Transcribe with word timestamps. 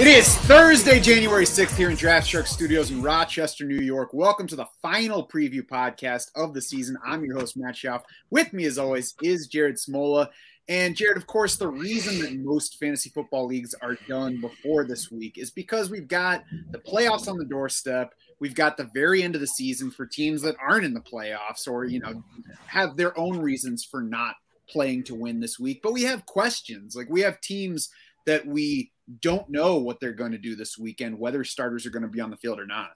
It 0.00 0.06
is 0.08 0.34
Thursday, 0.34 0.98
January 0.98 1.44
6th 1.44 1.76
here 1.76 1.90
in 1.90 1.96
Draft 1.96 2.26
Shark 2.26 2.48
Studios 2.48 2.90
in 2.90 3.02
Rochester, 3.02 3.64
New 3.64 3.78
York. 3.78 4.12
Welcome 4.12 4.48
to 4.48 4.56
the 4.56 4.66
final 4.82 5.28
preview 5.28 5.60
podcast 5.60 6.32
of 6.34 6.54
the 6.54 6.62
season. 6.62 6.96
I'm 7.04 7.24
your 7.24 7.38
host, 7.38 7.56
Matt 7.56 7.76
Schauf. 7.76 8.02
With 8.30 8.52
me, 8.52 8.64
as 8.64 8.78
always, 8.78 9.14
is 9.22 9.46
Jared 9.46 9.76
Smola. 9.76 10.30
And 10.70 10.94
Jared, 10.94 11.16
of 11.16 11.26
course, 11.26 11.56
the 11.56 11.66
reason 11.66 12.20
that 12.20 12.32
most 12.36 12.78
fantasy 12.78 13.10
football 13.10 13.44
leagues 13.44 13.74
are 13.82 13.96
done 14.06 14.40
before 14.40 14.84
this 14.84 15.10
week 15.10 15.36
is 15.36 15.50
because 15.50 15.90
we've 15.90 16.06
got 16.06 16.44
the 16.70 16.78
playoffs 16.78 17.26
on 17.26 17.38
the 17.38 17.44
doorstep. 17.44 18.14
We've 18.38 18.54
got 18.54 18.76
the 18.76 18.88
very 18.94 19.24
end 19.24 19.34
of 19.34 19.40
the 19.40 19.48
season 19.48 19.90
for 19.90 20.06
teams 20.06 20.42
that 20.42 20.54
aren't 20.64 20.84
in 20.84 20.94
the 20.94 21.00
playoffs 21.00 21.66
or, 21.66 21.86
you 21.86 21.98
know, 21.98 22.22
have 22.66 22.96
their 22.96 23.18
own 23.18 23.36
reasons 23.36 23.84
for 23.84 24.00
not 24.00 24.36
playing 24.68 25.02
to 25.04 25.16
win 25.16 25.40
this 25.40 25.58
week. 25.58 25.80
But 25.82 25.92
we 25.92 26.04
have 26.04 26.24
questions. 26.24 26.94
Like 26.94 27.10
we 27.10 27.20
have 27.22 27.40
teams 27.40 27.90
that 28.26 28.46
we 28.46 28.92
don't 29.20 29.50
know 29.50 29.78
what 29.78 29.98
they're 29.98 30.12
going 30.12 30.32
to 30.32 30.38
do 30.38 30.54
this 30.54 30.78
weekend, 30.78 31.18
whether 31.18 31.42
starters 31.42 31.84
are 31.84 31.90
going 31.90 32.04
to 32.04 32.08
be 32.08 32.20
on 32.20 32.30
the 32.30 32.36
field 32.36 32.60
or 32.60 32.66
not. 32.66 32.90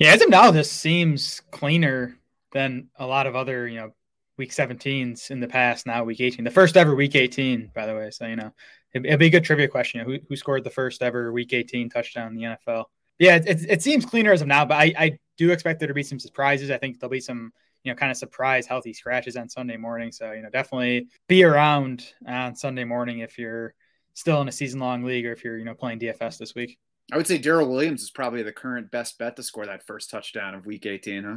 Yeah, 0.00 0.14
as 0.14 0.20
of 0.20 0.30
now, 0.30 0.50
this 0.50 0.68
seems 0.68 1.42
cleaner 1.52 2.18
than 2.52 2.88
a 2.96 3.06
lot 3.06 3.28
of 3.28 3.36
other, 3.36 3.68
you 3.68 3.78
know, 3.78 3.92
week 4.40 4.52
17s 4.52 5.30
in 5.30 5.38
the 5.38 5.46
past. 5.46 5.86
Now 5.86 6.02
week 6.02 6.20
18, 6.20 6.44
the 6.44 6.50
first 6.50 6.76
ever 6.76 6.94
week 6.94 7.14
18, 7.14 7.70
by 7.74 7.86
the 7.86 7.94
way. 7.94 8.10
So 8.10 8.26
you 8.26 8.36
know, 8.36 8.52
it, 8.94 9.08
would 9.08 9.18
be 9.18 9.26
a 9.26 9.30
good 9.30 9.44
trivia 9.44 9.68
question. 9.68 10.00
who, 10.00 10.18
who 10.28 10.34
scored 10.34 10.64
the 10.64 10.70
first 10.70 11.02
ever 11.02 11.30
week 11.30 11.52
18 11.52 11.90
touchdown 11.90 12.28
in 12.28 12.34
the 12.34 12.42
NFL? 12.42 12.86
Yeah, 13.18 13.36
it, 13.36 13.46
it, 13.46 13.70
it 13.70 13.82
seems 13.82 14.06
cleaner 14.06 14.32
as 14.32 14.40
of 14.40 14.48
now, 14.48 14.64
but 14.64 14.78
I, 14.78 14.94
I 14.98 15.18
do 15.36 15.50
expect 15.50 15.78
there 15.78 15.88
to 15.88 15.94
be 15.94 16.02
some 16.02 16.18
surprises. 16.18 16.70
I 16.70 16.78
think 16.78 16.98
there'll 16.98 17.10
be 17.10 17.20
some 17.20 17.52
you 17.84 17.92
know, 17.92 17.96
kind 17.96 18.10
of 18.10 18.16
surprise 18.16 18.66
healthy 18.66 18.92
scratches 18.92 19.36
on 19.36 19.48
Sunday 19.48 19.76
morning. 19.76 20.10
So, 20.10 20.32
you 20.32 20.42
know, 20.42 20.50
definitely 20.50 21.08
be 21.28 21.44
around 21.44 22.06
on 22.26 22.54
Sunday 22.54 22.84
morning 22.84 23.20
if 23.20 23.38
you're 23.38 23.74
still 24.14 24.40
in 24.40 24.48
a 24.48 24.52
season 24.52 24.80
long 24.80 25.04
league 25.04 25.26
or 25.26 25.32
if 25.32 25.44
you're, 25.44 25.58
you 25.58 25.64
know, 25.64 25.74
playing 25.74 26.00
DFS 26.00 26.38
this 26.38 26.54
week. 26.54 26.78
I 27.12 27.16
would 27.16 27.26
say 27.26 27.38
Darrel 27.38 27.68
Williams 27.68 28.02
is 28.02 28.10
probably 28.10 28.42
the 28.42 28.52
current 28.52 28.90
best 28.90 29.18
bet 29.18 29.36
to 29.36 29.42
score 29.42 29.66
that 29.66 29.86
first 29.86 30.10
touchdown 30.10 30.54
of 30.54 30.66
week 30.66 30.86
18, 30.86 31.24
huh? 31.24 31.36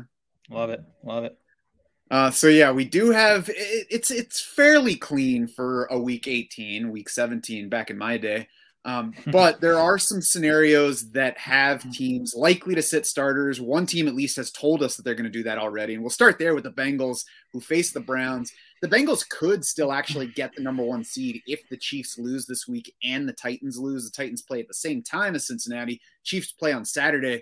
Love 0.50 0.70
it. 0.70 0.82
Love 1.04 1.24
it. 1.24 1.38
Uh, 2.14 2.30
so 2.30 2.46
yeah, 2.46 2.72
we 2.72 2.86
do 2.86 3.10
have 3.10 3.50
it, 3.50 3.88
it's 3.90 4.12
it's 4.12 4.40
fairly 4.40 4.96
clean 4.96 5.48
for 5.48 5.86
a 5.86 6.00
week 6.00 6.28
18, 6.28 6.92
week 6.92 7.10
17 7.10 7.70
back 7.70 7.90
in 7.90 7.98
my 7.98 8.20
day. 8.20 8.48
Um, 8.86 9.16
but 9.32 9.60
there 9.62 9.80
are 9.80 9.98
some 9.98 10.22
scenarios 10.22 11.10
that 11.14 11.36
have 11.40 11.92
teams 11.92 12.36
likely 12.36 12.76
to 12.76 12.84
sit 12.84 13.08
starters. 13.08 13.60
One 13.60 13.88
team 13.88 14.08
at 14.08 14.14
least 14.14 14.36
has 14.36 14.52
told 14.52 14.84
us 14.84 14.96
that 14.96 15.02
they're 15.02 15.16
going 15.16 15.24
to 15.24 15.32
do 15.32 15.42
that 15.42 15.58
already. 15.58 15.96
And 15.96 16.04
we'll 16.04 16.12
start 16.12 16.38
there 16.38 16.54
with 16.54 16.66
the 16.66 16.72
Bengals 16.72 17.26
who 17.52 17.60
face 17.60 17.92
the 17.92 18.00
Browns. 18.00 18.54
The 18.84 18.90
Bengals 18.90 19.28
could 19.28 19.66
still 19.66 19.92
actually 19.92 20.28
get 20.28 20.54
the 20.56 20.62
number 20.62 20.84
one 20.84 21.04
seed 21.04 21.42
if 21.48 21.68
the 21.70 21.78
Chiefs 21.78 22.20
lose 22.20 22.46
this 22.46 22.68
week 22.68 22.94
and 23.04 23.28
the 23.28 23.34
Titans 23.34 23.80
lose. 23.80 24.06
The 24.06 24.16
Titans 24.16 24.44
play 24.44 24.60
at 24.60 24.68
the 24.68 24.76
same 24.76 25.02
time 25.02 25.34
as 25.34 25.48
Cincinnati. 25.48 26.00
Chiefs 26.24 26.52
play 26.52 26.74
on 26.74 26.86
Saturday. 26.86 27.42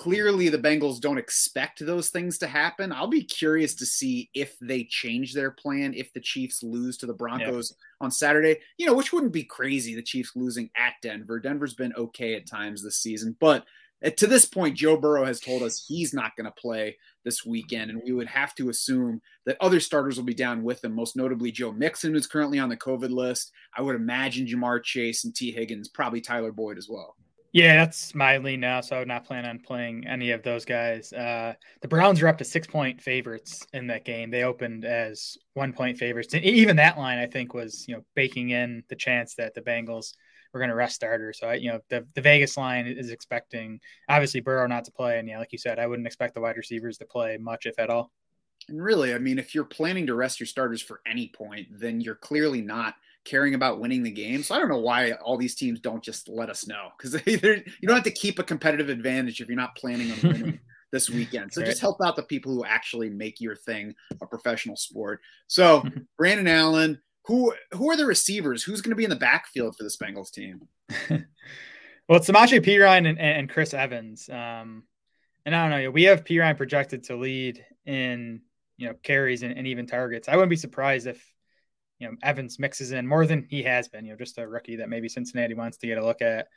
Clearly, 0.00 0.48
the 0.48 0.56
Bengals 0.56 0.98
don't 0.98 1.18
expect 1.18 1.84
those 1.84 2.08
things 2.08 2.38
to 2.38 2.46
happen. 2.46 2.90
I'll 2.90 3.06
be 3.06 3.22
curious 3.22 3.74
to 3.74 3.84
see 3.84 4.30
if 4.32 4.58
they 4.58 4.84
change 4.84 5.34
their 5.34 5.50
plan 5.50 5.92
if 5.92 6.10
the 6.14 6.20
Chiefs 6.20 6.62
lose 6.62 6.96
to 6.96 7.06
the 7.06 7.12
Broncos 7.12 7.74
on 8.00 8.10
Saturday, 8.10 8.60
you 8.78 8.86
know, 8.86 8.94
which 8.94 9.12
wouldn't 9.12 9.34
be 9.34 9.44
crazy, 9.44 9.94
the 9.94 10.00
Chiefs 10.00 10.32
losing 10.34 10.70
at 10.74 10.94
Denver. 11.02 11.38
Denver's 11.38 11.74
been 11.74 11.92
okay 11.98 12.34
at 12.34 12.46
times 12.46 12.82
this 12.82 12.96
season, 12.96 13.36
but 13.40 13.66
to 14.16 14.26
this 14.26 14.46
point, 14.46 14.74
Joe 14.74 14.96
Burrow 14.96 15.26
has 15.26 15.38
told 15.38 15.62
us 15.62 15.84
he's 15.86 16.14
not 16.14 16.34
going 16.34 16.46
to 16.46 16.50
play 16.50 16.96
this 17.26 17.44
weekend, 17.44 17.90
and 17.90 18.00
we 18.02 18.12
would 18.12 18.28
have 18.28 18.54
to 18.54 18.70
assume 18.70 19.20
that 19.44 19.58
other 19.60 19.80
starters 19.80 20.16
will 20.16 20.24
be 20.24 20.32
down 20.32 20.62
with 20.62 20.82
him, 20.82 20.94
most 20.94 21.14
notably 21.14 21.52
Joe 21.52 21.72
Mixon, 21.72 22.14
who's 22.14 22.26
currently 22.26 22.58
on 22.58 22.70
the 22.70 22.76
COVID 22.78 23.10
list. 23.10 23.52
I 23.76 23.82
would 23.82 23.96
imagine 23.96 24.46
Ja'Marr 24.46 24.82
Chase 24.82 25.26
and 25.26 25.34
Tee 25.36 25.52
Higgins, 25.52 25.88
probably 25.88 26.22
Tyler 26.22 26.52
Boyd 26.52 26.78
as 26.78 26.88
well. 26.88 27.16
Yeah, 27.52 27.74
that's 27.84 28.14
my 28.14 28.38
lean 28.38 28.60
now, 28.60 28.80
so 28.80 28.94
I 28.94 28.98
would 29.00 29.08
not 29.08 29.24
plan 29.24 29.44
on 29.44 29.58
playing 29.58 30.06
any 30.06 30.30
of 30.30 30.44
those 30.44 30.64
guys. 30.64 31.12
Uh, 31.12 31.54
the 31.82 31.88
Browns 31.88 32.22
are 32.22 32.28
up 32.28 32.38
to 32.38 32.44
six 32.44 32.68
point 32.68 33.00
favorites 33.00 33.66
in 33.72 33.88
that 33.88 34.04
game. 34.04 34.30
They 34.30 34.44
opened 34.44 34.84
as 34.84 35.36
one 35.54 35.72
point 35.72 35.98
favorites. 35.98 36.32
And 36.32 36.44
even 36.44 36.76
that 36.76 36.96
line, 36.96 37.18
I 37.18 37.26
think, 37.26 37.52
was 37.52 37.86
you 37.88 37.96
know 37.96 38.04
baking 38.14 38.50
in 38.50 38.84
the 38.88 38.94
chance 38.94 39.34
that 39.34 39.54
the 39.54 39.62
Bengals 39.62 40.12
were 40.52 40.60
going 40.60 40.70
to 40.70 40.76
rest 40.76 40.94
starters. 40.94 41.40
So 41.40 41.48
I, 41.48 41.54
you 41.54 41.72
know, 41.72 41.80
the 41.88 42.06
the 42.14 42.20
Vegas 42.20 42.56
line 42.56 42.86
is 42.86 43.10
expecting 43.10 43.80
obviously 44.08 44.40
Burrow 44.40 44.68
not 44.68 44.84
to 44.84 44.92
play, 44.92 45.18
and 45.18 45.28
yeah, 45.28 45.38
like 45.40 45.50
you 45.52 45.58
said, 45.58 45.80
I 45.80 45.88
wouldn't 45.88 46.06
expect 46.06 46.34
the 46.34 46.40
wide 46.40 46.56
receivers 46.56 46.98
to 46.98 47.04
play 47.04 47.36
much, 47.36 47.66
if 47.66 47.80
at 47.80 47.90
all. 47.90 48.12
And 48.68 48.80
really, 48.80 49.12
I 49.12 49.18
mean, 49.18 49.40
if 49.40 49.56
you're 49.56 49.64
planning 49.64 50.06
to 50.06 50.14
rest 50.14 50.38
your 50.38 50.46
starters 50.46 50.82
for 50.82 51.00
any 51.04 51.28
point, 51.34 51.66
then 51.72 52.00
you're 52.00 52.14
clearly 52.14 52.60
not 52.60 52.94
caring 53.24 53.54
about 53.54 53.80
winning 53.80 54.02
the 54.02 54.10
game. 54.10 54.42
So 54.42 54.54
I 54.54 54.58
don't 54.58 54.68
know 54.68 54.80
why 54.80 55.12
all 55.12 55.36
these 55.36 55.54
teams 55.54 55.80
don't 55.80 56.02
just 56.02 56.28
let 56.28 56.50
us 56.50 56.66
know 56.66 56.88
because 56.96 57.14
you 57.26 57.38
don't 57.38 57.94
have 57.94 58.04
to 58.04 58.10
keep 58.10 58.38
a 58.38 58.44
competitive 58.44 58.88
advantage 58.88 59.40
if 59.40 59.48
you're 59.48 59.56
not 59.56 59.76
planning 59.76 60.10
on 60.12 60.18
winning 60.22 60.60
this 60.92 61.10
weekend. 61.10 61.52
So 61.52 61.62
just 61.62 61.80
help 61.80 61.98
out 62.02 62.16
the 62.16 62.22
people 62.22 62.52
who 62.52 62.64
actually 62.64 63.10
make 63.10 63.40
your 63.40 63.56
thing 63.56 63.94
a 64.20 64.26
professional 64.26 64.76
sport. 64.76 65.20
So 65.46 65.84
Brandon 66.18 66.48
Allen, 66.48 67.00
who 67.26 67.54
who 67.72 67.90
are 67.90 67.96
the 67.96 68.06
receivers? 68.06 68.62
Who's 68.62 68.80
going 68.80 68.90
to 68.90 68.96
be 68.96 69.04
in 69.04 69.10
the 69.10 69.16
backfield 69.16 69.76
for 69.76 69.84
this 69.84 69.98
Bengals 69.98 70.32
team? 70.32 70.62
well, 71.10 72.18
it's 72.18 72.28
Samaje 72.28 72.64
Perine 72.64 73.08
and, 73.08 73.18
and 73.18 73.48
Chris 73.48 73.74
Evans. 73.74 74.28
Um, 74.28 74.84
and 75.44 75.54
I 75.54 75.68
don't 75.68 75.82
know. 75.82 75.90
We 75.90 76.04
have 76.04 76.24
Perine 76.24 76.56
projected 76.56 77.04
to 77.04 77.16
lead 77.16 77.64
in 77.84 78.40
you 78.78 78.88
know 78.88 78.94
carries 79.02 79.42
and, 79.42 79.56
and 79.56 79.66
even 79.66 79.86
targets. 79.86 80.28
I 80.28 80.36
wouldn't 80.36 80.50
be 80.50 80.56
surprised 80.56 81.06
if 81.06 81.22
you 82.00 82.08
know 82.08 82.16
Evans 82.22 82.58
mixes 82.58 82.92
in 82.92 83.06
more 83.06 83.26
than 83.26 83.46
he 83.48 83.62
has 83.62 83.88
been. 83.88 84.04
You 84.04 84.12
know, 84.12 84.18
just 84.18 84.38
a 84.38 84.48
rookie 84.48 84.76
that 84.76 84.88
maybe 84.88 85.08
Cincinnati 85.08 85.54
wants 85.54 85.78
to 85.78 85.86
get 85.86 85.98
a 85.98 86.04
look 86.04 86.22
at. 86.22 86.48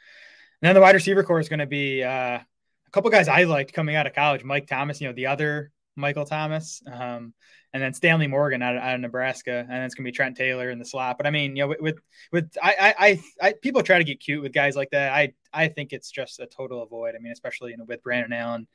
And 0.62 0.70
then 0.70 0.76
the 0.76 0.82
wide 0.82 0.96
receiver 0.96 1.24
corps 1.24 1.40
is 1.40 1.50
going 1.50 1.60
to 1.60 1.68
be 1.68 2.04
uh, 2.04 2.40
a 2.40 2.92
couple 2.92 3.12
guys 3.12 3.28
I 3.28 3.44
liked 3.44 3.74
coming 3.74 3.96
out 3.96 4.08
of 4.08 4.14
college. 4.14 4.44
Mike 4.44 4.68
Thomas, 4.68 5.02
you 5.02 5.08
know, 5.08 5.14
the 5.14 5.28
other 5.28 5.72
Michael 5.96 6.26
Thomas, 6.26 6.82
um, 6.92 7.34
and 7.74 7.84
then 7.84 7.94
Stanley 7.94 8.28
Morgan 8.28 8.62
out 8.62 8.76
of, 8.76 8.82
out 8.82 8.96
of 8.96 9.02
Nebraska, 9.02 9.60
and 9.60 9.70
then 9.70 9.84
it's 9.84 9.96
going 9.96 10.06
to 10.06 10.08
be 10.08 10.16
Trent 10.16 10.38
Taylor 10.38 10.70
in 10.70 10.80
the 10.80 10.86
slot. 10.86 11.18
But 11.18 11.28
I 11.28 11.32
mean, 11.32 11.56
you 11.56 11.64
know, 11.64 11.68
with 11.68 11.82
with, 11.82 12.00
with 12.32 12.58
I, 12.62 12.76
I, 12.80 13.08
I 13.08 13.24
I 13.48 13.54
people 13.62 13.84
try 13.84 13.98
to 13.98 14.04
get 14.04 14.20
cute 14.20 14.42
with 14.42 14.54
guys 14.54 14.76
like 14.76 14.92
that. 14.92 15.14
I 15.14 15.34
I 15.52 15.68
think 15.68 15.94
it's 15.94 16.10
just 16.10 16.40
a 16.40 16.46
total 16.46 16.82
avoid. 16.84 17.16
I 17.16 17.20
mean, 17.20 17.32
especially 17.32 17.72
you 17.72 17.78
know 17.78 17.86
with 17.86 18.04
Brandon 18.04 18.34
Allen 18.34 18.68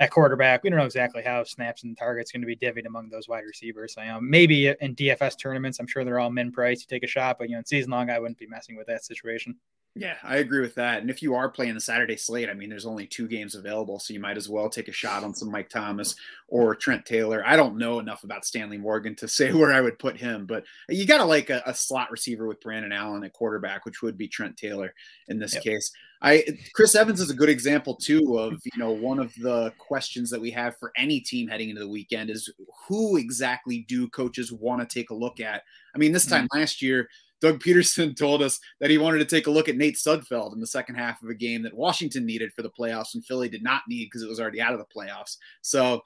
at 0.00 0.10
quarterback. 0.10 0.62
We 0.62 0.70
don't 0.70 0.78
know 0.78 0.84
exactly 0.84 1.22
how 1.22 1.44
snaps 1.44 1.84
and 1.84 1.96
targets 1.96 2.32
going 2.32 2.42
to 2.42 2.46
be 2.46 2.56
divvied 2.56 2.86
among 2.86 3.08
those 3.08 3.28
wide 3.28 3.44
receivers. 3.44 3.94
So, 3.94 4.02
you 4.02 4.08
know, 4.08 4.20
maybe 4.20 4.68
in 4.68 4.94
DFS 4.94 5.38
tournaments, 5.38 5.78
I'm 5.78 5.86
sure 5.86 6.04
they're 6.04 6.20
all 6.20 6.30
min 6.30 6.52
price. 6.52 6.80
You 6.80 6.86
take 6.88 7.02
a 7.02 7.08
shot, 7.08 7.36
but 7.38 7.48
you 7.48 7.54
know, 7.54 7.60
in 7.60 7.66
season 7.66 7.90
long, 7.90 8.10
I 8.10 8.18
wouldn't 8.18 8.38
be 8.38 8.46
messing 8.46 8.76
with 8.76 8.86
that 8.86 9.04
situation. 9.04 9.56
Yeah, 9.98 10.14
I 10.22 10.36
agree 10.36 10.60
with 10.60 10.76
that. 10.76 11.00
And 11.00 11.10
if 11.10 11.22
you 11.22 11.34
are 11.34 11.48
playing 11.48 11.74
the 11.74 11.80
Saturday 11.80 12.16
slate, 12.16 12.48
I 12.48 12.54
mean, 12.54 12.68
there's 12.70 12.86
only 12.86 13.06
two 13.06 13.26
games 13.26 13.56
available, 13.56 13.98
so 13.98 14.14
you 14.14 14.20
might 14.20 14.36
as 14.36 14.48
well 14.48 14.70
take 14.70 14.86
a 14.86 14.92
shot 14.92 15.24
on 15.24 15.34
some 15.34 15.50
Mike 15.50 15.70
Thomas 15.70 16.14
or 16.46 16.76
Trent 16.76 17.04
Taylor. 17.04 17.42
I 17.44 17.56
don't 17.56 17.78
know 17.78 17.98
enough 17.98 18.22
about 18.22 18.44
Stanley 18.44 18.78
Morgan 18.78 19.16
to 19.16 19.26
say 19.26 19.52
where 19.54 19.72
I 19.72 19.80
would 19.80 19.98
put 19.98 20.16
him, 20.16 20.46
but 20.46 20.64
you 20.88 21.04
got 21.04 21.18
to 21.18 21.24
like 21.24 21.50
a, 21.50 21.62
a, 21.66 21.74
slot 21.74 22.12
receiver 22.12 22.46
with 22.46 22.60
Brandon 22.60 22.92
Allen 22.92 23.24
at 23.24 23.32
quarterback, 23.32 23.84
which 23.84 24.00
would 24.02 24.16
be 24.16 24.28
Trent 24.28 24.56
Taylor 24.56 24.94
in 25.26 25.40
this 25.40 25.54
yep. 25.54 25.64
case. 25.64 25.90
I 26.20 26.44
Chris 26.74 26.94
Evans 26.94 27.20
is 27.20 27.30
a 27.30 27.34
good 27.34 27.48
example 27.48 27.94
too 27.94 28.38
of 28.38 28.60
you 28.64 28.78
know 28.78 28.90
one 28.90 29.18
of 29.18 29.32
the 29.36 29.72
questions 29.78 30.30
that 30.30 30.40
we 30.40 30.50
have 30.50 30.76
for 30.78 30.92
any 30.96 31.20
team 31.20 31.48
heading 31.48 31.70
into 31.70 31.80
the 31.80 31.88
weekend 31.88 32.30
is 32.30 32.52
who 32.88 33.16
exactly 33.16 33.84
do 33.88 34.08
coaches 34.08 34.52
want 34.52 34.80
to 34.80 34.98
take 34.98 35.10
a 35.10 35.14
look 35.14 35.40
at? 35.40 35.62
I 35.94 35.98
mean, 35.98 36.12
this 36.12 36.26
time 36.26 36.44
mm-hmm. 36.44 36.58
last 36.58 36.82
year 36.82 37.08
Doug 37.40 37.60
Pederson 37.60 38.16
told 38.18 38.42
us 38.42 38.60
that 38.80 38.90
he 38.90 38.98
wanted 38.98 39.18
to 39.18 39.24
take 39.24 39.46
a 39.46 39.50
look 39.50 39.68
at 39.68 39.76
Nate 39.76 39.96
Sudfeld 39.96 40.52
in 40.54 40.60
the 40.60 40.66
second 40.66 40.96
half 40.96 41.22
of 41.22 41.28
a 41.28 41.34
game 41.34 41.62
that 41.62 41.74
Washington 41.74 42.26
needed 42.26 42.52
for 42.52 42.62
the 42.62 42.70
playoffs 42.70 43.14
and 43.14 43.24
Philly 43.24 43.48
did 43.48 43.62
not 43.62 43.82
need 43.88 44.06
because 44.06 44.22
it 44.22 44.28
was 44.28 44.40
already 44.40 44.60
out 44.60 44.72
of 44.72 44.78
the 44.78 44.86
playoffs. 44.86 45.36
So, 45.62 46.02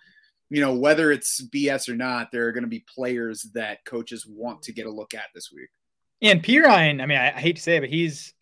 you 0.51 0.61
know, 0.61 0.75
whether 0.75 1.11
it's 1.11 1.43
BS 1.49 1.89
or 1.89 1.97
not, 1.97 2.31
there 2.31 2.47
are 2.47 2.53
going 2.53 2.65
to 2.65 2.69
be 2.69 2.85
players 2.95 3.45
that 3.55 3.85
coaches 3.85 4.27
want 4.27 4.63
to 4.63 4.73
get 4.73 4.87
a 4.87 4.91
look 4.91 5.15
at 5.15 5.27
this 5.35 5.51
week. 5.51 5.71
And 6.21 6.43
Perine, 6.43 7.03
I 7.03 7.07
mean, 7.07 7.19
I, 7.19 7.29
I 7.29 7.41
hate 7.41 7.57
to 7.57 7.63
say 7.63 7.77
it, 7.77 7.81
but 7.81 7.89
he's 7.89 8.35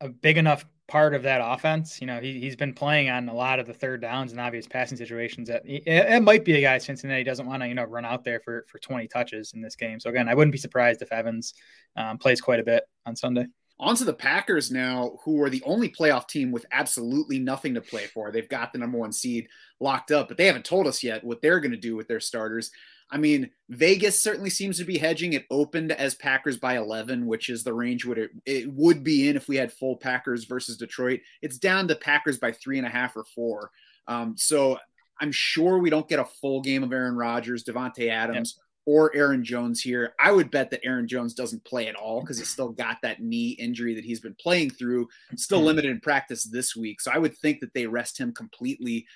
a 0.00 0.08
big 0.08 0.38
enough 0.38 0.64
part 0.92 1.14
of 1.14 1.22
that 1.22 1.40
offense. 1.42 2.02
You 2.02 2.06
know, 2.06 2.20
he, 2.20 2.38
he's 2.38 2.54
been 2.54 2.74
playing 2.74 3.08
on 3.08 3.30
a 3.30 3.34
lot 3.34 3.58
of 3.58 3.66
the 3.66 3.72
third 3.72 4.02
downs 4.02 4.30
and 4.30 4.38
obvious 4.38 4.66
passing 4.66 4.98
situations 4.98 5.48
that 5.48 5.62
it, 5.64 5.84
it 5.86 6.22
might 6.22 6.44
be 6.44 6.54
a 6.56 6.60
guy 6.60 6.76
Cincinnati 6.76 7.24
doesn't 7.24 7.46
want 7.46 7.62
to, 7.62 7.68
you 7.68 7.74
know, 7.74 7.84
run 7.84 8.04
out 8.04 8.24
there 8.24 8.40
for, 8.40 8.66
for 8.68 8.78
20 8.78 9.08
touches 9.08 9.54
in 9.54 9.62
this 9.62 9.74
game. 9.74 9.98
So 9.98 10.10
again, 10.10 10.28
I 10.28 10.34
wouldn't 10.34 10.52
be 10.52 10.58
surprised 10.58 11.00
if 11.00 11.10
Evans 11.10 11.54
um, 11.96 12.18
plays 12.18 12.42
quite 12.42 12.60
a 12.60 12.62
bit 12.62 12.84
on 13.06 13.16
Sunday. 13.16 13.46
On 13.80 13.96
to 13.96 14.04
the 14.04 14.12
Packers 14.12 14.70
now, 14.70 15.16
who 15.24 15.42
are 15.42 15.48
the 15.48 15.62
only 15.64 15.88
playoff 15.88 16.28
team 16.28 16.52
with 16.52 16.66
absolutely 16.72 17.38
nothing 17.38 17.72
to 17.72 17.80
play 17.80 18.04
for. 18.04 18.30
They've 18.30 18.46
got 18.46 18.74
the 18.74 18.78
number 18.78 18.98
one 18.98 19.12
seed 19.12 19.48
locked 19.80 20.10
up, 20.10 20.28
but 20.28 20.36
they 20.36 20.44
haven't 20.44 20.66
told 20.66 20.86
us 20.86 21.02
yet 21.02 21.24
what 21.24 21.40
they're 21.40 21.60
going 21.60 21.72
to 21.72 21.78
do 21.78 21.96
with 21.96 22.06
their 22.06 22.20
starters. 22.20 22.70
I 23.12 23.18
mean, 23.18 23.50
Vegas 23.68 24.20
certainly 24.20 24.48
seems 24.48 24.78
to 24.78 24.84
be 24.84 24.96
hedging. 24.96 25.34
It 25.34 25.44
opened 25.50 25.92
as 25.92 26.14
Packers 26.14 26.56
by 26.56 26.78
11, 26.78 27.26
which 27.26 27.50
is 27.50 27.62
the 27.62 27.74
range 27.74 28.06
would 28.06 28.16
it, 28.16 28.30
it 28.46 28.72
would 28.72 29.04
be 29.04 29.28
in 29.28 29.36
if 29.36 29.48
we 29.48 29.56
had 29.56 29.70
full 29.70 29.96
Packers 29.96 30.46
versus 30.46 30.78
Detroit. 30.78 31.20
It's 31.42 31.58
down 31.58 31.86
to 31.88 31.94
Packers 31.94 32.38
by 32.38 32.52
three 32.52 32.78
and 32.78 32.86
a 32.86 32.90
half 32.90 33.14
or 33.14 33.24
four. 33.34 33.70
Um, 34.08 34.34
so 34.38 34.78
I'm 35.20 35.30
sure 35.30 35.78
we 35.78 35.90
don't 35.90 36.08
get 36.08 36.20
a 36.20 36.24
full 36.24 36.62
game 36.62 36.82
of 36.82 36.92
Aaron 36.92 37.14
Rodgers, 37.14 37.64
Davante 37.64 38.08
Adams, 38.08 38.56
yep. 38.56 38.62
or 38.86 39.14
Aaron 39.14 39.44
Jones 39.44 39.82
here. 39.82 40.14
I 40.18 40.32
would 40.32 40.50
bet 40.50 40.70
that 40.70 40.80
Aaron 40.82 41.06
Jones 41.06 41.34
doesn't 41.34 41.64
play 41.66 41.88
at 41.88 41.94
all 41.94 42.22
because 42.22 42.38
he's 42.38 42.48
still 42.48 42.70
got 42.70 42.96
that 43.02 43.20
knee 43.20 43.50
injury 43.50 43.94
that 43.94 44.04
he's 44.04 44.20
been 44.20 44.36
playing 44.40 44.70
through, 44.70 45.06
still 45.36 45.58
mm-hmm. 45.58 45.66
limited 45.66 45.90
in 45.90 46.00
practice 46.00 46.44
this 46.44 46.74
week. 46.74 47.02
So 47.02 47.12
I 47.12 47.18
would 47.18 47.36
think 47.36 47.60
that 47.60 47.74
they 47.74 47.86
rest 47.86 48.18
him 48.18 48.32
completely. 48.32 49.06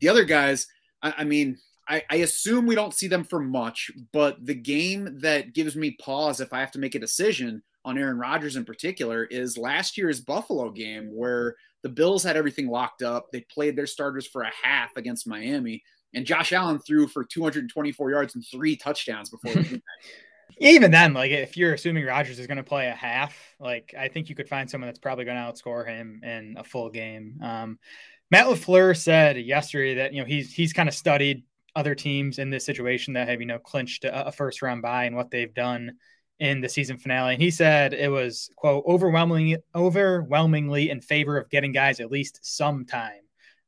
The 0.00 0.10
other 0.10 0.24
guys, 0.24 0.66
I, 1.02 1.14
I 1.18 1.24
mean, 1.24 1.56
I, 1.88 2.02
I, 2.10 2.16
assume 2.16 2.66
we 2.66 2.74
don't 2.74 2.94
see 2.94 3.06
them 3.06 3.24
for 3.24 3.40
much, 3.40 3.90
but 4.12 4.44
the 4.44 4.54
game 4.54 5.18
that 5.20 5.52
gives 5.54 5.76
me 5.76 5.96
pause 6.00 6.40
if 6.40 6.52
I 6.52 6.60
have 6.60 6.72
to 6.72 6.78
make 6.78 6.94
a 6.94 7.00
decision 7.00 7.62
on 7.84 7.96
Aaron 7.96 8.18
Rodgers 8.18 8.56
in 8.56 8.64
particular 8.64 9.24
is 9.24 9.56
last 9.56 9.96
year's 9.96 10.20
Buffalo 10.20 10.70
game 10.70 11.10
where 11.14 11.54
the 11.82 11.88
Bills 11.88 12.24
had 12.24 12.36
everything 12.36 12.68
locked 12.68 13.02
up. 13.02 13.30
They 13.30 13.42
played 13.42 13.76
their 13.76 13.86
starters 13.86 14.26
for 14.26 14.42
a 14.42 14.50
half 14.62 14.96
against 14.96 15.28
Miami, 15.28 15.82
and 16.12 16.26
Josh 16.26 16.52
Allen 16.52 16.80
threw 16.80 17.06
for 17.06 17.24
224 17.24 18.10
yards 18.10 18.34
and 18.34 18.44
three 18.50 18.76
touchdowns 18.76 19.30
before. 19.30 19.62
Even 20.58 20.90
then, 20.90 21.12
like 21.12 21.30
if 21.30 21.56
you're 21.56 21.74
assuming 21.74 22.04
Rodgers 22.04 22.38
is 22.38 22.46
going 22.46 22.56
to 22.56 22.62
play 22.62 22.88
a 22.88 22.94
half, 22.94 23.36
like 23.60 23.94
I 23.98 24.08
think 24.08 24.28
you 24.28 24.34
could 24.34 24.48
find 24.48 24.70
someone 24.70 24.88
that's 24.88 24.98
probably 24.98 25.24
going 25.24 25.36
to 25.36 25.42
outscore 25.42 25.86
him 25.86 26.20
in 26.24 26.56
a 26.58 26.64
full 26.64 26.88
game. 26.88 27.38
Um, 27.42 27.78
Matt 28.30 28.46
LaFleur 28.46 28.96
said 28.96 29.36
yesterday 29.36 29.94
that 29.96 30.12
you 30.12 30.20
know 30.20 30.26
he's 30.26 30.52
he's 30.52 30.72
kind 30.72 30.88
of 30.88 30.94
studied 30.94 31.44
other 31.76 31.94
teams 31.94 32.38
in 32.38 32.50
this 32.50 32.64
situation 32.64 33.12
that 33.12 33.28
have 33.28 33.40
you 33.40 33.46
know 33.46 33.58
clinched 33.58 34.04
a, 34.04 34.28
a 34.28 34.32
first 34.32 34.62
round 34.62 34.82
bye 34.82 35.04
and 35.04 35.14
what 35.14 35.30
they've 35.30 35.54
done 35.54 35.92
in 36.38 36.60
the 36.60 36.68
season 36.68 36.96
finale. 36.96 37.34
And 37.34 37.42
he 37.42 37.50
said 37.50 37.94
it 37.94 38.10
was 38.10 38.50
quote 38.56 38.84
overwhelmingly 38.86 39.58
overwhelmingly 39.74 40.90
in 40.90 41.00
favor 41.00 41.38
of 41.38 41.50
getting 41.50 41.72
guys 41.72 42.00
at 42.00 42.10
least 42.10 42.40
some 42.42 42.84
time. 42.84 43.20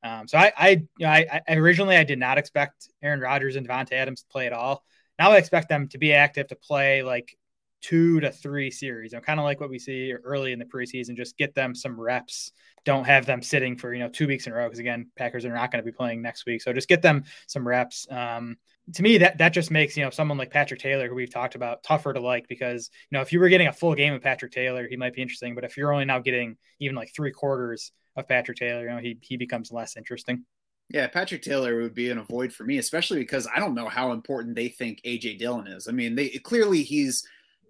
Um, 0.03 0.27
so 0.27 0.39
I 0.39 0.53
I, 0.57 0.69
you 0.71 0.87
know, 1.01 1.09
I, 1.09 1.41
I 1.47 1.55
originally 1.55 1.97
I 1.97 2.05
did 2.05 2.19
not 2.19 2.39
expect 2.39 2.89
Aaron 3.03 3.21
Rodgers 3.21 3.57
and 3.57 3.69
Davante 3.69 3.93
Adams 3.93 4.23
to 4.23 4.29
play 4.29 4.47
at 4.47 4.53
all. 4.53 4.85
Now 5.19 5.33
I 5.33 5.37
expect 5.37 5.69
them 5.69 5.89
to 5.89 5.99
be 5.99 6.13
active 6.13 6.49
to 6.49 6.57
play 6.57 7.03
like 7.03 7.37
two 7.81 8.21
to 8.21 8.31
three 8.31 8.71
series. 8.71 9.13
You 9.13 9.19
know, 9.19 9.23
kind 9.23 9.41
of 9.41 9.45
like 9.45 9.61
what 9.61 9.71
we 9.71 9.79
see 9.79 10.13
early 10.13 10.53
in 10.53 10.59
the 10.59 10.65
preseason. 10.65 11.17
Just 11.17 11.37
get 11.37 11.55
them 11.55 11.75
some 11.75 11.99
reps. 11.99 12.53
Don't 12.85 13.05
have 13.05 13.27
them 13.27 13.43
sitting 13.43 13.77
for 13.77 13.93
you 13.93 14.01
know 14.01 14.09
two 14.09 14.27
weeks 14.27 14.47
in 14.47 14.53
a 14.53 14.57
row 14.57 14.67
because 14.67 14.79
again, 14.79 15.11
Packers 15.17 15.45
are 15.45 15.53
not 15.53 15.71
going 15.71 15.83
to 15.83 15.91
be 15.91 15.97
playing 15.97 16.23
next 16.23 16.47
week. 16.47 16.63
So 16.63 16.73
just 16.73 16.89
get 16.89 17.03
them 17.03 17.25
some 17.47 17.67
reps. 17.67 18.07
Um, 18.11 18.57
to 18.95 19.03
me, 19.03 19.19
that 19.19 19.39
that 19.39 19.51
just 19.51 19.71
makes 19.71 19.97
you 19.97 20.05
know 20.05 20.11
someone 20.11 20.39
like 20.39 20.51
Patrick 20.51 20.81
Taylor, 20.81 21.09
who 21.09 21.15
we've 21.15 21.33
talked 21.33 21.55
about, 21.55 21.83
tougher 21.83 22.13
to 22.13 22.21
like 22.21 22.49
because 22.49 22.91
you 23.11 23.17
know 23.17 23.23
if 23.23 23.33
you 23.33 23.41
were 23.41 23.49
getting 23.49 23.69
a 23.69 23.73
full 23.73 23.95
game 23.95 24.15
of 24.15 24.23
Patrick 24.23 24.53
Taylor, 24.53 24.89
he 24.89 24.97
might 24.97 25.15
be 25.15 25.23
interesting. 25.23 25.55
But 25.55 25.65
if 25.65 25.77
you're 25.77 25.93
only 25.93 26.05
now 26.05 26.19
getting 26.19 26.57
even 26.81 26.97
like 26.97 27.13
three 27.15 27.33
quarters 27.33 27.93
of 28.17 28.27
Patrick 28.27 28.59
Taylor, 28.59 28.83
you 28.83 28.91
know 28.91 28.99
he 28.99 29.19
he 29.21 29.37
becomes 29.37 29.71
less 29.71 29.97
interesting. 29.97 30.45
Yeah, 30.91 31.07
Patrick 31.07 31.43
Taylor 31.43 31.83
would 31.83 31.95
be 31.95 32.09
an 32.09 32.17
avoid 32.17 32.51
for 32.51 32.65
me, 32.65 32.79
especially 32.79 33.19
because 33.19 33.47
I 33.55 33.61
don't 33.61 33.75
know 33.75 33.89
how 33.89 34.13
important 34.13 34.57
they 34.57 34.69
think 34.69 35.03
AJ 35.05 35.39
Dillon 35.39 35.67
is. 35.67 35.87
I 35.87 35.93
mean, 35.93 36.15
they 36.15 36.31
clearly 36.31 36.83
he's 36.83 37.27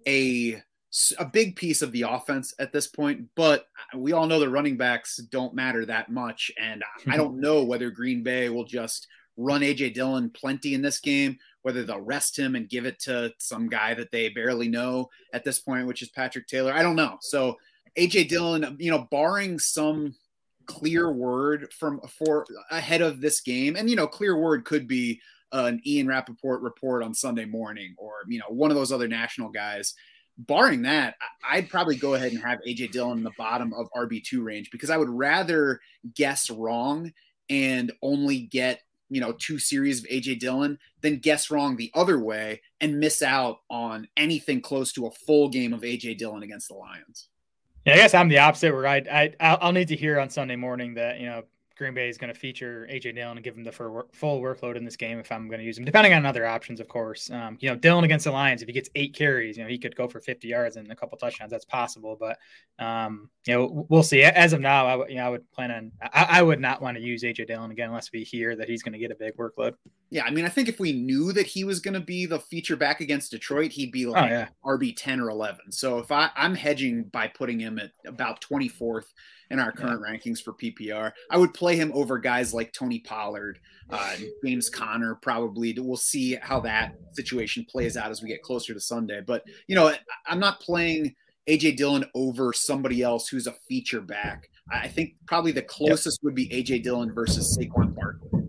a 0.06 0.62
a 1.19 1.25
big 1.25 1.55
piece 1.56 1.83
of 1.83 1.93
the 1.93 2.03
offense 2.03 2.55
at 2.59 2.73
this 2.73 2.87
point, 2.87 3.27
but 3.37 3.67
we 3.95 4.12
all 4.12 4.27
know 4.27 4.41
the 4.41 4.49
running 4.49 4.77
backs 4.77 5.19
don't 5.31 5.55
matter 5.55 5.85
that 5.85 6.11
much. 6.11 6.50
And 6.59 6.83
I 7.06 7.17
don't 7.17 7.41
know 7.41 7.62
whether 7.62 7.91
Green 7.91 8.23
Bay 8.23 8.49
will 8.49 8.65
just 8.65 9.06
run 9.37 9.61
AJ 9.61 9.95
Dillon 9.95 10.31
plenty 10.31 10.75
in 10.75 10.83
this 10.83 10.99
game, 10.99 11.39
whether 11.62 11.85
they'll 11.85 12.00
rest 12.00 12.39
him 12.39 12.56
and 12.56 12.69
give 12.69 12.87
it 12.87 12.99
to 13.00 13.33
some 13.39 13.69
guy 13.69 13.95
that 13.95 14.11
they 14.11 14.31
barely 14.31 14.69
know 14.69 15.09
at 15.33 15.45
this 15.45 15.61
point, 15.61 15.87
which 15.87 16.03
is 16.03 16.09
Patrick 16.09 16.47
Taylor. 16.47 16.73
I 16.73 16.83
don't 16.83 16.97
know. 16.97 17.19
So 17.21 17.56
AJ 17.97 18.29
Dillon, 18.29 18.77
you 18.81 18.91
know, 18.91 19.06
barring 19.11 19.59
some 19.59 20.15
clear 20.67 21.11
word 21.12 21.73
from 21.73 22.00
for 22.19 22.47
ahead 22.71 23.00
of 23.03 23.21
this 23.21 23.41
game, 23.41 23.77
and 23.77 23.89
you 23.89 23.97
know, 23.97 24.06
clear 24.06 24.37
word 24.37 24.65
could 24.65 24.89
be 24.89 25.21
an 25.53 25.81
Ian 25.87 26.06
Rapoport 26.06 26.62
report 26.62 27.03
on 27.03 27.15
Sunday 27.15 27.45
morning 27.45 27.95
or, 27.99 28.12
you 28.27 28.39
know, 28.39 28.47
one 28.49 28.71
of 28.71 28.77
those 28.77 28.93
other 28.93 29.09
national 29.09 29.50
guys. 29.50 29.95
Barring 30.41 30.83
that, 30.83 31.17
I'd 31.49 31.69
probably 31.69 31.97
go 31.97 32.15
ahead 32.15 32.33
and 32.33 32.41
have 32.43 32.61
AJ 32.67 32.93
Dillon 32.93 33.19
in 33.19 33.25
the 33.25 33.33
bottom 33.37 33.75
of 33.75 33.89
RB2 33.97 34.45
range 34.45 34.71
because 34.71 34.89
I 34.89 34.97
would 34.97 35.09
rather 35.09 35.81
guess 36.15 36.49
wrong 36.49 37.12
and 37.50 37.91
only 38.03 38.41
get, 38.41 38.81
you 39.11 39.21
know, 39.21 39.33
two 39.33 39.59
series 39.59 39.99
of 39.99 40.09
AJ 40.09 40.39
Dillon 40.39 40.79
than 41.00 41.19
guess 41.19 41.50
wrong 41.50 41.77
the 41.77 41.91
other 41.93 42.21
way 42.21 42.61
and 42.81 43.00
miss 43.00 43.21
out 43.21 43.59
on 43.69 44.06
anything 44.17 44.61
close 44.61 44.93
to 44.93 45.06
a 45.06 45.11
full 45.11 45.49
game 45.49 45.73
of 45.73 45.81
AJ 45.81 46.19
Dillon 46.19 46.45
against 46.45 46.69
the 46.69 46.75
Lions. 46.75 47.29
Yeah, 47.85 47.95
I 47.95 47.97
guess 47.97 48.15
I'm 48.15 48.29
the 48.29 48.39
opposite 48.39 48.73
where 48.73 48.87
I, 48.87 48.97
I 49.11 49.35
I'll 49.41 49.73
need 49.73 49.89
to 49.89 49.97
hear 49.97 50.21
on 50.21 50.31
Sunday 50.31 50.56
morning 50.56 50.95
that, 50.95 51.19
you 51.19 51.27
know, 51.27 51.45
Green 51.78 51.94
Bay 51.94 52.08
is 52.08 52.19
going 52.19 52.32
to 52.32 52.38
feature 52.38 52.88
AJ 52.90 53.14
Dillon 53.14 53.38
and 53.38 53.44
give 53.44 53.56
him 53.56 53.62
the 53.62 53.70
full 53.70 54.42
workload 54.42 54.76
in 54.76 54.84
this 54.84 54.96
game 54.96 55.20
if 55.20 55.30
I'm 55.30 55.46
going 55.48 55.60
to 55.60 55.64
use 55.64 55.78
him, 55.78 55.84
depending 55.84 56.12
on 56.12 56.26
other 56.26 56.44
options, 56.44 56.80
of 56.80 56.88
course. 56.88 57.30
Um, 57.30 57.56
you 57.60 57.70
know, 57.70 57.76
Dillon 57.76 58.04
against 58.04 58.25
the 58.25 58.32
Lions, 58.32 58.62
if 58.62 58.66
he 58.66 58.72
gets 58.72 58.90
eight 58.96 59.14
carries, 59.14 59.56
you 59.56 59.62
know, 59.62 59.69
he 59.69 59.78
could 59.78 59.94
go 59.94 60.08
for 60.08 60.20
50 60.20 60.48
yards 60.48 60.76
and 60.76 60.90
a 60.90 60.96
couple 60.96 61.16
touchdowns. 61.16 61.52
That's 61.52 61.64
possible, 61.64 62.16
but 62.19 62.36
um, 62.84 63.30
you 63.46 63.54
know, 63.54 63.86
we'll 63.88 64.02
see. 64.02 64.22
As 64.25 64.52
of 64.52 64.60
now, 64.60 64.86
I, 64.86 64.90
w- 64.90 65.10
you 65.10 65.16
know, 65.19 65.26
I 65.26 65.28
would 65.30 65.50
plan 65.52 65.70
on. 65.70 65.92
I, 66.02 66.26
I 66.30 66.42
would 66.42 66.60
not 66.60 66.82
want 66.82 66.96
to 66.96 67.02
use 67.02 67.22
AJ 67.22 67.46
Dillon 67.46 67.70
again 67.70 67.88
unless 67.88 68.10
we 68.12 68.25
hear 68.25 68.56
that 68.56 68.69
he's 68.69 68.82
going 68.82 68.94
to 68.94 68.98
get 68.98 69.12
a 69.12 69.16
big 69.16 69.36
workload. 69.36 69.75
Yeah, 70.10 70.25
I 70.25 70.30
mean, 70.30 70.44
I 70.44 70.48
think 70.48 70.69
if 70.69 70.80
we 70.80 70.92
knew 70.92 71.32
that 71.32 71.46
he 71.46 71.62
was 71.62 71.78
going 71.78 71.94
to 71.94 72.00
be 72.00 72.26
the 72.26 72.40
feature 72.40 72.76
back 72.76 73.00
against 73.00 73.30
Detroit, 73.30 73.70
he'd 73.70 73.92
be 73.92 74.06
like 74.06 74.25
oh, 74.25 74.34
yeah. 74.34 74.48
RB 74.64 74.94
10 74.96 75.20
or 75.20 75.30
11. 75.30 75.70
So 75.70 75.98
if 75.98 76.10
I, 76.10 76.30
I'm 76.34 76.54
hedging 76.56 77.04
by 77.04 77.28
putting 77.28 77.60
him 77.60 77.78
at 77.78 77.92
about 78.04 78.40
24th 78.40 79.04
in 79.50 79.59
our 79.59 79.73
current 79.73 80.03
yeah. 80.05 80.12
rankings 80.12 80.43
for 80.43 80.53
PPR. 80.53 81.12
I 81.31 81.37
would 81.39 81.55
play 81.55 81.77
him 81.77 81.91
over 81.95 82.19
guys 82.19 82.53
like 82.53 82.73
Tony 82.73 83.00
Pollard, 83.00 83.59
uh, 83.91 84.17
James 84.45 84.69
Conner, 84.69 85.15
probably. 85.17 85.75
We'll 85.79 85.97
see 85.97 86.37
how 86.41 86.61
that 86.61 86.95
situation 87.12 87.67
plays 87.69 87.97
out 87.97 88.11
as 88.11 88.23
we 88.23 88.29
get 88.29 88.43
closer 88.43 88.75
to 88.75 88.81
Sunday. 88.81 89.21
But, 89.27 89.45
you 89.67 89.75
know, 89.75 89.93
I'm 90.27 90.41
not 90.41 90.61
playing 90.61 91.15
AJ 91.49 91.77
Dillon 91.77 92.05
over 92.15 92.53
somebody 92.53 93.03
else 93.03 93.29
who's 93.29 93.47
a 93.47 93.55
feature 93.69 94.03
back. 94.03 94.49
I 94.71 94.89
think 94.89 95.15
probably 95.27 95.53
the 95.53 95.62
closest 95.62 96.21
yep. 96.21 96.25
would 96.25 96.35
be 96.35 96.49
AJ 96.49 96.83
Dillon 96.83 97.12
versus 97.15 97.56
Saquon 97.59 97.95
Barkley. 97.95 98.49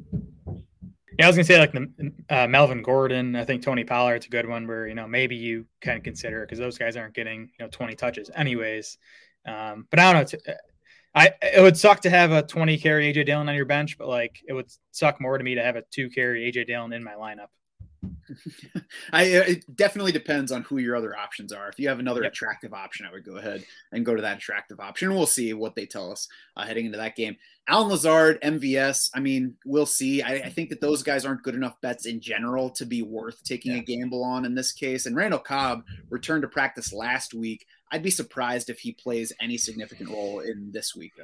Yeah, 1.17 1.25
I 1.25 1.27
was 1.27 1.35
gonna 1.35 1.43
say 1.43 1.59
like 1.59 1.73
the 1.73 2.13
uh, 2.29 2.47
Melvin 2.47 2.81
Gordon. 2.81 3.35
I 3.35 3.43
think 3.43 3.61
Tony 3.61 3.83
Pollard's 3.83 4.25
a 4.25 4.29
good 4.29 4.47
one 4.47 4.65
where 4.65 4.87
you 4.87 4.95
know 4.95 5.05
maybe 5.05 5.35
you 5.35 5.65
can 5.81 5.99
consider 5.99 6.45
because 6.45 6.59
those 6.59 6.77
guys 6.77 6.95
aren't 6.95 7.13
getting 7.13 7.49
you 7.59 7.65
know 7.65 7.67
20 7.69 7.95
touches 7.95 8.31
anyways. 8.33 8.97
Um, 9.45 9.85
but 9.89 9.99
I 9.99 10.13
don't 10.13 10.33
know. 10.33 10.53
I 11.15 11.33
it 11.41 11.61
would 11.61 11.77
suck 11.77 12.01
to 12.01 12.09
have 12.09 12.31
a 12.31 12.43
20 12.43 12.77
carry 12.77 13.11
AJ 13.11 13.25
Dillon 13.25 13.49
on 13.49 13.55
your 13.55 13.65
bench, 13.65 13.97
but 13.97 14.07
like 14.07 14.41
it 14.47 14.53
would 14.53 14.69
suck 14.91 15.19
more 15.19 15.37
to 15.37 15.43
me 15.43 15.55
to 15.55 15.63
have 15.63 15.75
a 15.75 15.83
two 15.91 16.09
carry 16.09 16.51
AJ 16.51 16.67
Dillon 16.67 16.93
in 16.93 17.03
my 17.03 17.13
lineup. 17.13 17.47
I 19.13 19.23
it 19.23 19.75
definitely 19.75 20.11
depends 20.11 20.51
on 20.51 20.63
who 20.63 20.77
your 20.77 20.95
other 20.95 21.17
options 21.17 21.51
are. 21.51 21.67
If 21.67 21.79
you 21.79 21.89
have 21.89 21.99
another 21.99 22.23
yep. 22.23 22.31
attractive 22.31 22.73
option, 22.73 23.05
I 23.05 23.11
would 23.11 23.25
go 23.25 23.37
ahead 23.37 23.65
and 23.91 24.05
go 24.05 24.15
to 24.15 24.21
that 24.21 24.37
attractive 24.37 24.79
option. 24.79 25.13
We'll 25.13 25.25
see 25.25 25.53
what 25.53 25.75
they 25.75 25.85
tell 25.85 26.11
us 26.11 26.27
uh, 26.55 26.65
heading 26.65 26.85
into 26.85 26.97
that 26.97 27.15
game. 27.15 27.35
Allen 27.67 27.89
Lazard, 27.89 28.41
MVS. 28.41 29.09
I 29.13 29.19
mean, 29.19 29.55
we'll 29.65 29.85
see. 29.85 30.21
I, 30.21 30.35
I, 30.35 30.49
think 30.49 30.69
that 30.69 30.81
those 30.81 31.03
guys 31.03 31.23
aren't 31.23 31.43
good 31.43 31.53
enough 31.53 31.79
bets 31.81 32.07
in 32.07 32.19
general 32.19 32.71
to 32.71 32.85
be 32.85 33.03
worth 33.03 33.43
taking 33.43 33.73
yeah. 33.73 33.79
a 33.79 33.83
gamble 33.83 34.23
on 34.23 34.43
in 34.43 34.55
this 34.55 34.71
case. 34.71 35.05
And 35.05 35.15
Randall 35.15 35.39
Cobb 35.39 35.83
returned 36.09 36.41
to 36.41 36.47
practice 36.47 36.91
last 36.91 37.35
week. 37.35 37.67
I'd 37.91 38.03
be 38.03 38.11
surprised 38.11 38.69
if 38.69 38.79
he 38.79 38.91
plays 38.91 39.33
any 39.41 39.57
significant 39.57 40.09
role 40.09 40.39
in 40.39 40.71
this 40.71 40.95
week, 40.95 41.13
though. 41.17 41.23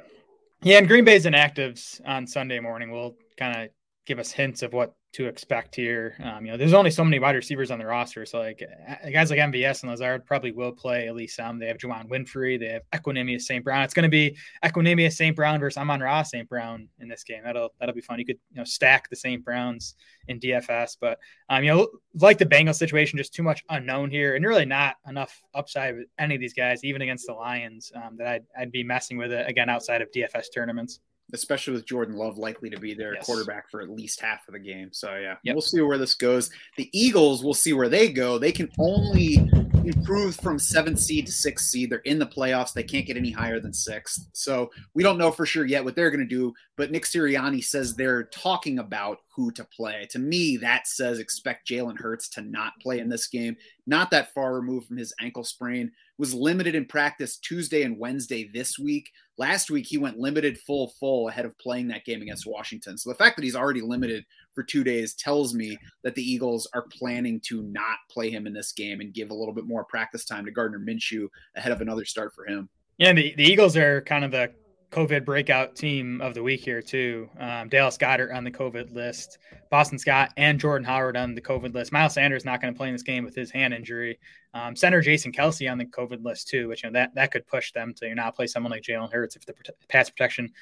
Yeah, 0.62 0.78
and 0.78 0.88
Green 0.88 1.04
Bay's 1.04 1.26
inactives 1.26 2.00
on 2.06 2.26
Sunday 2.26 2.60
morning 2.60 2.90
will 2.90 3.16
kind 3.36 3.56
of 3.56 3.68
give 4.06 4.18
us 4.18 4.32
hints 4.32 4.62
of 4.62 4.72
what 4.72 4.94
to 5.16 5.26
expect 5.28 5.74
here. 5.74 6.14
Um, 6.22 6.44
you 6.44 6.52
know, 6.52 6.58
there's 6.58 6.74
only 6.74 6.90
so 6.90 7.02
many 7.02 7.18
wide 7.18 7.36
receivers 7.36 7.70
on 7.70 7.78
the 7.78 7.86
roster, 7.86 8.26
so 8.26 8.38
like 8.38 8.62
guys 9.10 9.30
like 9.30 9.38
MVS 9.38 9.80
and 9.80 9.90
Lazard 9.90 10.26
probably 10.26 10.52
will 10.52 10.72
play 10.72 11.08
at 11.08 11.14
least 11.14 11.36
some. 11.36 11.58
They 11.58 11.68
have 11.68 11.78
Juwann 11.78 12.10
Winfree, 12.10 12.60
they 12.60 12.68
have 12.68 12.82
Equanimeous 12.92 13.42
St. 13.42 13.64
Brown. 13.64 13.82
It's 13.82 13.94
going 13.94 14.02
to 14.02 14.10
be 14.10 14.36
Equanimeous 14.62 15.14
St. 15.14 15.34
Brown 15.34 15.58
versus 15.58 15.78
Amon-Ra 15.78 16.22
St. 16.22 16.46
Brown 16.46 16.88
in 17.00 17.08
this 17.08 17.24
game. 17.24 17.40
That'll 17.42 17.72
that'll 17.80 17.94
be 17.94 18.02
fun. 18.02 18.18
You 18.18 18.26
could 18.26 18.38
you 18.50 18.58
know 18.58 18.64
stack 18.64 19.08
the 19.08 19.16
St. 19.16 19.42
Browns 19.42 19.94
in 20.28 20.38
DFS, 20.38 20.98
but 21.00 21.18
um, 21.48 21.64
you 21.64 21.70
know, 21.70 21.88
like 22.20 22.36
the 22.36 22.44
Bengals 22.44 22.74
situation, 22.74 23.16
just 23.16 23.32
too 23.32 23.42
much 23.42 23.64
unknown 23.70 24.10
here, 24.10 24.36
and 24.36 24.44
really 24.44 24.66
not 24.66 24.96
enough 25.08 25.40
upside 25.54 25.96
with 25.96 26.08
any 26.18 26.34
of 26.34 26.42
these 26.42 26.52
guys, 26.52 26.84
even 26.84 27.00
against 27.00 27.26
the 27.26 27.32
Lions, 27.32 27.90
um, 27.94 28.18
that 28.18 28.26
I'd 28.26 28.44
I'd 28.58 28.72
be 28.72 28.84
messing 28.84 29.16
with 29.16 29.32
it 29.32 29.48
again 29.48 29.70
outside 29.70 30.02
of 30.02 30.10
DFS 30.12 30.48
tournaments 30.54 31.00
especially 31.32 31.74
with 31.74 31.86
Jordan 31.86 32.16
Love 32.16 32.38
likely 32.38 32.70
to 32.70 32.78
be 32.78 32.94
their 32.94 33.14
yes. 33.14 33.26
quarterback 33.26 33.70
for 33.70 33.80
at 33.80 33.90
least 33.90 34.20
half 34.20 34.46
of 34.48 34.52
the 34.52 34.60
game. 34.60 34.90
So 34.92 35.16
yeah, 35.16 35.36
yep. 35.42 35.54
we'll 35.54 35.62
see 35.62 35.80
where 35.80 35.98
this 35.98 36.14
goes. 36.14 36.50
The 36.76 36.88
Eagles, 36.92 37.44
we'll 37.44 37.54
see 37.54 37.72
where 37.72 37.88
they 37.88 38.10
go. 38.12 38.38
They 38.38 38.52
can 38.52 38.70
only 38.78 39.50
improved 39.86 40.40
from 40.40 40.58
seventh 40.58 40.98
seed 40.98 41.26
to 41.26 41.32
sixth 41.32 41.66
seed. 41.66 41.90
They're 41.90 41.98
in 42.00 42.18
the 42.18 42.26
playoffs. 42.26 42.72
They 42.72 42.82
can't 42.82 43.06
get 43.06 43.16
any 43.16 43.30
higher 43.30 43.60
than 43.60 43.72
sixth. 43.72 44.28
So 44.32 44.70
we 44.94 45.02
don't 45.02 45.18
know 45.18 45.30
for 45.30 45.46
sure 45.46 45.64
yet 45.64 45.84
what 45.84 45.94
they're 45.94 46.10
going 46.10 46.20
to 46.20 46.26
do. 46.26 46.52
But 46.76 46.90
Nick 46.90 47.04
Sirianni 47.04 47.64
says 47.64 47.94
they're 47.94 48.24
talking 48.24 48.78
about 48.78 49.18
who 49.34 49.50
to 49.52 49.64
play. 49.64 50.06
To 50.10 50.18
me, 50.18 50.56
that 50.58 50.86
says 50.86 51.18
expect 51.18 51.68
Jalen 51.68 51.98
Hurts 51.98 52.28
to 52.30 52.42
not 52.42 52.72
play 52.80 52.98
in 52.98 53.08
this 53.08 53.28
game. 53.28 53.56
Not 53.86 54.10
that 54.10 54.32
far 54.34 54.54
removed 54.54 54.88
from 54.88 54.96
his 54.96 55.14
ankle 55.20 55.44
sprain. 55.44 55.92
Was 56.18 56.32
limited 56.34 56.74
in 56.74 56.86
practice 56.86 57.36
Tuesday 57.36 57.82
and 57.82 57.98
Wednesday 57.98 58.48
this 58.52 58.78
week. 58.78 59.10
Last 59.38 59.70
week 59.70 59.86
he 59.86 59.98
went 59.98 60.18
limited 60.18 60.58
full 60.58 60.88
full 60.98 61.28
ahead 61.28 61.44
of 61.44 61.58
playing 61.58 61.88
that 61.88 62.06
game 62.06 62.22
against 62.22 62.46
Washington. 62.46 62.96
So 62.96 63.10
the 63.10 63.16
fact 63.16 63.36
that 63.36 63.44
he's 63.44 63.56
already 63.56 63.82
limited 63.82 64.24
for 64.56 64.64
two 64.64 64.82
days 64.82 65.14
tells 65.14 65.54
me 65.54 65.78
that 66.02 66.16
the 66.16 66.22
Eagles 66.22 66.66
are 66.74 66.86
planning 66.90 67.38
to 67.44 67.62
not 67.62 67.98
play 68.10 68.30
him 68.30 68.48
in 68.48 68.52
this 68.52 68.72
game 68.72 69.00
and 69.00 69.14
give 69.14 69.30
a 69.30 69.34
little 69.34 69.54
bit 69.54 69.66
more 69.66 69.84
practice 69.84 70.24
time 70.24 70.44
to 70.46 70.50
Gardner 70.50 70.80
Minshew 70.80 71.28
ahead 71.54 71.70
of 71.70 71.80
another 71.80 72.04
start 72.04 72.34
for 72.34 72.44
him. 72.46 72.68
Yeah, 72.98 73.12
the, 73.12 73.34
the 73.36 73.44
Eagles 73.44 73.76
are 73.76 74.00
kind 74.00 74.24
of 74.24 74.32
the 74.32 74.50
COVID 74.90 75.26
breakout 75.26 75.76
team 75.76 76.20
of 76.22 76.32
the 76.32 76.42
week 76.42 76.60
here 76.60 76.80
too. 76.80 77.28
Um, 77.38 77.68
Dallas 77.68 77.98
Goedert 77.98 78.34
on 78.34 78.44
the 78.44 78.50
COVID 78.50 78.94
list, 78.94 79.38
Boston 79.70 79.98
Scott 79.98 80.32
and 80.38 80.58
Jordan 80.58 80.86
Howard 80.86 81.16
on 81.16 81.34
the 81.34 81.40
COVID 81.42 81.74
list. 81.74 81.92
Miles 81.92 82.14
Sanders 82.14 82.46
not 82.46 82.62
going 82.62 82.72
to 82.72 82.78
play 82.78 82.88
in 82.88 82.94
this 82.94 83.02
game 83.02 83.24
with 83.24 83.34
his 83.34 83.50
hand 83.50 83.74
injury. 83.74 84.18
Um, 84.54 84.74
Center 84.74 85.02
Jason 85.02 85.32
Kelce 85.32 85.70
on 85.70 85.76
the 85.76 85.84
COVID 85.84 86.24
list 86.24 86.48
too, 86.48 86.68
which 86.68 86.82
you 86.82 86.88
know 86.88 86.94
that 86.94 87.14
that 87.14 87.30
could 87.30 87.46
push 87.46 87.72
them 87.72 87.92
to 87.94 88.14
not 88.14 88.34
play 88.34 88.46
someone 88.46 88.70
like 88.70 88.82
Jalen 88.82 89.12
Hurts 89.12 89.36
if 89.36 89.44
the 89.44 89.54
pass 89.88 90.08
protection 90.08 90.52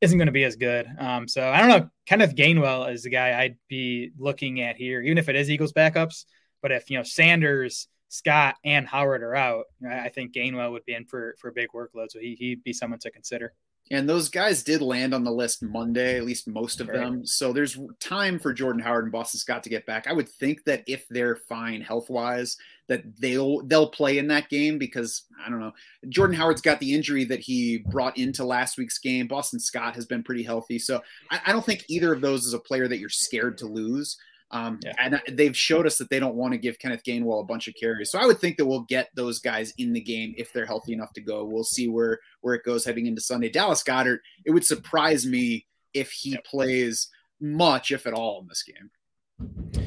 isn't 0.00 0.18
going 0.18 0.26
to 0.26 0.32
be 0.32 0.44
as 0.44 0.56
good. 0.56 0.86
Um, 0.98 1.28
so 1.28 1.48
I 1.48 1.60
don't 1.60 1.68
know. 1.68 1.90
Kenneth 2.06 2.34
Gainwell 2.34 2.92
is 2.92 3.02
the 3.02 3.10
guy 3.10 3.40
I'd 3.40 3.56
be 3.68 4.10
looking 4.18 4.60
at 4.60 4.76
here, 4.76 5.02
even 5.02 5.18
if 5.18 5.28
it 5.28 5.36
is 5.36 5.50
Eagles 5.50 5.72
backups. 5.72 6.24
But 6.62 6.72
if 6.72 6.90
you 6.90 6.98
know 6.98 7.02
Sanders, 7.02 7.88
Scott, 8.08 8.56
and 8.64 8.86
Howard 8.86 9.22
are 9.22 9.36
out, 9.36 9.64
I 9.88 10.08
think 10.08 10.34
Gainwell 10.34 10.72
would 10.72 10.84
be 10.84 10.94
in 10.94 11.06
for 11.06 11.34
for 11.38 11.48
a 11.48 11.52
big 11.52 11.68
workload. 11.74 12.10
So 12.10 12.18
he, 12.18 12.34
he'd 12.38 12.64
be 12.64 12.72
someone 12.72 12.98
to 13.00 13.10
consider. 13.10 13.54
And 13.92 14.08
those 14.08 14.28
guys 14.28 14.62
did 14.62 14.82
land 14.82 15.14
on 15.14 15.24
the 15.24 15.32
list 15.32 15.62
Monday, 15.62 16.16
at 16.16 16.24
least 16.24 16.46
most 16.46 16.80
of 16.80 16.88
right. 16.88 16.98
them. 16.98 17.26
So 17.26 17.52
there's 17.52 17.78
time 17.98 18.38
for 18.38 18.52
Jordan 18.52 18.80
Howard 18.80 19.04
and 19.04 19.12
Boston 19.12 19.40
Scott 19.40 19.64
to 19.64 19.68
get 19.68 19.84
back. 19.84 20.06
I 20.06 20.12
would 20.12 20.28
think 20.28 20.62
that 20.64 20.84
if 20.86 21.08
they're 21.08 21.34
fine 21.34 21.80
health 21.80 22.08
wise, 22.08 22.56
that 22.90 23.04
they'll 23.20 23.62
they'll 23.62 23.88
play 23.88 24.18
in 24.18 24.26
that 24.26 24.48
game 24.48 24.76
because 24.76 25.22
I 25.44 25.48
don't 25.48 25.60
know. 25.60 25.72
Jordan 26.08 26.34
Howard's 26.34 26.60
got 26.60 26.80
the 26.80 26.92
injury 26.92 27.24
that 27.26 27.38
he 27.38 27.78
brought 27.78 28.18
into 28.18 28.44
last 28.44 28.76
week's 28.76 28.98
game. 28.98 29.28
Boston 29.28 29.60
Scott 29.60 29.94
has 29.94 30.06
been 30.06 30.24
pretty 30.24 30.42
healthy, 30.42 30.76
so 30.78 31.00
I, 31.30 31.40
I 31.46 31.52
don't 31.52 31.64
think 31.64 31.84
either 31.88 32.12
of 32.12 32.20
those 32.20 32.44
is 32.46 32.52
a 32.52 32.58
player 32.58 32.88
that 32.88 32.98
you're 32.98 33.08
scared 33.08 33.58
to 33.58 33.66
lose. 33.66 34.18
Um, 34.50 34.80
yeah. 34.82 34.94
And 34.98 35.22
they've 35.28 35.56
showed 35.56 35.86
us 35.86 35.98
that 35.98 36.10
they 36.10 36.18
don't 36.18 36.34
want 36.34 36.52
to 36.52 36.58
give 36.58 36.80
Kenneth 36.80 37.04
Gainwell 37.04 37.40
a 37.40 37.46
bunch 37.46 37.68
of 37.68 37.76
carries. 37.76 38.10
So 38.10 38.18
I 38.18 38.26
would 38.26 38.40
think 38.40 38.56
that 38.56 38.66
we'll 38.66 38.80
get 38.80 39.08
those 39.14 39.38
guys 39.38 39.72
in 39.78 39.92
the 39.92 40.00
game 40.00 40.34
if 40.36 40.52
they're 40.52 40.66
healthy 40.66 40.92
enough 40.92 41.12
to 41.12 41.20
go. 41.20 41.44
We'll 41.44 41.62
see 41.62 41.86
where 41.86 42.18
where 42.40 42.54
it 42.54 42.64
goes 42.64 42.84
heading 42.84 43.06
into 43.06 43.20
Sunday. 43.20 43.48
Dallas 43.48 43.84
Goedert. 43.84 44.18
it 44.44 44.50
would 44.50 44.66
surprise 44.66 45.24
me 45.24 45.68
if 45.94 46.10
he 46.10 46.30
yep. 46.32 46.44
plays 46.44 47.06
much, 47.40 47.92
if 47.92 48.08
at 48.08 48.14
all, 48.14 48.40
in 48.40 48.48
this 48.48 48.64
game. 48.64 49.79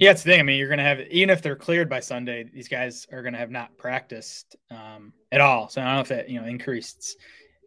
Yeah, 0.00 0.12
it's 0.12 0.22
the 0.22 0.30
thing. 0.30 0.40
I 0.40 0.42
mean, 0.42 0.58
you're 0.58 0.68
going 0.68 0.78
to 0.78 0.84
have 0.84 1.00
even 1.10 1.28
if 1.28 1.42
they're 1.42 1.54
cleared 1.54 1.90
by 1.90 2.00
Sunday, 2.00 2.44
these 2.44 2.68
guys 2.68 3.06
are 3.12 3.20
going 3.20 3.34
to 3.34 3.38
have 3.38 3.50
not 3.50 3.76
practiced 3.76 4.56
um, 4.70 5.12
at 5.30 5.42
all. 5.42 5.68
So 5.68 5.82
I 5.82 5.84
don't 5.84 5.94
know 5.94 6.00
if 6.00 6.10
it 6.10 6.28
you 6.28 6.40
know 6.40 6.46
increases 6.46 7.16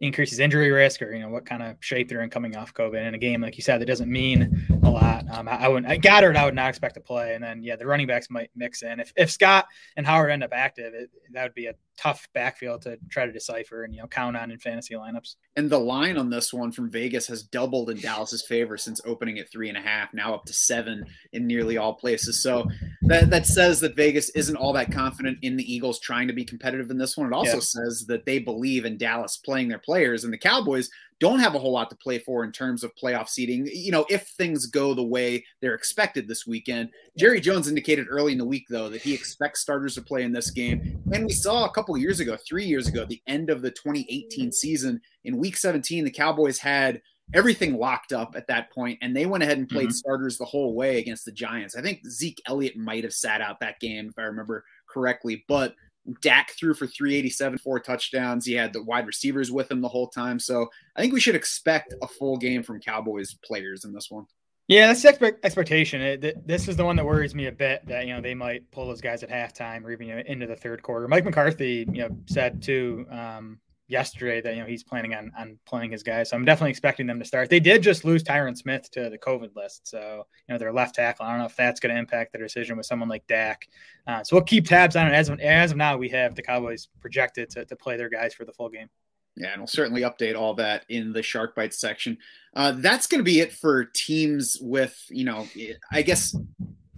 increases 0.00 0.40
injury 0.40 0.72
risk 0.72 1.00
or 1.00 1.12
you 1.12 1.20
know 1.20 1.28
what 1.28 1.46
kind 1.46 1.62
of 1.62 1.76
shape 1.78 2.08
they're 2.08 2.22
in 2.22 2.30
coming 2.30 2.56
off 2.56 2.74
COVID 2.74 3.06
in 3.06 3.14
a 3.14 3.18
game 3.18 3.40
like 3.40 3.56
you 3.56 3.62
said 3.62 3.80
that 3.80 3.86
doesn't 3.86 4.10
mean 4.10 4.66
a 4.84 4.90
lot. 4.90 5.24
Um, 5.30 5.48
I, 5.48 5.64
I 5.64 5.68
wouldn't 5.68 5.90
I 5.90 5.98
Goedert 5.98 6.36
I 6.36 6.44
would 6.44 6.54
not 6.54 6.68
expect 6.68 6.94
to 6.94 7.00
play, 7.00 7.34
and 7.34 7.42
then 7.42 7.62
yeah 7.62 7.76
the 7.76 7.86
running 7.86 8.06
backs 8.06 8.30
might 8.30 8.50
mix 8.54 8.82
in 8.82 9.00
if 9.00 9.12
if 9.16 9.30
Scott 9.30 9.66
and 9.96 10.06
Howard 10.06 10.30
end 10.30 10.44
up 10.44 10.52
active, 10.52 10.94
it, 10.94 11.10
that 11.32 11.42
would 11.42 11.54
be 11.54 11.66
a 11.66 11.74
tough 11.96 12.28
backfield 12.34 12.82
to 12.82 12.98
try 13.08 13.24
to 13.24 13.32
decipher 13.32 13.84
and 13.84 13.94
you 13.94 14.00
know 14.00 14.06
count 14.06 14.36
on 14.36 14.50
in 14.50 14.58
fantasy 14.58 14.94
lineups. 14.94 15.36
And 15.56 15.70
the 15.70 15.78
line 15.78 16.16
on 16.16 16.30
this 16.30 16.52
one 16.52 16.72
from 16.72 16.90
Vegas 16.90 17.26
has 17.28 17.42
doubled 17.42 17.90
in 17.90 18.00
Dallas's 18.00 18.44
favor 18.46 18.76
since 18.76 19.00
opening 19.04 19.38
at 19.38 19.50
three 19.50 19.68
and 19.68 19.78
a 19.78 19.80
half, 19.80 20.12
now 20.12 20.34
up 20.34 20.44
to 20.46 20.52
seven 20.52 21.04
in 21.32 21.46
nearly 21.46 21.76
all 21.76 21.94
places. 21.94 22.42
So 22.42 22.66
that 23.02 23.30
that 23.30 23.46
says 23.46 23.80
that 23.80 23.96
Vegas 23.96 24.30
isn't 24.30 24.56
all 24.56 24.72
that 24.74 24.92
confident 24.92 25.38
in 25.42 25.56
the 25.56 25.72
Eagles 25.72 26.00
trying 26.00 26.28
to 26.28 26.34
be 26.34 26.44
competitive 26.44 26.90
in 26.90 26.98
this 26.98 27.16
one. 27.16 27.28
It 27.28 27.36
also 27.36 27.54
yeah. 27.54 27.60
says 27.60 28.04
that 28.08 28.26
they 28.26 28.38
believe 28.38 28.84
in 28.84 28.96
Dallas 28.98 29.36
playing 29.36 29.68
their 29.68 29.78
players, 29.78 30.24
and 30.24 30.32
the 30.32 30.38
Cowboys 30.38 30.90
don't 31.24 31.40
have 31.40 31.54
a 31.54 31.58
whole 31.58 31.72
lot 31.72 31.88
to 31.88 31.96
play 31.96 32.18
for 32.18 32.44
in 32.44 32.52
terms 32.52 32.84
of 32.84 32.94
playoff 32.96 33.30
seeding. 33.30 33.66
You 33.72 33.90
know, 33.90 34.04
if 34.10 34.28
things 34.28 34.66
go 34.66 34.92
the 34.92 35.02
way 35.02 35.42
they're 35.62 35.74
expected 35.74 36.28
this 36.28 36.46
weekend. 36.46 36.90
Jerry 37.16 37.40
Jones 37.40 37.66
indicated 37.66 38.08
early 38.10 38.32
in 38.32 38.38
the 38.38 38.44
week, 38.44 38.66
though, 38.68 38.90
that 38.90 39.00
he 39.00 39.14
expects 39.14 39.60
starters 39.60 39.94
to 39.94 40.02
play 40.02 40.22
in 40.22 40.32
this 40.32 40.50
game. 40.50 41.02
And 41.14 41.24
we 41.24 41.32
saw 41.32 41.64
a 41.64 41.70
couple 41.70 41.96
years 41.96 42.20
ago, 42.20 42.36
three 42.46 42.66
years 42.66 42.88
ago, 42.88 43.06
the 43.06 43.22
end 43.26 43.48
of 43.48 43.62
the 43.62 43.70
2018 43.70 44.52
season 44.52 45.00
in 45.24 45.38
week 45.38 45.56
17, 45.56 46.04
the 46.04 46.10
Cowboys 46.10 46.58
had 46.58 47.00
everything 47.32 47.78
locked 47.78 48.12
up 48.12 48.34
at 48.36 48.46
that 48.48 48.70
point, 48.70 48.98
and 49.00 49.16
they 49.16 49.24
went 49.24 49.42
ahead 49.42 49.56
and 49.56 49.66
played 49.66 49.88
mm-hmm. 49.88 49.92
starters 49.92 50.36
the 50.36 50.44
whole 50.44 50.74
way 50.74 50.98
against 50.98 51.24
the 51.24 51.32
Giants. 51.32 51.74
I 51.74 51.80
think 51.80 52.06
Zeke 52.06 52.42
Elliott 52.46 52.76
might 52.76 53.02
have 53.02 53.14
sat 53.14 53.40
out 53.40 53.60
that 53.60 53.80
game, 53.80 54.08
if 54.10 54.18
I 54.18 54.26
remember 54.26 54.62
correctly, 54.90 55.42
but 55.48 55.74
Dak 56.20 56.52
threw 56.58 56.74
for 56.74 56.86
387, 56.86 57.58
four 57.58 57.80
touchdowns. 57.80 58.44
He 58.44 58.54
had 58.54 58.72
the 58.72 58.82
wide 58.82 59.06
receivers 59.06 59.50
with 59.50 59.70
him 59.70 59.80
the 59.80 59.88
whole 59.88 60.08
time. 60.08 60.38
So 60.38 60.68
I 60.96 61.00
think 61.00 61.12
we 61.14 61.20
should 61.20 61.34
expect 61.34 61.94
a 62.02 62.06
full 62.06 62.36
game 62.36 62.62
from 62.62 62.80
Cowboys 62.80 63.34
players 63.44 63.84
in 63.84 63.92
this 63.92 64.10
one. 64.10 64.26
Yeah, 64.66 64.86
that's 64.86 65.02
the 65.02 65.10
expect- 65.10 65.44
expectation. 65.44 66.00
It, 66.00 66.46
this 66.46 66.68
is 66.68 66.76
the 66.76 66.84
one 66.84 66.96
that 66.96 67.04
worries 67.04 67.34
me 67.34 67.46
a 67.46 67.52
bit 67.52 67.86
that 67.86 68.06
you 68.06 68.14
know 68.14 68.22
they 68.22 68.34
might 68.34 68.70
pull 68.70 68.86
those 68.86 69.02
guys 69.02 69.22
at 69.22 69.28
halftime 69.28 69.84
or 69.84 69.92
even 69.92 70.08
you 70.08 70.14
know, 70.14 70.22
into 70.24 70.46
the 70.46 70.56
third 70.56 70.82
quarter. 70.82 71.06
Mike 71.06 71.24
McCarthy, 71.24 71.86
you 71.92 72.02
know, 72.02 72.16
said 72.26 72.62
too 72.62 73.06
um, 73.10 73.58
yesterday 73.86 74.40
that 74.40 74.54
you 74.54 74.60
know 74.60 74.66
he's 74.66 74.82
planning 74.82 75.14
on 75.14 75.30
on 75.38 75.58
playing 75.66 75.90
his 75.90 76.02
guys. 76.02 76.30
So 76.30 76.36
I'm 76.36 76.44
definitely 76.44 76.70
expecting 76.70 77.06
them 77.06 77.18
to 77.18 77.24
start. 77.24 77.50
They 77.50 77.60
did 77.60 77.82
just 77.82 78.04
lose 78.04 78.22
Tyron 78.22 78.56
Smith 78.56 78.90
to 78.92 79.10
the 79.10 79.18
COVID 79.18 79.54
list, 79.54 79.88
so 79.88 80.26
you 80.48 80.52
know 80.52 80.58
their 80.58 80.72
left 80.72 80.94
tackle. 80.94 81.26
I 81.26 81.30
don't 81.30 81.40
know 81.40 81.46
if 81.46 81.56
that's 81.56 81.80
going 81.80 81.94
to 81.94 81.98
impact 81.98 82.32
the 82.32 82.38
decision 82.38 82.76
with 82.76 82.86
someone 82.86 83.08
like 83.08 83.26
Dak. 83.26 83.68
Uh, 84.06 84.22
so 84.22 84.36
we'll 84.36 84.44
keep 84.44 84.66
tabs 84.66 84.96
on 84.96 85.06
it. 85.06 85.12
As 85.12 85.28
of, 85.28 85.40
as 85.40 85.70
of 85.72 85.76
now, 85.76 85.96
we 85.96 86.08
have 86.10 86.34
the 86.34 86.42
Cowboys 86.42 86.88
projected 87.00 87.50
to, 87.50 87.64
to 87.64 87.76
play 87.76 87.96
their 87.96 88.10
guys 88.10 88.34
for 88.34 88.44
the 88.44 88.52
full 88.52 88.68
game. 88.68 88.88
Yeah, 89.36 89.48
and 89.48 89.60
we'll 89.60 89.66
certainly 89.66 90.02
update 90.02 90.36
all 90.36 90.54
that 90.54 90.84
in 90.88 91.12
the 91.12 91.22
Shark 91.22 91.56
Bites 91.56 91.80
section. 91.80 92.18
Uh, 92.54 92.72
that's 92.76 93.08
going 93.08 93.18
to 93.18 93.24
be 93.24 93.40
it 93.40 93.52
for 93.52 93.84
teams 93.84 94.56
with, 94.60 94.96
you 95.10 95.24
know, 95.24 95.48
I 95.90 96.02
guess 96.02 96.36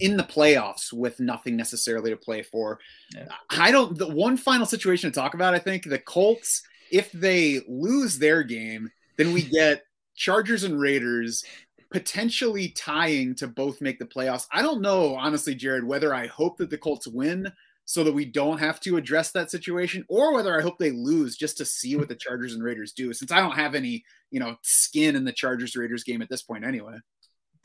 in 0.00 0.18
the 0.18 0.22
playoffs 0.22 0.92
with 0.92 1.18
nothing 1.18 1.56
necessarily 1.56 2.10
to 2.10 2.16
play 2.16 2.42
for. 2.42 2.78
Yeah. 3.14 3.28
I 3.48 3.70
don't. 3.70 3.96
The 3.96 4.08
one 4.08 4.36
final 4.36 4.66
situation 4.66 5.10
to 5.10 5.14
talk 5.14 5.32
about, 5.32 5.54
I 5.54 5.58
think 5.58 5.84
the 5.84 5.98
Colts 5.98 6.62
if 6.90 7.10
they 7.12 7.60
lose 7.68 8.18
their 8.18 8.42
game, 8.42 8.90
then 9.16 9.32
we 9.32 9.42
get 9.42 9.82
Chargers 10.16 10.64
and 10.64 10.80
Raiders 10.80 11.44
potentially 11.90 12.70
tying 12.70 13.34
to 13.36 13.46
both 13.46 13.80
make 13.80 13.98
the 13.98 14.06
playoffs. 14.06 14.46
I 14.52 14.62
don't 14.62 14.82
know, 14.82 15.14
honestly, 15.14 15.54
Jared, 15.54 15.84
whether 15.84 16.14
I 16.14 16.26
hope 16.26 16.56
that 16.58 16.70
the 16.70 16.78
Colts 16.78 17.06
win 17.06 17.52
so 17.84 18.02
that 18.02 18.12
we 18.12 18.24
don't 18.24 18.58
have 18.58 18.80
to 18.80 18.96
address 18.96 19.30
that 19.30 19.50
situation 19.50 20.04
or 20.08 20.34
whether 20.34 20.58
I 20.58 20.62
hope 20.62 20.76
they 20.76 20.90
lose 20.90 21.36
just 21.36 21.56
to 21.58 21.64
see 21.64 21.96
what 21.96 22.08
the 22.08 22.16
Chargers 22.16 22.54
and 22.54 22.62
Raiders 22.62 22.92
do 22.92 23.12
since 23.12 23.30
I 23.30 23.40
don't 23.40 23.54
have 23.54 23.76
any, 23.76 24.04
you 24.30 24.40
know, 24.40 24.56
skin 24.62 25.14
in 25.14 25.24
the 25.24 25.32
Chargers 25.32 25.76
Raiders 25.76 26.02
game 26.02 26.20
at 26.20 26.28
this 26.28 26.42
point 26.42 26.64
anyway. 26.64 26.96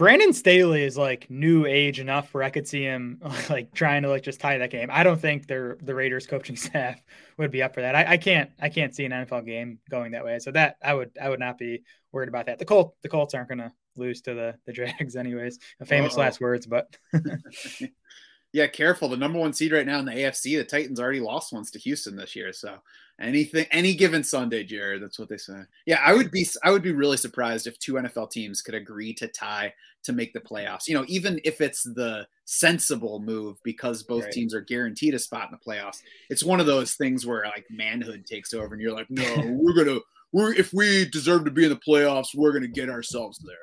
Brandon 0.02 0.34
Staley 0.34 0.82
is 0.82 0.98
like 0.98 1.30
new 1.30 1.68
age 1.68 2.00
enough 2.00 2.34
where 2.34 2.42
I 2.42 2.50
could 2.50 2.68
see 2.68 2.82
him 2.82 3.22
like 3.52 3.72
trying 3.72 4.02
to 4.02 4.10
like 4.10 4.24
just 4.24 4.40
tie 4.42 4.58
that 4.58 4.72
game. 4.72 4.90
I 4.92 5.04
don't 5.04 5.22
think 5.22 5.46
their 5.46 5.78
the 5.80 5.94
Raiders 5.94 6.26
coaching 6.26 6.56
staff 6.58 7.00
would 7.38 7.52
be 7.52 7.62
up 7.62 7.76
for 7.76 7.82
that. 7.82 7.94
I, 7.94 8.14
I, 8.14 8.18
can't 8.18 8.50
I 8.60 8.70
can't 8.70 8.96
see 8.96 9.06
an 9.06 9.12
NFL 9.12 9.46
game 9.46 9.78
going 9.92 10.14
that 10.14 10.26
way. 10.26 10.40
So 10.40 10.50
that 10.54 10.78
I 10.84 10.96
would 10.96 11.12
I 11.22 11.30
would 11.30 11.40
not 11.40 11.60
be 11.60 11.84
worried 12.12 12.30
about 12.30 12.48
that. 12.48 12.58
The 12.58 12.66
Colt 12.66 12.96
the 13.04 13.10
Colts 13.10 13.36
aren't 13.36 13.50
gonna 13.50 13.72
lose 13.96 14.22
to 14.22 14.34
the 14.34 14.56
the 14.66 14.74
Jags 14.74 15.16
anyways. 15.16 15.60
Famous 15.86 16.16
Uh-oh. 16.16 16.22
last 16.22 16.42
words, 16.42 16.66
but 16.66 16.98
yeah, 18.54 18.68
careful. 18.68 19.08
The 19.08 19.18
number 19.18 19.40
one 19.40 19.54
seed 19.54 19.72
right 19.72 19.86
now 19.86 20.00
in 20.00 20.06
the 20.06 20.12
AFC, 20.12 20.58
the 20.58 20.64
Titans 20.64 21.00
already 21.00 21.22
lost 21.22 21.54
once 21.54 21.72
to 21.72 21.80
Houston 21.80 22.16
this 22.16 22.36
year. 22.36 22.52
So 22.52 22.76
anything, 23.20 23.66
any 23.72 23.94
given 23.94 24.24
Sunday, 24.24 24.64
Jared, 24.64 25.02
that's 25.02 25.18
what 25.18 25.30
they 25.30 25.38
say. 25.38 25.62
Yeah, 25.86 26.02
I 26.04 26.14
would 26.14 26.32
be, 26.32 26.46
I 26.64 26.72
would 26.72 26.82
be 26.82 26.92
really 26.92 27.18
surprised 27.18 27.66
if 27.66 27.80
two 27.80 27.94
NFL 27.94 28.32
teams 28.32 28.62
could 28.62 28.76
agree 28.76 29.14
to 29.16 29.28
tie 29.28 29.74
to 30.04 30.12
make 30.12 30.34
the 30.34 30.40
playoffs. 30.40 30.88
You 30.88 30.96
know, 30.96 31.06
even 31.08 31.40
if 31.46 31.62
it's 31.62 31.84
the 31.84 32.28
sensible 32.44 33.20
move 33.20 33.58
because 33.64 34.04
both 34.04 34.26
right. 34.26 34.34
teams 34.34 34.54
are 34.54 34.62
guaranteed 34.62 35.14
a 35.14 35.20
spot 35.20 35.50
in 35.50 35.58
the 35.58 35.72
playoffs. 35.72 36.02
It's 36.30 36.44
one 36.44 36.60
of 36.60 36.66
those 36.66 36.96
things 36.96 37.26
where 37.26 37.46
like 37.46 37.66
manhood 37.70 38.26
takes 38.26 38.54
over, 38.54 38.74
and 38.74 38.82
you're 38.82 38.94
like, 38.94 39.10
no, 39.10 39.34
we're 39.62 39.74
gonna, 39.74 40.00
we're 40.34 40.54
if 40.54 40.74
we 40.74 41.06
deserve 41.06 41.46
to 41.46 41.52
be 41.52 41.64
in 41.64 41.70
the 41.70 41.78
playoffs, 41.78 42.36
we're 42.36 42.52
gonna 42.52 42.68
get 42.68 42.90
ourselves 42.90 43.40
there. 43.40 43.56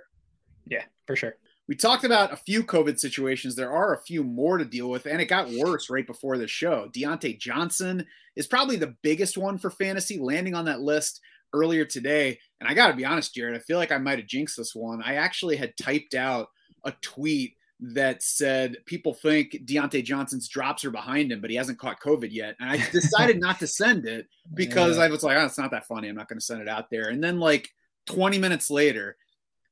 Yeah, 0.66 0.84
for 1.06 1.14
sure. 1.14 1.36
We 1.68 1.76
talked 1.76 2.04
about 2.04 2.32
a 2.32 2.36
few 2.36 2.64
COVID 2.64 2.98
situations. 2.98 3.54
There 3.54 3.70
are 3.70 3.94
a 3.94 4.00
few 4.00 4.24
more 4.24 4.56
to 4.56 4.64
deal 4.64 4.88
with, 4.88 5.04
and 5.04 5.20
it 5.20 5.26
got 5.26 5.50
worse 5.50 5.90
right 5.90 6.06
before 6.06 6.38
the 6.38 6.48
show. 6.48 6.88
Diontae 6.96 7.38
Johnson 7.38 8.06
is 8.36 8.46
probably 8.46 8.76
the 8.76 8.96
biggest 9.02 9.36
one 9.36 9.58
for 9.58 9.70
fantasy, 9.70 10.18
landing 10.18 10.54
on 10.54 10.64
that 10.64 10.80
list 10.80 11.20
earlier 11.52 11.84
today. 11.84 12.38
And 12.60 12.68
I 12.68 12.74
got 12.74 12.88
to 12.88 12.96
be 12.96 13.04
honest, 13.04 13.34
Jared, 13.34 13.54
I 13.54 13.58
feel 13.58 13.76
like 13.76 13.92
I 13.92 13.98
might 13.98 14.18
have 14.18 14.26
jinxed 14.26 14.56
this 14.56 14.74
one. 14.74 15.02
I 15.02 15.16
actually 15.16 15.56
had 15.56 15.76
typed 15.76 16.14
out 16.14 16.48
a 16.84 16.92
tweet 17.02 17.54
that 17.80 18.22
said 18.22 18.78
people 18.86 19.12
think 19.12 19.52
Diontae 19.64 20.02
Johnson's 20.02 20.48
drops 20.48 20.86
are 20.86 20.90
behind 20.90 21.30
him, 21.30 21.40
but 21.40 21.50
he 21.50 21.56
hasn't 21.56 21.78
caught 21.78 22.00
COVID 22.00 22.28
yet. 22.32 22.56
And 22.60 22.70
I 22.70 22.76
decided 22.92 23.40
not 23.40 23.58
to 23.60 23.66
send 23.66 24.06
it 24.06 24.26
because 24.54 24.96
yeah. 24.96 25.04
I 25.04 25.08
was 25.08 25.22
like, 25.22 25.36
oh, 25.36 25.44
it's 25.44 25.58
not 25.58 25.70
that 25.72 25.86
funny. 25.86 26.08
I'm 26.08 26.16
not 26.16 26.28
going 26.28 26.40
to 26.40 26.44
send 26.44 26.62
it 26.62 26.68
out 26.68 26.88
there. 26.90 27.10
And 27.10 27.22
then 27.22 27.38
like 27.38 27.68
20 28.06 28.38
minutes 28.38 28.70
later, 28.70 29.16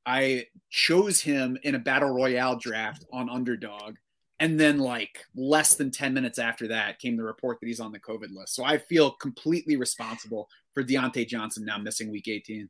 I 0.07 0.47
chose 0.71 1.21
him 1.21 1.59
in 1.65 1.75
a 1.75 1.81
battle 1.81 2.11
royale 2.11 2.57
draft 2.57 3.05
on 3.13 3.29
underdog. 3.29 3.97
And 4.39 4.61
then, 4.61 4.79
like 4.79 5.25
less 5.35 5.77
than 5.77 5.91
10 5.91 6.13
minutes 6.13 6.39
after 6.39 6.69
that, 6.69 6.99
came 6.99 7.17
the 7.17 7.25
report 7.25 7.59
that 7.61 7.67
he's 7.67 7.81
on 7.81 7.91
the 7.91 7.99
COVID 7.99 8.35
list. 8.35 8.55
So 8.55 8.65
I 8.65 8.79
feel 8.79 9.13
completely 9.13 9.77
responsible 9.77 10.49
for 10.75 10.85
Diontae 10.85 11.27
Johnson 11.27 11.65
now 11.65 11.79
missing 11.79 12.11
week 12.11 12.29
18. 12.29 12.69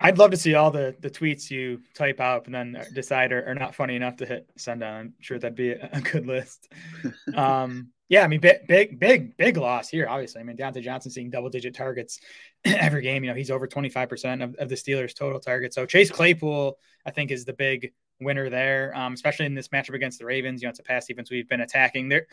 I'd 0.00 0.18
love 0.18 0.30
to 0.30 0.36
see 0.36 0.54
all 0.54 0.70
the 0.70 0.94
the 1.00 1.10
tweets 1.10 1.50
you 1.50 1.80
type 1.94 2.20
out 2.20 2.46
and 2.46 2.54
then 2.54 2.86
decide 2.94 3.32
are, 3.32 3.46
are 3.46 3.54
not 3.54 3.74
funny 3.74 3.96
enough 3.96 4.16
to 4.16 4.26
hit 4.26 4.48
send 4.56 4.82
on. 4.82 5.00
I'm 5.00 5.14
sure 5.20 5.38
that'd 5.38 5.56
be 5.56 5.70
a, 5.70 5.90
a 5.92 6.00
good 6.00 6.26
list. 6.26 6.72
um, 7.34 7.90
yeah, 8.08 8.22
I 8.22 8.28
mean, 8.28 8.40
big, 8.40 8.66
big, 8.66 8.98
big, 8.98 9.36
big 9.36 9.56
loss 9.58 9.88
here. 9.88 10.06
Obviously, 10.08 10.40
I 10.40 10.44
mean, 10.44 10.56
Diontae 10.56 10.82
Johnson 10.82 11.10
seeing 11.10 11.28
double 11.30 11.50
digit 11.50 11.74
targets 11.74 12.20
every 12.64 13.02
game. 13.02 13.24
You 13.24 13.30
know, 13.30 13.36
he's 13.36 13.50
over 13.50 13.66
25 13.66 14.08
percent 14.08 14.42
of, 14.42 14.54
of 14.56 14.68
the 14.68 14.76
Steelers' 14.76 15.14
total 15.14 15.40
target. 15.40 15.74
So 15.74 15.84
Chase 15.84 16.10
Claypool, 16.10 16.78
I 17.04 17.10
think, 17.10 17.30
is 17.30 17.44
the 17.44 17.52
big 17.52 17.92
winner 18.20 18.48
there, 18.48 18.96
um, 18.96 19.14
especially 19.14 19.46
in 19.46 19.54
this 19.54 19.68
matchup 19.68 19.94
against 19.94 20.20
the 20.20 20.24
Ravens. 20.24 20.62
You 20.62 20.66
know, 20.66 20.70
it's 20.70 20.78
a 20.78 20.84
pass 20.84 21.06
defense 21.06 21.30
we've 21.30 21.48
been 21.48 21.60
attacking. 21.60 22.08
There, 22.08 22.26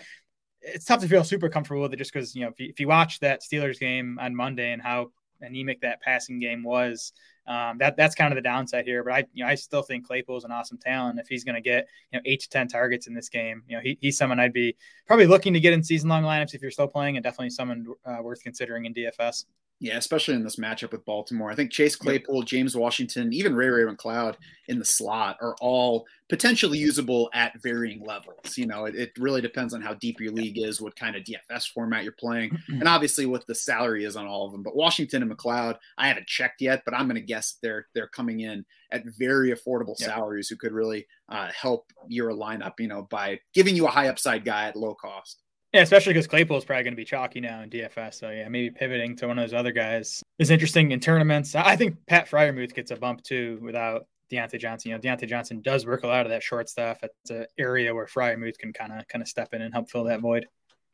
it's 0.62 0.86
tough 0.86 1.02
to 1.02 1.08
feel 1.08 1.24
super 1.24 1.50
comfortable 1.50 1.82
with 1.82 1.94
it 1.94 1.98
just 1.98 2.14
because 2.14 2.36
you 2.36 2.44
know 2.44 2.50
if 2.50 2.60
you, 2.60 2.70
if 2.70 2.80
you 2.80 2.88
watch 2.88 3.20
that 3.20 3.42
Steelers 3.42 3.80
game 3.80 4.18
on 4.22 4.36
Monday 4.36 4.72
and 4.72 4.82
how 4.82 5.12
anemic 5.42 5.82
that 5.82 6.02
passing 6.02 6.40
game 6.40 6.64
was. 6.64 7.14
Um, 7.48 7.78
that 7.78 7.96
that's 7.96 8.16
kind 8.16 8.32
of 8.32 8.36
the 8.36 8.42
downside 8.42 8.86
here, 8.86 9.04
but 9.04 9.14
I 9.14 9.26
you 9.34 9.44
know 9.44 9.50
I 9.50 9.56
still 9.56 9.84
think 9.84 10.08
Claypool 10.08 10.38
is 10.38 10.44
an 10.46 10.52
awesome 10.52 10.80
talent. 10.80 11.20
If 11.20 11.28
he's 11.28 11.44
going 11.44 11.56
to 11.56 11.62
get 11.62 11.88
you 12.12 12.18
know 12.18 12.24
eight 12.26 12.42
to 12.42 12.50
ten 12.50 12.68
targets 12.68 13.06
in 13.06 13.14
this 13.14 13.30
game, 13.30 13.62
you 13.68 13.76
know 13.76 13.82
he, 13.82 13.98
he's 14.02 14.18
someone 14.18 14.40
I'd 14.40 14.54
be 14.54 14.76
probably 15.06 15.28
looking 15.28 15.54
to 15.54 15.60
get 15.60 15.74
in 15.74 15.84
season 15.84 16.10
long 16.10 16.24
lineups 16.24 16.56
if 16.56 16.62
you're 16.62 16.72
still 16.72 16.88
playing, 16.88 17.18
and 17.18 17.24
definitely 17.24 17.52
someone 17.52 17.86
uh, 18.04 18.18
worth 18.22 18.42
considering 18.42 18.86
in 18.86 18.94
DFS. 18.94 19.46
Yeah, 19.82 19.98
especially 19.98 20.36
in 20.36 20.44
this 20.44 20.56
matchup 20.56 20.94
with 20.94 21.04
Baltimore. 21.04 21.52
I 21.52 21.56
think 21.56 21.70
Chase 21.70 21.98
Claypool, 21.98 22.44
James 22.44 22.78
Washington, 22.78 23.34
even 23.34 23.54
Ray 23.54 23.68
Ray 23.68 23.84
McCloud 23.84 24.36
in 24.70 24.80
the 24.80 24.86
slot 24.86 25.38
are 25.42 25.56
all 25.60 26.06
potentially 26.30 26.78
usable 26.78 27.30
at 27.34 27.62
varying 27.62 28.02
levels. 28.04 28.58
You 28.58 28.68
know, 28.68 28.86
it, 28.86 28.96
it, 28.96 29.12
really 29.20 29.42
depends 29.42 29.74
on 29.74 29.82
how 29.82 29.94
deep 29.96 30.22
your 30.22 30.32
league 30.32 30.58
is, 30.58 30.80
what 30.80 30.96
kind 30.96 31.16
of 31.18 31.24
DFS 31.24 31.72
format 31.74 32.04
you're 32.04 32.14
playing, 32.14 32.52
mm-hmm. 32.52 32.80
and 32.80 32.88
obviously 32.88 33.26
what 33.26 33.46
the 33.48 33.56
salary 33.56 34.06
is 34.06 34.16
on 34.16 34.26
all 34.26 34.46
of 34.46 34.54
them. 34.54 34.64
But 34.64 34.78
Washington 34.78 35.22
and 35.22 35.32
McCloud, 35.32 35.78
I 35.98 36.08
haven't 36.08 36.28
checked 36.28 36.62
yet, 36.62 36.84
but 36.86 36.94
I'm 36.94 37.08
going 37.08 37.16
to 37.16 37.22
guess 37.22 37.58
they're 37.62 37.88
they're 37.94 38.08
coming 38.08 38.40
in 38.40 38.66
at 38.92 39.04
very 39.18 39.52
affordable 39.52 39.98
salaries 39.98 40.48
who 40.48 40.56
could 40.56 40.72
really 40.72 41.06
uh, 41.28 41.50
help 41.52 41.92
your 42.08 42.32
lineup. 42.32 42.74
You 42.80 42.88
know, 42.88 43.08
by 43.10 43.40
giving 43.54 43.76
you 43.76 43.88
a 43.88 43.92
high 43.92 44.08
upside 44.08 44.46
guy 44.46 44.68
at 44.68 44.78
low 44.78 44.96
cost. 44.96 45.42
Yeah, 45.76 45.82
especially 45.82 46.14
because 46.14 46.26
Claypool 46.26 46.56
is 46.56 46.64
probably 46.64 46.86
going 46.86 46.94
to 46.94 46.96
be 46.96 47.04
chalky 47.04 47.42
now 47.42 47.62
in 47.62 47.70
DFS. 47.70 48.14
So 48.14 48.30
yeah, 48.30 48.48
maybe 48.48 48.70
pivoting 48.70 49.14
to 49.18 49.28
one 49.28 49.38
of 49.38 49.44
those 49.44 49.54
other 49.54 49.74
guys 49.74 50.24
is 50.40 50.50
interesting 50.50 50.92
in 50.92 51.02
tournaments. 51.02 51.54
I 51.54 51.76
think 51.76 51.98
Pat 52.08 52.30
Freiermuth 52.30 52.74
gets 52.74 52.92
a 52.92 52.96
bump 52.96 53.24
too 53.24 53.60
without 53.62 54.08
Diontae 54.32 54.58
Johnson. 54.58 54.92
You 54.92 54.96
know, 54.96 55.02
Diontae 55.02 55.28
Johnson 55.28 55.60
does 55.62 55.86
work 55.86 56.06
a 56.06 56.08
lot 56.08 56.26
of 56.26 56.30
that 56.30 56.44
short 56.44 56.70
stuff. 56.70 57.00
It's 57.04 57.30
an 57.30 57.48
area 57.58 57.94
where 57.94 58.06
Freiermuth 58.06 58.58
can 58.58 58.72
kind 58.72 58.94
of 58.94 59.06
kind 59.10 59.22
of 59.22 59.28
step 59.28 59.54
in 59.54 59.64
and 59.64 59.74
help 59.74 59.92
fill 59.92 60.06
that 60.06 60.22
void. 60.22 60.46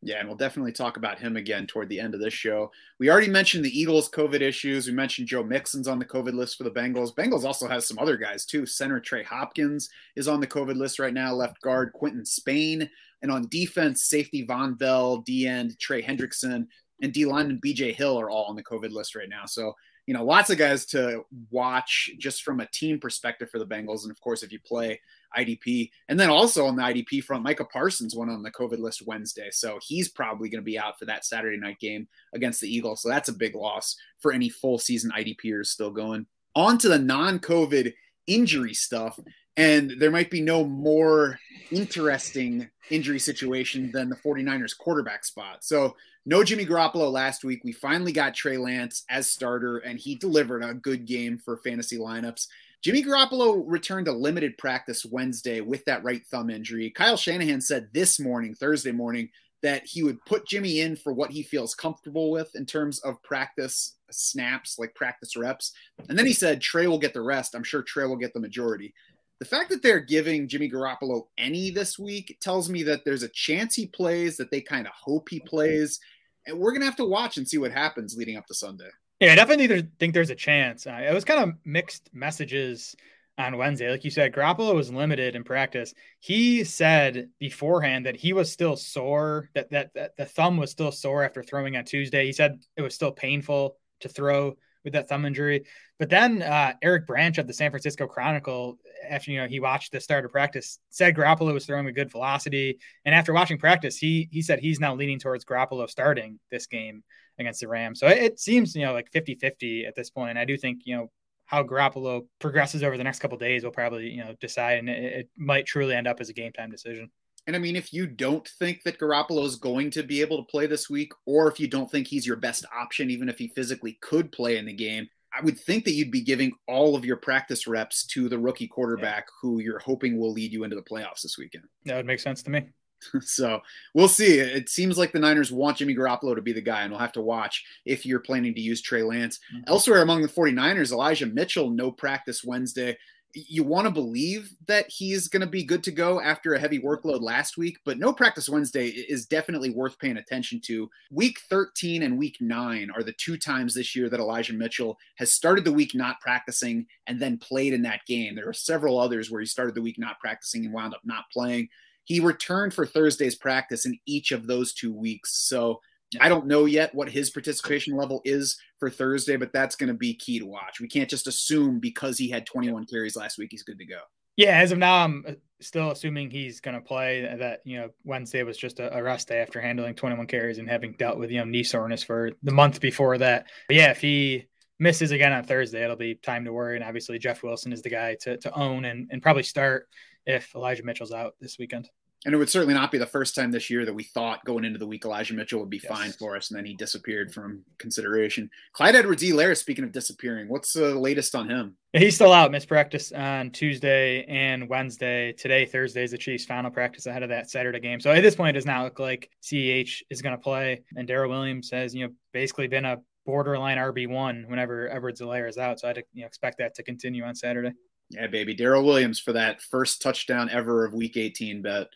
Yeah, 0.01 0.17
and 0.17 0.27
we'll 0.27 0.35
definitely 0.35 0.71
talk 0.71 0.97
about 0.97 1.19
him 1.19 1.37
again 1.37 1.67
toward 1.67 1.87
the 1.87 1.99
end 1.99 2.15
of 2.15 2.19
this 2.19 2.33
show. 2.33 2.71
We 2.99 3.11
already 3.11 3.29
mentioned 3.29 3.63
the 3.63 3.79
Eagles' 3.79 4.09
COVID 4.09 4.41
issues. 4.41 4.87
We 4.87 4.93
mentioned 4.93 5.27
Joe 5.27 5.43
Mixon's 5.43 5.87
on 5.87 5.99
the 5.99 6.05
COVID 6.05 6.33
list 6.33 6.57
for 6.57 6.63
the 6.63 6.71
Bengals. 6.71 7.13
Bengals 7.13 7.43
also 7.43 7.67
has 7.67 7.87
some 7.87 7.99
other 7.99 8.17
guys 8.17 8.47
too. 8.47 8.65
Center 8.65 8.99
Trey 8.99 9.21
Hopkins 9.21 9.89
is 10.15 10.27
on 10.27 10.39
the 10.39 10.47
COVID 10.47 10.75
list 10.75 10.97
right 10.97 11.13
now. 11.13 11.35
Left 11.35 11.61
guard 11.61 11.93
Quinton 11.93 12.25
Spain 12.25 12.89
and 13.21 13.31
on 13.31 13.47
defense, 13.49 14.05
safety 14.05 14.45
Vonn 14.45 14.77
Bell, 14.77 15.17
D 15.17 15.47
end 15.47 15.79
Trey 15.79 16.01
Hendrickson, 16.01 16.67
and 17.01 17.13
D 17.13 17.25
lineman 17.25 17.59
BJ 17.63 17.93
Hill 17.93 18.19
are 18.19 18.29
all 18.29 18.45
on 18.45 18.55
the 18.55 18.63
COVID 18.63 18.91
list 18.91 19.15
right 19.15 19.29
now. 19.29 19.45
So, 19.45 19.73
you 20.07 20.13
know, 20.13 20.25
lots 20.25 20.49
of 20.49 20.57
guys 20.57 20.85
to 20.87 21.23
watch 21.51 22.09
just 22.17 22.43
from 22.43 22.59
a 22.59 22.67
team 22.67 22.99
perspective 22.99 23.49
for 23.49 23.59
the 23.59 23.65
Bengals. 23.65 24.03
And 24.03 24.11
of 24.11 24.19
course, 24.19 24.43
if 24.43 24.51
you 24.51 24.59
play 24.59 24.99
IDP, 25.37 25.89
and 26.09 26.19
then 26.19 26.29
also 26.29 26.65
on 26.65 26.75
the 26.75 26.83
IDP 26.83 27.23
front, 27.23 27.43
Micah 27.43 27.65
Parsons 27.65 28.15
went 28.15 28.31
on 28.31 28.43
the 28.43 28.51
COVID 28.51 28.79
list 28.79 29.05
Wednesday. 29.05 29.49
So 29.51 29.79
he's 29.81 30.09
probably 30.09 30.49
going 30.49 30.61
to 30.61 30.65
be 30.65 30.79
out 30.79 30.97
for 30.99 31.05
that 31.05 31.25
Saturday 31.25 31.57
night 31.57 31.79
game 31.79 32.07
against 32.33 32.61
the 32.61 32.73
Eagles. 32.73 33.01
So 33.01 33.09
that's 33.09 33.29
a 33.29 33.33
big 33.33 33.55
loss 33.55 33.95
for 34.19 34.31
any 34.31 34.49
full 34.49 34.79
season 34.79 35.11
IDPers 35.15 35.67
still 35.67 35.91
going. 35.91 36.25
On 36.55 36.77
to 36.79 36.89
the 36.89 36.99
non 36.99 37.39
COVID 37.39 37.93
injury 38.27 38.73
stuff. 38.73 39.19
And 39.57 39.95
there 39.99 40.11
might 40.11 40.31
be 40.31 40.41
no 40.41 40.63
more 40.63 41.39
interesting 41.71 42.69
injury 42.89 43.19
situation 43.19 43.91
than 43.91 44.09
the 44.09 44.15
49ers 44.15 44.77
quarterback 44.77 45.25
spot. 45.25 45.63
So, 45.63 45.95
no 46.25 46.43
Jimmy 46.43 46.67
Garoppolo 46.67 47.11
last 47.11 47.43
week. 47.43 47.63
We 47.63 47.71
finally 47.71 48.11
got 48.11 48.35
Trey 48.35 48.57
Lance 48.57 49.03
as 49.09 49.29
starter, 49.29 49.79
and 49.79 49.97
he 49.97 50.15
delivered 50.15 50.63
a 50.63 50.73
good 50.73 51.05
game 51.05 51.39
for 51.39 51.57
fantasy 51.57 51.97
lineups. 51.97 52.47
Jimmy 52.81 53.03
Garoppolo 53.03 53.63
returned 53.65 54.05
to 54.05 54.11
limited 54.11 54.57
practice 54.57 55.05
Wednesday 55.05 55.61
with 55.61 55.83
that 55.85 56.03
right 56.03 56.25
thumb 56.27 56.49
injury. 56.49 56.91
Kyle 56.91 57.17
Shanahan 57.17 57.61
said 57.61 57.89
this 57.93 58.19
morning, 58.19 58.53
Thursday 58.53 58.91
morning, 58.91 59.29
that 59.61 59.85
he 59.85 60.03
would 60.03 60.23
put 60.25 60.47
Jimmy 60.47 60.81
in 60.81 60.95
for 60.95 61.13
what 61.13 61.31
he 61.31 61.43
feels 61.43 61.75
comfortable 61.75 62.31
with 62.31 62.55
in 62.55 62.65
terms 62.65 62.99
of 62.99 63.21
practice 63.21 63.95
snaps, 64.09 64.79
like 64.79 64.95
practice 64.95 65.35
reps. 65.37 65.73
And 66.09 66.17
then 66.17 66.25
he 66.25 66.33
said 66.33 66.61
Trey 66.61 66.87
will 66.87 66.97
get 66.97 67.13
the 67.13 67.21
rest. 67.21 67.55
I'm 67.55 67.63
sure 67.63 67.83
Trey 67.83 68.05
will 68.05 68.15
get 68.15 68.33
the 68.33 68.39
majority. 68.39 68.93
The 69.41 69.47
fact 69.47 69.71
that 69.71 69.81
they're 69.81 69.99
giving 69.99 70.47
Jimmy 70.47 70.69
Garoppolo 70.69 71.23
any 71.35 71.71
this 71.71 71.97
week 71.97 72.37
tells 72.41 72.69
me 72.69 72.83
that 72.83 73.03
there's 73.05 73.23
a 73.23 73.27
chance 73.29 73.73
he 73.73 73.87
plays, 73.87 74.37
that 74.37 74.51
they 74.51 74.61
kind 74.61 74.85
of 74.85 74.93
hope 74.93 75.29
he 75.29 75.39
plays. 75.39 75.99
And 76.45 76.59
we're 76.59 76.69
going 76.69 76.81
to 76.81 76.85
have 76.85 76.95
to 76.97 77.05
watch 77.05 77.37
and 77.37 77.49
see 77.49 77.57
what 77.57 77.71
happens 77.71 78.15
leading 78.15 78.37
up 78.37 78.45
to 78.45 78.53
Sunday. 78.53 78.89
Yeah, 79.19 79.31
I 79.31 79.35
definitely 79.35 79.89
think 79.99 80.13
there's 80.13 80.29
a 80.29 80.35
chance. 80.35 80.85
Uh, 80.85 81.01
it 81.09 81.11
was 81.11 81.25
kind 81.25 81.41
of 81.41 81.55
mixed 81.65 82.07
messages 82.13 82.95
on 83.39 83.57
Wednesday. 83.57 83.89
Like 83.89 84.03
you 84.03 84.11
said, 84.11 84.31
Garoppolo 84.31 84.75
was 84.75 84.93
limited 84.93 85.35
in 85.35 85.43
practice. 85.43 85.95
He 86.19 86.63
said 86.63 87.29
beforehand 87.39 88.05
that 88.05 88.17
he 88.17 88.33
was 88.33 88.51
still 88.51 88.75
sore, 88.75 89.49
that, 89.55 89.71
that, 89.71 89.91
that 89.95 90.17
the 90.17 90.25
thumb 90.25 90.57
was 90.57 90.69
still 90.69 90.91
sore 90.91 91.23
after 91.23 91.41
throwing 91.41 91.75
on 91.77 91.85
Tuesday. 91.85 92.27
He 92.27 92.33
said 92.33 92.59
it 92.77 92.83
was 92.83 92.93
still 92.93 93.11
painful 93.11 93.77
to 94.01 94.07
throw 94.07 94.55
with 94.83 94.93
that 94.93 95.09
thumb 95.09 95.25
injury. 95.25 95.65
But 95.99 96.09
then 96.09 96.41
uh, 96.41 96.73
Eric 96.81 97.07
Branch 97.07 97.37
of 97.37 97.47
the 97.47 97.53
San 97.53 97.71
Francisco 97.71 98.07
Chronicle, 98.07 98.77
after 99.09 99.31
you 99.31 99.39
know 99.39 99.47
he 99.47 99.59
watched 99.59 99.91
the 99.91 99.99
start 99.99 100.25
of 100.25 100.31
practice, 100.31 100.79
said 100.89 101.15
Garoppolo 101.15 101.53
was 101.53 101.65
throwing 101.65 101.85
with 101.85 101.95
good 101.95 102.11
velocity. 102.11 102.79
And 103.05 103.13
after 103.13 103.33
watching 103.33 103.57
practice, 103.57 103.97
he 103.97 104.29
he 104.31 104.41
said 104.41 104.59
he's 104.59 104.79
now 104.79 104.95
leaning 104.95 105.19
towards 105.19 105.45
Garoppolo 105.45 105.89
starting 105.89 106.39
this 106.49 106.67
game 106.67 107.03
against 107.39 107.61
the 107.61 107.67
Rams. 107.67 107.99
So 107.99 108.07
it, 108.07 108.17
it 108.17 108.39
seems 108.39 108.75
you 108.75 108.85
know 108.85 108.93
like 108.93 109.11
50-50 109.11 109.87
at 109.87 109.95
this 109.95 110.09
point. 110.09 110.37
I 110.37 110.45
do 110.45 110.57
think 110.57 110.81
you 110.85 110.95
know 110.97 111.11
how 111.45 111.63
Garoppolo 111.63 112.25
progresses 112.39 112.81
over 112.81 112.97
the 112.97 113.03
next 113.03 113.19
couple 113.19 113.37
days 113.37 113.63
will 113.63 113.71
probably 113.71 114.09
you 114.09 114.23
know 114.23 114.35
decide, 114.39 114.79
and 114.79 114.89
it, 114.89 115.13
it 115.13 115.29
might 115.37 115.65
truly 115.65 115.95
end 115.95 116.07
up 116.07 116.19
as 116.19 116.29
a 116.29 116.33
game 116.33 116.51
time 116.53 116.71
decision. 116.71 117.11
And 117.47 117.55
I 117.55 117.59
mean, 117.59 117.75
if 117.75 117.91
you 117.91 118.05
don't 118.05 118.47
think 118.47 118.83
that 118.83 118.99
Garoppolo 118.99 119.45
is 119.45 119.55
going 119.55 119.89
to 119.91 120.03
be 120.03 120.21
able 120.21 120.37
to 120.37 120.51
play 120.51 120.67
this 120.67 120.89
week, 120.89 121.11
or 121.25 121.47
if 121.49 121.59
you 121.59 121.67
don't 121.67 121.89
think 121.89 122.07
he's 122.07 122.27
your 122.27 122.35
best 122.35 122.65
option, 122.75 123.09
even 123.09 123.29
if 123.29 123.39
he 123.39 123.47
physically 123.47 123.97
could 124.01 124.31
play 124.31 124.57
in 124.57 124.65
the 124.65 124.73
game, 124.73 125.09
I 125.33 125.43
would 125.43 125.59
think 125.59 125.85
that 125.85 125.93
you'd 125.93 126.11
be 126.11 126.21
giving 126.21 126.51
all 126.67 126.95
of 126.95 127.05
your 127.05 127.15
practice 127.15 127.65
reps 127.65 128.05
to 128.07 128.27
the 128.29 128.37
rookie 128.37 128.67
quarterback 128.67 129.25
yeah. 129.27 129.33
who 129.41 129.59
you're 129.59 129.79
hoping 129.79 130.19
will 130.19 130.33
lead 130.33 130.51
you 130.51 130.63
into 130.63 130.75
the 130.75 130.81
playoffs 130.81 131.21
this 131.23 131.37
weekend. 131.37 131.63
That 131.85 131.97
would 131.97 132.05
make 132.05 132.19
sense 132.19 132.43
to 132.43 132.51
me. 132.51 132.67
so 133.21 133.61
we'll 133.93 134.07
see. 134.07 134.39
It 134.39 134.69
seems 134.69 134.97
like 134.97 135.11
the 135.11 135.19
Niners 135.19 135.51
want 135.51 135.77
Jimmy 135.77 135.95
Garoppolo 135.95 136.35
to 136.35 136.41
be 136.41 136.53
the 136.53 136.61
guy, 136.61 136.81
and 136.81 136.91
we'll 136.91 136.99
have 136.99 137.13
to 137.13 137.21
watch 137.21 137.65
if 137.85 138.05
you're 138.05 138.19
planning 138.19 138.53
to 138.53 138.61
use 138.61 138.81
Trey 138.81 139.03
Lance. 139.03 139.39
Mm-hmm. 139.53 139.63
Elsewhere 139.67 140.01
among 140.01 140.21
the 140.21 140.27
49ers, 140.27 140.91
Elijah 140.91 141.25
Mitchell, 141.25 141.69
no 141.69 141.91
practice 141.91 142.43
Wednesday 142.43 142.97
you 143.33 143.63
want 143.63 143.85
to 143.85 143.91
believe 143.91 144.53
that 144.67 144.89
he's 144.89 145.27
going 145.27 145.41
to 145.41 145.47
be 145.47 145.63
good 145.63 145.83
to 145.83 145.91
go 145.91 146.21
after 146.21 146.53
a 146.53 146.59
heavy 146.59 146.79
workload 146.79 147.21
last 147.21 147.57
week, 147.57 147.77
but 147.85 147.97
no 147.97 148.11
practice 148.13 148.49
Wednesday 148.49 148.87
is 148.87 149.25
definitely 149.25 149.69
worth 149.69 149.97
paying 149.99 150.17
attention 150.17 150.59
to. 150.65 150.89
Week 151.11 151.39
13 151.49 152.03
and 152.03 152.17
week 152.17 152.37
9 152.39 152.91
are 152.95 153.03
the 153.03 153.13
two 153.13 153.37
times 153.37 153.73
this 153.73 153.95
year 153.95 154.09
that 154.09 154.19
Elijah 154.19 154.53
Mitchell 154.53 154.97
has 155.15 155.33
started 155.33 155.65
the 155.65 155.73
week 155.73 155.95
not 155.95 156.19
practicing 156.19 156.85
and 157.07 157.19
then 157.19 157.37
played 157.37 157.73
in 157.73 157.81
that 157.83 158.05
game. 158.05 158.35
There 158.35 158.49
are 158.49 158.53
several 158.53 158.99
others 158.99 159.31
where 159.31 159.41
he 159.41 159.47
started 159.47 159.75
the 159.75 159.81
week 159.81 159.97
not 159.97 160.19
practicing 160.19 160.65
and 160.65 160.73
wound 160.73 160.93
up 160.93 161.01
not 161.03 161.25
playing. 161.31 161.69
He 162.03 162.19
returned 162.19 162.73
for 162.73 162.85
Thursday's 162.85 163.35
practice 163.35 163.85
in 163.85 163.97
each 164.05 164.31
of 164.31 164.47
those 164.47 164.73
two 164.73 164.93
weeks. 164.93 165.47
So 165.47 165.79
I 166.19 166.29
don't 166.29 166.47
know 166.47 166.65
yet 166.65 166.93
what 166.93 167.09
his 167.09 167.29
participation 167.29 167.95
level 167.95 168.21
is 168.25 168.57
for 168.79 168.89
Thursday, 168.89 169.37
but 169.37 169.53
that's 169.53 169.75
going 169.75 169.87
to 169.87 169.93
be 169.93 170.13
key 170.13 170.39
to 170.39 170.45
watch. 170.45 170.81
We 170.81 170.87
can't 170.87 171.09
just 171.09 171.27
assume 171.27 171.79
because 171.79 172.17
he 172.17 172.29
had 172.29 172.45
21 172.45 172.85
carries 172.85 173.15
last 173.15 173.37
week, 173.37 173.49
he's 173.51 173.63
good 173.63 173.77
to 173.77 173.85
go. 173.85 173.99
Yeah, 174.37 174.57
as 174.57 174.71
of 174.71 174.77
now, 174.77 175.03
I'm 175.03 175.25
uh, 175.27 175.31
still 175.59 175.91
assuming 175.91 176.31
he's 176.31 176.61
going 176.61 176.75
to 176.75 176.81
play. 176.81 177.21
That 177.37 177.61
you 177.65 177.79
know, 177.79 177.89
Wednesday 178.03 178.43
was 178.43 178.57
just 178.57 178.79
a, 178.79 179.03
rest 179.03 179.27
day 179.27 179.39
after 179.39 179.59
handling 179.61 179.93
21 179.95 180.25
carries 180.27 180.57
and 180.57 180.69
having 180.69 180.93
dealt 180.93 181.17
with 181.17 181.31
you 181.31 181.39
know 181.39 181.45
knee 181.45 181.63
soreness 181.63 182.03
for 182.03 182.31
the 182.41 182.51
month 182.51 182.79
before 182.79 183.17
that. 183.17 183.47
But 183.67 183.75
yeah, 183.75 183.91
if 183.91 184.01
he 184.01 184.47
misses 184.79 185.11
again 185.11 185.31
on 185.31 185.43
Thursday, 185.43 185.83
it'll 185.83 185.95
be 185.95 186.15
time 186.15 186.45
to 186.45 186.53
worry. 186.53 186.75
And 186.75 186.83
obviously, 186.83 187.19
Jeff 187.19 187.43
Wilson 187.43 187.71
is 187.71 187.81
the 187.81 187.89
guy 187.89 188.15
to, 188.21 188.37
to 188.37 188.53
own 188.53 188.85
and, 188.85 189.09
and 189.11 189.21
probably 189.21 189.43
start 189.43 189.87
if 190.25 190.53
Elijah 190.55 190.83
Mitchell's 190.83 191.11
out 191.11 191.35
this 191.39 191.57
weekend. 191.59 191.89
And 192.23 192.35
it 192.35 192.37
would 192.37 192.51
certainly 192.51 192.75
not 192.75 192.91
be 192.91 192.99
the 192.99 193.05
first 193.07 193.33
time 193.33 193.49
this 193.49 193.71
year 193.71 193.83
that 193.83 193.93
we 193.95 194.03
thought 194.03 194.45
going 194.45 194.63
into 194.63 194.77
the 194.77 194.85
week 194.85 195.05
Elijah 195.05 195.33
Mitchell 195.33 195.59
would 195.59 195.71
be 195.71 195.81
Yes. 195.83 195.91
fine 195.91 196.11
for 196.11 196.35
us, 196.35 196.51
and 196.51 196.57
then 196.57 196.65
he 196.65 196.75
disappeared 196.75 197.33
from 197.33 197.65
consideration. 197.79 198.47
Clyde 198.73 198.95
Edwards 198.95 199.23
Helaire, 199.23 199.57
speaking 199.57 199.83
of 199.83 199.91
disappearing, 199.91 200.47
what's 200.47 200.73
the 200.73 200.93
latest 200.93 201.33
on 201.33 201.49
him? 201.49 201.75
He's 201.93 202.13
still 202.13 202.31
out. 202.31 202.51
Missed 202.51 202.67
practice 202.67 203.11
on 203.11 203.49
Tuesday 203.49 204.23
and 204.25 204.69
Wednesday. 204.69 205.33
Today, 205.33 205.65
Thursday, 205.65 206.03
is 206.03 206.11
the 206.11 206.17
Chiefs' 206.19 206.45
final 206.45 206.69
practice 206.69 207.07
ahead 207.07 207.23
of 207.23 207.29
that 207.29 207.49
Saturday 207.49 207.79
game. 207.79 207.99
So 207.99 208.11
at 208.11 208.21
this 208.21 208.35
point, 208.35 208.51
it 208.51 208.59
does 208.59 208.67
not 208.67 208.83
look 208.83 208.99
like 208.99 209.31
CEH 209.41 210.03
is 210.11 210.21
going 210.21 210.35
to 210.37 210.41
play. 210.41 210.83
And 210.95 211.07
Darrel 211.07 211.31
Williams 211.31 211.71
has, 211.71 211.95
you 211.95 212.05
know, 212.05 212.13
basically 212.33 212.67
been 212.67 212.85
a 212.85 212.97
borderline 213.25 213.77
RB 213.77 214.07
one 214.07 214.45
whenever 214.47 214.89
Edwards 214.93 215.21
Helaire 215.21 215.49
is 215.49 215.57
out. 215.57 215.79
So 215.79 215.87
I'd 215.89 216.03
you 216.13 216.21
know, 216.21 216.27
expect 216.27 216.59
that 216.59 216.75
to 216.75 216.83
continue 216.83 217.23
on 217.23 217.33
Saturday. 217.33 217.71
Yeah, 218.11 218.27
baby. 218.27 218.53
Darrel 218.53 218.83
Williams 218.85 219.19
for 219.19 219.31
that 219.33 219.61
first 219.61 220.01
touchdown 220.01 220.49
ever 220.49 220.85
of 220.85 220.93
week 220.93 221.17
18 221.17 221.61
bet. 221.61 221.87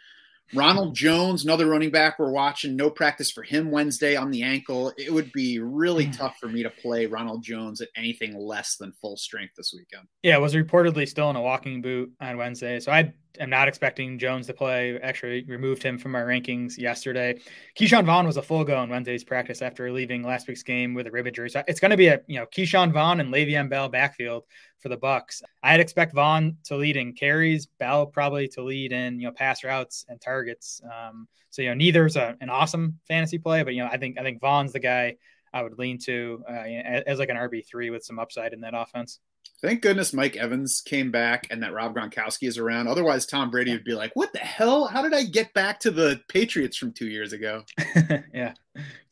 Ronald 0.53 0.95
Jones, 0.95 1.43
another 1.43 1.65
running 1.65 1.89
back 1.89 2.19
we're 2.19 2.31
watching. 2.31 2.75
No 2.75 2.89
practice 2.89 3.31
for 3.31 3.43
him 3.43 3.71
Wednesday 3.71 4.15
on 4.15 4.31
the 4.31 4.43
ankle. 4.43 4.93
It 4.97 5.11
would 5.11 5.31
be 5.31 5.59
really 5.59 6.07
tough 6.07 6.37
for 6.39 6.47
me 6.47 6.63
to 6.63 6.69
play 6.69 7.07
Ronald 7.07 7.43
Jones 7.43 7.81
at 7.81 7.89
anything 7.95 8.37
less 8.37 8.77
than 8.77 8.93
full 9.01 9.17
strength 9.17 9.55
this 9.55 9.73
weekend. 9.75 10.07
Yeah, 10.23 10.37
was 10.37 10.53
reportedly 10.53 11.07
still 11.07 11.29
in 11.29 11.35
a 11.35 11.41
walking 11.41 11.81
boot 11.81 12.11
on 12.21 12.37
Wednesday. 12.37 12.79
So 12.79 12.91
I 12.91 13.13
am 13.39 13.49
not 13.49 13.67
expecting 13.67 14.19
Jones 14.19 14.47
to 14.47 14.53
play. 14.53 14.99
Actually, 15.01 15.43
removed 15.45 15.81
him 15.81 15.97
from 15.97 16.15
our 16.15 16.25
rankings 16.25 16.77
yesterday. 16.77 17.39
Ke'Shawn 17.77 18.05
Vaughn 18.05 18.25
was 18.25 18.37
a 18.37 18.41
full 18.41 18.63
go 18.63 18.81
in 18.83 18.89
Wednesday's 18.89 19.23
practice 19.23 19.61
after 19.61 19.91
leaving 19.91 20.23
last 20.23 20.47
week's 20.47 20.63
game 20.63 20.93
with 20.93 21.07
a 21.07 21.11
rib 21.11 21.27
injury. 21.27 21.49
So 21.49 21.63
it's 21.67 21.79
going 21.79 21.91
to 21.91 21.97
be 21.97 22.07
a 22.07 22.21
you 22.27 22.39
know 22.39 22.45
Ke'Shawn 22.45 22.93
Vaughn 22.93 23.19
and 23.19 23.33
Le'Veon 23.33 23.69
Bell 23.69 23.89
backfield 23.89 24.43
for 24.85 24.89
the 24.89 24.97
Bucks. 24.97 25.41
I'd 25.63 25.79
expect 25.79 26.13
Vaughn 26.13 26.57
to 26.65 26.75
lead 26.75 26.95
in 26.95 27.13
carries, 27.13 27.65
Bell 27.65 28.05
probably 28.05 28.47
to 28.49 28.61
lead 28.61 28.91
in 28.91 29.19
you 29.19 29.25
know 29.25 29.31
pass 29.31 29.63
routes 29.63 30.05
and 30.09 30.21
targets. 30.21 30.79
Um, 30.83 31.27
so 31.49 31.63
you 31.63 31.69
know 31.69 31.73
neither's 31.73 32.15
a, 32.15 32.37
an 32.39 32.51
awesome 32.51 32.99
fantasy 33.07 33.39
play, 33.39 33.63
but 33.63 33.73
you 33.73 33.81
know 33.81 33.89
I 33.91 33.97
think 33.97 34.19
I 34.19 34.21
think 34.21 34.41
Vaughn's 34.41 34.73
the 34.73 34.79
guy 34.79 35.15
I 35.51 35.63
would 35.63 35.79
lean 35.79 35.97
to 36.03 36.43
uh, 36.47 36.51
as, 36.51 37.03
as 37.07 37.19
like 37.19 37.29
an 37.29 37.35
RB 37.35 37.65
three 37.65 37.89
with 37.89 38.05
some 38.05 38.19
upside 38.19 38.53
in 38.53 38.61
that 38.61 38.75
offense. 38.75 39.21
Thank 39.59 39.81
goodness 39.81 40.13
Mike 40.13 40.35
Evans 40.35 40.83
came 40.85 41.09
back 41.09 41.47
and 41.49 41.63
that 41.63 41.73
Rob 41.73 41.95
Gronkowski 41.95 42.47
is 42.47 42.59
around. 42.59 42.87
Otherwise, 42.87 43.25
Tom 43.25 43.49
Brady 43.49 43.71
would 43.71 43.85
be 43.85 43.95
like, 43.95 44.11
"What 44.13 44.33
the 44.33 44.39
hell? 44.39 44.85
How 44.85 45.01
did 45.01 45.15
I 45.15 45.23
get 45.23 45.51
back 45.55 45.79
to 45.79 45.89
the 45.89 46.21
Patriots 46.29 46.77
from 46.77 46.91
two 46.91 47.07
years 47.07 47.33
ago?" 47.33 47.63
yeah, 48.35 48.53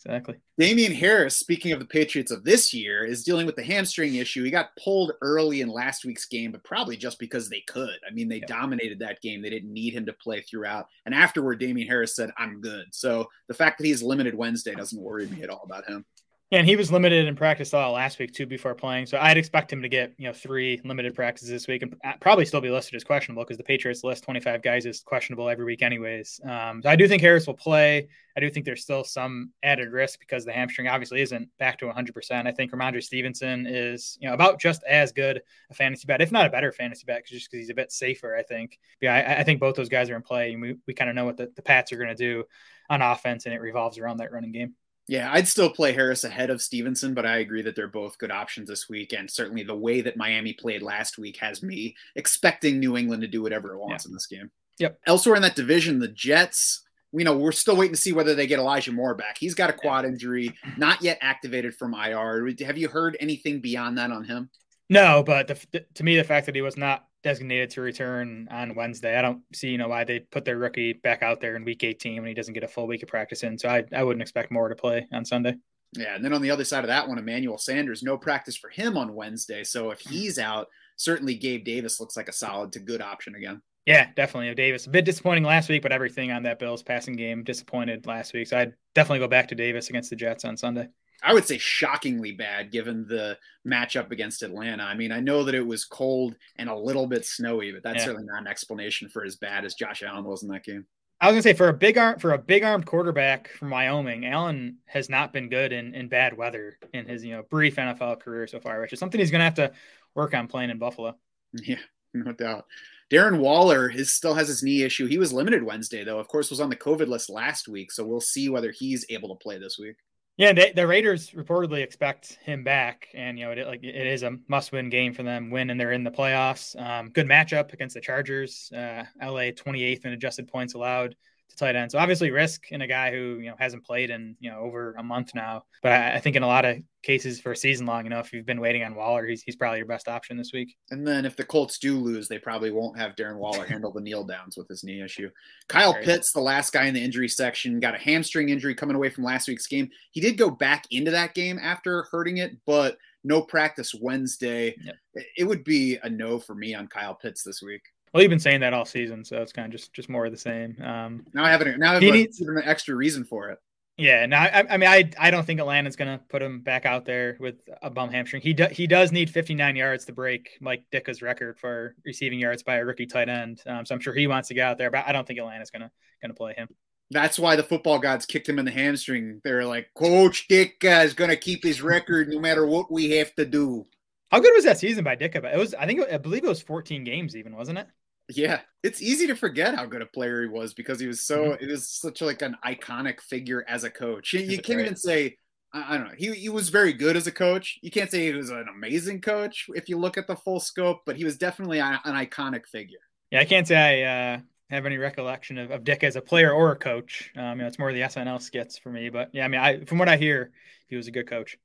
exactly. 0.06 0.36
Damien 0.58 0.92
Harris, 0.92 1.38
speaking 1.38 1.72
of 1.72 1.80
the 1.80 1.86
Patriots 1.86 2.32
of 2.32 2.44
this 2.44 2.74
year, 2.74 3.04
is 3.04 3.24
dealing 3.24 3.46
with 3.46 3.56
the 3.56 3.64
hamstring 3.64 4.16
issue. 4.16 4.44
He 4.44 4.52
got 4.52 4.76
pulled 4.82 5.14
early 5.22 5.62
in 5.62 5.70
last 5.70 6.06
week's 6.06 6.26
game, 6.26 6.52
but 6.52 6.64
probably 6.64 6.98
just 6.98 7.20
because 7.20 7.50
they 7.50 7.62
could. 7.62 7.98
I 8.08 8.14
mean, 8.14 8.28
they 8.28 8.38
Yeah. 8.40 8.48
dominated 8.48 9.00
that 9.00 9.22
game. 9.22 9.42
They 9.42 9.50
didn't 9.50 9.72
need 9.74 9.94
him 9.94 10.06
to 10.06 10.14
play 10.14 10.42
throughout. 10.42 10.88
And 11.06 11.16
afterward, 11.16 11.60
Damien 11.60 11.88
Harris 11.88 12.16
said, 12.16 12.32
I'm 12.38 12.62
good. 12.62 12.88
So 12.92 13.30
the 13.48 13.54
fact 13.54 13.78
that 13.78 13.86
he's 13.88 14.04
limited 14.04 14.36
Wednesday 14.36 14.76
doesn't 14.76 15.02
worry 15.02 15.28
me 15.28 15.42
at 15.44 15.50
all 15.50 15.64
about 15.64 15.86
him. 15.88 16.06
Yeah, 16.54 16.60
and 16.60 16.68
he 16.68 16.76
was 16.76 16.92
limited 16.92 17.28
in 17.28 17.36
practice 17.36 17.74
all 17.74 17.94
last 17.94 18.20
week 18.20 18.32
too 18.32 18.46
before 18.46 18.76
playing. 18.76 19.08
So 19.08 19.18
I'd 19.20 19.38
expect 19.38 19.74
him 19.74 19.82
to 19.82 19.90
get 19.90 20.14
you 20.20 20.28
know 20.28 20.34
three 20.34 20.80
limited 20.86 21.16
practices 21.16 21.50
this 21.50 21.68
week 21.68 21.82
and 21.82 21.96
uh, 22.04 22.14
probably 22.22 22.46
still 22.46 22.62
be 22.62 22.70
listed 22.70 22.94
as 22.94 23.04
questionable 23.04 23.44
because 23.44 23.58
the 23.58 23.64
Patriots 23.64 24.04
list 24.04 24.24
25 24.24 24.62
guys 24.62 24.86
is 24.86 25.00
questionable 25.00 25.50
every 25.50 25.66
week 25.66 25.82
anyways. 25.82 26.40
Um, 26.48 26.84
so 26.84 26.90
I 26.90 26.96
do 26.96 27.08
think 27.08 27.24
Harris 27.24 27.48
will 27.48 27.56
play. 27.56 28.08
I 28.38 28.40
do 28.40 28.52
think 28.52 28.68
there's 28.68 28.84
still 28.84 29.04
some 29.04 29.52
added 29.64 29.92
risk 29.92 30.20
because 30.20 30.46
the 30.46 30.52
hamstring 30.52 30.88
obviously 30.88 31.22
isn't 31.22 31.50
back 31.58 31.80
to 31.80 31.86
100%. 31.86 32.46
I 32.46 32.52
think 32.52 32.72
Rhamondre 32.72 33.02
Stevenson 33.02 33.66
is 33.66 34.16
you 34.22 34.28
know 34.28 34.36
about 34.36 34.60
just 34.60 34.84
as 34.84 35.12
good 35.12 35.42
a 35.72 35.74
fantasy 35.74 36.06
bet, 36.06 36.22
if 36.22 36.32
not 36.32 36.46
a 36.46 36.52
better 36.52 36.72
fantasy 36.72 37.06
bet, 37.08 37.26
just 37.26 37.50
because 37.50 37.64
he's 37.64 37.72
a 37.72 37.74
bit 37.74 37.92
safer. 37.92 38.38
I 38.38 38.44
think. 38.44 38.78
Yeah, 39.02 39.16
I, 39.16 39.40
I 39.40 39.44
think 39.44 39.60
both 39.60 39.74
those 39.74 39.90
guys 39.90 40.08
are 40.12 40.16
in 40.16 40.22
play, 40.22 40.54
and 40.54 40.62
we, 40.62 40.76
we 40.86 40.94
kind 40.94 41.10
of 41.10 41.16
know 41.16 41.26
what 41.26 41.38
the, 41.38 41.52
the 41.56 41.64
Pats 41.64 41.92
are 41.92 41.98
going 41.98 42.10
to 42.10 42.14
do 42.16 42.44
on 42.92 43.02
offense, 43.02 43.48
and 43.48 43.56
it 43.56 43.60
revolves 43.60 43.98
around 43.98 44.18
that 44.18 44.32
running 44.32 44.52
game. 44.52 44.76
Yeah, 45.08 45.30
I'd 45.32 45.48
still 45.48 45.70
play 45.70 45.92
Harris 45.92 46.24
ahead 46.24 46.50
of 46.50 46.62
Stevenson, 46.62 47.14
but 47.14 47.26
I 47.26 47.38
agree 47.38 47.62
that 47.64 47.76
they're 47.76 47.88
both 47.88 48.18
good 48.18 48.32
options 48.32 48.70
this 48.70 48.88
week. 48.88 49.14
And 49.14 49.30
certainly 49.30 49.64
the 49.64 49.76
way 49.76 50.02
that 50.02 50.16
Miami 50.16 50.54
played 50.54 50.82
last 50.82 51.18
week 51.18 51.38
has 51.38 51.62
me 51.62 51.96
expecting 52.16 52.80
New 52.80 52.96
England 52.96 53.22
to 53.22 53.28
do 53.28 53.42
whatever 53.42 53.74
it 53.74 53.80
wants 53.80 54.06
in 54.06 54.14
this 54.14 54.28
game. 54.28 54.50
Yep. 54.80 55.00
Elsewhere 55.06 55.36
in 55.36 55.42
that 55.42 55.56
division, 55.56 56.00
the 56.00 56.08
Jets, 56.08 56.84
you 57.12 57.26
know, 57.26 57.38
we're 57.38 57.52
still 57.52 57.76
waiting 57.76 57.96
to 57.96 58.02
see 58.02 58.14
whether 58.14 58.34
they 58.34 58.48
get 58.48 58.60
Elijah 58.60 58.94
Moore 58.94 59.14
back. 59.14 59.38
He's 59.38 59.54
got 59.54 59.70
a 59.70 59.74
quad 59.74 60.06
injury, 60.06 60.56
not 60.78 61.02
yet 61.02 61.18
activated 61.22 61.76
from 61.76 61.94
IR. 61.94 62.50
Have 62.66 62.78
you 62.78 62.88
heard 62.88 63.18
anything 63.20 63.60
beyond 63.60 63.98
that 63.98 64.10
on 64.10 64.24
him? 64.24 64.50
No, 64.90 65.22
but 65.22 65.48
the, 65.48 65.86
to 65.96 66.04
me, 66.04 66.16
the 66.16 66.24
fact 66.24 66.46
that 66.46 66.56
he 66.56 66.62
was 66.62 66.78
not 66.78 67.06
designated 67.24 67.70
to 67.72 67.82
return 67.82 68.48
on 68.52 68.76
Wednesday, 68.76 69.18
I 69.18 69.22
don't 69.22 69.42
see 69.54 69.70
you 69.70 69.78
know 69.78 69.88
why 69.88 70.04
they 70.04 70.20
put 70.20 70.46
their 70.46 70.58
rookie 70.58 70.94
back 70.94 71.24
out 71.24 71.40
there 71.40 71.56
in 71.56 71.66
Week 71.66 71.84
18 71.84 72.18
when 72.18 72.28
he 72.28 72.34
doesn't 72.34 72.54
get 72.54 72.64
a 72.64 72.68
full 72.68 72.88
week 72.88 73.04
of 73.04 73.10
practice 73.10 73.44
in. 73.44 73.58
So 73.58 73.70
I, 73.70 73.84
I 73.94 74.04
wouldn't 74.04 74.22
expect 74.22 74.52
Moore 74.52 74.70
to 74.70 74.76
play 74.76 75.08
on 75.12 75.26
Sunday. 75.26 75.56
Yeah, 75.96 76.16
and 76.16 76.26
then 76.26 76.34
on 76.34 76.42
the 76.42 76.52
other 76.52 76.64
side 76.64 76.84
of 76.84 76.88
that 76.88 77.08
one, 77.08 77.18
Emmanuel 77.18 77.58
Sanders, 77.58 78.04
no 78.04 78.18
practice 78.18 78.58
for 78.58 78.70
him 78.70 78.98
on 78.98 79.14
Wednesday. 79.14 79.64
So 79.64 79.92
if 79.92 80.00
mm-hmm. 80.00 80.14
he's 80.14 80.40
out, 80.40 80.68
certainly 80.98 81.36
Gabe 81.36 81.64
Davis 81.64 82.00
looks 82.00 82.18
like 82.18 82.30
a 82.30 82.34
solid 82.34 82.72
to 82.74 82.80
good 82.80 83.02
option 83.02 83.36
again. 83.36 83.62
Yeah, 83.86 84.08
definitely. 84.16 84.54
Davis 84.56 84.88
a 84.88 84.90
bit 84.90 85.06
disappointing 85.06 85.44
last 85.44 85.68
week, 85.68 85.82
but 85.82 85.92
everything 85.92 86.32
on 86.32 86.44
that 86.44 86.58
Bills 86.58 86.84
passing 86.84 87.16
game 87.16 87.44
disappointed 87.44 88.06
last 88.06 88.34
week. 88.34 88.48
So 88.48 88.58
I'd 88.58 88.74
definitely 88.96 89.20
go 89.20 89.28
back 89.28 89.50
to 89.50 89.56
Davis 89.56 89.90
against 89.90 90.10
the 90.10 90.16
Jets 90.16 90.46
on 90.46 90.56
Sunday. 90.56 90.88
I 91.24 91.34
would 91.34 91.48
say 91.48 91.58
shockingly 91.58 92.34
bad 92.34 92.72
given 92.72 93.08
the 93.08 93.38
matchup 93.66 94.12
against 94.12 94.44
Atlanta. 94.44 94.84
I 94.84 94.94
mean, 94.94 95.12
I 95.12 95.20
know 95.20 95.44
that 95.46 95.56
it 95.56 95.66
was 95.66 95.86
cold 95.86 96.36
and 96.58 96.70
a 96.70 96.76
little 96.76 97.08
bit 97.08 97.26
snowy, 97.26 97.72
but 97.72 97.82
that's 97.84 98.00
Yeah. 98.00 98.06
certainly 98.06 98.28
not 98.28 98.42
an 98.42 98.48
explanation 98.48 99.08
for 99.10 99.24
as 99.24 99.36
bad 99.38 99.64
as 99.64 99.74
Josh 99.76 100.04
Allen 100.04 100.26
was 100.26 100.44
in 100.44 100.50
that 100.50 100.64
game. 100.66 100.86
I 101.22 101.28
was 101.28 101.36
gonna 101.36 101.44
say 101.44 101.54
for 101.54 101.70
a 101.70 101.74
big 101.74 101.98
arm 101.98 102.20
for 102.20 102.34
a 102.34 102.38
big 102.38 102.64
armed 102.64 102.86
quarterback 102.86 103.48
from 103.54 103.70
Wyoming, 103.70 104.26
Allen 104.26 104.80
has 104.86 105.10
not 105.10 105.32
been 105.32 105.48
good 105.48 105.72
in, 105.72 105.94
in 105.96 106.10
bad 106.10 106.36
weather 106.36 106.78
in 106.94 107.06
his 107.06 107.24
you 107.24 107.32
know 107.32 107.44
brief 107.44 107.78
NFL 107.78 108.20
career 108.20 108.46
so 108.46 108.60
far, 108.60 108.82
which 108.82 108.92
is 108.92 109.00
something 109.00 109.20
he's 109.20 109.32
gonna 109.32 109.46
have 109.46 109.54
to 109.56 109.72
work 110.16 110.34
on 110.34 110.48
playing 110.48 110.70
in 110.70 110.78
Buffalo. 110.80 111.16
Yeah, 111.64 111.78
no 112.14 112.34
doubt. 112.34 112.66
Darren 113.12 113.40
Waller 113.40 113.88
his 113.88 114.14
still 114.14 114.34
has 114.34 114.48
his 114.50 114.64
knee 114.64 114.82
issue. 114.84 115.06
He 115.08 115.18
was 115.20 115.32
limited 115.32 115.64
Wednesday 115.64 116.04
though. 116.04 116.20
Of 116.20 116.28
course, 116.28 116.50
was 116.50 116.60
on 116.60 116.70
the 116.70 116.76
COVID 116.76 117.08
list 117.08 117.30
last 117.30 117.70
week, 117.70 117.92
so 117.92 118.06
we'll 118.06 118.20
see 118.20 118.50
whether 118.50 118.72
he's 118.72 119.06
able 119.10 119.30
to 119.30 119.42
play 119.42 119.58
this 119.58 119.78
week. 119.80 119.96
Yeah, 120.36 120.54
they, 120.54 120.72
the 120.72 120.88
Raiders 120.88 121.30
reportedly 121.32 121.84
expect 121.84 122.40
him 122.44 122.64
back, 122.64 123.08
and 123.14 123.38
you 123.38 123.46
know 123.46 123.52
it 123.52 123.68
like 123.68 123.84
it 123.84 124.08
is 124.08 124.24
a 124.24 124.38
must-win 124.48 124.90
game 124.90 125.14
for 125.14 125.22
them. 125.22 125.52
Win 125.52 125.70
and 125.70 125.80
they're 125.80 125.92
in 125.92 126.04
the 126.04 126.10
playoffs. 126.12 126.80
Um, 126.82 127.10
good 127.10 127.28
matchup 127.28 127.72
against 127.72 127.94
the 127.94 128.02
Chargers. 128.02 128.72
Uh, 128.76 129.04
LA 129.22 129.52
28th 129.52 130.06
in 130.06 130.14
adjusted 130.14 130.48
points 130.48 130.74
allowed 130.74 131.16
to 131.50 131.56
tight 131.56 131.76
end. 131.76 131.92
So 131.92 132.00
obviously 132.00 132.32
risk 132.32 132.72
in 132.72 132.82
a 132.82 132.88
guy 132.88 133.12
who 133.12 133.40
you 133.40 133.50
know 133.50 133.56
hasn't 133.58 133.86
played 133.86 134.10
in 134.10 134.36
you 134.40 134.52
know 134.52 134.60
over 134.60 134.94
a 134.98 135.04
month 135.04 135.32
now. 135.36 135.64
But 135.82 135.92
I, 135.92 136.16
I 136.16 136.20
think 136.20 136.36
in 136.36 136.44
a 136.44 136.48
lot 136.48 136.66
of 136.66 136.78
cases 137.04 137.40
for 137.40 137.52
a 137.52 137.56
season 137.56 137.86
long, 137.86 138.04
you 138.04 138.10
know 138.10 138.20
if 138.20 138.34
you've 138.34 138.46
been 138.46 138.62
waiting 138.62 138.84
on 138.84 138.96
Waller, 138.96 139.26
he's 139.26 139.44
he's 139.44 139.56
probably 139.56 139.80
your 139.80 139.88
best 139.88 140.08
option 140.08 140.38
this 140.38 140.52
week. 140.54 140.76
And 140.90 141.06
then 141.06 141.26
if 141.26 141.36
the 141.36 141.44
Colts 141.44 141.80
do 141.80 141.98
lose, 141.98 142.28
they 142.28 142.40
probably 142.40 142.72
won't 142.72 142.98
have 142.98 143.16
Darren 143.16 143.38
Waller 143.38 143.66
handle 143.66 143.92
the 143.92 144.02
kneel 144.02 144.24
downs 144.24 144.58
with 144.58 144.68
his 144.68 144.84
knee 144.84 145.02
issue. 145.02 145.30
Kyle 145.68 145.94
Right. 145.94 146.04
Pitts, 146.04 146.34
the 146.34 146.42
last 146.42 146.74
guy 146.74 146.86
in 146.86 146.94
the 146.94 147.04
injury 147.04 147.30
section, 147.30 147.80
got 147.80 147.96
a 147.96 148.00
hamstring 148.00 148.50
injury 148.50 148.76
coming 148.76 148.96
away 148.96 149.10
from 149.10 149.24
last 149.24 149.48
week's 149.48 149.68
game. 149.68 149.90
He 150.12 150.22
did 150.22 150.38
go 150.38 150.50
back 150.50 150.86
into 150.92 151.12
that 151.12 151.34
game 151.34 151.60
after 151.62 152.08
hurting 152.12 152.38
it, 152.38 152.58
but 152.66 152.98
no 153.24 153.42
practice 153.42 153.94
Wednesday. 154.00 154.76
Yep. 154.84 154.96
It 155.38 155.44
would 155.46 155.64
be 155.64 155.98
a 156.04 156.10
no 156.10 156.40
for 156.40 156.56
me 156.56 156.74
on 156.74 156.88
Kyle 156.88 157.16
Pitts 157.16 157.44
this 157.44 157.62
week. 157.62 157.82
Well, 158.14 158.22
you've 158.22 158.30
been 158.30 158.40
saying 158.40 158.60
that 158.62 158.74
all 158.74 158.86
season, 158.86 159.26
so 159.26 159.42
it's 159.42 159.52
kind 159.52 159.66
of 159.66 159.72
just 159.72 159.92
just 159.94 160.08
more 160.10 160.26
of 160.26 160.32
the 160.32 160.38
same. 160.38 160.78
Um, 160.82 161.26
Now 161.34 161.44
I 161.46 161.50
have 161.50 161.62
an, 161.62 161.80
now 161.80 161.92
I 161.92 161.94
have 161.96 162.04
He 162.04 162.12
needs- 162.12 162.40
an 162.40 162.62
extra 162.64 162.96
reason 162.96 163.24
for 163.24 163.50
it. 163.50 163.60
Yeah, 163.96 164.26
no, 164.26 164.38
I, 164.38 164.64
I 164.72 164.78
mean, 164.78 164.90
I, 164.90 165.12
I 165.20 165.30
don't 165.30 165.46
think 165.46 165.60
Atlanta's 165.60 165.96
going 165.96 166.18
to 166.18 166.24
put 166.28 166.42
him 166.42 166.62
back 166.62 166.88
out 166.88 167.06
there 167.06 167.38
with 167.40 167.58
a 167.84 167.92
bum 167.92 168.10
hamstring. 168.10 168.42
He 168.42 168.54
do, 168.54 168.66
he 168.72 168.88
does 168.88 169.12
need 169.12 169.30
59 169.30 169.76
yards 169.76 170.06
to 170.06 170.14
break 170.14 170.58
Mike 170.60 170.86
Ditka's 170.92 171.22
record 171.22 171.60
for 171.60 171.96
receiving 172.04 172.40
yards 172.40 172.64
by 172.64 172.78
a 172.78 172.86
rookie 172.86 173.06
tight 173.06 173.30
end. 173.30 173.62
Um, 173.68 173.86
so 173.86 173.94
I'm 173.94 174.02
sure 174.02 174.16
he 174.16 174.26
wants 174.26 174.48
to 174.48 174.56
get 174.56 174.66
out 174.66 174.80
there, 174.80 174.90
but 174.90 175.06
I 175.06 175.12
don't 175.12 175.28
think 175.28 175.38
Atlanta's 175.38 175.70
going 175.70 175.84
to 175.84 175.92
going 176.24 176.32
to 176.32 176.36
play 176.36 176.56
him. 176.56 176.70
That's 177.12 177.38
why 177.38 177.56
the 177.56 177.62
football 177.62 178.00
gods 178.00 178.26
kicked 178.26 178.50
him 178.50 178.58
in 178.58 178.66
the 178.66 178.72
hamstring. 178.72 179.42
They're 179.44 179.64
like, 179.66 179.90
Coach 179.96 180.48
Dick 180.48 180.78
uh, 180.84 181.04
is 181.06 181.14
going 181.14 181.30
to 181.30 181.38
keep 181.38 181.64
his 181.64 181.84
record 181.84 182.30
no 182.30 182.40
matter 182.40 182.66
what 182.66 182.92
we 182.92 183.12
have 183.18 183.36
to 183.36 183.46
do. 183.46 183.86
How 184.32 184.40
good 184.40 184.54
was 184.56 184.64
that 184.64 184.80
season 184.80 185.04
by 185.04 185.16
Dicka? 185.16 185.54
It 185.54 185.60
was, 185.60 185.76
I 185.76 185.86
think, 185.86 186.02
I 186.12 186.18
believe 186.18 186.44
it 186.44 186.50
was 186.50 186.64
14 186.64 187.04
games, 187.04 187.36
even 187.36 187.56
wasn't 187.56 187.78
it? 187.78 187.88
Yeah, 188.30 188.62
it's 188.84 189.02
easy 189.02 189.28
to 189.28 189.36
forget 189.36 189.76
how 189.76 189.86
good 189.86 190.02
a 190.02 190.06
player 190.06 190.42
he 190.42 190.48
was 190.48 190.74
because 190.74 191.00
he 191.00 191.08
was 191.08 191.22
so 191.22 191.52
Mm-hmm. 191.52 191.64
it 191.64 191.70
was 191.70 191.90
such 191.90 192.22
like 192.22 192.42
an 192.42 192.56
iconic 192.66 193.20
figure 193.22 193.66
as 193.68 193.84
a 193.84 193.90
coach. 193.90 194.34
You, 194.34 194.40
you 194.42 194.58
can't 194.62 194.78
great- 194.78 194.80
even 194.80 194.96
say 194.96 195.38
I, 195.74 195.96
I 195.96 195.98
don't 195.98 196.08
know. 196.08 196.14
He 196.18 196.34
he 196.34 196.50
was 196.50 196.70
very 196.70 196.94
good 196.94 197.18
as 197.18 197.28
a 197.28 197.32
coach. 197.32 197.80
You 197.82 197.92
can't 197.92 198.10
say 198.10 198.26
he 198.26 198.34
was 198.34 198.50
an 198.50 198.66
amazing 198.74 199.22
coach 199.22 199.66
if 199.70 199.90
you 199.90 199.98
look 199.98 200.18
at 200.18 200.28
the 200.28 200.36
full 200.36 200.60
scope, 200.60 201.02
but 201.06 201.18
he 201.18 201.26
was 201.26 201.38
definitely 201.38 201.80
a- 201.80 202.02
an 202.06 202.16
iconic 202.16 202.66
figure. 202.68 203.00
Yeah, 203.32 203.42
I 203.42 203.46
can't 203.46 203.68
say 203.68 204.04
I 204.06 204.34
uh, 204.36 204.40
have 204.70 204.86
any 204.86 204.98
recollection 204.98 205.58
of, 205.58 205.72
of 205.72 205.84
Ditka 205.84 206.04
as 206.04 206.16
a 206.16 206.22
player 206.22 206.52
or 206.52 206.72
a 206.72 206.76
coach. 206.78 207.32
Um, 207.36 207.58
you 207.58 207.64
know, 207.64 207.68
it's 207.68 207.80
more 207.80 207.92
the 207.92 208.02
SNL 208.02 208.42
skits 208.42 208.78
for 208.78 208.90
me. 208.90 209.10
But 209.10 209.32
yeah, 209.34 209.44
I 209.46 209.48
mean, 209.48 209.60
I 209.62 209.84
from 209.86 209.98
what 209.98 210.08
I 210.10 210.18
hear, 210.18 210.52
he 210.88 210.96
was 210.96 211.08
a 211.08 211.12
good 211.12 211.28
coach. 211.28 211.58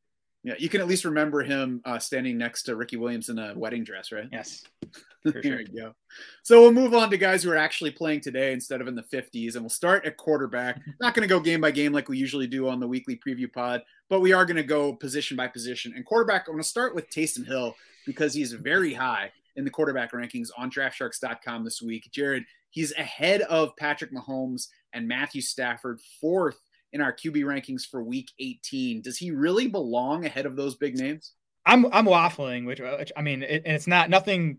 Yeah, 0.49 0.55
you 0.59 0.71
can 0.71 0.81
at 0.81 0.89
least 0.89 1.05
remember 1.05 1.43
him 1.43 1.83
uh, 1.85 1.99
standing 1.99 2.39
next 2.39 2.63
to 2.63 2.75
Ricky 2.75 2.97
Williams 2.97 3.29
in 3.29 3.39
a 3.39 3.53
wedding 3.55 3.85
dress, 3.85 4.11
right? 4.11 4.31
Yes. 4.33 4.63
there 5.25 5.43
sure. 5.43 5.61
you 5.61 5.67
go. 5.67 5.93
So 6.43 6.63
we'll 6.63 6.73
move 6.73 6.95
on 6.95 7.11
to 7.11 7.19
guys 7.19 7.43
who 7.43 7.51
are 7.51 7.57
actually 7.57 7.91
playing 7.91 8.23
today 8.23 8.55
instead 8.55 8.81
of 8.81 8.89
in 8.89 8.95
the 8.95 9.03
50s, 9.03 9.57
and 9.57 9.63
we'll 9.63 9.69
start 9.69 10.07
at 10.07 10.17
quarterback. 10.17 10.81
Not 11.03 11.13
going 11.13 11.29
to 11.29 11.35
go 11.35 11.39
game 11.39 11.61
by 11.61 11.71
game 11.71 11.93
like 11.93 12.09
we 12.09 12.17
usually 12.17 12.47
do 12.47 12.67
on 12.67 12.81
the 12.81 12.89
weekly 12.89 13.15
preview 13.15 13.53
pod, 13.53 13.83
but 14.09 14.21
we 14.21 14.33
are 14.33 14.47
going 14.47 14.57
to 14.57 14.63
go 14.63 14.95
position 14.95 15.37
by 15.37 15.49
position. 15.49 15.93
And 15.95 16.07
quarterback, 16.07 16.49
I'm 16.49 16.55
going 16.55 16.63
to 16.63 16.69
start 16.69 16.95
with 16.95 17.11
Taysom 17.11 17.47
Hill 17.47 17.77
because 18.07 18.33
he's 18.33 18.55
very 18.55 18.95
high 18.95 19.31
in 19.57 19.65
the 19.67 19.71
quarterback 19.71 20.13
rankings 20.13 20.49
on 20.57 20.71
DraftSharks.com 20.71 21.63
this 21.63 21.83
week. 21.83 22.09
Jared, 22.11 22.45
he's 22.71 22.93
ahead 22.93 23.43
of 23.43 23.77
Patrick 23.77 24.15
Mahomes 24.15 24.69
and 24.95 25.07
Matthew 25.07 25.43
Stafford, 25.43 26.01
fourth 26.23 26.59
in 26.93 27.01
our 27.01 27.13
QB 27.13 27.45
rankings 27.45 27.83
for 27.87 28.03
Week 28.03 28.31
18. 28.39 29.03
Does 29.03 29.19
he 29.19 29.31
really 29.31 29.69
belong 29.69 30.25
ahead 30.25 30.47
of 30.47 30.57
those 30.57 30.77
big 30.77 30.97
names? 30.97 31.33
I'm 31.67 31.87
I'm 31.93 32.07
waffling, 32.07 32.67
which, 32.67 32.81
which 32.81 33.13
I 33.17 33.23
mean, 33.23 33.43
it, 33.43 33.63
and 33.67 33.75
it's 33.75 33.87
not 33.87 34.09
nothing 34.09 34.59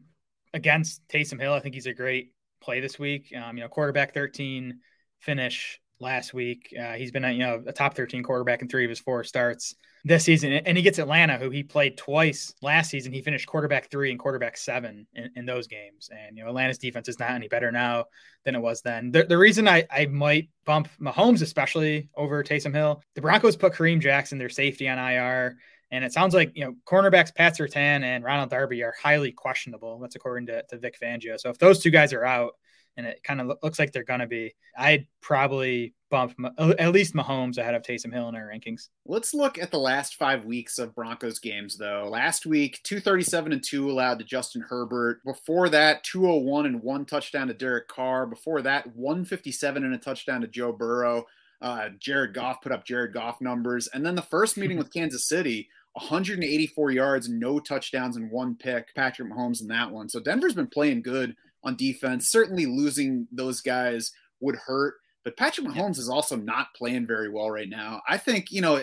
against 0.53 1.07
Taysom 1.07 1.39
Hill. 1.39 1.53
I 1.53 1.59
think 1.59 1.75
he's 1.75 1.87
a 1.87 1.93
great 1.93 2.33
play 2.61 2.79
this 2.79 2.99
week. 2.99 3.33
Um, 3.35 3.57
you 3.57 3.63
know, 3.63 3.69
quarterback 3.69 4.13
13 4.13 4.79
finish 5.19 5.79
last 5.99 6.33
week. 6.33 6.73
Uh, 6.79 6.93
he's 6.93 7.11
been 7.11 7.25
a, 7.25 7.31
you 7.31 7.39
know 7.39 7.63
a 7.65 7.73
top 7.73 7.95
13 7.95 8.23
quarterback 8.23 8.61
in 8.61 8.67
three 8.67 8.85
of 8.85 8.89
his 8.89 8.99
four 8.99 9.23
starts 9.23 9.75
this 10.05 10.23
season, 10.23 10.53
and 10.53 10.77
he 10.77 10.83
gets 10.83 10.97
Atlanta, 10.97 11.37
who 11.37 11.49
he 11.49 11.63
played 11.63 11.97
twice 11.97 12.53
last 12.61 12.89
season. 12.89 13.11
He 13.11 13.21
finished 13.21 13.47
quarterback 13.47 13.91
three 13.91 14.11
and 14.11 14.19
quarterback 14.19 14.57
seven 14.57 15.05
in, 15.13 15.29
in 15.35 15.45
those 15.45 15.67
games. 15.67 16.09
And 16.11 16.37
you 16.37 16.43
know, 16.43 16.49
Atlanta's 16.49 16.77
defense 16.77 17.09
is 17.09 17.19
not 17.19 17.31
any 17.31 17.47
better 17.47 17.71
now 17.71 18.05
than 18.45 18.55
it 18.55 18.61
was 18.61 18.81
then. 18.81 19.11
The, 19.11 19.25
the 19.25 19.37
reason 19.37 19.67
I, 19.67 19.85
I 19.91 20.05
might 20.05 20.49
bump 20.65 20.87
Mahomes, 21.01 21.41
especially 21.41 22.09
over 22.15 22.43
Taysom 22.43 22.73
Hill, 22.73 23.01
the 23.15 23.21
Broncos 23.21 23.57
put 23.57 23.73
Kareem 23.73 23.99
Jackson, 23.99 24.37
their 24.37 24.49
safety, 24.49 24.87
on 24.87 24.97
IR. 24.97 25.57
And 25.91 26.05
it 26.05 26.13
sounds 26.13 26.33
like 26.33 26.51
you 26.55 26.63
know 26.63 26.75
cornerbacks 26.85 27.33
Pat 27.33 27.57
Surtain 27.57 28.03
and 28.03 28.23
Ronald 28.23 28.51
Darby 28.51 28.83
are 28.83 28.93
highly 29.01 29.31
questionable. 29.31 29.99
That's 29.99 30.15
according 30.15 30.47
to, 30.47 30.63
to 30.69 30.77
Vic 30.77 30.97
Fangio. 31.01 31.39
So 31.39 31.49
if 31.49 31.57
those 31.57 31.79
two 31.79 31.89
guys 31.89 32.13
are 32.13 32.25
out, 32.25 32.53
and 32.99 33.07
it 33.07 33.23
kind 33.23 33.39
of 33.39 33.57
looks 33.63 33.79
like 33.79 33.93
they're 33.93 34.03
going 34.03 34.19
to 34.19 34.27
be. 34.27 34.53
I'd 34.77 35.07
probably 35.21 35.93
bump 36.11 36.35
at 36.57 36.91
least 36.91 37.13
Mahomes 37.13 37.57
ahead 37.57 37.75
of 37.75 37.81
Taysom 37.81 38.11
Hill 38.11 38.27
in 38.27 38.35
our 38.35 38.49
rankings. 38.49 38.89
Let's 39.05 39.33
look 39.33 39.57
at 39.57 39.71
the 39.71 39.79
last 39.79 40.15
five 40.15 40.43
weeks 40.43 40.79
of 40.79 40.93
Broncos 40.93 41.39
games, 41.39 41.77
though. 41.77 42.09
Last 42.11 42.45
week, 42.45 42.81
237 42.83 43.53
and 43.53 43.63
2 43.63 43.89
allowed 43.89 44.19
to 44.19 44.25
Justin 44.25 44.65
Herbert. 44.67 45.23
Before 45.23 45.69
that, 45.69 46.03
201 46.03 46.65
and 46.65 46.83
one 46.83 47.05
touchdown 47.05 47.47
to 47.47 47.53
Derek 47.53 47.87
Carr. 47.87 48.25
Before 48.25 48.61
that, 48.63 48.93
157 48.95 49.83
and 49.83 49.93
a 49.93 49.97
touchdown 49.97 50.41
to 50.41 50.47
Joe 50.47 50.73
Burrow. 50.73 51.25
Uh, 51.61 51.89
Jared 51.99 52.33
Goff 52.33 52.61
put 52.61 52.73
up 52.73 52.85
Jared 52.85 53.13
Goff 53.13 53.39
numbers. 53.39 53.87
And 53.87 54.05
then 54.05 54.15
the 54.15 54.21
first 54.21 54.57
meeting 54.57 54.77
with 54.79 54.93
Kansas 54.93 55.25
City, 55.25 55.69
184 55.93 56.91
yards, 56.91 57.29
no 57.29 57.59
touchdowns, 57.59 58.17
and 58.17 58.29
one 58.29 58.55
pick. 58.55 58.93
Patrick 58.93 59.31
Mahomes 59.31 59.61
in 59.61 59.67
that 59.69 59.89
one. 59.89 60.09
So 60.09 60.19
Denver's 60.19 60.53
been 60.53 60.67
playing 60.67 61.01
good 61.01 61.35
on 61.63 61.75
defense. 61.75 62.29
Certainly 62.29 62.65
losing 62.65 63.27
those 63.31 63.61
guys 63.61 64.11
would 64.39 64.55
hurt, 64.55 64.95
but 65.23 65.37
Patrick 65.37 65.67
Mahomes 65.67 65.97
is 65.97 66.09
also 66.09 66.35
not 66.35 66.73
playing 66.75 67.07
very 67.07 67.29
well 67.29 67.51
right 67.51 67.69
now. 67.69 68.01
I 68.07 68.17
think, 68.17 68.51
you 68.51 68.61
know, 68.61 68.81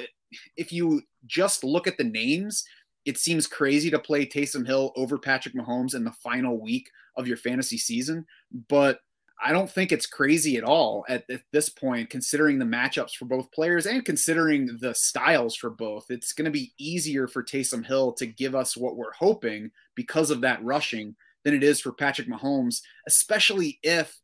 if 0.57 0.73
you 0.73 1.03
just 1.27 1.65
look 1.65 1.87
at 1.87 1.97
the 1.97 2.05
names, 2.05 2.65
it 3.05 3.19
seems 3.19 3.47
crazy 3.47 3.91
to 3.91 3.99
play 3.99 4.27
Taysom 4.27 4.67
Hill 4.67 4.93
over 4.97 5.19
Patrick 5.19 5.55
Mahomes 5.55 5.95
in 5.95 6.05
the 6.05 6.12
final 6.12 6.61
week 6.61 6.91
of 7.17 7.29
your 7.29 7.37
fantasy 7.37 7.79
season, 7.79 8.27
but 8.69 9.01
I 9.43 9.53
don't 9.53 9.71
think 9.71 9.93
it's 9.93 10.07
crazy 10.07 10.57
at 10.57 10.65
all 10.65 11.05
at, 11.09 11.25
at, 11.31 11.43
this 11.53 11.69
point, 11.69 12.11
considering 12.11 12.59
the 12.59 12.65
matchups 12.65 13.12
for 13.12 13.27
both 13.27 13.53
players 13.53 13.87
and 13.87 14.05
considering 14.05 14.79
the 14.81 14.95
styles 14.95 15.55
for 15.55 15.71
both. 15.71 16.11
It's 16.11 16.33
going 16.33 16.47
to 16.47 16.51
be 16.51 16.73
easier 16.79 17.29
for 17.29 17.43
Taysom 17.43 17.85
Hill 17.85 18.12
to 18.15 18.27
give 18.27 18.55
us 18.55 18.77
what 18.77 18.97
we're 18.97 19.12
hoping 19.12 19.71
because 19.95 20.31
of 20.31 20.41
that 20.41 20.65
rushing 20.65 21.17
than 21.47 21.55
it 21.55 21.63
is 21.63 21.81
for 21.81 21.93
Patrick 21.93 22.27
Mahomes, 22.27 22.83
especially 23.07 23.79
if 23.85 24.19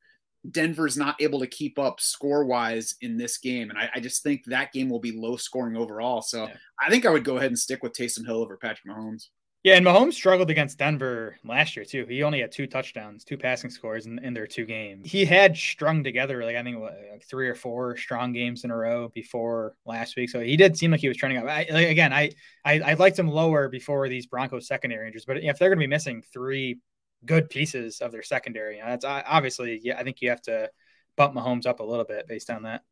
Denver's 0.51 0.97
not 0.97 1.23
able 1.23 1.39
to 1.39 1.47
keep 1.47 1.79
up 1.79 2.01
score 2.01 2.45
wise 2.45 2.97
in 3.01 3.17
this 3.17 3.39
game. 3.39 3.71
And 3.71 3.79
I, 3.79 3.91
I, 3.95 4.01
just 4.01 4.25
think 4.25 4.45
that 4.47 4.73
game 4.73 4.91
will 4.91 4.99
be 4.99 5.13
low 5.13 5.37
scoring 5.37 5.77
overall. 5.77 6.21
So 6.21 6.49
yeah. 6.49 6.57
I 6.81 6.91
think 6.91 7.07
I 7.07 7.11
would 7.11 7.25
go 7.25 7.37
ahead 7.37 7.53
and 7.53 7.59
stick 7.59 7.81
with 7.81 7.93
Taysom 7.93 8.27
Hill 8.27 8.43
over 8.43 8.57
Patrick 8.57 8.93
Mahomes. 8.93 9.29
Yeah, 9.63 9.77
and 9.77 9.87
Mahomes 9.87 10.15
struggled 10.15 10.51
against 10.51 10.79
Denver 10.79 11.37
last 11.45 11.77
year 11.77 11.85
too. 11.85 12.05
He 12.09 12.25
only 12.25 12.41
had 12.41 12.51
two 12.51 12.67
touchdowns, 12.67 13.23
two 13.23 13.39
passing 13.39 13.71
scores 13.71 14.07
in, 14.07 14.19
in 14.25 14.35
their 14.35 14.49
two 14.49 14.65
games. 14.65 15.09
He 15.09 15.25
had 15.25 15.57
strung 15.57 16.03
together 16.03 16.45
like 16.45 16.57
I 16.57 16.65
think 16.65 16.81
like 16.81 17.23
three 17.31 17.49
or 17.49 17.55
four 17.55 17.97
strong 17.97 18.33
games 18.33 18.65
in 18.65 18.73
a 18.73 18.77
row 18.77 19.13
before 19.15 19.77
last 19.87 20.17
week. 20.17 20.31
So 20.31 20.41
he 20.41 20.57
did 20.57 20.77
seem 20.77 20.91
like 20.91 20.99
he 20.99 21.07
was 21.07 21.17
trending 21.17 21.39
up. 21.41 21.49
I, 21.49 21.69
like, 21.71 21.87
again, 21.87 22.13
I, 22.13 22.33
I 22.65 22.81
I 22.81 22.95
liked 22.95 23.17
him 23.17 23.29
lower 23.29 23.69
before 23.69 24.09
these 24.09 24.27
Broncos 24.27 24.67
secondary 24.67 25.07
injuries, 25.07 25.27
but 25.27 25.37
if 25.37 25.61
they're 25.61 25.69
going 25.69 25.79
to 25.79 25.85
be 25.85 25.87
missing 25.87 26.25
three 26.33 26.81
good 27.25 27.51
pieces 27.51 28.01
of 28.01 28.13
their 28.13 28.23
secondary. 28.23 28.77
You 28.77 28.83
know, 28.83 28.97
that's 28.97 29.05
obviously, 29.05 29.81
yeah, 29.83 29.99
I 29.99 30.05
think 30.05 30.21
you 30.21 30.31
have 30.31 30.43
to 30.43 30.71
bump 31.17 31.35
Mahomes 31.35 31.67
up 31.67 31.81
a 31.81 31.85
little 31.85 32.05
bit 32.05 32.27
based 32.29 32.51
on 32.51 32.63
that. 32.65 32.83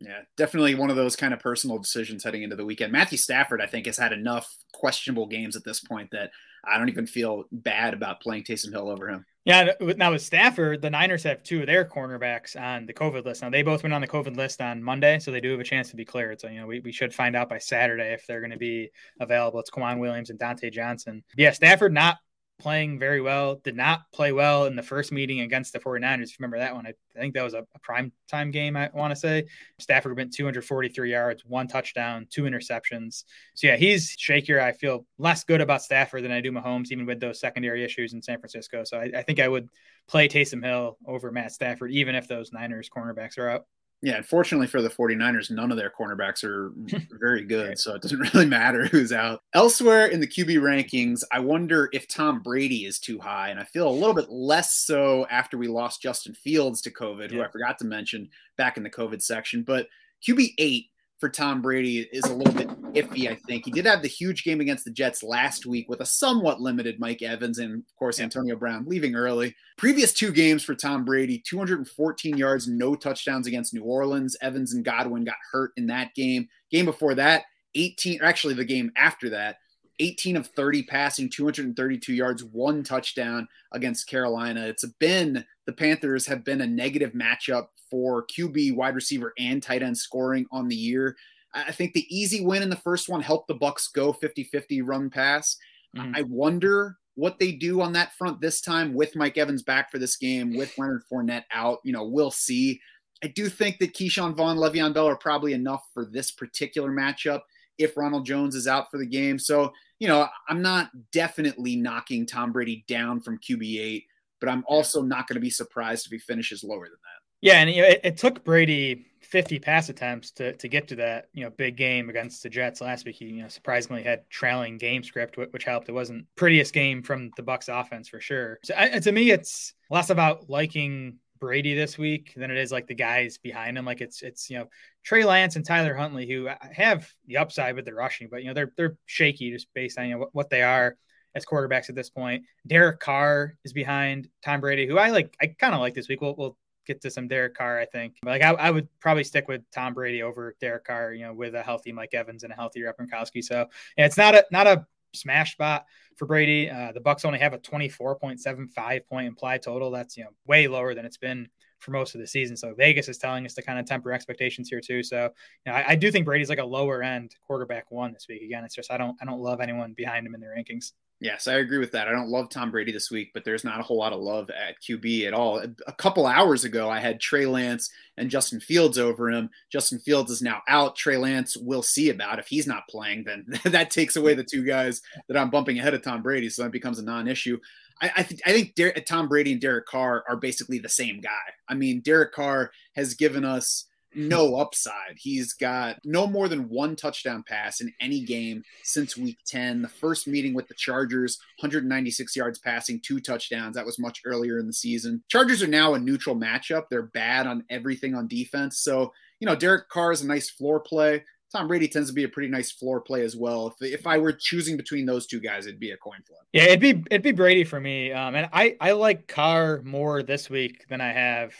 Yeah, 0.00 0.20
definitely 0.36 0.74
one 0.76 0.90
of 0.90 0.96
those 0.96 1.16
kind 1.16 1.34
of 1.34 1.40
personal 1.40 1.78
decisions 1.78 2.24
heading 2.24 2.42
into 2.42 2.56
the 2.56 2.64
weekend. 2.64 2.92
Matthew 2.92 3.18
Stafford, 3.18 3.60
I 3.60 3.66
think, 3.66 3.86
has 3.86 3.98
had 3.98 4.12
enough 4.12 4.48
questionable 4.72 5.26
games 5.26 5.56
at 5.56 5.64
this 5.64 5.80
point 5.80 6.10
that 6.12 6.30
I 6.64 6.78
don't 6.78 6.88
even 6.88 7.06
feel 7.06 7.44
bad 7.50 7.94
about 7.94 8.20
playing 8.20 8.44
Taysom 8.44 8.72
Hill 8.72 8.88
over 8.88 9.08
him. 9.08 9.24
Yeah, 9.44 9.72
uh, 9.80 9.94
now 9.96 10.12
with 10.12 10.22
Stafford, 10.22 10.82
the 10.82 10.90
Niners 10.90 11.22
have 11.22 11.42
two 11.42 11.60
of 11.60 11.66
their 11.66 11.84
cornerbacks 11.84 12.60
on 12.60 12.84
the 12.84 12.92
COVID 12.92 13.24
list. 13.24 13.42
Now 13.42 13.50
they 13.50 13.62
both 13.62 13.82
went 13.82 13.94
on 13.94 14.02
the 14.02 14.06
COVID 14.06 14.36
list 14.36 14.60
on 14.60 14.82
Monday, 14.82 15.18
so 15.18 15.30
they 15.30 15.40
do 15.40 15.50
have 15.52 15.60
a 15.60 15.64
chance 15.64 15.88
to 15.90 15.96
be 15.96 16.04
cleared. 16.04 16.40
So 16.40 16.48
you 16.48 16.60
know 16.60 16.66
we, 16.66 16.80
we 16.80 16.92
should 16.92 17.14
find 17.14 17.34
out 17.34 17.48
by 17.48 17.58
Saturday 17.58 18.12
if 18.12 18.26
they're 18.26 18.40
going 18.40 18.50
to 18.50 18.58
be 18.58 18.90
available. 19.18 19.60
It's 19.60 19.70
K'Waun 19.70 19.98
Williams 19.98 20.30
and 20.30 20.38
Dontae 20.38 20.72
Johnson. 20.72 21.24
Yeah, 21.36 21.52
Stafford 21.52 21.92
not 21.92 22.18
playing 22.60 22.98
very 22.98 23.20
well, 23.20 23.56
did 23.56 23.76
not 23.76 24.02
play 24.12 24.32
well 24.32 24.66
in 24.66 24.76
the 24.76 24.82
first 24.82 25.10
meeting 25.10 25.40
against 25.40 25.72
the 25.72 25.80
49ers. 25.80 26.38
Remember 26.38 26.58
that 26.58 26.74
one? 26.74 26.86
I, 26.86 26.92
think 27.18 27.34
that 27.34 27.42
was 27.42 27.54
a, 27.54 27.66
a 27.74 27.78
prime 27.82 28.12
time 28.28 28.50
game, 28.50 28.76
I 28.76 28.90
want 28.94 29.10
to 29.12 29.18
say. 29.18 29.46
Stafford 29.78 30.16
went 30.16 30.32
243 30.32 31.10
yards, 31.10 31.44
one 31.44 31.66
touchdown, 31.66 32.26
two 32.30 32.42
interceptions. 32.42 33.24
So, 33.54 33.66
yeah, 33.66 33.76
he's 33.76 34.16
shakier. 34.16 34.60
I 34.60 34.72
feel 34.72 35.06
less 35.18 35.44
good 35.44 35.60
about 35.60 35.82
Stafford 35.82 36.22
than 36.22 36.32
I 36.32 36.40
do 36.40 36.52
Mahomes, 36.52 36.92
even 36.92 37.06
with 37.06 37.20
those 37.20 37.40
secondary 37.40 37.84
issues 37.84 38.12
in 38.12 38.22
San 38.22 38.38
Francisco. 38.38 38.84
So, 38.84 38.98
I, 38.98 39.10
I 39.16 39.22
think 39.22 39.40
I 39.40 39.48
would 39.48 39.68
play 40.08 40.28
Taysom 40.28 40.64
Hill 40.64 40.98
over 41.06 41.30
Matt 41.32 41.52
Stafford, 41.52 41.90
even 41.90 42.14
if 42.14 42.28
those 42.28 42.52
Niners 42.52 42.88
cornerbacks 42.88 43.38
are 43.38 43.48
out. 43.48 43.66
Yeah, 44.02 44.16
unfortunately 44.16 44.66
for 44.66 44.80
the 44.80 44.88
49ers, 44.88 45.50
none 45.50 45.70
of 45.70 45.76
their 45.76 45.90
cornerbacks 45.90 46.42
are 46.42 46.72
very 47.20 47.44
good, 47.44 47.78
so 47.78 47.94
it 47.94 48.02
doesn't 48.02 48.18
really 48.34 48.46
matter 48.46 48.86
who's 48.86 49.12
out. 49.12 49.42
Elsewhere 49.52 50.06
in 50.06 50.20
the 50.20 50.26
QB 50.26 50.58
rankings, 50.60 51.22
I 51.30 51.40
wonder 51.40 51.90
if 51.92 52.08
Tom 52.08 52.40
Brady 52.40 52.86
is 52.86 52.98
too 52.98 53.18
high, 53.18 53.50
and 53.50 53.60
I 53.60 53.64
feel 53.64 53.88
a 53.88 53.92
little 53.92 54.14
bit 54.14 54.30
less 54.30 54.74
so 54.74 55.26
after 55.30 55.58
we 55.58 55.68
lost 55.68 56.00
Justin 56.00 56.32
Fields 56.32 56.80
to 56.82 56.90
COVID, 56.90 57.30
yeah. 57.30 57.38
who 57.38 57.42
I 57.42 57.50
forgot 57.50 57.78
to 57.80 57.84
mention 57.84 58.30
back 58.56 58.78
in 58.78 58.82
the 58.82 58.90
COVID 58.90 59.20
section. 59.20 59.62
But 59.62 59.86
QB 60.26 60.48
eight 60.56 60.86
for 61.20 61.28
Tom 61.28 61.60
Brady 61.60 62.08
is 62.12 62.24
a 62.24 62.34
little 62.34 62.54
bit 62.54 62.68
iffy, 62.94 63.30
I 63.30 63.34
think. 63.34 63.66
He 63.66 63.70
did 63.70 63.84
have 63.84 64.00
the 64.00 64.08
huge 64.08 64.42
game 64.42 64.60
against 64.60 64.86
the 64.86 64.90
Jets 64.90 65.22
last 65.22 65.66
week 65.66 65.86
with 65.88 66.00
a 66.00 66.06
somewhat 66.06 66.62
limited 66.62 66.98
Mike 66.98 67.20
Evans 67.20 67.58
and, 67.58 67.74
of 67.74 67.96
course, 67.96 68.18
Antonio 68.18 68.56
Brown 68.56 68.86
leaving 68.86 69.14
early. 69.14 69.54
Previous 69.76 70.14
two 70.14 70.32
games 70.32 70.64
for 70.64 70.74
Tom 70.74 71.04
Brady 71.04 71.38
214 71.46 72.38
yards, 72.38 72.66
no 72.66 72.94
touchdowns 72.94 73.46
against 73.46 73.74
New 73.74 73.84
Orleans. 73.84 74.36
Evans 74.40 74.72
and 74.72 74.84
Godwin 74.84 75.24
got 75.24 75.36
hurt 75.52 75.72
in 75.76 75.86
that 75.88 76.14
game. 76.14 76.48
Game 76.70 76.86
before 76.86 77.14
that, 77.14 77.44
18, 77.74 78.22
or 78.22 78.24
actually 78.24 78.54
the 78.54 78.64
game 78.64 78.90
after 78.96 79.28
that, 79.30 79.56
18 80.00 80.36
of 80.36 80.46
30 80.48 80.82
passing, 80.84 81.28
232 81.28 82.12
yards, 82.12 82.42
one 82.42 82.82
touchdown 82.82 83.46
against 83.72 84.08
Carolina. 84.08 84.66
It's 84.66 84.84
been 84.98 85.44
the 85.66 85.72
Panthers 85.72 86.26
have 86.26 86.44
been 86.44 86.62
a 86.62 86.66
negative 86.66 87.12
matchup 87.12 87.66
for 87.90 88.26
QB, 88.26 88.74
wide 88.74 88.94
receiver, 88.94 89.32
and 89.38 89.62
tight 89.62 89.82
end 89.82 89.96
scoring 89.96 90.46
on 90.50 90.68
the 90.68 90.76
year. 90.76 91.16
I 91.52 91.72
think 91.72 91.92
the 91.92 92.06
easy 92.14 92.44
win 92.44 92.62
in 92.62 92.70
the 92.70 92.76
first 92.76 93.08
one 93.08 93.20
helped 93.20 93.48
the 93.48 93.54
Bucks 93.54 93.88
go 93.88 94.12
50-50 94.12 94.82
run 94.84 95.10
pass. 95.10 95.56
Mm. 95.96 96.16
I 96.16 96.22
wonder 96.22 96.96
what 97.14 97.38
they 97.38 97.52
do 97.52 97.80
on 97.80 97.92
that 97.92 98.14
front 98.14 98.40
this 98.40 98.60
time 98.60 98.94
with 98.94 99.16
Mike 99.16 99.36
Evans 99.36 99.62
back 99.62 99.90
for 99.90 99.98
this 99.98 100.16
game, 100.16 100.56
with 100.56 100.76
Leonard 100.78 101.02
Fournette 101.12 101.44
out. 101.52 101.78
You 101.84 101.92
know, 101.92 102.04
we'll 102.04 102.30
see. 102.30 102.80
I 103.22 103.26
do 103.26 103.48
think 103.48 103.78
that 103.78 103.94
Ke'Shawn 103.94 104.34
Vaughn, 104.34 104.56
Le'Veon 104.56 104.94
Bell 104.94 105.08
are 105.08 105.16
probably 105.16 105.52
enough 105.52 105.84
for 105.92 106.06
this 106.06 106.30
particular 106.30 106.90
matchup 106.90 107.42
if 107.78 107.96
Ronald 107.96 108.24
Jones 108.24 108.54
is 108.54 108.66
out 108.66 108.90
for 108.90 108.98
the 108.98 109.06
game. 109.06 109.38
So, 109.38 109.72
you 110.00 110.08
know, 110.08 110.26
I'm 110.48 110.62
not 110.62 110.90
definitely 111.12 111.76
knocking 111.76 112.26
Tom 112.26 112.50
Brady 112.50 112.84
down 112.88 113.20
from 113.20 113.38
QB8, 113.38 114.04
but 114.40 114.48
I'm 114.48 114.64
also 114.66 115.02
not 115.02 115.28
going 115.28 115.36
to 115.36 115.40
be 115.40 115.50
surprised 115.50 116.06
if 116.06 116.12
he 116.12 116.18
finishes 116.18 116.64
lower 116.64 116.86
than 116.86 116.92
that. 116.92 117.20
Yeah, 117.42 117.60
and 117.60 117.70
you 117.70 117.82
know, 117.82 117.88
it, 117.88 118.00
it, 118.02 118.16
took 118.16 118.44
Brady 118.44 119.06
50 119.20 119.60
pass 119.60 119.88
attempts 119.88 120.30
to 120.32 120.54
to 120.56 120.68
get 120.68 120.88
to 120.88 120.96
that 120.96 121.28
you 121.32 121.44
know 121.44 121.50
big 121.50 121.76
game 121.76 122.10
against 122.10 122.42
the 122.42 122.50
Jets 122.50 122.80
last 122.80 123.06
week. 123.06 123.16
He 123.16 123.26
you 123.26 123.42
know 123.42 123.48
surprisingly 123.48 124.02
had 124.02 124.28
trailing 124.28 124.76
game 124.76 125.02
script, 125.02 125.38
which 125.38 125.64
helped. 125.64 125.88
It 125.88 125.92
wasn't 125.92 126.26
prettiest 126.36 126.74
game 126.74 127.02
from 127.02 127.30
the 127.36 127.42
Bucks 127.42 127.68
offense 127.68 128.08
for 128.08 128.20
sure. 128.20 128.58
So 128.64 128.74
I, 128.76 128.98
to 128.98 129.12
me, 129.12 129.30
it's 129.30 129.72
less 129.90 130.10
about 130.10 130.50
liking 130.50 131.16
Brady 131.40 131.74
this 131.74 131.98
week 131.98 132.32
than 132.36 132.50
it 132.50 132.58
is 132.58 132.70
like 132.70 132.86
the 132.86 132.94
guys 132.94 133.38
behind 133.38 133.78
him. 133.78 133.84
Like 133.84 134.00
it's 134.00 134.22
it's 134.22 134.50
you 134.50 134.58
know 134.58 134.68
Trey 135.04 135.24
Lance 135.24 135.56
and 135.56 135.64
Tyler 135.64 135.94
Huntley 135.94 136.28
who 136.28 136.48
have 136.72 137.10
the 137.26 137.38
upside 137.38 137.74
with 137.74 137.84
their 137.84 137.94
rushing, 137.94 138.28
but 138.30 138.42
you 138.42 138.48
know 138.48 138.54
they're 138.54 138.72
they're 138.76 138.96
shaky 139.06 139.50
just 139.50 139.68
based 139.74 139.98
on 139.98 140.06
you 140.06 140.12
know 140.12 140.18
what, 140.18 140.34
what 140.34 140.50
they 140.50 140.62
are 140.62 140.96
as 141.34 141.46
quarterbacks 141.46 141.88
at 141.88 141.94
this 141.94 142.10
point. 142.10 142.44
Derek 142.66 143.00
Carr 143.00 143.56
is 143.64 143.72
behind 143.72 144.28
Tom 144.44 144.60
Brady, 144.60 144.86
who 144.86 144.98
I 144.98 145.10
like. 145.10 145.34
I 145.40 145.46
kind 145.46 145.74
of 145.74 145.80
like 145.80 145.94
this 145.94 146.08
week. 146.08 146.20
We'll 146.20 146.36
we'll 146.36 146.56
get 146.86 147.00
to 147.02 147.10
some 147.10 147.28
Derek 147.28 147.54
Carr. 147.54 147.78
I 147.78 147.86
think 147.86 148.16
like 148.24 148.42
I, 148.42 148.50
I 148.50 148.70
would 148.70 148.88
probably 149.00 149.24
stick 149.24 149.48
with 149.48 149.62
Tom 149.70 149.94
Brady 149.94 150.22
over 150.22 150.54
Derek 150.60 150.84
Carr. 150.84 151.14
You 151.14 151.26
know, 151.26 151.34
with 151.34 151.54
a 151.54 151.62
healthy 151.62 151.92
Mike 151.92 152.14
Evans 152.14 152.42
and 152.42 152.52
a 152.52 152.56
healthy 152.56 152.82
Rob. 152.82 152.94
So 153.42 153.66
yeah, 153.96 154.06
it's 154.06 154.16
not 154.16 154.34
a 154.34 154.44
not 154.50 154.66
a 154.66 154.86
smash 155.14 155.52
spot 155.52 155.86
for 156.16 156.26
Brady. 156.26 156.70
Uh, 156.70 156.92
the 156.92 157.00
Bucks 157.00 157.24
only 157.24 157.38
have 157.38 157.52
a 157.52 157.58
24.75 157.58 159.06
point 159.06 159.26
implied 159.26 159.62
total. 159.62 159.90
That's 159.90 160.16
you 160.16 160.24
know 160.24 160.30
way 160.46 160.68
lower 160.68 160.94
than 160.94 161.04
it's 161.04 161.16
been 161.16 161.48
for 161.78 161.92
most 161.92 162.14
of 162.14 162.20
the 162.20 162.26
season. 162.26 162.56
So 162.56 162.74
Vegas 162.74 163.08
is 163.08 163.18
telling 163.18 163.46
us 163.46 163.54
to 163.54 163.62
kind 163.62 163.78
of 163.78 163.86
temper 163.86 164.12
expectations 164.12 164.68
here 164.68 164.80
too. 164.80 165.02
So 165.02 165.30
you 165.64 165.72
know, 165.72 165.78
I, 165.78 165.90
I, 165.90 165.96
do 165.96 166.10
think 166.10 166.26
Brady's 166.26 166.50
like 166.50 166.58
a 166.58 166.64
lower 166.64 167.02
end 167.02 167.34
quarterback 167.46 167.90
one 167.90 168.12
this 168.12 168.26
week. 168.28 168.42
Again, 168.42 168.64
it's 168.64 168.74
just 168.74 168.92
I 168.92 168.98
don't 168.98 169.16
I 169.20 169.24
don't 169.24 169.40
love 169.40 169.60
anyone 169.60 169.94
behind 169.94 170.26
him 170.26 170.34
in 170.34 170.40
the 170.40 170.46
rankings. 170.46 170.92
Yes, 171.22 171.46
I 171.46 171.54
agree 171.54 171.76
with 171.76 171.92
that. 171.92 172.08
I 172.08 172.12
don't 172.12 172.30
love 172.30 172.48
Tom 172.48 172.70
Brady 172.70 172.92
this 172.92 173.10
week, 173.10 173.32
but 173.34 173.44
there's 173.44 173.62
not 173.62 173.78
a 173.78 173.82
whole 173.82 173.98
lot 173.98 174.14
of 174.14 174.20
love 174.20 174.48
at 174.48 174.80
QB 174.80 175.26
at 175.26 175.34
all. 175.34 175.62
A 175.86 175.92
couple 175.92 176.26
hours 176.26 176.64
ago, 176.64 176.88
I 176.88 176.98
had 176.98 177.20
Trey 177.20 177.44
Lance 177.44 177.90
and 178.16 178.30
Justin 178.30 178.58
Fields 178.58 178.96
over 178.96 179.30
him. 179.30 179.50
Justin 179.70 179.98
Fields 179.98 180.30
is 180.30 180.40
now 180.40 180.62
out. 180.66 180.96
Trey 180.96 181.18
Lance, 181.18 181.58
we'll 181.58 181.82
see 181.82 182.08
about 182.08 182.38
if 182.38 182.46
he's 182.48 182.66
not 182.66 182.88
playing. 182.88 183.24
Then 183.24 183.44
that 183.64 183.90
takes 183.90 184.16
away 184.16 184.32
the 184.32 184.42
two 184.44 184.64
guys 184.64 185.02
that 185.28 185.36
I'm 185.36 185.50
bumping 185.50 185.78
ahead 185.78 185.92
of 185.92 186.00
Tom 186.02 186.22
Brady, 186.22 186.48
so 186.48 186.62
that 186.62 186.72
becomes 186.72 186.98
a 186.98 187.04
non-issue. 187.04 187.58
I, 188.00 188.10
I, 188.16 188.22
th- 188.22 188.40
I 188.46 188.52
think 188.52 188.74
Der- 188.74 188.92
Tom 189.06 189.28
Brady 189.28 189.52
and 189.52 189.60
Derek 189.60 189.84
Carr 189.84 190.24
are 190.26 190.36
basically 190.36 190.78
the 190.78 190.88
same 190.88 191.20
guy. 191.20 191.28
I 191.68 191.74
mean, 191.74 192.00
Derek 192.00 192.32
Carr 192.32 192.70
has 192.96 193.12
given 193.12 193.44
us 193.44 193.84
no 194.14 194.56
upside. 194.56 195.16
He's 195.16 195.52
got 195.52 195.98
no 196.04 196.26
more 196.26 196.48
than 196.48 196.68
one 196.68 196.96
touchdown 196.96 197.44
pass 197.46 197.80
in 197.80 197.92
any 198.00 198.20
game 198.20 198.62
since 198.82 199.16
week 199.16 199.38
10. 199.46 199.82
The 199.82 199.88
first 199.88 200.26
meeting 200.26 200.54
with 200.54 200.68
the 200.68 200.74
Chargers, 200.74 201.38
196 201.60 202.34
yards 202.36 202.58
passing, 202.58 203.00
two 203.00 203.20
touchdowns. 203.20 203.76
That 203.76 203.86
was 203.86 203.98
much 203.98 204.20
earlier 204.24 204.58
in 204.58 204.66
the 204.66 204.72
season. 204.72 205.22
Chargers 205.28 205.62
are 205.62 205.68
now 205.68 205.94
a 205.94 205.98
neutral 205.98 206.36
matchup. 206.36 206.84
They're 206.90 207.02
bad 207.02 207.46
on 207.46 207.64
everything 207.70 208.14
on 208.14 208.28
defense. 208.28 208.80
So, 208.80 209.12
you 209.38 209.46
know, 209.46 209.56
Derek 209.56 209.88
Carr 209.88 210.12
is 210.12 210.22
a 210.22 210.26
nice 210.26 210.50
floor 210.50 210.80
play. 210.80 211.24
Tom 211.52 211.66
Brady 211.66 211.88
tends 211.88 212.08
to 212.08 212.14
be 212.14 212.24
a 212.24 212.28
pretty 212.28 212.48
nice 212.48 212.70
floor 212.70 213.00
play 213.00 213.22
as 213.22 213.36
well. 213.36 213.74
If, 213.80 214.00
if 214.00 214.06
I 214.06 214.18
were 214.18 214.32
choosing 214.32 214.76
between 214.76 215.04
those 215.04 215.26
two 215.26 215.40
guys, 215.40 215.66
it'd 215.66 215.80
be 215.80 215.90
a 215.90 215.96
coin 215.96 216.20
flip. 216.24 216.38
Yeah, 216.52 216.64
it'd 216.64 216.80
be 216.80 217.02
it'd 217.10 217.22
be 217.22 217.32
Brady 217.32 217.64
for 217.64 217.80
me. 217.80 218.12
Um, 218.12 218.36
and 218.36 218.48
I 218.52 218.76
I 218.80 218.92
like 218.92 219.26
Carr 219.26 219.82
more 219.82 220.22
this 220.22 220.48
week 220.48 220.86
than 220.88 221.00
I 221.00 221.12
have 221.12 221.52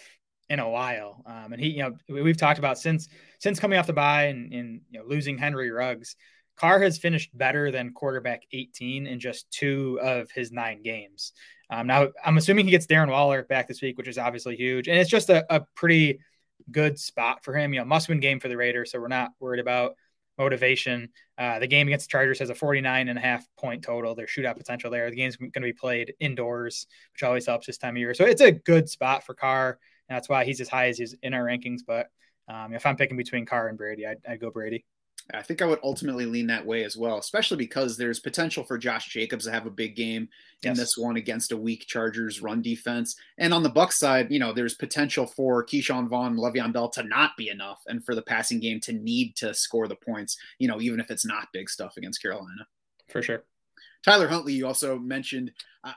in 0.51 0.59
a 0.59 0.69
while. 0.69 1.23
Um, 1.25 1.53
and 1.53 1.63
he, 1.63 1.71
you 1.71 1.83
know, 1.83 1.97
we've 2.23 2.37
talked 2.37 2.59
about 2.59 2.79
since 2.79 3.09
since 3.39 3.59
coming 3.59 3.79
off 3.79 3.87
the 3.87 3.93
bye 3.93 4.25
and, 4.25 4.53
and 4.53 4.81
you 4.91 4.99
know 4.99 5.07
losing 5.07 5.39
Henry 5.39 5.71
Ruggs, 5.71 6.17
Carr 6.57 6.83
has 6.83 6.99
finished 6.99 7.31
better 7.39 7.71
than 7.71 7.95
quarterback 7.95 8.43
18 8.53 9.07
in 9.07 9.21
just 9.21 9.51
two 9.51 9.99
of 10.03 10.31
his 10.33 10.53
nine 10.53 10.83
games. 10.83 11.33
Um, 11.71 11.87
now 11.87 12.09
I'm 12.25 12.37
assuming 12.37 12.65
he 12.67 12.73
gets 12.73 12.87
Darren 12.87 13.11
Waller 13.11 13.45
back 13.45 13.69
this 13.69 13.81
week, 13.81 13.97
which 13.97 14.09
is 14.09 14.19
obviously 14.19 14.57
huge, 14.57 14.89
and 14.89 14.99
it's 14.99 15.09
just 15.09 15.31
a, 15.31 15.47
a 15.55 15.65
pretty 15.77 16.19
good 16.71 16.99
spot 16.99 17.45
for 17.45 17.57
him. 17.57 17.73
You 17.73 17.81
know, 17.81 17.87
must 17.87 18.09
win 18.09 18.19
game 18.19 18.41
for 18.41 18.49
the 18.49 18.57
Raiders, 18.57 18.91
so 18.91 19.01
we're 19.01 19.09
not 19.09 19.31
worried 19.39 19.61
about 19.61 19.95
motivation. 20.37 21.11
Uh, 21.39 21.61
the 21.61 21.67
game 21.67 21.87
against 21.87 22.07
the 22.07 22.13
Chargers 22.13 22.41
has 22.41 22.51
a 22.51 22.55
49 22.55 23.09
and 23.09 23.19
a 23.19 23.23
half 23.23 23.47
point 23.57 23.85
total. 23.85 24.17
There's 24.17 24.31
shootout 24.31 24.57
potential 24.57 24.91
there. 24.91 25.11
The 25.11 25.17
game's 25.17 25.37
going 25.37 25.53
to 25.53 25.61
be 25.61 25.73
played 25.73 26.15
indoors, 26.19 26.87
which 27.13 27.23
always 27.23 27.47
helps 27.47 27.67
this 27.67 27.79
time 27.79 27.95
of 27.95 27.99
year. 27.99 28.15
So 28.15 28.25
it's 28.25 28.41
a 28.41 28.51
good 28.51 28.89
spot 28.89 29.25
for 29.25 29.35
Carr 29.35 29.79
that's 30.11 30.29
why 30.29 30.45
he's 30.45 30.61
as 30.61 30.69
high 30.69 30.89
as 30.89 30.99
he's 30.99 31.15
in 31.23 31.33
our 31.33 31.45
rankings. 31.45 31.81
But 31.87 32.09
um, 32.49 32.75
if 32.75 32.85
I'm 32.85 32.97
picking 32.97 33.17
between 33.17 33.47
Carr 33.47 33.69
and 33.69 33.79
Brady, 33.79 34.07
I'd, 34.07 34.19
I'd, 34.29 34.41
go 34.41 34.51
Brady. 34.51 34.85
I 35.33 35.43
think 35.43 35.63
I 35.63 35.67
would 35.67 35.79
ultimately 35.85 36.27
lean 36.27 36.49
that 36.49 36.67
way 36.67 36.83
as 36.83 36.97
well, 36.97 37.19
especially 37.19 37.59
because 37.59 37.97
there's 37.97 38.19
potential 38.19 38.65
for 38.65 38.77
Josh 38.77 39.09
Jacobs 39.09 39.45
to 39.45 39.53
have 39.53 39.67
a 39.67 39.71
big 39.71 39.95
game 39.95 40.23
in 40.63 40.71
yes. 40.71 40.77
this 40.77 40.97
one 40.97 41.17
against 41.17 41.53
a 41.53 41.57
weak 41.57 41.85
Chargers 41.87 42.43
run 42.43 42.61
defense. 42.61 43.15
And 43.39 43.55
on 43.55 43.63
the 43.63 43.69
Buck 43.69 43.93
side, 43.93 44.33
you 44.33 44.41
know, 44.41 44.53
there's 44.53 44.75
potential 44.75 45.27
for 45.29 45.65
Ke'Shawn 45.65 46.09
Vaughn, 46.09 46.37
Le'Veon 46.37 46.73
Bell 46.73 46.89
to 46.91 47.05
not 47.05 47.37
be 47.37 47.49
enough, 47.49 47.81
and 47.87 48.05
for 48.05 48.17
the 48.17 48.23
passing 48.23 48.59
game 48.59 48.81
to 48.81 48.93
need 48.93 49.37
to 49.37 49.55
score 49.55 49.87
the 49.87 49.95
points. 49.95 50.37
You 50.59 50.67
know, 50.67 50.81
even 50.81 50.99
if 50.99 51.11
it's 51.11 51.25
not 51.25 51.49
big 51.53 51.71
stuff 51.71 51.97
against 51.97 52.21
Carolina. 52.21 52.67
For 53.09 53.23
sure. 53.23 53.45
Tyler 54.05 54.27
Huntley, 54.27 54.55
you 54.55 54.67
also 54.67 54.99
mentioned. 54.99 55.53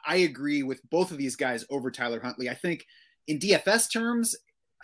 I 0.06 0.17
agree 0.17 0.63
with 0.63 0.88
both 0.89 1.12
of 1.12 1.17
these 1.17 1.36
guys 1.36 1.65
over 1.69 1.89
Tyler 1.89 2.19
Huntley. 2.21 2.49
I 2.49 2.54
think 2.54 2.86
in 3.27 3.39
DFS 3.39 3.91
terms, 3.91 4.36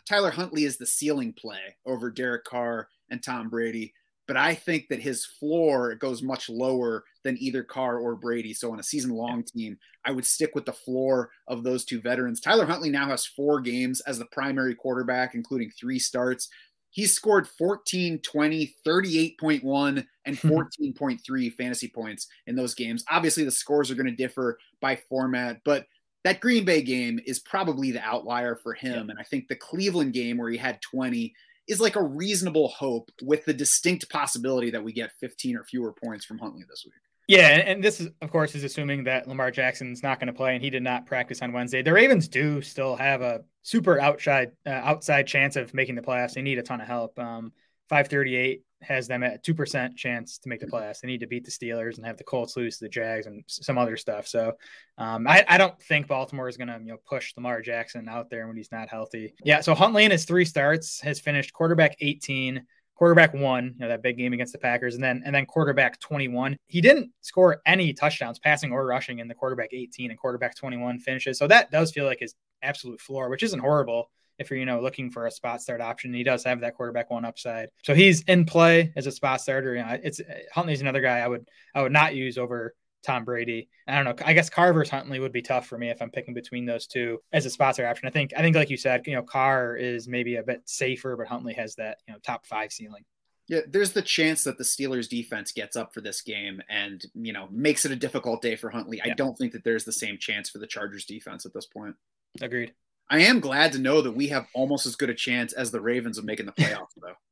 Tyler 0.06 0.32
Huntley 0.32 0.63
is 0.63 0.78
the 0.78 0.86
ceiling 0.86 1.34
play 1.34 1.75
over 1.86 2.10
Derek 2.10 2.43
Carr 2.45 2.89
and 3.10 3.21
Tom 3.21 3.49
Brady. 3.49 3.93
But 4.28 4.38
I 4.38 4.54
think 4.54 4.89
that 4.89 5.02
his 5.02 5.25
floor 5.25 5.95
goes 5.95 6.21
much 6.21 6.49
lower 6.49 7.04
than 7.23 7.36
either 7.39 7.63
Carr 7.63 7.97
or 7.97 8.15
Brady. 8.15 8.54
So 8.54 8.71
on 8.71 8.80
a 8.80 8.84
season 8.84 9.10
long 9.10 9.43
team, 9.43 9.78
I 10.06 10.12
would 10.12 10.25
stick 10.25 10.54
with 10.54 10.65
the 10.65 10.73
floor 10.73 11.32
of 11.47 11.63
those 11.63 11.84
two 11.84 11.99
veterans. 11.99 12.39
Tyler 12.39 12.67
Huntley 12.67 12.91
now 12.91 13.08
has 13.08 13.25
four 13.25 13.60
games 13.60 14.02
as 14.02 14.19
the 14.19 14.25
primary 14.25 14.75
quarterback, 14.75 15.34
including 15.34 15.71
three 15.71 15.97
starts. 15.97 16.47
He's 16.91 17.13
scored 17.13 17.47
14, 17.47 18.19
20, 18.19 18.75
38.1, 18.86 20.06
and 20.25 20.38
hmm. 20.38 20.47
14.3 20.47 21.54
fantasy 21.54 21.88
points 21.88 22.28
in 22.45 22.56
those 22.56 22.75
games. 22.75 23.04
Obviously, 23.10 23.43
the 23.43 23.52
scores 23.52 23.89
are 23.89 23.95
going 23.95 24.06
to 24.06 24.12
differ 24.12 24.60
by 24.80 24.95
format, 24.95 25.62
but 25.65 25.86
that 26.23 26.39
Green 26.39 26.65
Bay 26.65 26.82
game 26.82 27.19
is 27.25 27.39
probably 27.39 27.91
the 27.91 28.01
outlier 28.01 28.55
for 28.55 28.73
him. 28.73 29.05
Yeah. 29.05 29.12
And 29.12 29.19
I 29.19 29.23
think 29.23 29.47
the 29.47 29.55
Cleveland 29.55 30.13
game 30.13 30.38
where 30.38 30.49
he 30.49 30.58
had 30.58 30.82
20 30.82 31.34
is 31.67 31.79
like 31.79 31.95
a 31.95 32.03
reasonable 32.03 32.67
hope 32.69 33.10
with 33.21 33.45
the 33.45 33.53
distinct 33.53 34.10
possibility 34.10 34.71
that 34.71 34.84
we 34.84 34.91
get 34.91 35.12
15 35.19 35.55
or 35.55 35.63
fewer 35.63 35.93
points 35.93 36.25
from 36.25 36.39
Huntley 36.39 36.63
this 36.67 36.84
week. 36.86 36.93
Yeah, 37.27 37.49
and 37.60 37.84
this 37.84 38.01
is 38.01 38.10
of 38.23 38.32
course 38.32 38.55
is 38.55 38.63
assuming 38.63 39.03
that 39.03 39.27
Lamar 39.27 39.51
Jackson's 39.51 40.01
not 40.01 40.19
going 40.19 40.27
to 40.27 40.34
play 40.34 40.55
and 40.55 40.63
he 40.63 40.71
did 40.71 40.82
not 40.82 41.05
practice 41.05 41.43
on 41.43 41.53
Wednesday. 41.53 41.84
The 41.84 41.93
Ravens 41.93 42.27
do 42.27 42.60
still 42.63 42.95
have 42.95 43.21
a 43.21 43.41
super 43.62 44.01
outside 44.01 44.51
uh, 44.65 44.71
outside 44.71 45.27
chance 45.27 45.55
of 45.55 45.71
making 45.75 45.93
the 45.93 46.01
playoffs. 46.01 46.34
They 46.34 46.41
need 46.41 46.58
a 46.58 46.63
ton 46.63 46.82
of 46.82 46.88
help. 46.88 47.19
Um, 47.19 47.53
538 47.88 48.63
has 48.82 49.08
them 49.08 49.24
at 49.24 49.44
two 49.44 49.54
percent 49.54 49.98
chance 49.98 50.38
to 50.39 50.50
make 50.50 50.60
the 50.60 50.68
playoffs. 50.68 51.02
They 51.02 51.08
need 51.08 51.20
to 51.20 51.28
beat 51.28 51.46
the 51.46 51.52
Steelers 51.52 51.98
and 51.98 52.06
have 52.06 52.18
the 52.18 52.24
Colts 52.24 52.56
lose 52.56 52.78
to 52.78 52.86
the 52.86 52.89
Jags 52.89 53.28
and 53.28 53.44
some 53.48 53.78
other 53.78 53.98
stuff. 53.98 54.28
So 54.28 54.54
um, 54.98 55.28
I, 55.28 55.46
I, 55.48 55.58
don't 55.58 55.80
think 55.84 56.08
Baltimore 56.08 56.48
is 56.48 56.58
going 56.58 56.68
to 56.68 56.80
you 56.80 56.92
know 56.92 56.98
push 57.08 57.34
Lamar 57.36 57.62
Jackson 57.62 58.08
out 58.08 58.30
there 58.30 58.48
when 58.48 58.58
he's 58.58 58.72
not 58.72 58.89
healthy. 58.89 59.34
Yeah. 59.44 59.62
So 59.62 59.76
Huntley 59.76 60.06
in 60.06 60.12
his 60.12 60.26
three 60.26 60.46
starts 60.46 61.02
has 61.02 61.20
finished 61.20 61.54
quarterback 61.54 61.98
18, 62.00 62.65
quarterback 62.96 63.34
one, 63.34 63.74
you 63.76 63.80
know 63.80 63.88
that 63.89 64.04
big 64.04 64.18
game 64.18 64.34
against 64.34 64.54
the 64.54 64.60
Packers, 64.60 64.96
and 64.96 65.04
then 65.04 65.24
and 65.26 65.34
then 65.34 65.46
quarterback 65.46 66.00
21. 66.00 66.58
He 66.68 66.82
didn't 66.82 67.12
score 67.22 67.62
any 67.65 67.94
touchdowns, 67.94 68.39
passing 68.39 68.72
or 68.72 68.86
rushing, 68.86 69.20
in 69.20 69.28
the 69.28 69.36
quarterback 69.36 69.70
18 69.74 70.12
and 70.12 70.20
quarterback 70.20 70.56
21 70.56 71.00
finishes. 71.00 71.38
So 71.38 71.48
that 71.48 71.72
does 71.72 71.92
feel 71.92 72.06
like 72.06 72.20
his 72.20 72.36
absolute 72.62 73.00
floor, 73.02 73.30
which 73.30 73.44
isn't 73.44 73.60
horrible 73.60 74.10
if 74.39 74.49
you're 74.49 74.60
you 74.60 74.65
know 74.65 74.82
looking 74.82 75.12
for 75.12 75.28
a 75.28 75.32
spot 75.32 75.62
start 75.62 75.82
option. 75.82 76.13
He 76.13 76.23
does 76.23 76.43
have 76.43 76.62
that 76.62 76.75
quarterback 76.75 77.10
one 77.10 77.25
upside, 77.25 77.69
so 77.84 77.93
he's 77.93 78.21
in 78.21 78.45
play 78.45 78.91
as 78.95 79.06
a 79.06 79.12
spot 79.12 79.41
starter. 79.41 79.75
You 79.75 79.82
know, 79.82 79.99
it's 80.02 80.21
Huntley's 80.54 80.82
another 80.82 81.02
guy 81.02 81.19
I 81.19 81.28
would 81.28 81.47
I 81.75 81.82
would 81.82 81.91
not 81.91 82.15
use 82.15 82.38
over 82.38 82.73
Tom 83.04 83.25
Brady. 83.25 83.69
I 83.88 84.02
don't 84.02 84.06
know. 84.06 84.25
I 84.25 84.34
guess 84.34 84.49
Carver's 84.49 84.89
Huntley 84.89 85.19
would 85.19 85.32
be 85.32 85.41
tough 85.41 85.67
for 85.67 85.78
me 85.78 85.89
if 85.89 86.02
I'm 86.02 86.12
picking 86.12 86.34
between 86.34 86.65
those 86.65 86.88
two 86.88 87.19
as 87.32 87.45
a 87.45 87.49
spot 87.49 87.75
start 87.75 87.89
option. 87.89 88.08
I 88.08 88.12
think 88.12 88.34
I 88.36 88.41
think 88.41 88.56
like 88.56 88.69
you 88.69 88.78
said, 88.78 89.06
you 89.06 89.15
know, 89.15 89.23
Carr 89.23 89.75
is 89.75 90.08
maybe 90.08 90.38
a 90.38 90.43
bit 90.43 90.62
safer, 90.65 91.15
but 91.15 91.28
Huntley 91.28 91.54
has 91.54 91.75
that 91.75 91.97
you 92.08 92.13
know 92.13 92.19
top 92.23 92.45
five 92.45 92.71
ceiling. 92.71 93.04
Yeah, 93.49 93.62
there's 93.67 93.93
the 93.93 94.04
chance 94.04 94.43
that 94.43 94.60
the 94.60 94.63
Steelers 94.63 95.10
defense 95.10 95.52
gets 95.52 95.75
up 95.75 95.91
for 95.91 96.02
this 96.02 96.21
game 96.21 96.62
and, 96.69 97.04
you 97.15 97.34
know, 97.34 97.47
makes 97.52 97.84
it 97.84 97.91
a 97.91 97.95
difficult 97.95 98.43
day 98.43 98.56
for 98.56 98.69
Huntley. 98.69 99.02
Yeah. 99.04 99.12
I 99.12 99.15
don't 99.15 99.36
think 99.36 99.54
that 99.54 99.63
there's 99.63 99.86
the 99.86 99.91
same 99.91 100.19
chance 100.19 100.52
for 100.52 100.60
the 100.60 100.67
Chargers 100.67 101.06
defense 101.06 101.47
at 101.47 101.54
this 101.56 101.65
point. 101.65 101.95
Agreed. 102.41 102.73
I 103.10 103.22
am 103.22 103.39
glad 103.39 103.72
to 103.74 103.80
know 103.80 104.02
that 104.02 104.12
we 104.12 104.28
have 104.28 104.48
almost 104.54 104.86
as 104.86 104.95
good 104.95 105.10
a 105.10 105.15
chance 105.15 105.54
as 105.54 105.72
the 105.72 105.82
Ravens 105.82 106.17
of 106.17 106.26
making 106.26 106.45
the 106.45 106.52
playoffs, 106.52 106.93
though. 107.02 107.13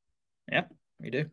Yep, 0.50 0.74
we 1.02 1.10
do. 1.10 1.26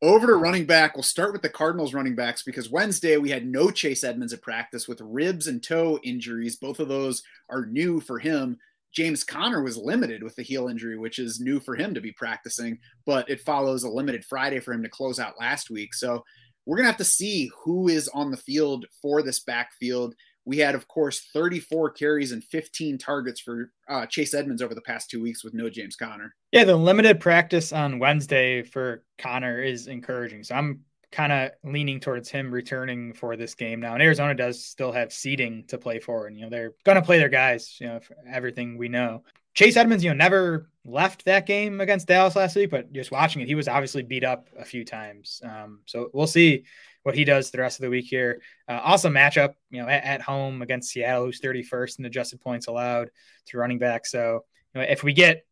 Over 0.00 0.28
to 0.28 0.34
running 0.36 0.64
back. 0.64 0.94
We'll 0.94 1.02
start 1.02 1.32
with 1.32 1.42
the 1.42 1.48
Cardinals 1.48 1.92
running 1.92 2.14
backs 2.14 2.44
because 2.44 2.70
Wednesday 2.70 3.16
we 3.16 3.30
had 3.30 3.44
no 3.44 3.72
Chase 3.72 4.04
Edmonds 4.04 4.32
at 4.32 4.42
practice 4.42 4.86
with 4.86 5.00
ribs 5.00 5.48
and 5.48 5.60
toe 5.60 5.98
injuries. 6.04 6.54
Both 6.54 6.78
of 6.78 6.86
those 6.86 7.20
are 7.48 7.66
new 7.66 7.98
for 7.98 8.20
him. 8.20 8.56
James 8.92 9.24
Conner 9.24 9.60
was 9.60 9.76
limited 9.76 10.22
with 10.22 10.36
the 10.36 10.44
heel 10.44 10.68
injury, 10.68 10.96
which 10.96 11.18
is 11.18 11.40
new 11.40 11.58
for 11.58 11.74
him 11.74 11.94
to 11.94 12.00
be 12.00 12.12
practicing, 12.12 12.78
but 13.06 13.28
it 13.28 13.40
follows 13.40 13.82
a 13.82 13.88
limited 13.88 14.24
Friday 14.24 14.60
for 14.60 14.72
him 14.72 14.84
to 14.84 14.88
close 14.88 15.18
out 15.18 15.38
last 15.40 15.68
week. 15.68 15.92
So 15.92 16.24
we're 16.64 16.76
going 16.76 16.84
to 16.84 16.92
have 16.92 16.98
to 16.98 17.04
see 17.04 17.50
who 17.64 17.88
is 17.88 18.08
on 18.14 18.30
the 18.30 18.36
field 18.36 18.86
for 19.02 19.22
this 19.22 19.40
backfield. 19.40 20.14
We 20.44 20.58
had, 20.58 20.74
of 20.74 20.88
course, 20.88 21.28
34 21.32 21.90
carries 21.90 22.32
and 22.32 22.42
15 22.42 22.98
targets 22.98 23.40
for 23.40 23.72
uh, 23.88 24.06
Chase 24.06 24.34
Edmonds 24.34 24.62
over 24.62 24.74
the 24.74 24.80
past 24.80 25.10
two 25.10 25.22
weeks 25.22 25.44
with 25.44 25.54
no 25.54 25.68
James 25.68 25.96
Conner. 25.96 26.34
Yeah, 26.52 26.64
the 26.64 26.76
limited 26.76 27.20
practice 27.20 27.72
on 27.72 27.98
Wednesday 27.98 28.62
for 28.62 29.04
Conner 29.18 29.62
is 29.62 29.86
encouraging. 29.86 30.44
So 30.44 30.54
I'm 30.54 30.80
kind 31.12 31.32
of 31.32 31.50
leaning 31.64 32.00
towards 32.00 32.30
him 32.30 32.52
returning 32.52 33.12
for 33.12 33.36
this 33.36 33.54
game 33.54 33.80
now. 33.80 33.94
And 33.94 34.02
Arizona 34.02 34.34
does 34.34 34.64
still 34.64 34.92
have 34.92 35.12
seeding 35.12 35.64
to 35.68 35.78
play 35.78 35.98
for, 35.98 36.26
and 36.26 36.36
you 36.36 36.44
know 36.44 36.50
they're 36.50 36.74
going 36.84 36.96
to 36.96 37.02
play 37.02 37.18
their 37.18 37.28
guys. 37.28 37.76
You 37.80 37.88
know, 37.88 38.00
everything 38.28 38.78
we 38.78 38.88
know. 38.88 39.24
Chase 39.54 39.76
Edmonds, 39.76 40.04
you 40.04 40.10
know, 40.10 40.16
never 40.16 40.70
left 40.84 41.24
that 41.24 41.44
game 41.44 41.80
against 41.80 42.06
Dallas 42.06 42.36
last 42.36 42.54
week, 42.54 42.70
but 42.70 42.92
just 42.92 43.10
watching 43.10 43.42
it, 43.42 43.48
he 43.48 43.56
was 43.56 43.66
obviously 43.66 44.02
beat 44.02 44.22
up 44.22 44.48
a 44.56 44.64
few 44.64 44.84
times. 44.84 45.42
Um, 45.44 45.80
so 45.86 46.08
we'll 46.14 46.28
see 46.28 46.64
what 47.02 47.14
he 47.14 47.24
does 47.24 47.50
the 47.50 47.58
rest 47.58 47.78
of 47.78 47.82
the 47.82 47.90
week 47.90 48.06
here. 48.06 48.40
Uh, 48.68 48.80
awesome 48.82 49.14
matchup, 49.14 49.54
you 49.70 49.80
know, 49.80 49.88
at, 49.88 50.04
at, 50.04 50.20
home 50.20 50.62
against 50.62 50.90
Seattle, 50.90 51.24
who's 51.24 51.40
31st 51.40 51.98
in 51.98 52.04
adjusted 52.04 52.40
points 52.40 52.66
allowed 52.66 53.10
to 53.46 53.58
running 53.58 53.78
back. 53.78 54.06
So 54.06 54.44
you 54.74 54.80
know, 54.80 54.86
if 54.86 55.02
we 55.02 55.12
get 55.12 55.46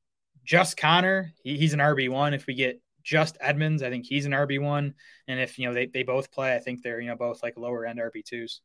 just 0.44 0.76
Conner, 0.76 1.32
he, 1.42 1.56
he's 1.56 1.72
an 1.72 1.80
RB 1.80 2.10
one. 2.10 2.34
If 2.34 2.46
we 2.46 2.54
get 2.54 2.80
just 3.02 3.38
Edmonds, 3.40 3.82
I 3.82 3.90
think 3.90 4.04
he's 4.06 4.26
an 4.26 4.32
RB 4.32 4.60
one. 4.60 4.94
And 5.26 5.40
if 5.40 5.58
you 5.58 5.66
know 5.66 5.74
they, 5.74 5.86
they 5.86 6.02
both 6.02 6.30
play, 6.30 6.54
I 6.54 6.58
think 6.58 6.82
they're 6.82 7.00
you 7.00 7.08
know 7.08 7.16
both 7.16 7.42
like 7.42 7.56
lower 7.56 7.86
end 7.86 7.98
RB 7.98 8.24
twos 8.24 8.60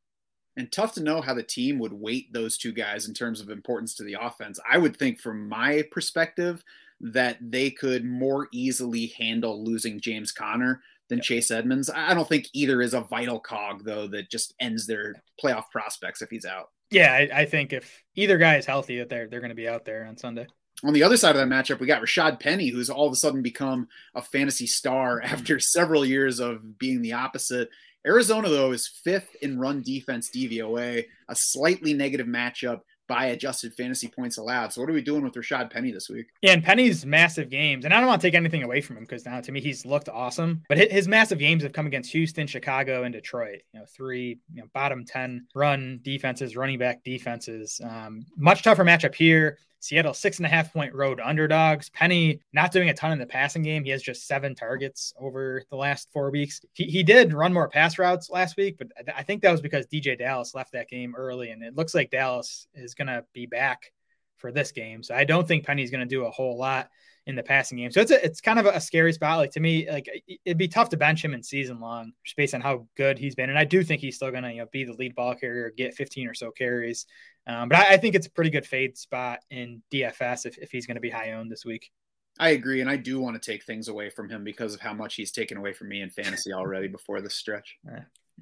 and 0.55 0.71
tough 0.71 0.93
to 0.93 1.03
know 1.03 1.21
how 1.21 1.33
the 1.33 1.43
team 1.43 1.79
would 1.79 1.93
weight 1.93 2.31
those 2.31 2.57
two 2.57 2.71
guys 2.71 3.07
in 3.07 3.13
terms 3.13 3.41
of 3.41 3.49
importance 3.49 3.95
to 3.95 4.03
the 4.03 4.17
offense. 4.19 4.59
I 4.69 4.77
would 4.77 4.95
think, 4.95 5.19
from 5.19 5.49
my 5.49 5.83
perspective, 5.91 6.63
that 6.99 7.37
they 7.41 7.71
could 7.71 8.05
more 8.05 8.47
easily 8.51 9.07
handle 9.17 9.63
losing 9.63 9.99
James 9.99 10.31
Conner 10.31 10.81
than 11.09 11.19
yep. 11.19 11.25
Chase 11.25 11.51
Edmonds. 11.51 11.89
I 11.93 12.13
don't 12.13 12.27
think 12.27 12.47
either 12.53 12.81
is 12.81 12.93
a 12.93 13.01
vital 13.01 13.39
cog, 13.39 13.83
though, 13.83 14.07
that 14.07 14.29
just 14.29 14.53
ends 14.59 14.87
their 14.87 15.15
playoff 15.43 15.69
prospects 15.71 16.21
if 16.21 16.29
he's 16.29 16.45
out. 16.45 16.69
Yeah, 16.91 17.11
I, 17.11 17.41
I 17.41 17.45
think 17.45 17.73
if 17.73 18.03
either 18.15 18.37
guy 18.37 18.57
is 18.57 18.65
healthy, 18.65 18.99
that 18.99 19.09
they're 19.09 19.27
they're 19.27 19.39
going 19.39 19.49
to 19.49 19.55
be 19.55 19.67
out 19.67 19.85
there 19.85 20.05
on 20.05 20.17
Sunday. 20.17 20.47
On 20.83 20.93
the 20.93 21.03
other 21.03 21.17
side 21.17 21.35
of 21.35 21.37
that 21.37 21.53
matchup, 21.53 21.79
we 21.79 21.87
got 21.87 22.01
Rashad 22.01 22.39
Penny, 22.39 22.67
who's 22.67 22.89
all 22.89 23.07
of 23.07 23.13
a 23.13 23.15
sudden 23.15 23.41
become 23.41 23.87
a 24.15 24.21
fantasy 24.21 24.67
star 24.67 25.21
mm-hmm. 25.21 25.33
after 25.33 25.59
several 25.59 26.05
years 26.05 26.39
of 26.39 26.77
being 26.77 27.01
the 27.01 27.13
opposite. 27.13 27.69
Arizona, 28.05 28.49
though, 28.49 28.73
is 28.73 28.99
fifth 29.03 29.33
in 29.41 29.59
run 29.59 29.81
defense 29.81 30.29
DVOA, 30.29 31.05
a 31.29 31.35
slightly 31.35 31.93
negative 31.93 32.27
matchup 32.27 32.81
by 33.07 33.27
adjusted 33.27 33.73
fantasy 33.73 34.07
points 34.07 34.37
allowed. 34.37 34.71
So 34.71 34.81
what 34.81 34.89
are 34.89 34.93
we 34.93 35.01
doing 35.01 35.23
with 35.23 35.33
Rashad 35.33 35.69
Penny 35.69 35.91
this 35.91 36.09
week? 36.09 36.27
Yeah, 36.41 36.51
and 36.51 36.63
Penny's 36.63 37.05
massive 37.05 37.49
games, 37.49 37.85
and 37.85 37.93
I 37.93 37.97
don't 37.99 38.07
want 38.07 38.21
to 38.21 38.27
take 38.27 38.35
anything 38.35 38.63
away 38.63 38.81
from 38.81 38.97
him 38.97 39.03
because 39.03 39.25
now 39.25 39.41
to 39.41 39.51
me 39.51 39.61
he's 39.61 39.85
looked 39.85 40.09
awesome. 40.09 40.63
But 40.69 40.77
his 40.77 41.07
massive 41.07 41.39
games 41.39 41.63
have 41.63 41.73
come 41.73 41.87
against 41.87 42.11
Houston, 42.11 42.47
Chicago, 42.47 43.03
and 43.03 43.13
Detroit. 43.13 43.61
You 43.73 43.81
know, 43.81 43.85
three 43.85 44.39
you 44.53 44.61
know, 44.61 44.67
bottom 44.73 45.05
ten 45.05 45.47
run 45.53 45.99
defenses, 46.03 46.55
running 46.55 46.79
back 46.79 47.03
defenses. 47.03 47.81
Um, 47.83 48.25
much 48.37 48.63
tougher 48.63 48.83
matchup 48.83 49.15
here. 49.15 49.57
Seattle 49.83 50.13
six 50.13 50.37
and 50.37 50.45
a 50.45 50.49
half 50.49 50.71
point 50.71 50.95
road 50.95 51.19
underdogs. 51.19 51.89
Penny 51.89 52.39
not 52.53 52.71
doing 52.71 52.87
a 52.87 52.93
ton 52.93 53.11
in 53.11 53.19
the 53.19 53.25
passing 53.25 53.63
game. 53.63 53.83
He 53.83 53.89
has 53.89 54.01
just 54.01 54.25
seven 54.25 54.55
targets 54.55 55.13
over 55.19 55.61
the 55.69 55.75
last 55.75 56.07
four 56.13 56.31
weeks. 56.31 56.61
He, 56.71 56.85
he 56.85 57.03
did 57.03 57.33
run 57.33 57.53
more 57.53 57.67
pass 57.67 57.99
routes 57.99 58.29
last 58.29 58.55
week, 58.55 58.77
but 58.77 58.87
I 59.13 59.23
think 59.23 59.41
that 59.41 59.51
was 59.51 59.59
because 59.59 59.85
DJ 59.87 60.17
Dallas 60.17 60.55
left 60.55 60.71
that 60.71 60.87
game 60.87 61.15
early, 61.17 61.49
and 61.49 61.61
it 61.61 61.75
looks 61.75 61.93
like 61.93 62.11
Dallas 62.11 62.65
is 62.73 62.93
going 62.93 63.09
to 63.09 63.25
be 63.33 63.45
back 63.45 63.91
for 64.37 64.53
this 64.53 64.71
game. 64.71 65.03
So 65.03 65.15
I 65.15 65.25
don't 65.25 65.45
think 65.45 65.65
Penny's 65.65 65.91
going 65.91 65.99
to 65.99 66.05
do 66.05 66.23
a 66.23 66.31
whole 66.31 66.57
lot 66.57 66.89
in 67.25 67.35
the 67.35 67.43
passing 67.43 67.77
game. 67.77 67.91
So 67.91 68.01
it's 68.01 68.11
a, 68.11 68.23
it's 68.23 68.41
kind 68.41 68.59
of 68.59 68.65
a 68.65 68.81
scary 68.81 69.13
spot. 69.13 69.37
Like 69.37 69.51
to 69.51 69.59
me, 69.59 69.89
like 69.89 70.09
it'd 70.45 70.57
be 70.57 70.67
tough 70.67 70.89
to 70.89 70.97
bench 70.97 71.23
him 71.23 71.33
in 71.33 71.41
season 71.41 71.79
long 71.79 72.11
just 72.23 72.35
based 72.35 72.53
on 72.53 72.61
how 72.61 72.87
good 72.95 73.17
he's 73.17 73.35
been. 73.35 73.49
And 73.49 73.57
I 73.57 73.65
do 73.65 73.83
think 73.83 74.01
he's 74.01 74.15
still 74.15 74.31
going 74.31 74.43
to 74.43 74.51
you 74.51 74.59
know 74.59 74.67
be 74.71 74.83
the 74.83 74.93
lead 74.93 75.15
ball 75.15 75.35
carrier, 75.35 75.71
get 75.75 75.93
15 75.93 76.27
or 76.27 76.33
so 76.33 76.51
carries. 76.51 77.05
Um, 77.47 77.69
but 77.69 77.77
I, 77.77 77.93
I, 77.93 77.97
think 77.97 78.15
it's 78.15 78.27
a 78.27 78.31
pretty 78.31 78.49
good 78.49 78.65
fade 78.65 78.97
spot 78.97 79.39
in 79.49 79.81
DFS 79.91 80.45
if, 80.45 80.57
if 80.57 80.71
he's 80.71 80.85
going 80.87 80.95
to 80.95 81.01
be 81.01 81.09
high 81.09 81.33
owned 81.33 81.51
this 81.51 81.65
week. 81.65 81.91
I 82.39 82.49
agree, 82.49 82.81
and 82.81 82.89
I 82.89 82.95
do 82.95 83.19
want 83.19 83.39
to 83.39 83.51
take 83.51 83.63
things 83.63 83.89
away 83.89 84.09
from 84.09 84.29
him 84.29 84.43
because 84.43 84.73
of 84.73 84.79
how 84.79 84.93
much 84.93 85.15
he's 85.15 85.31
taken 85.31 85.57
away 85.57 85.73
from 85.73 85.89
me 85.89 86.01
in 86.01 86.09
fantasy 86.09 86.51
already 86.51 86.87
before 86.87 87.21
this 87.21 87.35
stretch. 87.35 87.77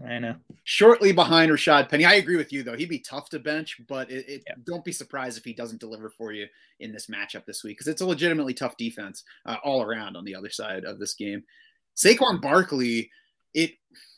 I 0.08 0.20
know. 0.20 0.36
Shortly 0.64 1.12
behind 1.12 1.52
Rashad 1.52 1.90
Penny, 1.90 2.06
I 2.06 2.16
agree 2.16 2.38
with 2.38 2.54
you 2.54 2.64
though. 2.64 2.76
He'd 2.76 2.90
be 2.90 3.00
tough 3.00 3.30
to 3.30 3.40
bench, 3.40 3.80
but 3.88 4.10
it, 4.10 4.28
it 4.28 4.44
yeah. 4.48 4.54
don't 4.66 4.86
be 4.86 4.92
surprised 4.92 5.38
if 5.38 5.44
he 5.44 5.54
doesn't 5.54 5.82
deliver 5.82 6.10
for 6.10 6.32
you 6.32 6.48
in 6.80 6.92
this 6.92 7.08
matchup 7.08 7.46
this 7.46 7.64
week 7.64 7.78
because 7.78 7.88
it's 7.88 8.02
a 8.02 8.06
legitimately 8.06 8.54
tough 8.54 8.78
defense 8.78 9.24
uh, 9.46 9.58
all 9.64 9.82
around 9.82 10.16
on 10.16 10.24
the 10.26 10.36
other 10.36 10.50
side 10.50 10.86
of 10.86 10.98
this 10.98 11.14
game. 11.14 11.44
Saquon 11.96 12.42
Barkley, 12.42 13.12
it 13.54 13.72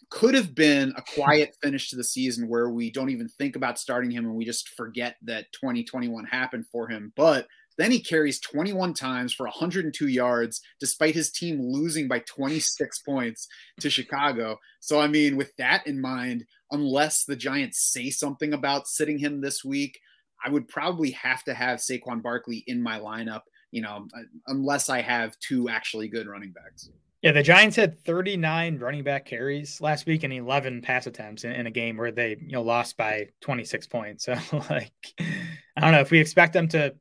could 0.09 0.36
have 0.36 0.53
been 0.53 0.93
a 0.95 1.01
quiet 1.01 1.55
finish 1.63 1.89
to 1.89 1.95
the 1.95 2.03
season 2.03 2.47
where 2.47 2.69
we 2.69 2.91
don't 2.91 3.09
even 3.09 3.28
think 3.28 3.55
about 3.55 3.80
starting 3.80 4.11
him 4.11 4.26
and 4.26 4.36
we 4.36 4.45
just 4.45 4.69
forget 4.69 5.15
that 5.24 5.51
2021 5.53 6.24
happened 6.26 6.65
for 6.71 6.88
him. 6.88 7.11
But 7.15 7.47
then 7.78 7.91
he 7.91 7.99
carries 7.99 8.39
21 8.39 8.93
times 8.93 9.34
for 9.34 9.45
102 9.45 10.07
yards, 10.07 10.61
despite 10.80 11.15
his 11.15 11.32
team 11.32 11.59
losing 11.61 12.07
by 12.07 12.19
26 12.19 12.99
points 12.99 13.47
to 13.80 13.89
Chicago. 13.89 14.59
So, 14.80 14.99
I 14.99 15.07
mean, 15.07 15.36
with 15.36 15.55
that 15.57 15.88
in 15.88 16.01
mind, 16.01 16.45
unless 16.71 17.26
the 17.26 17.36
Giants 17.36 17.80
say 17.80 18.09
something 18.09 18.53
about 18.53 18.88
sitting 18.88 19.17
him 19.17 19.41
this 19.41 19.63
week, 19.63 19.99
I 20.43 20.49
would 20.49 20.67
probably 20.67 21.11
have 21.11 21.43
to 21.45 21.53
have 21.53 21.80
Saquon 21.80 22.21
Barkley 22.21 22.63
in 22.67 22.82
my 22.82 22.99
lineup, 22.99 23.41
you 23.71 23.82
know, 23.82 24.07
unless 24.47 24.89
I 24.89 25.01
have 25.01 25.38
two 25.39 25.69
actually 25.69 26.09
good 26.09 26.28
running 26.28 26.51
backs. 26.51 26.89
Yeah, 27.21 27.32
the 27.32 27.41
Giants 27.41 27.78
had 27.78 27.97
39 28.03 28.80
running 28.80 29.03
back 29.03 29.26
carries 29.26 29.80
last 29.80 30.05
week 30.05 30.24
and 30.24 30.34
11 30.34 30.82
pass 30.82 31.07
attempts 31.07 31.45
in, 31.45 31.53
in, 31.53 31.67
a 31.67 31.71
game 31.71 31.95
where 31.95 32.11
they, 32.11 32.32
you 32.32 32.51
know, 32.51 32.61
lost 32.61 32.97
by 32.97 33.30
26 33.39 33.88
points. 33.88 34.28
So, 34.34 34.63
like, 34.69 34.91
I 35.19 35.80
don't 35.80 35.93
know 35.93 36.01
if 36.01 36.11
we 36.11 36.19
expect 36.19 36.51
them 36.51 36.67
to 36.69 36.95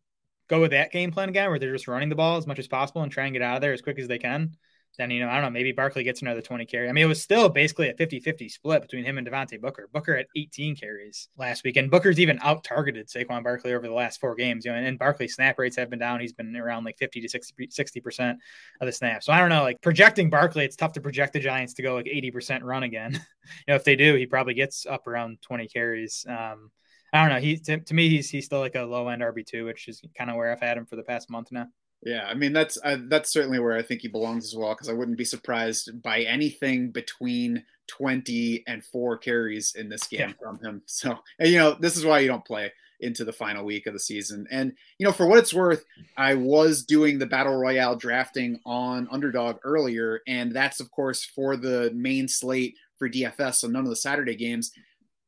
go 0.49 0.61
with 0.61 0.71
that 0.73 0.93
game 0.93 1.11
plan 1.11 1.29
again, 1.29 1.49
where 1.49 1.59
they're 1.59 1.73
just 1.73 1.89
running 1.89 2.09
the 2.09 2.15
ball 2.15 2.37
as 2.37 2.47
much 2.47 2.59
as 2.59 2.69
possible 2.69 3.03
and 3.03 3.11
try 3.13 3.25
and 3.25 3.33
get 3.33 3.43
out 3.43 3.57
of 3.57 3.63
there 3.63 3.73
as 3.73 3.83
quick 3.83 3.99
as 3.99 4.09
they 4.09 4.19
can 4.19 4.57
then 4.99 5.11
you 5.11 5.21
know 5.21 5.29
I 5.29 5.35
don't 5.35 5.43
know 5.43 5.51
maybe 5.51 5.73
Barkley 5.73 6.05
gets 6.05 6.23
another 6.23 6.43
20 6.43 6.67
carry. 6.67 6.89
I 6.89 6.93
mean 6.93 7.05
it 7.05 7.09
was 7.09 7.23
still 7.23 7.49
basically 7.49 7.89
a 7.89 7.95
50-50 7.95 8.51
split 8.51 8.83
between 8.83 9.05
him 9.05 9.19
and 9.19 9.27
Devontae 9.27 9.61
Booker. 9.61 9.89
Booker 9.93 10.17
had 10.17 10.27
18 10.37 10.77
carries 10.77 11.29
last 11.37 11.65
week, 11.65 11.77
and 11.77 11.91
Booker's 11.91 12.21
even 12.21 12.39
out 12.43 12.65
targeted 12.65 13.09
Saquon 13.09 13.43
Barkley 13.43 13.73
over 13.73 13.87
the 13.87 13.95
last 13.95 14.21
four 14.21 14.35
games. 14.35 14.65
You 14.65 14.73
know, 14.73 14.79
and, 14.79 14.87
and 14.87 14.99
Barkley's 14.99 15.35
snap 15.35 15.59
rates 15.59 15.77
have 15.77 15.91
been 15.91 15.99
down. 15.99 16.21
He's 16.21 16.33
been 16.33 16.55
around 16.57 16.85
like 16.85 16.99
50 16.99 17.27
to 17.27 17.69
60 17.71 18.01
percent 18.01 18.39
of 18.81 18.87
the 18.87 18.93
snaps. 18.93 19.27
So 19.27 19.33
I 19.33 19.41
don't 19.41 19.49
know, 19.49 19.63
like 19.63 19.81
projecting 19.81 20.31
Barkley, 20.31 20.65
it's 20.65 20.77
tough 20.77 20.93
to 20.93 21.01
project 21.01 21.33
the 21.33 21.41
Giants 21.41 21.75
to 21.75 21.83
go 21.83 21.95
like 21.95 22.09
80 22.09 22.31
percent 22.31 22.65
run 22.65 22.83
again. 22.83 23.13
you 23.13 23.65
know, 23.69 23.75
if 23.75 23.85
they 23.85 23.97
do, 23.97 24.15
he 24.15 24.27
probably 24.27 24.55
gets 24.55 24.87
up 24.87 25.07
around 25.07 25.39
20 25.43 25.69
carries. 25.69 26.27
Um, 26.29 26.71
I 27.13 27.21
don't 27.21 27.35
know. 27.35 27.41
He 27.41 27.59
to, 27.59 27.79
to 27.79 27.95
me, 27.95 28.09
he's 28.09 28.31
he's 28.31 28.47
still 28.47 28.61
like 28.61 28.75
a 28.75 28.83
low 28.83 29.09
end 29.09 29.23
RB 29.23 29.47
two, 29.47 29.65
which 29.67 29.89
is 29.89 30.03
kind 30.17 30.31
of 30.31 30.37
where 30.37 30.51
I've 30.51 30.61
had 30.61 30.79
him 30.79 30.87
for 30.87 30.97
the 30.97 31.03
past 31.03 31.31
month 31.31 31.53
now. 31.53 31.67
Yeah, 32.05 32.27
I 32.27 32.35
mean 32.35 32.53
that's 32.53 32.79
uh, 32.83 32.99
that's 33.09 33.33
certainly 33.33 33.61
where 33.61 33.77
I 33.77 33.83
think 33.83 34.01
he 34.01 34.09
belongs 34.09 34.45
as 34.45 34.57
well 34.57 34.75
because 34.75 34.89
I 34.89 34.93
wouldn't 34.93 35.19
be 35.19 35.25
surprised 35.25 36.03
by 36.03 36.23
anything 36.23 36.91
between 36.91 37.65
20 37.89 38.65
and 38.67 38.85
4 38.85 39.19
carries 39.19 39.75
in 39.75 39.89
this 39.89 40.07
game 40.07 40.31
yeah. 40.31 40.35
from 40.41 40.59
him. 40.59 40.83
So, 40.87 41.19
you 41.41 41.59
know, 41.59 41.77
this 41.79 41.97
is 41.97 42.05
why 42.05 42.21
you 42.21 42.29
don't 42.29 42.45
play 42.45 42.73
into 43.01 43.25
the 43.25 43.33
final 43.33 43.65
week 43.65 43.87
of 43.87 43.93
the 43.93 44.01
season. 44.01 44.47
And 44.51 44.73
you 44.99 45.07
know, 45.07 45.13
for 45.13 45.27
what 45.27 45.39
it's 45.39 45.55
worth, 45.55 45.85
I 46.17 46.35
was 46.35 46.85
doing 46.85 47.19
the 47.19 47.27
battle 47.27 47.57
royale 47.57 47.97
drafting 47.97 48.59
on 48.65 49.09
Underdog 49.11 49.59
earlier 49.63 50.23
and 50.27 50.53
that's 50.53 50.81
of 50.81 50.91
course 50.91 51.25
for 51.25 51.57
the 51.57 51.93
main 51.95 52.27
slate 52.27 52.77
for 52.97 53.09
DFS, 53.09 53.57
so 53.57 53.69
none 53.69 53.85
of 53.85 53.91
the 53.91 53.97
Saturday 53.97 54.37
games 54.37 54.73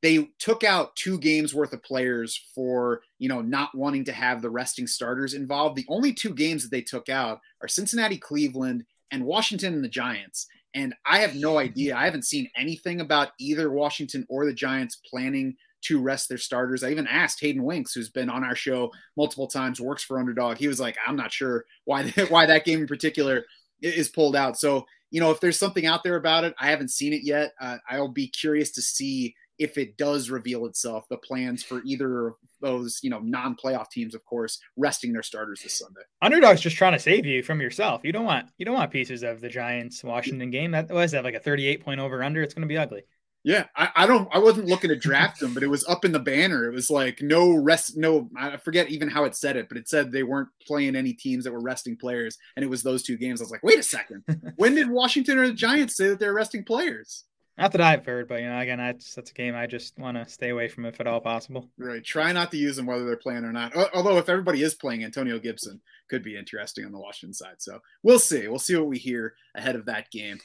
they 0.05 0.29
took 0.39 0.65
out 0.65 0.95
two 0.97 1.19
games 1.19 1.55
worth 1.55 1.73
of 1.73 1.83
players 1.83 2.39
for 2.55 3.01
you 3.19 3.27
know 3.27 3.41
not 3.41 3.75
wanting 3.75 4.05
to 4.05 4.13
have 4.13 4.43
the 4.43 4.51
resting 4.51 4.87
starters 4.87 5.33
involved. 5.33 5.77
The 5.77 5.87
only 5.89 6.13
two 6.13 6.35
games 6.35 6.63
that 6.63 6.71
they 6.71 6.83
took 6.83 7.09
out 7.09 7.41
are 7.63 7.69
cincinnati 7.69 8.19
cleveland 8.19 8.85
and 9.11 9.25
washington 9.25 9.73
and 9.73 9.83
the 9.83 9.89
giants. 9.89 10.47
And 10.75 10.95
i 11.07 11.21
have 11.21 11.35
no 11.35 11.57
idea. 11.57 11.97
I 11.97 12.05
haven't 12.05 12.27
seen 12.27 12.51
anything 12.55 13.01
about 13.01 13.31
either 13.41 13.71
washington 13.71 14.27
or 14.29 14.45
the 14.45 14.53
giants 14.53 15.01
planning 15.11 15.57
to 15.85 16.03
rest 16.03 16.29
their 16.29 16.39
starters. 16.39 16.85
I 16.85 16.91
even 16.91 17.07
asked 17.07 17.41
hayden 17.41 17.65
winks 17.65 17.95
who's 17.95 18.11
been 18.11 18.29
on 18.29 18.45
our 18.45 18.57
show 18.57 18.93
multiple 19.17 19.47
times 19.47 19.81
works 19.81 20.05
for 20.05 20.19
underdog. 20.19 20.59
He 20.59 20.69
was 20.69 20.81
like 20.81 20.99
i'm 21.07 21.17
not 21.17 21.33
sure 21.33 21.65
why 21.87 22.11
why 22.29 22.45
that 22.45 22.67
game 22.67 22.81
in 22.81 22.87
particular 22.87 23.47
is 23.81 24.11
pulled 24.11 24.37
out. 24.37 24.59
So 24.59 24.85
you 25.11 25.21
know 25.21 25.31
if 25.31 25.41
there's 25.41 25.59
something 25.59 25.87
out 25.87 26.03
there 26.03 26.17
about 26.17 26.43
it 26.45 26.55
i 26.59 26.69
haven't 26.69 26.91
seen 26.91 27.15
it 27.15 27.23
yet. 27.23 27.55
Uh, 27.59 27.79
i'll 27.89 28.09
be 28.09 28.29
curious 28.29 28.71
to 28.73 28.83
see 28.83 29.35
if 29.59 29.79
it 29.79 29.97
does 29.97 30.31
reveal 30.31 30.67
itself, 30.67 31.05
the 31.09 31.17
plans 31.17 31.63
for 31.63 31.83
either 31.85 32.29
of 32.29 32.35
those, 32.61 32.99
you 33.03 33.11
know, 33.11 33.21
non-playoff 33.21 33.91
teams, 33.91 34.15
of 34.15 34.25
course, 34.25 34.59
resting 34.77 35.13
their 35.13 35.23
starters 35.23 35.61
this 35.63 35.79
Sunday. 35.79 36.01
Underdog's 36.23 36.61
just 36.61 36.77
trying 36.77 36.93
to 36.93 36.99
save 36.99 37.27
you 37.27 37.43
from 37.43 37.61
yourself. 37.61 38.03
You 38.05 38.13
don't 38.13 38.25
want 38.25 38.47
you 38.59 38.65
don't 38.65 38.75
want 38.75 38.91
pieces 38.91 39.23
of 39.23 39.41
the 39.41 39.49
Giants 39.49 40.03
Washington 40.03 40.51
game. 40.51 40.73
That 40.73 40.91
was 40.91 41.13
that 41.13 41.25
like 41.25 41.35
a 41.35 41.41
38 41.41 41.85
point 41.85 42.01
over 42.01 42.23
under. 42.23 42.43
It's 42.43 42.55
going 42.55 42.63
to 42.63 42.69
be 42.69 42.79
ugly. 42.79 43.03
Yeah, 43.47 43.67
I, 43.77 43.91
I, 43.95 44.07
don't. 44.07 44.27
I 44.33 44.39
wasn't 44.39 44.69
looking 44.69 44.89
to 44.89 44.97
draft 44.97 45.39
them, 45.39 45.53
but 45.53 45.63
it 45.63 45.69
was 45.69 45.87
up 45.87 46.07
in 46.07 46.13
the 46.13 46.19
banner. 46.19 46.67
It 46.67 46.73
was 46.73 46.89
like 46.89 47.21
no 47.21 47.55
rest, 47.55 47.95
no. 47.95 48.31
I 48.35 48.57
forget 48.57 48.89
even 48.89 49.11
how 49.11 49.25
it 49.25 49.37
said 49.37 49.57
it, 49.57 49.69
but 49.69 49.77
it 49.77 49.87
said 49.87 50.11
they 50.11 50.23
weren't 50.23 50.49
playing 50.67 50.97
any 50.97 51.13
teams 51.13 51.45
that 51.45 51.53
were 51.53 51.61
resting 51.61 51.95
players, 51.95 52.39
and 52.57 52.65
it 52.65 52.69
was 52.69 52.83
those 52.83 53.03
two 53.03 53.19
games. 53.19 53.43
I 53.43 53.45
was 53.45 53.51
like, 53.51 53.63
wait 53.63 53.79
a 53.79 53.83
second, 53.83 54.25
when 54.57 54.75
did 54.75 54.89
Washington 54.91 55.37
or 55.37 55.47
the 55.47 55.53
Giants 55.53 55.95
say 55.95 56.09
that 56.09 56.19
they're 56.19 56.33
resting 56.33 56.65
players? 56.65 57.25
Not 57.57 57.71
that 57.73 57.81
I've 57.81 58.05
heard, 58.05 58.27
but 58.27 58.41
you 58.41 58.49
know, 58.49 58.59
again, 58.59 58.79
that's 58.79 59.15
that's 59.15 59.31
a 59.31 59.35
game 59.35 59.55
I 59.55 59.67
just 59.67 59.97
want 59.97 60.17
to 60.17 60.29
stay 60.29 60.49
away 60.49 60.69
from 60.69 60.87
if 60.87 61.01
at 61.01 61.07
all 61.07 61.21
possible. 61.21 61.71
Right. 61.79 62.03
Try 62.03 62.33
not 62.33 62.51
to 62.51 62.57
use 62.57 62.77
them 62.77 62.87
whether 62.87 63.05
they're 63.05 63.17
playing 63.17 63.45
or 63.45 63.53
not. 63.53 63.73
Although 63.95 64.19
if 64.19 64.29
everybody 64.29 64.63
is 64.63 64.75
playing, 64.75 65.05
Antonio 65.05 65.39
Gibson 65.39 65.81
could 66.09 66.25
be 66.25 66.37
interesting 66.37 66.85
on 66.85 66.91
the 66.91 66.99
Washington 66.99 67.33
side. 67.33 67.57
So 67.59 67.79
we'll 68.03 68.19
see. 68.19 68.49
We'll 68.49 68.59
see 68.59 68.75
what 68.77 68.89
we 68.89 68.99
hear 68.99 69.35
ahead 69.55 69.77
of 69.77 69.87
that 69.87 70.11
game. 70.11 70.39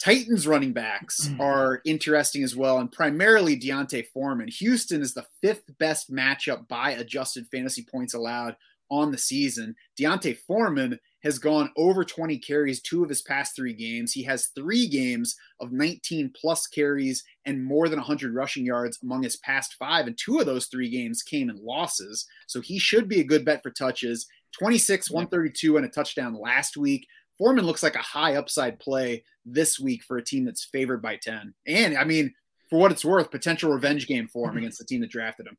Titans 0.00 0.48
running 0.48 0.72
backs 0.72 1.28
hmm. 1.28 1.40
are 1.40 1.80
interesting 1.84 2.42
as 2.42 2.56
well, 2.56 2.78
and 2.78 2.90
primarily 2.90 3.54
D'Onta 3.54 4.04
Foreman. 4.12 4.48
Houston 4.48 5.00
is 5.00 5.14
the 5.14 5.26
fifth 5.40 5.78
best 5.78 6.12
matchup 6.12 6.66
by 6.66 6.90
adjusted 6.90 7.46
fantasy 7.52 7.86
points 7.88 8.14
allowed 8.14 8.56
on 8.90 9.12
the 9.12 9.18
season. 9.18 9.76
D'Onta 9.96 10.36
Foreman 10.36 10.98
has 11.22 11.38
gone 11.38 11.70
over 11.76 12.04
20 12.04 12.38
carries 12.38 12.80
two 12.80 13.02
of 13.02 13.08
his 13.08 13.22
past 13.22 13.54
three 13.54 13.72
games. 13.72 14.12
He 14.12 14.22
has 14.24 14.48
three 14.54 14.88
games 14.88 15.36
of 15.60 15.72
19 15.72 16.32
plus 16.34 16.66
carries 16.66 17.22
and 17.46 17.64
more 17.64 17.88
than 17.88 17.98
100 17.98 18.34
rushing 18.34 18.66
yards 18.66 18.98
among 19.02 19.22
his 19.22 19.36
past 19.38 19.74
five. 19.78 20.06
And 20.06 20.18
two 20.18 20.38
of 20.38 20.46
those 20.46 20.66
three 20.66 20.90
games 20.90 21.22
came 21.22 21.48
in 21.48 21.56
losses. 21.56 22.26
So 22.46 22.60
he 22.60 22.78
should 22.78 23.08
be 23.08 23.20
a 23.20 23.24
good 23.24 23.44
bet 23.44 23.62
for 23.62 23.70
touches. 23.70 24.26
26, 24.58 25.10
132, 25.10 25.76
and 25.76 25.86
a 25.86 25.88
touchdown 25.88 26.34
last 26.34 26.76
week. 26.76 27.06
Foreman 27.38 27.64
looks 27.64 27.82
like 27.82 27.96
a 27.96 28.00
high 28.00 28.34
upside 28.36 28.78
play 28.78 29.24
this 29.44 29.80
week 29.80 30.02
for 30.04 30.18
a 30.18 30.24
team 30.24 30.44
that's 30.44 30.64
favored 30.64 31.02
by 31.02 31.16
10. 31.16 31.54
And 31.66 31.96
I 31.96 32.04
mean, 32.04 32.34
for 32.68 32.78
what 32.78 32.92
it's 32.92 33.04
worth, 33.04 33.30
potential 33.30 33.72
revenge 33.72 34.06
game 34.06 34.28
for 34.28 34.50
him 34.50 34.56
against 34.58 34.78
the 34.78 34.84
team 34.84 35.00
that 35.00 35.10
drafted 35.10 35.46
him. 35.46 35.56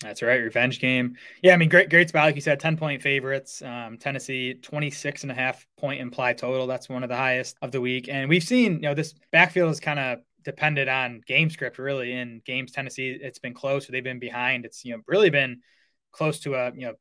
That's 0.00 0.22
right. 0.22 0.36
Revenge 0.36 0.78
game. 0.80 1.16
Yeah. 1.42 1.54
I 1.54 1.56
mean, 1.56 1.68
great, 1.68 1.90
great 1.90 2.08
spot. 2.08 2.26
Like 2.26 2.36
you 2.36 2.40
said, 2.40 2.60
10 2.60 2.76
point 2.76 3.02
favorites. 3.02 3.62
Um, 3.62 3.98
Tennessee, 3.98 4.54
26 4.54 5.24
and 5.24 5.32
a 5.32 5.34
half 5.34 5.66
point 5.76 6.00
implied 6.00 6.38
total. 6.38 6.68
That's 6.68 6.88
one 6.88 7.02
of 7.02 7.08
the 7.08 7.16
highest 7.16 7.56
of 7.62 7.72
the 7.72 7.80
week. 7.80 8.08
And 8.08 8.28
we've 8.28 8.44
seen, 8.44 8.74
you 8.74 8.80
know, 8.80 8.94
this 8.94 9.14
backfield 9.32 9.72
is 9.72 9.80
kind 9.80 9.98
of 9.98 10.20
depended 10.44 10.88
on 10.88 11.20
game 11.26 11.50
script 11.50 11.78
really 11.78 12.12
in 12.12 12.40
games. 12.44 12.70
Tennessee, 12.70 13.18
it's 13.20 13.40
been 13.40 13.54
close. 13.54 13.88
They've 13.88 14.04
been 14.04 14.20
behind. 14.20 14.64
It's, 14.64 14.84
you 14.84 14.96
know, 14.96 15.02
really 15.08 15.30
been 15.30 15.62
close 16.12 16.38
to 16.40 16.54
a, 16.54 16.72
you 16.74 16.86
know, 16.86 16.94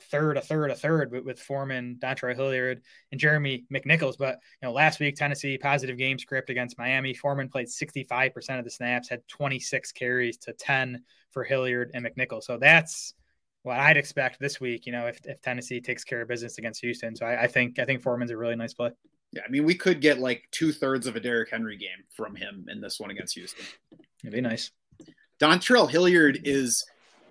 third, 0.00 0.36
a 0.36 0.40
third, 0.40 0.70
a 0.70 0.74
third 0.74 1.10
with, 1.10 1.24
with 1.24 1.40
Foreman, 1.40 1.98
Dontrell 2.00 2.34
Hilliard, 2.34 2.82
and 3.12 3.20
Jeremy 3.20 3.64
McNichols. 3.72 4.16
But 4.18 4.38
you 4.60 4.68
know, 4.68 4.72
last 4.72 5.00
week 5.00 5.16
Tennessee 5.16 5.58
positive 5.58 5.98
game 5.98 6.18
script 6.18 6.50
against 6.50 6.78
Miami. 6.78 7.14
Foreman 7.14 7.48
played 7.48 7.68
65% 7.68 8.58
of 8.58 8.64
the 8.64 8.70
snaps, 8.70 9.08
had 9.08 9.26
26 9.28 9.92
carries 9.92 10.36
to 10.38 10.52
10 10.52 11.02
for 11.30 11.44
Hilliard 11.44 11.90
and 11.94 12.06
McNichols. 12.06 12.44
So 12.44 12.58
that's 12.58 13.14
what 13.62 13.78
I'd 13.78 13.96
expect 13.96 14.40
this 14.40 14.60
week. 14.60 14.86
You 14.86 14.92
know, 14.92 15.06
if, 15.06 15.20
if 15.24 15.40
Tennessee 15.42 15.80
takes 15.80 16.04
care 16.04 16.22
of 16.22 16.28
business 16.28 16.58
against 16.58 16.80
Houston, 16.80 17.14
so 17.16 17.26
I, 17.26 17.42
I 17.42 17.46
think 17.46 17.78
I 17.78 17.84
think 17.84 18.02
Foreman's 18.02 18.30
a 18.30 18.36
really 18.36 18.56
nice 18.56 18.74
play. 18.74 18.90
Yeah, 19.32 19.42
I 19.46 19.50
mean, 19.50 19.64
we 19.64 19.74
could 19.74 20.00
get 20.00 20.18
like 20.18 20.48
two 20.52 20.72
thirds 20.72 21.06
of 21.06 21.16
a 21.16 21.20
Derrick 21.20 21.50
Henry 21.50 21.76
game 21.76 22.04
from 22.14 22.34
him 22.34 22.66
in 22.68 22.80
this 22.80 22.98
one 22.98 23.10
against 23.10 23.34
Houston. 23.34 23.64
It'd 24.22 24.32
be 24.32 24.40
nice. 24.40 24.70
Dontrell 25.38 25.88
Hilliard 25.88 26.40
is 26.44 26.84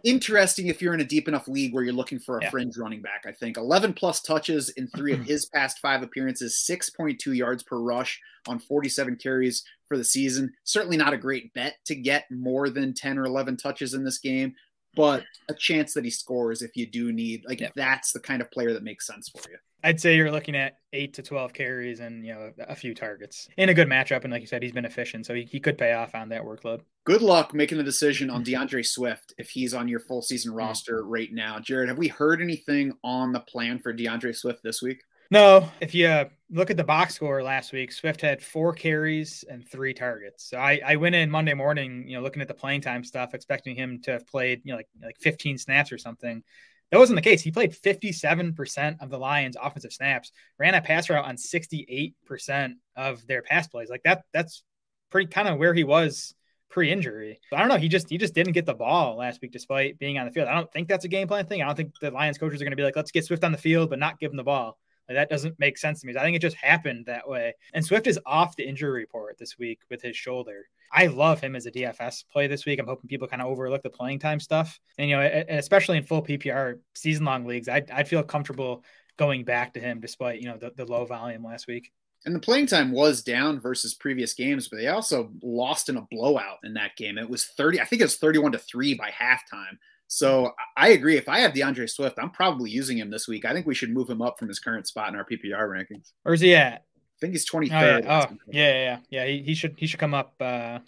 interesting 0.07 0.67
if 0.67 0.81
you're 0.81 0.93
in 0.93 1.01
a 1.01 1.05
deep 1.05 1.27
enough 1.27 1.49
league 1.49 1.73
where 1.73 1.83
you're 1.83 1.93
looking 1.93 2.17
for 2.17 2.37
a 2.37 2.43
yeah. 2.43 2.49
fringe 2.49 2.77
running 2.77 3.01
back. 3.01 3.25
I 3.27 3.33
think 3.33 3.57
11 3.57 3.93
plus 3.93 4.21
touches 4.21 4.69
in 4.69 4.87
three 4.87 5.11
of 5.11 5.19
his 5.25 5.45
past 5.47 5.79
five 5.79 6.01
appearances, 6.01 6.65
6.2 6.69 7.35
yards 7.35 7.61
per 7.61 7.77
rush 7.77 8.19
on 8.47 8.57
47 8.57 9.17
carries 9.17 9.63
for 9.85 9.97
the 9.97 10.05
season. 10.05 10.53
Certainly 10.63 10.97
not 10.97 11.13
a 11.13 11.17
great 11.17 11.53
bet 11.53 11.75
to 11.85 11.95
get 11.95 12.25
more 12.31 12.69
than 12.69 12.93
10 12.93 13.17
or 13.17 13.25
11 13.25 13.57
touches 13.57 13.93
in 13.93 14.05
this 14.05 14.17
game, 14.17 14.55
but 14.97 15.23
a 15.47 15.53
chance 15.53 15.93
that 15.93 16.03
he 16.03 16.09
scores 16.09 16.61
if 16.61 16.75
you 16.75 16.87
do 16.87 17.13
need, 17.13 17.45
like, 17.47 17.61
yeah. 17.61 17.69
that's 17.75 18.11
the 18.11 18.19
kind 18.19 18.41
of 18.41 18.51
player 18.51 18.73
that 18.73 18.83
makes 18.83 19.07
sense 19.07 19.29
for 19.29 19.49
you. 19.49 19.57
I'd 19.83 20.01
say 20.01 20.15
you're 20.15 20.31
looking 20.31 20.55
at 20.55 20.79
eight 20.91 21.13
to 21.13 21.21
12 21.21 21.53
carries 21.53 21.99
and, 21.99 22.25
you 22.25 22.33
know, 22.33 22.51
a 22.67 22.75
few 22.75 22.95
targets 22.95 23.47
in 23.57 23.69
a 23.69 23.73
good 23.75 23.87
matchup. 23.87 24.23
And 24.23 24.33
like 24.33 24.41
you 24.41 24.47
said, 24.47 24.63
he's 24.63 24.71
been 24.71 24.85
efficient. 24.85 25.27
So 25.27 25.35
he, 25.35 25.43
he 25.43 25.59
could 25.59 25.77
pay 25.77 25.93
off 25.93 26.15
on 26.15 26.29
that 26.29 26.41
workload. 26.41 26.81
Good 27.05 27.21
luck 27.21 27.53
making 27.53 27.77
the 27.77 27.83
decision 27.83 28.31
on 28.31 28.41
D'Andre 28.41 28.81
Swift 28.81 29.33
if 29.37 29.49
he's 29.49 29.75
on 29.75 29.87
your 29.87 29.99
full 29.99 30.23
season 30.23 30.49
mm-hmm. 30.49 30.57
roster 30.57 31.05
right 31.05 31.31
now. 31.31 31.59
Jared, 31.59 31.89
have 31.89 31.97
we 31.99 32.07
heard 32.07 32.41
anything 32.41 32.93
on 33.03 33.31
the 33.31 33.39
plan 33.39 33.77
for 33.77 33.93
D'Andre 33.93 34.33
Swift 34.33 34.63
this 34.63 34.81
week? 34.81 35.03
No. 35.29 35.69
If 35.81 35.93
you 35.93 36.07
uh, 36.07 36.25
look 36.49 36.69
at 36.69 36.77
the 36.77 36.83
box 36.83 37.15
score 37.15 37.43
last 37.43 37.73
week, 37.73 37.91
Swift 37.91 38.21
had 38.21 38.41
four 38.41 38.73
carries 38.73 39.43
and 39.49 39.67
three 39.67 39.93
targets. 39.93 40.49
So 40.49 40.57
I, 40.57 40.79
I 40.85 40.95
went 40.95 41.15
in 41.15 41.29
Monday 41.29 41.53
morning, 41.53 42.07
you 42.07 42.15
know, 42.15 42.23
looking 42.23 42.41
at 42.41 42.47
the 42.47 42.53
playing 42.53 42.81
time 42.81 43.03
stuff, 43.03 43.33
expecting 43.33 43.75
him 43.75 44.01
to 44.03 44.11
have 44.11 44.27
played, 44.27 44.61
you 44.63 44.71
know, 44.71 44.77
like 44.77 44.87
like 45.01 45.17
15 45.19 45.57
snaps 45.57 45.91
or 45.91 45.97
something. 45.97 46.43
That 46.91 46.99
wasn't 46.99 47.17
the 47.17 47.21
case. 47.21 47.41
He 47.41 47.51
played 47.51 47.73
57% 47.73 49.01
of 49.01 49.09
the 49.09 49.17
Lions' 49.17 49.57
offensive 49.61 49.91
snaps, 49.91 50.31
ran 50.57 50.73
a 50.73 50.81
pass 50.81 51.09
route 51.09 51.25
on 51.25 51.35
68% 51.35 52.75
of 52.95 53.27
their 53.27 53.41
pass 53.41 53.67
plays. 53.67 53.89
Like 53.89 54.03
that, 54.03 54.23
that's 54.31 54.63
pretty 55.09 55.27
kind 55.27 55.49
of 55.49 55.57
where 55.57 55.73
he 55.73 55.83
was 55.83 56.33
pre-injury. 56.69 57.41
I 57.51 57.59
don't 57.59 57.67
know. 57.67 57.77
He 57.77 57.89
just 57.89 58.09
he 58.09 58.17
just 58.17 58.33
didn't 58.33 58.53
get 58.53 58.65
the 58.65 58.73
ball 58.73 59.17
last 59.17 59.41
week 59.41 59.51
despite 59.51 59.99
being 59.99 60.17
on 60.17 60.25
the 60.25 60.31
field. 60.31 60.47
I 60.47 60.53
don't 60.53 60.71
think 60.71 60.87
that's 60.87 61.03
a 61.03 61.09
game 61.09 61.27
plan 61.27 61.45
thing. 61.45 61.61
I 61.61 61.65
don't 61.65 61.75
think 61.75 61.99
the 61.99 62.11
Lions 62.11 62.37
coaches 62.37 62.61
are 62.61 62.65
going 62.65 62.71
to 62.71 62.77
be 62.77 62.83
like, 62.83 62.95
let's 62.95 63.11
get 63.11 63.25
Swift 63.25 63.43
on 63.43 63.51
the 63.51 63.57
field, 63.57 63.89
but 63.89 63.99
not 63.99 64.19
give 64.19 64.31
him 64.31 64.37
the 64.37 64.43
ball. 64.43 64.77
Like, 65.07 65.17
that 65.17 65.29
doesn't 65.29 65.59
make 65.59 65.77
sense 65.77 66.01
to 66.01 66.07
me. 66.07 66.15
I 66.15 66.23
think 66.23 66.35
it 66.35 66.41
just 66.41 66.57
happened 66.57 67.05
that 67.05 67.27
way. 67.27 67.53
And 67.73 67.85
Swift 67.85 68.07
is 68.07 68.19
off 68.25 68.55
the 68.55 68.67
injury 68.67 68.91
report 68.91 69.37
this 69.37 69.57
week 69.57 69.79
with 69.89 70.01
his 70.01 70.15
shoulder. 70.15 70.65
I 70.91 71.07
love 71.07 71.41
him 71.41 71.55
as 71.55 71.65
a 71.65 71.71
DFS 71.71 72.25
play 72.31 72.47
this 72.47 72.65
week. 72.65 72.79
I'm 72.79 72.87
hoping 72.87 73.09
people 73.09 73.27
kind 73.27 73.41
of 73.41 73.47
overlook 73.47 73.83
the 73.83 73.89
playing 73.89 74.19
time 74.19 74.39
stuff. 74.39 74.79
And, 74.97 75.09
you 75.09 75.15
know, 75.15 75.43
especially 75.49 75.97
in 75.97 76.03
full 76.03 76.23
PPR 76.23 76.79
season 76.95 77.25
long 77.25 77.45
leagues, 77.45 77.67
I'd, 77.67 77.91
I'd 77.91 78.07
feel 78.07 78.23
comfortable 78.23 78.83
going 79.17 79.43
back 79.43 79.73
to 79.73 79.79
him 79.79 79.99
despite, 79.99 80.41
you 80.41 80.47
know, 80.47 80.57
the, 80.57 80.71
the 80.75 80.85
low 80.85 81.05
volume 81.05 81.43
last 81.43 81.67
week. 81.67 81.91
And 82.25 82.35
the 82.35 82.39
playing 82.39 82.67
time 82.67 82.91
was 82.91 83.21
down 83.23 83.59
versus 83.59 83.93
previous 83.93 84.33
games, 84.33 84.67
but 84.67 84.77
they 84.77 84.87
also 84.87 85.31
lost 85.41 85.87
in 85.87 85.97
a 85.97 86.07
blowout 86.09 86.57
in 86.63 86.73
that 86.73 86.95
game. 86.97 87.17
It 87.17 87.29
was 87.29 87.45
30, 87.45 87.79
I 87.79 87.85
think 87.85 88.01
it 88.01 88.05
was 88.05 88.17
31 88.17 88.53
to 88.53 88.57
3 88.57 88.95
by 88.95 89.09
halftime. 89.11 89.77
So 90.07 90.53
I 90.75 90.89
agree. 90.89 91.17
If 91.17 91.27
I 91.27 91.39
have 91.39 91.53
D'Andre 91.53 91.85
Swift, 91.85 92.17
I'm 92.19 92.29
probably 92.31 92.69
using 92.69 92.97
him 92.97 93.09
this 93.09 93.27
week. 93.27 93.45
I 93.45 93.53
think 93.53 93.65
we 93.65 93.75
should 93.75 93.89
move 93.89 94.09
him 94.09 94.21
up 94.21 94.39
from 94.39 94.47
his 94.47 94.59
current 94.59 94.87
spot 94.87 95.09
in 95.09 95.15
our 95.15 95.25
PPR 95.25 95.67
rankings. 95.67 96.13
Where's 96.23 96.41
he 96.41 96.55
at? 96.55 96.73
I 96.73 97.19
think 97.19 97.33
he's 97.33 97.49
23rd. 97.49 97.71
Oh, 97.71 97.97
yeah. 97.97 98.25
Oh, 98.29 98.35
yeah, 98.47 98.73
yeah, 98.73 98.97
yeah. 99.09 99.25
He, 99.25 99.41
he 99.41 99.53
should 99.55 99.75
he 99.77 99.87
should 99.87 99.99
come 99.99 100.13
up. 100.13 100.33
Uh, 100.39 100.79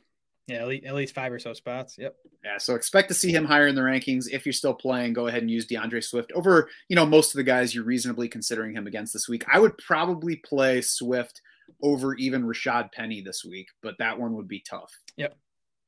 yeah, 0.50 0.58
at 0.58 0.68
least, 0.68 0.86
at 0.86 0.96
least 0.96 1.16
five 1.16 1.32
or 1.32 1.40
so 1.40 1.54
spots. 1.54 1.96
Yep. 1.98 2.16
Yeah, 2.44 2.58
so 2.58 2.74
expect 2.76 3.08
to 3.10 3.14
see 3.14 3.32
him 3.32 3.46
higher 3.46 3.68
in 3.68 3.76
the 3.76 3.82
rankings. 3.82 4.28
If 4.32 4.46
you're 4.46 4.54
still 4.54 4.74
playing, 4.74 5.14
go 5.14 5.28
ahead 5.28 5.42
and 5.42 5.52
use 5.52 5.68
D'Andre 5.68 6.02
Swift 6.02 6.32
over, 6.34 6.70
you 6.88 6.96
know, 6.96 7.06
most 7.06 7.34
of 7.34 7.38
the 7.38 7.44
guys 7.44 7.76
you're 7.76 7.84
reasonably 7.84 8.28
considering 8.28 8.74
him 8.74 8.88
against 8.88 9.14
this 9.14 9.30
week. 9.30 9.46
I 9.52 9.60
would 9.60 9.78
probably 9.78 10.38
play 10.38 10.82
Swift 10.82 11.42
over 11.84 12.16
even 12.16 12.44
Rashad 12.44 12.92
Penny 12.92 13.22
this 13.22 13.46
week, 13.46 13.68
but 13.84 13.96
that 14.00 14.20
one 14.20 14.34
would 14.36 14.48
be 14.48 14.64
tough. 14.68 14.92
Yep. 15.18 15.38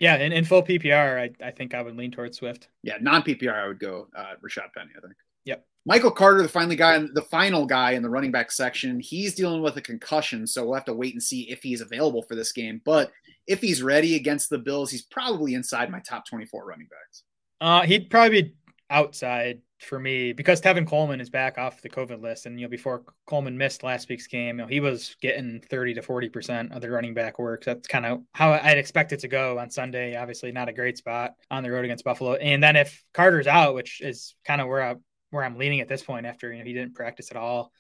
Yeah, 0.02 0.16
in, 0.18 0.32
in 0.32 0.44
full 0.46 0.64
PPR, 0.64 1.20
I, 1.22 1.46
I 1.46 1.52
think 1.52 1.76
I 1.76 1.82
would 1.84 1.96
lean 1.96 2.10
towards 2.10 2.40
Swift. 2.40 2.70
Yeah, 2.82 2.98
non 3.00 3.22
PPR, 3.22 3.54
I 3.54 3.68
would 3.68 3.80
go 3.80 4.08
uh, 4.18 4.34
Rashad 4.44 4.74
Penny. 4.76 4.90
I 4.98 5.00
think. 5.00 5.14
Yep. 5.46 5.64
Michael 5.86 6.10
Carter, 6.10 6.42
the 6.42 6.50
finally 6.50 6.76
guy, 6.76 6.98
the 7.14 7.22
final 7.30 7.68
guy 7.68 7.92
in 7.92 8.02
the 8.02 8.10
running 8.10 8.32
back 8.32 8.52
section, 8.52 9.00
he's 9.00 9.36
dealing 9.36 9.62
with 9.62 9.78
a 9.78 9.82
concussion, 9.82 10.48
so 10.48 10.66
we'll 10.66 10.74
have 10.74 10.86
to 10.86 10.94
wait 10.96 11.14
and 11.14 11.22
see 11.22 11.44
if 11.52 11.62
he's 11.62 11.82
available 11.82 12.24
for 12.24 12.34
this 12.34 12.52
game. 12.52 12.82
But 12.84 13.12
if 13.46 13.62
he's 13.62 13.84
ready 13.84 14.16
against 14.16 14.50
the 14.50 14.58
Bills, 14.58 14.90
he's 14.90 15.04
probably 15.04 15.54
inside 15.54 15.92
my 15.92 16.00
top 16.00 16.26
24 16.28 16.66
running 16.66 16.88
backs. 16.88 17.24
Uh, 17.62 17.84
he'd 17.84 18.10
probably 18.10 18.42
be 18.42 18.56
outside 18.92 19.62
for 19.80 20.00
me 20.00 20.32
because 20.34 20.62
Tevin 20.62 20.88
Coleman 20.88 21.20
is 21.20 21.30
back 21.30 21.58
off 21.58 21.82
the 21.82 21.90
COVID 21.90 22.22
list, 22.22 22.46
and 22.46 22.60
you 22.60 22.66
know 22.66 22.70
before 22.70 23.04
Coleman 23.26 23.58
missed 23.58 23.82
last 23.82 24.10
week's 24.10 24.28
game, 24.28 24.58
you 24.58 24.64
know, 24.64 24.68
he 24.68 24.80
was 24.80 25.16
getting 25.22 25.62
30 25.70 25.96
to 25.96 26.02
40 26.02 26.30
percent 26.30 26.74
of 26.74 26.82
the 26.82 26.92
running 26.92 27.14
back 27.14 27.40
work. 27.40 27.64
That's 27.64 27.88
kind 27.88 28.06
of 28.06 28.22
how 28.34 28.52
I'd 28.52 28.78
expect 28.78 29.14
it 29.14 29.22
to 29.22 29.28
go 29.28 29.58
on 29.58 29.72
Sunday. 29.72 30.16
Obviously, 30.16 30.52
not 30.52 30.70
a 30.70 30.74
great 30.74 30.98
spot 30.98 31.34
on 31.50 31.64
the 31.64 31.72
road 31.72 31.86
against 31.86 32.04
Buffalo, 32.04 32.36
and 32.36 32.62
then 32.62 32.76
if 32.76 33.04
Carter's 33.14 33.48
out, 33.48 33.74
which 33.74 34.02
is 34.02 34.36
kind 34.46 34.62
of 34.62 34.68
where 34.68 34.84
I 34.84 34.96
where 35.32 35.44
I'm 35.44 35.58
leaning 35.58 35.80
at 35.80 35.88
this 35.88 36.04
point 36.04 36.26
after 36.26 36.52
you 36.52 36.60
know 36.60 36.66
he 36.66 36.74
didn't 36.74 36.96
practice 36.96 37.32
at 37.32 37.38
all 37.38 37.72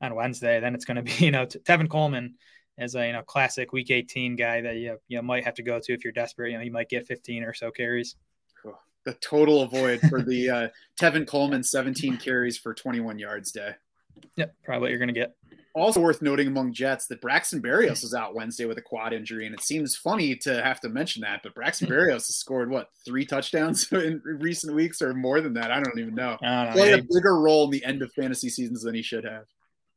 on 0.00 0.14
Wednesday, 0.14 0.58
then 0.60 0.74
it's 0.74 0.84
going 0.84 0.96
to 0.96 1.02
be 1.02 1.12
you 1.24 1.30
know 1.30 1.46
Tevin 1.46 1.88
Coleman 1.88 2.34
as 2.78 2.94
a 2.94 3.06
you 3.06 3.12
know 3.12 3.22
classic 3.22 3.72
Week 3.72 3.90
18 3.90 4.36
guy 4.36 4.62
that 4.62 4.76
you 4.76 4.98
you 5.08 5.22
might 5.22 5.44
have 5.44 5.54
to 5.54 5.62
go 5.62 5.78
to 5.78 5.92
if 5.92 6.02
you're 6.02 6.12
desperate. 6.12 6.50
You 6.50 6.58
know 6.58 6.64
he 6.64 6.70
might 6.70 6.88
get 6.88 7.06
15 7.06 7.44
or 7.44 7.54
so 7.54 7.70
carries. 7.70 8.16
The 9.04 9.14
total 9.14 9.62
avoid 9.62 10.00
for 10.08 10.22
the 10.22 10.50
uh, 10.50 10.68
Tevin 11.00 11.26
Coleman 11.26 11.62
17 11.62 12.16
carries 12.16 12.56
for 12.56 12.72
21 12.72 13.18
yards 13.18 13.52
day. 13.52 13.72
Yep, 14.36 14.54
probably 14.64 14.80
what 14.80 14.90
you're 14.90 14.98
going 14.98 15.12
to 15.12 15.14
get. 15.14 15.34
Also 15.74 16.00
worth 16.00 16.22
noting 16.22 16.46
among 16.46 16.72
Jets 16.72 17.08
that 17.08 17.20
Braxton 17.20 17.60
Berrios 17.60 18.02
was 18.02 18.14
out 18.14 18.34
Wednesday 18.34 18.64
with 18.64 18.78
a 18.78 18.82
quad 18.82 19.12
injury, 19.12 19.44
and 19.44 19.54
it 19.54 19.60
seems 19.60 19.96
funny 19.96 20.36
to 20.36 20.62
have 20.62 20.80
to 20.80 20.88
mention 20.88 21.22
that, 21.22 21.40
but 21.42 21.52
Braxton 21.54 21.88
Berrios 21.88 22.26
has 22.28 22.36
scored 22.36 22.70
what 22.70 22.90
three 23.04 23.26
touchdowns 23.26 23.88
in 23.92 24.22
recent 24.24 24.72
weeks 24.74 25.02
or 25.02 25.14
more 25.14 25.40
than 25.40 25.54
that. 25.54 25.72
I 25.72 25.80
don't 25.80 25.98
even 25.98 26.14
know. 26.14 26.38
Played 26.74 27.00
a 27.00 27.02
bigger 27.12 27.40
role 27.40 27.64
in 27.64 27.70
the 27.70 27.84
end 27.84 28.02
of 28.02 28.12
fantasy 28.12 28.48
seasons 28.48 28.82
than 28.82 28.94
he 28.94 29.02
should 29.02 29.24
have. 29.24 29.46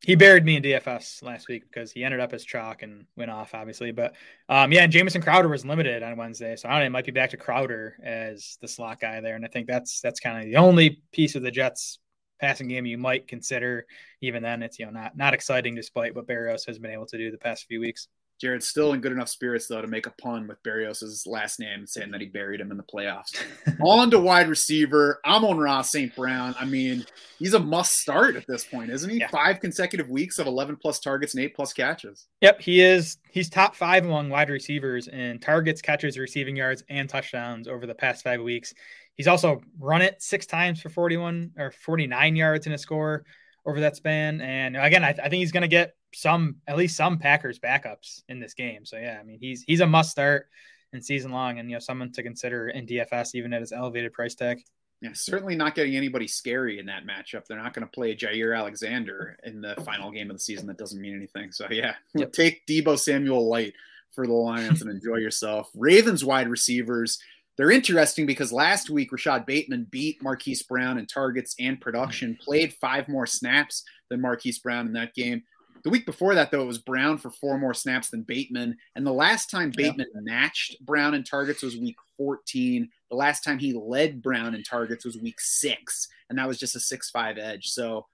He 0.04 0.16
buried 0.16 0.46
me 0.46 0.58
in 0.58 0.64
DFS 0.64 1.24
last 1.24 1.48
week 1.48 1.64
because 1.64 1.92
he 1.92 2.04
ended 2.04 2.20
up 2.20 2.32
as 2.32 2.46
chalk 2.46 2.84
and 2.84 3.06
went 3.16 3.32
off, 3.32 3.56
obviously. 3.56 3.92
But 3.92 4.16
um, 4.48 4.72
yeah, 4.72 4.84
and 4.84 4.92
Jamison 4.92 5.22
Crowder 5.22 5.50
was 5.50 5.66
limited 5.66 6.04
on 6.04 6.18
Wednesday, 6.18 6.56
so 6.56 6.70
I 6.70 6.74
don't 6.74 6.82
know. 6.82 6.86
It 6.86 6.92
might 6.92 7.06
be 7.06 7.12
back 7.12 7.32
to 7.32 7.38
Crowder 7.38 7.98
as 8.04 8.58
the 8.62 8.68
slot 8.68 9.00
guy 9.00 9.20
there, 9.22 9.36
and 9.36 9.44
I 9.44 9.48
think 9.48 9.68
that's 9.68 10.00
that's 10.02 10.20
kind 10.20 10.38
of 10.38 10.46
the 10.46 10.58
only 10.58 11.02
piece 11.12 11.36
of 11.36 11.42
the 11.42 11.52
Jets 11.52 12.00
passing 12.40 12.68
game 12.68 12.86
you 12.86 13.00
might 13.00 13.28
consider. 13.28 13.88
Even 14.22 14.44
then, 14.44 14.62
it's 14.62 14.78
you 14.78 14.86
know 14.86 14.92
not 14.92 15.18
not 15.18 15.34
exciting 15.34 15.74
despite 15.74 16.16
what 16.16 16.28
Berrios 16.28 16.68
has 16.68 16.78
been 16.78 16.92
able 16.92 17.08
to 17.08 17.18
do 17.18 17.32
the 17.32 17.38
past 17.38 17.66
few 17.66 17.80
weeks. 17.80 18.08
Jared's 18.40 18.68
still 18.68 18.94
in 18.94 19.02
good 19.02 19.12
enough 19.12 19.30
spirits 19.30 19.68
though 19.68 19.82
to 19.82 19.88
make 19.88 20.06
a 20.06 20.12
pun 20.22 20.48
with 20.48 20.62
Berrios' 20.64 21.26
last 21.26 21.60
name, 21.60 21.88
saying 21.88 22.12
that 22.12 22.22
he 22.22 22.28
buried 22.28 22.62
him 22.62 22.72
in 22.72 22.78
the 22.78 22.84
playoffs. 22.84 23.36
On 23.82 24.12
to 24.12 24.20
wide 24.20 24.48
receiver, 24.48 25.20
Amon-Ra 25.26 25.82
St. 25.82 26.16
Brown. 26.16 26.56
I 26.60 26.66
mean, 26.66 27.06
he's 27.40 27.54
a 27.54 27.60
must 27.60 27.94
start 27.94 28.36
at 28.36 28.46
this 28.48 28.64
point, 28.64 28.92
isn't 28.92 29.10
he? 29.10 29.18
Yeah. 29.18 29.30
Five 29.30 29.60
consecutive 29.60 30.10
weeks 30.10 30.38
of 30.40 30.48
11 30.48 30.78
plus 30.78 31.00
targets 31.00 31.34
and 31.34 31.44
eight 31.44 31.56
plus 31.56 31.74
catches. 31.74 32.28
Yep, 32.42 32.62
he 32.62 32.82
is. 32.82 33.18
He's 33.32 33.50
top 33.50 33.76
five 33.76 34.06
among 34.06 34.30
wide 34.30 34.50
receivers 34.50 35.08
in 35.08 35.40
targets, 35.40 35.82
catches, 35.82 36.18
receiving 36.18 36.56
yards, 36.56 36.84
and 36.90 37.10
touchdowns 37.10 37.68
over 37.68 37.88
the 37.88 37.96
past 37.96 38.24
five 38.24 38.42
weeks. 38.42 38.74
He's 39.16 39.28
also 39.28 39.62
run 39.80 40.04
it 40.04 40.22
six 40.22 40.46
times 40.46 40.80
for 40.80 40.90
41 40.90 41.52
or 41.58 41.72
49 41.72 42.36
yards 42.36 42.68
in 42.68 42.74
a 42.74 42.78
score 42.78 43.26
over 43.68 43.82
that 43.82 43.96
span. 43.96 44.42
And 44.42 44.76
again, 44.78 45.04
I, 45.04 45.10
I 45.10 45.30
think 45.30 45.36
he's 45.36 45.52
going 45.52 45.62
to 45.62 45.68
get 45.68 45.96
some, 46.14 46.56
at 46.68 46.78
least 46.78 46.98
some 46.98 47.20
Packers 47.20 47.60
backups 47.60 48.24
in 48.30 48.40
this 48.40 48.54
game. 48.56 48.86
So 48.86 48.98
yeah, 48.98 49.18
I 49.20 49.24
mean, 49.24 49.38
he's 49.40 49.62
he's 49.62 49.82
a 49.82 49.88
must 49.88 50.10
start 50.10 50.48
in 50.94 51.02
season 51.02 51.32
long, 51.32 51.60
and 51.60 51.70
you 51.70 51.76
know, 51.76 51.80
someone 51.80 52.12
to 52.14 52.24
consider 52.24 52.70
in 52.70 52.88
DFS 52.88 53.36
even 53.36 53.54
at 53.54 53.60
his 53.62 53.72
elevated 53.74 54.14
price 54.14 54.34
tag. 54.34 54.60
Yeah, 55.02 55.12
certainly 55.14 55.56
not 55.56 55.76
getting 55.76 55.96
anybody 55.96 56.28
scary 56.28 56.80
in 56.80 56.88
that 56.88 57.04
matchup. 57.06 57.46
They're 57.46 57.62
not 57.62 57.76
going 57.76 57.86
to 57.86 57.92
play 57.92 58.16
Jaire 58.16 58.58
Alexander 58.58 59.38
in 59.44 59.62
the 59.62 59.76
final 59.86 60.10
game 60.12 60.32
of 60.32 60.38
the 60.38 60.42
season. 60.42 60.66
That 60.66 60.80
doesn't 60.80 61.00
mean 61.00 61.16
anything. 61.16 61.52
So 61.52 61.68
yeah, 61.70 61.94
Yep. 62.16 62.32
take 62.34 62.66
Deebo 62.66 62.98
Samuel 62.98 63.48
Light 63.48 63.74
for 64.16 64.26
the 64.26 64.34
Lions 64.34 64.82
and 64.82 64.90
enjoy 64.90 65.18
yourself. 65.18 65.70
Ravens 65.76 66.26
wide 66.26 66.50
receivers. 66.50 67.20
They're 67.58 67.72
interesting 67.72 68.26
because 68.26 68.54
last 68.54 68.90
week 68.90 69.12
Rashod 69.12 69.46
Bateman 69.46 69.88
beat 69.90 70.22
Marquise 70.22 70.64
Brown 70.64 70.98
in 70.98 71.06
targets 71.08 71.56
and 71.60 71.82
production, 71.82 72.38
played 72.40 72.74
five 72.74 73.08
more 73.08 73.26
snaps 73.26 73.84
than 74.10 74.22
Marquise 74.22 74.60
Brown 74.60 74.86
in 74.86 74.94
that 74.94 75.16
game. 75.16 75.42
The 75.84 75.90
week 75.90 76.06
before 76.06 76.36
that, 76.36 76.52
though, 76.52 76.62
it 76.62 76.68
was 76.68 76.78
Brown 76.80 77.18
for 77.18 77.32
four 77.32 77.58
more 77.58 77.74
snaps 77.74 78.10
than 78.10 78.24
Bateman. 78.24 78.78
And 78.96 79.06
the 79.06 79.14
last 79.14 79.50
time 79.50 79.72
Yeah. 79.78 79.88
Bateman 79.90 80.08
matched 80.16 80.84
Brown 80.86 81.14
in 81.14 81.24
targets 81.24 81.64
was 81.64 81.78
week 81.78 81.96
14. 82.18 82.90
The 83.10 83.16
last 83.16 83.44
time 83.44 83.58
he 83.58 83.74
led 83.74 84.22
Brown 84.22 84.54
in 84.54 84.64
targets 84.64 85.06
was 85.06 85.18
week 85.18 85.40
six, 85.40 86.08
and 86.30 86.38
that 86.38 86.48
was 86.48 86.60
just 86.60 86.76
a 86.76 86.80
6 86.80 87.10
5 87.10 87.38
edge. 87.38 87.68
So 87.68 88.06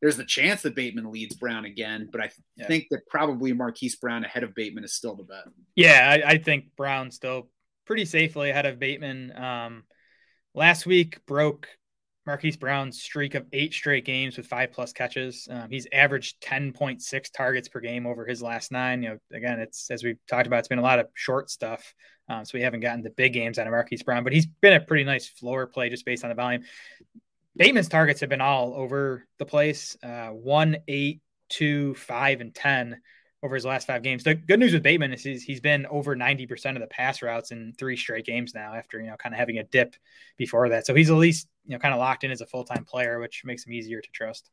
there's 0.00 0.16
the 0.16 0.24
chance 0.24 0.62
that 0.62 0.74
Bateman 0.74 1.10
leads 1.10 1.34
Brown 1.36 1.64
again, 1.64 2.08
but 2.12 2.20
I 2.20 2.30
Yeah. 2.56 2.66
think 2.66 2.86
that 2.90 3.06
probably 3.08 3.52
Marquise 3.52 3.96
Brown 3.96 4.24
ahead 4.24 4.42
of 4.42 4.54
Bateman 4.54 4.84
is 4.84 4.94
still 4.94 5.14
the 5.16 5.22
bet. 5.24 5.44
Yeah, 5.76 6.08
I, 6.24 6.30
I 6.32 6.38
think 6.38 6.74
Brown 6.76 7.10
still 7.12 7.48
pretty 7.86 8.04
safely 8.04 8.50
ahead 8.50 8.66
of 8.66 8.78
Bateman. 8.78 9.36
Um, 9.36 9.84
last 10.54 10.86
week 10.86 11.24
broke 11.26 11.68
Marquise 12.24 12.56
Brown's 12.56 13.02
streak 13.02 13.34
of 13.34 13.46
eight 13.52 13.72
straight 13.72 14.04
games 14.04 14.36
with 14.36 14.46
five 14.46 14.70
plus 14.72 14.92
catches. 14.92 15.48
Um, 15.50 15.68
he's 15.70 15.88
averaged 15.92 16.40
10.6 16.42 17.32
targets 17.32 17.68
per 17.68 17.80
game 17.80 18.06
over 18.06 18.24
his 18.24 18.42
last 18.42 18.70
nine. 18.70 19.02
You 19.02 19.10
know, 19.10 19.18
again, 19.32 19.58
it's 19.58 19.90
as 19.90 20.04
we've 20.04 20.18
talked 20.28 20.46
about, 20.46 20.60
it's 20.60 20.68
been 20.68 20.78
a 20.78 20.82
lot 20.82 21.00
of 21.00 21.08
short 21.14 21.50
stuff. 21.50 21.94
Um, 22.28 22.44
so 22.44 22.52
we 22.56 22.62
haven't 22.62 22.80
gotten 22.80 23.02
the 23.02 23.10
big 23.10 23.32
games 23.32 23.58
out 23.58 23.66
of 23.66 23.72
Marquise 23.72 24.04
Brown, 24.04 24.22
but 24.22 24.32
he's 24.32 24.46
been 24.46 24.74
a 24.74 24.80
pretty 24.80 25.04
nice 25.04 25.28
floor 25.28 25.66
play 25.66 25.88
just 25.88 26.06
based 26.06 26.22
on 26.22 26.30
the 26.30 26.36
volume. 26.36 26.62
Bateman's 27.56 27.88
targets 27.88 28.20
have 28.20 28.30
been 28.30 28.40
all 28.40 28.74
over 28.74 29.26
the 29.38 29.44
place. 29.44 29.96
Uh, 30.02 30.28
one, 30.28 30.78
eight, 30.86 31.20
two, 31.48 31.94
five, 31.94 32.40
and 32.40 32.54
10 32.54 33.00
over 33.42 33.54
his 33.54 33.64
last 33.64 33.86
five 33.86 34.02
games. 34.02 34.22
The 34.22 34.34
good 34.34 34.60
news 34.60 34.72
with 34.72 34.82
Bateman 34.82 35.12
is 35.12 35.22
he's, 35.22 35.42
he's 35.42 35.60
been 35.60 35.86
over 35.86 36.14
90% 36.14 36.74
of 36.74 36.80
the 36.80 36.86
pass 36.86 37.22
routes 37.22 37.50
in 37.50 37.74
three 37.76 37.96
straight 37.96 38.24
games 38.24 38.54
now 38.54 38.74
after, 38.74 39.00
you 39.00 39.08
know, 39.08 39.16
kind 39.16 39.34
of 39.34 39.38
having 39.38 39.58
a 39.58 39.64
dip 39.64 39.96
before 40.36 40.68
that. 40.68 40.86
So 40.86 40.94
he's 40.94 41.10
at 41.10 41.16
least, 41.16 41.48
you 41.66 41.72
know, 41.72 41.80
kind 41.80 41.92
of 41.92 41.98
locked 41.98 42.22
in 42.24 42.30
as 42.30 42.40
a 42.40 42.46
full-time 42.46 42.84
player, 42.84 43.18
which 43.18 43.42
makes 43.44 43.66
him 43.66 43.72
easier 43.72 44.00
to 44.00 44.10
trust. 44.12 44.50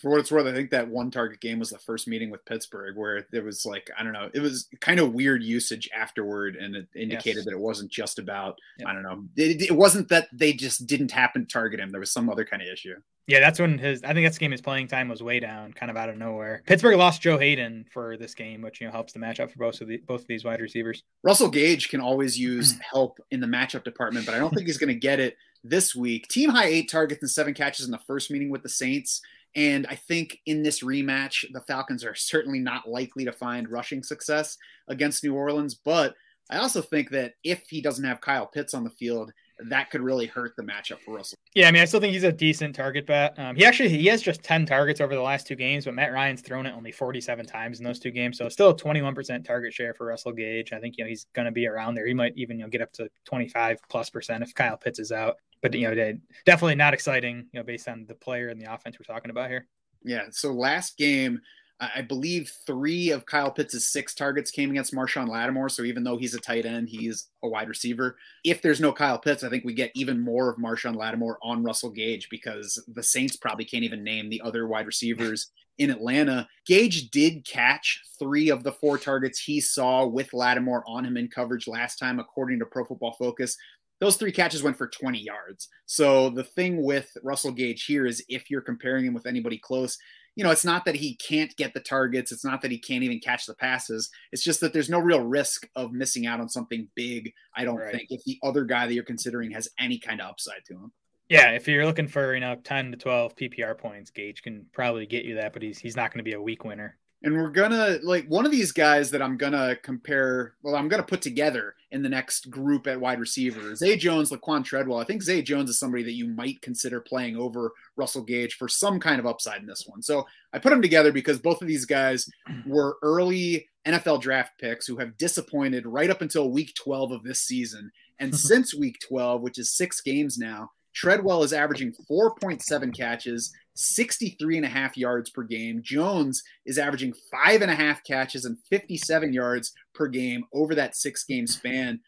For 0.00 0.10
what 0.10 0.20
it's 0.20 0.30
worth, 0.30 0.46
I 0.46 0.52
think 0.52 0.70
that 0.70 0.86
one 0.88 1.10
target 1.10 1.40
game 1.40 1.58
was 1.58 1.70
the 1.70 1.78
first 1.78 2.06
meeting 2.06 2.30
with 2.30 2.44
Pittsburgh 2.44 2.96
where 2.96 3.26
there 3.32 3.42
was 3.42 3.66
like, 3.66 3.90
I 3.98 4.04
don't 4.04 4.12
know, 4.12 4.30
it 4.32 4.38
was 4.40 4.68
kind 4.80 5.00
of 5.00 5.12
weird 5.12 5.42
usage 5.42 5.90
afterward 5.92 6.54
and 6.54 6.76
it 6.76 6.86
indicated 6.94 7.38
Yes. 7.38 7.44
that 7.46 7.52
it 7.52 7.58
wasn't 7.58 7.90
just 7.90 8.20
about, 8.20 8.58
Yep. 8.78 8.88
I 8.88 8.92
don't 8.92 9.02
know, 9.02 9.24
it, 9.36 9.62
it 9.62 9.72
wasn't 9.76 10.08
that 10.10 10.28
they 10.32 10.52
just 10.52 10.86
didn't 10.86 11.10
happen 11.10 11.42
to 11.46 11.48
target 11.52 11.80
him. 11.80 11.90
There 11.90 11.98
was 12.00 12.12
some 12.12 12.30
other 12.30 12.44
kind 12.44 12.62
of 12.62 12.68
issue. 12.68 12.94
Yeah, 13.26 13.38
that's 13.40 13.58
when 13.60 13.78
his 13.78 14.02
I 14.02 14.12
think 14.14 14.24
that's 14.26 14.38
game 14.38 14.50
his 14.50 14.60
playing 14.60 14.88
time 14.88 15.08
was 15.08 15.22
way 15.22 15.38
down, 15.40 15.72
kind 15.72 15.90
of 15.90 15.96
out 15.96 16.08
of 16.08 16.16
nowhere. 16.18 16.62
Pittsburgh 16.66 16.96
lost 16.96 17.22
Joe 17.22 17.38
Haden 17.38 17.86
for 17.92 18.16
this 18.16 18.34
game, 18.34 18.62
which 18.62 18.80
you 18.80 18.86
know 18.88 18.92
helps 18.92 19.12
the 19.12 19.20
matchup 19.20 19.50
for 19.52 19.58
both 19.58 19.80
of 19.80 19.86
the 19.86 19.98
both 19.98 20.22
of 20.22 20.26
these 20.26 20.44
wide 20.44 20.60
receivers. 20.60 21.04
Russell 21.22 21.48
Gage 21.48 21.88
can 21.88 22.00
always 22.00 22.36
use 22.38 22.74
help 22.92 23.20
in 23.30 23.38
the 23.40 23.46
matchup 23.46 23.84
department, 23.84 24.26
but 24.26 24.34
I 24.34 24.38
don't 24.38 24.52
think 24.52 24.66
he's 24.66 24.76
going 24.78 24.88
to 24.88 24.94
get 24.98 25.20
it 25.20 25.36
this 25.62 25.94
week. 25.94 26.26
Team 26.28 26.50
high 26.50 26.66
eight 26.66 26.90
targets 26.90 27.22
and 27.22 27.30
seven 27.30 27.54
catches 27.54 27.84
in 27.86 27.92
the 27.92 28.00
first 28.08 28.28
meeting 28.28 28.50
with 28.50 28.64
the 28.64 28.68
Saints. 28.68 29.22
And 29.54 29.86
I 29.88 29.96
think 29.96 30.38
in 30.46 30.62
this 30.62 30.82
rematch, 30.82 31.44
the 31.52 31.60
Falcons 31.60 32.04
are 32.04 32.14
certainly 32.14 32.58
not 32.58 32.88
likely 32.88 33.24
to 33.24 33.32
find 33.32 33.68
rushing 33.68 34.02
success 34.02 34.56
against 34.88 35.22
New 35.22 35.34
Orleans. 35.34 35.74
But 35.74 36.14
I 36.50 36.58
also 36.58 36.80
think 36.82 37.10
that 37.10 37.34
if 37.44 37.62
he 37.68 37.80
doesn't 37.80 38.04
have 38.04 38.20
Kyle 38.20 38.46
Pitts 38.46 38.74
on 38.74 38.84
the 38.84 38.90
field, 38.90 39.32
that 39.68 39.90
could 39.90 40.00
really 40.00 40.26
hurt 40.26 40.54
the 40.56 40.62
matchup 40.62 40.98
for 41.04 41.14
Russell. 41.14 41.38
Yeah, 41.54 41.68
I 41.68 41.70
mean, 41.70 41.82
I 41.82 41.84
still 41.84 42.00
think 42.00 42.12
he's 42.12 42.24
a 42.24 42.32
decent 42.32 42.74
target 42.74 43.06
bet. 43.06 43.38
Um, 43.38 43.54
he 43.54 43.64
actually 43.64 43.90
he 43.90 44.06
has 44.06 44.20
just 44.20 44.42
ten 44.42 44.66
targets 44.66 45.00
over 45.00 45.14
the 45.14 45.20
last 45.20 45.46
two 45.46 45.54
games, 45.54 45.84
but 45.84 45.94
Matt 45.94 46.12
Ryan's 46.12 46.40
thrown 46.40 46.66
it 46.66 46.74
only 46.74 46.90
forty-seven 46.90 47.46
times 47.46 47.78
in 47.78 47.84
those 47.84 48.00
two 48.00 48.10
games, 48.10 48.38
so 48.38 48.48
still 48.48 48.70
a 48.70 48.76
twenty-one 48.76 49.14
percent 49.14 49.44
target 49.44 49.72
share 49.72 49.94
for 49.94 50.06
Russell 50.06 50.32
Gage. 50.32 50.72
I 50.72 50.80
think 50.80 50.96
you 50.98 51.04
know 51.04 51.08
he's 51.08 51.26
going 51.34 51.46
to 51.46 51.52
be 51.52 51.66
around 51.66 51.94
there. 51.94 52.06
He 52.06 52.14
might 52.14 52.32
even 52.36 52.58
you 52.58 52.64
know 52.64 52.70
get 52.70 52.80
up 52.80 52.92
to 52.94 53.08
twenty-five 53.24 53.78
plus 53.88 54.10
percent 54.10 54.42
if 54.42 54.52
Kyle 54.54 54.76
Pitts 54.76 54.98
is 54.98 55.12
out. 55.12 55.36
But 55.62 55.74
you 55.74 55.88
know, 55.88 56.18
definitely 56.44 56.74
not 56.74 56.92
exciting. 56.92 57.46
You 57.52 57.60
know, 57.60 57.64
based 57.64 57.88
on 57.88 58.04
the 58.06 58.14
player 58.14 58.48
and 58.48 58.60
the 58.60 58.72
offense 58.72 58.96
we're 58.98 59.12
talking 59.12 59.30
about 59.30 59.48
here. 59.48 59.68
Yeah. 60.04 60.24
So 60.30 60.52
last 60.52 60.98
game, 60.98 61.40
I 61.80 61.90
I 61.96 62.02
believe 62.02 62.52
three 62.66 63.10
of 63.10 63.26
Kyle 63.26 63.50
Pitts' 63.50 63.92
six 63.92 64.14
targets 64.14 64.50
came 64.50 64.70
against 64.70 64.94
Marshon 64.94 65.28
Lattimore. 65.28 65.68
So 65.68 65.82
even 65.82 66.04
though 66.04 66.16
he's 66.16 66.34
a 66.34 66.40
tight 66.40 66.66
end, 66.66 66.88
he's 66.88 67.28
a 67.42 67.48
wide 67.48 67.68
receiver. 67.68 68.16
If 68.44 68.60
there's 68.62 68.80
no 68.80 68.92
Kyle 68.92 69.18
Pitts, 69.18 69.44
I 69.44 69.48
think 69.48 69.64
we 69.64 69.74
get 69.74 69.92
even 69.94 70.20
more 70.20 70.50
of 70.50 70.58
Marshon 70.58 70.96
Lattimore 70.96 71.38
on 71.42 71.62
Russell 71.62 71.90
Gage 71.90 72.28
because 72.28 72.82
the 72.88 73.02
Saints 73.02 73.36
probably 73.36 73.64
can't 73.64 73.84
even 73.84 74.04
name 74.04 74.30
the 74.30 74.40
other 74.42 74.66
wide 74.66 74.86
receivers 74.86 75.50
in 75.78 75.90
Atlanta. 75.90 76.48
Gage 76.66 77.10
did 77.10 77.44
catch 77.44 78.00
three 78.18 78.50
of 78.50 78.62
the 78.62 78.72
four 78.72 78.98
targets 78.98 79.40
he 79.40 79.60
saw 79.60 80.06
with 80.06 80.34
Lattimore 80.34 80.84
on 80.86 81.04
him 81.04 81.16
in 81.16 81.28
coverage 81.28 81.66
last 81.66 81.96
time, 81.96 82.18
according 82.18 82.58
to 82.58 82.66
Pro 82.66 82.84
Football 82.84 83.16
Focus. 83.18 83.56
Those 84.02 84.16
three 84.16 84.32
catches 84.32 84.64
went 84.64 84.76
for 84.76 84.88
20 84.88 85.20
yards. 85.20 85.68
So 85.86 86.28
the 86.28 86.42
thing 86.42 86.82
with 86.82 87.16
Russell 87.22 87.52
Gage 87.52 87.84
here 87.84 88.04
is 88.04 88.20
if 88.28 88.50
you're 88.50 88.60
comparing 88.60 89.04
him 89.06 89.14
with 89.14 89.26
anybody 89.26 89.58
close, 89.58 89.96
you 90.34 90.42
know, 90.42 90.50
it's 90.50 90.64
not 90.64 90.84
that 90.86 90.96
he 90.96 91.14
can't 91.14 91.54
get 91.56 91.72
the 91.72 91.78
targets. 91.78 92.32
It's 92.32 92.44
not 92.44 92.62
that 92.62 92.72
he 92.72 92.78
can't 92.78 93.04
even 93.04 93.20
catch 93.20 93.46
the 93.46 93.54
passes. 93.54 94.10
It's 94.32 94.42
just 94.42 94.58
that 94.58 94.72
there's 94.72 94.90
no 94.90 94.98
real 94.98 95.20
risk 95.20 95.68
of 95.76 95.92
missing 95.92 96.26
out 96.26 96.40
on 96.40 96.48
something 96.48 96.88
big. 96.96 97.32
I 97.56 97.64
don't 97.64 97.76
Right. 97.76 97.94
think 97.94 98.08
if 98.10 98.24
the 98.24 98.40
other 98.42 98.64
guy 98.64 98.88
that 98.88 98.92
you're 98.94 99.04
considering 99.04 99.52
has 99.52 99.68
any 99.78 100.00
kind 100.00 100.20
of 100.20 100.30
upside 100.30 100.64
to 100.64 100.74
him. 100.74 100.92
Yeah, 101.28 101.50
if 101.50 101.68
you're 101.68 101.86
looking 101.86 102.08
for 102.08 102.34
you 102.34 102.40
know 102.40 102.56
ten 102.56 102.90
to 102.90 102.96
twelve 102.96 103.36
PPR 103.36 103.78
points, 103.78 104.10
Gage 104.10 104.42
can 104.42 104.66
probably 104.72 105.06
get 105.06 105.24
you 105.24 105.36
that, 105.36 105.52
but 105.52 105.62
he's 105.62 105.78
he's 105.78 105.94
not 105.94 106.10
going 106.10 106.18
to 106.18 106.28
be 106.28 106.34
a 106.34 106.42
week 106.42 106.64
winner. 106.64 106.98
And 107.22 107.36
we're 107.36 107.50
gonna 107.50 108.00
like 108.02 108.26
one 108.26 108.46
of 108.46 108.50
these 108.50 108.72
guys 108.72 109.12
that 109.12 109.22
I'm 109.22 109.36
gonna 109.36 109.76
compare. 109.76 110.56
Well, 110.64 110.74
I'm 110.74 110.88
gonna 110.88 111.04
put 111.04 111.22
together 111.22 111.76
in 111.92 112.02
the 112.02 112.08
next 112.08 112.50
group 112.50 112.86
at 112.86 112.98
wide 112.98 113.20
receiver. 113.20 113.76
Zay 113.76 113.96
Jones, 113.96 114.30
Laquan 114.30 114.64
Treadwell. 114.64 114.98
I 114.98 115.04
think 115.04 115.22
Zay 115.22 115.42
Jones 115.42 115.68
is 115.68 115.78
somebody 115.78 116.02
that 116.02 116.14
you 116.14 116.26
might 116.26 116.60
consider 116.62 117.00
playing 117.00 117.36
over 117.36 117.72
Russell 117.96 118.22
Gage 118.22 118.54
for 118.54 118.66
some 118.66 118.98
kind 118.98 119.20
of 119.20 119.26
upside 119.26 119.60
in 119.60 119.66
this 119.66 119.84
one. 119.86 120.02
So 120.02 120.26
I 120.52 120.58
put 120.58 120.70
them 120.70 120.82
together 120.82 121.12
because 121.12 121.38
both 121.38 121.60
of 121.60 121.68
these 121.68 121.84
guys 121.84 122.28
were 122.66 122.96
early 123.02 123.68
NFL 123.86 124.22
draft 124.22 124.58
picks 124.58 124.86
who 124.86 124.96
have 124.96 125.18
disappointed 125.18 125.86
right 125.86 126.10
up 126.10 126.22
until 126.22 126.50
week 126.50 126.74
12 126.74 127.12
of 127.12 127.22
this 127.24 127.42
season. 127.42 127.92
And 128.18 128.30
mm-hmm. 128.30 128.36
since 128.36 128.74
week 128.74 128.98
12, 129.06 129.42
which 129.42 129.58
is 129.58 129.70
six 129.70 130.00
games 130.00 130.38
now, 130.38 130.70
Treadwell 130.94 131.42
is 131.42 131.52
averaging 131.52 131.94
4.7 132.10 132.96
catches, 132.96 133.52
63 133.74 134.58
and 134.58 134.66
a 134.66 134.68
half 134.68 134.96
yards 134.96 135.30
per 135.30 135.42
game. 135.42 135.80
Jones 135.82 136.42
is 136.66 136.78
averaging 136.78 137.14
five 137.30 137.62
and 137.62 137.70
a 137.70 137.74
half 137.74 138.04
catches 138.04 138.44
and 138.44 138.58
57 138.70 139.32
yards 139.32 139.72
per 139.94 140.08
game 140.08 140.44
over 140.52 140.74
that 140.74 140.96
six 140.96 141.24
game 141.24 141.46
span. 141.46 142.00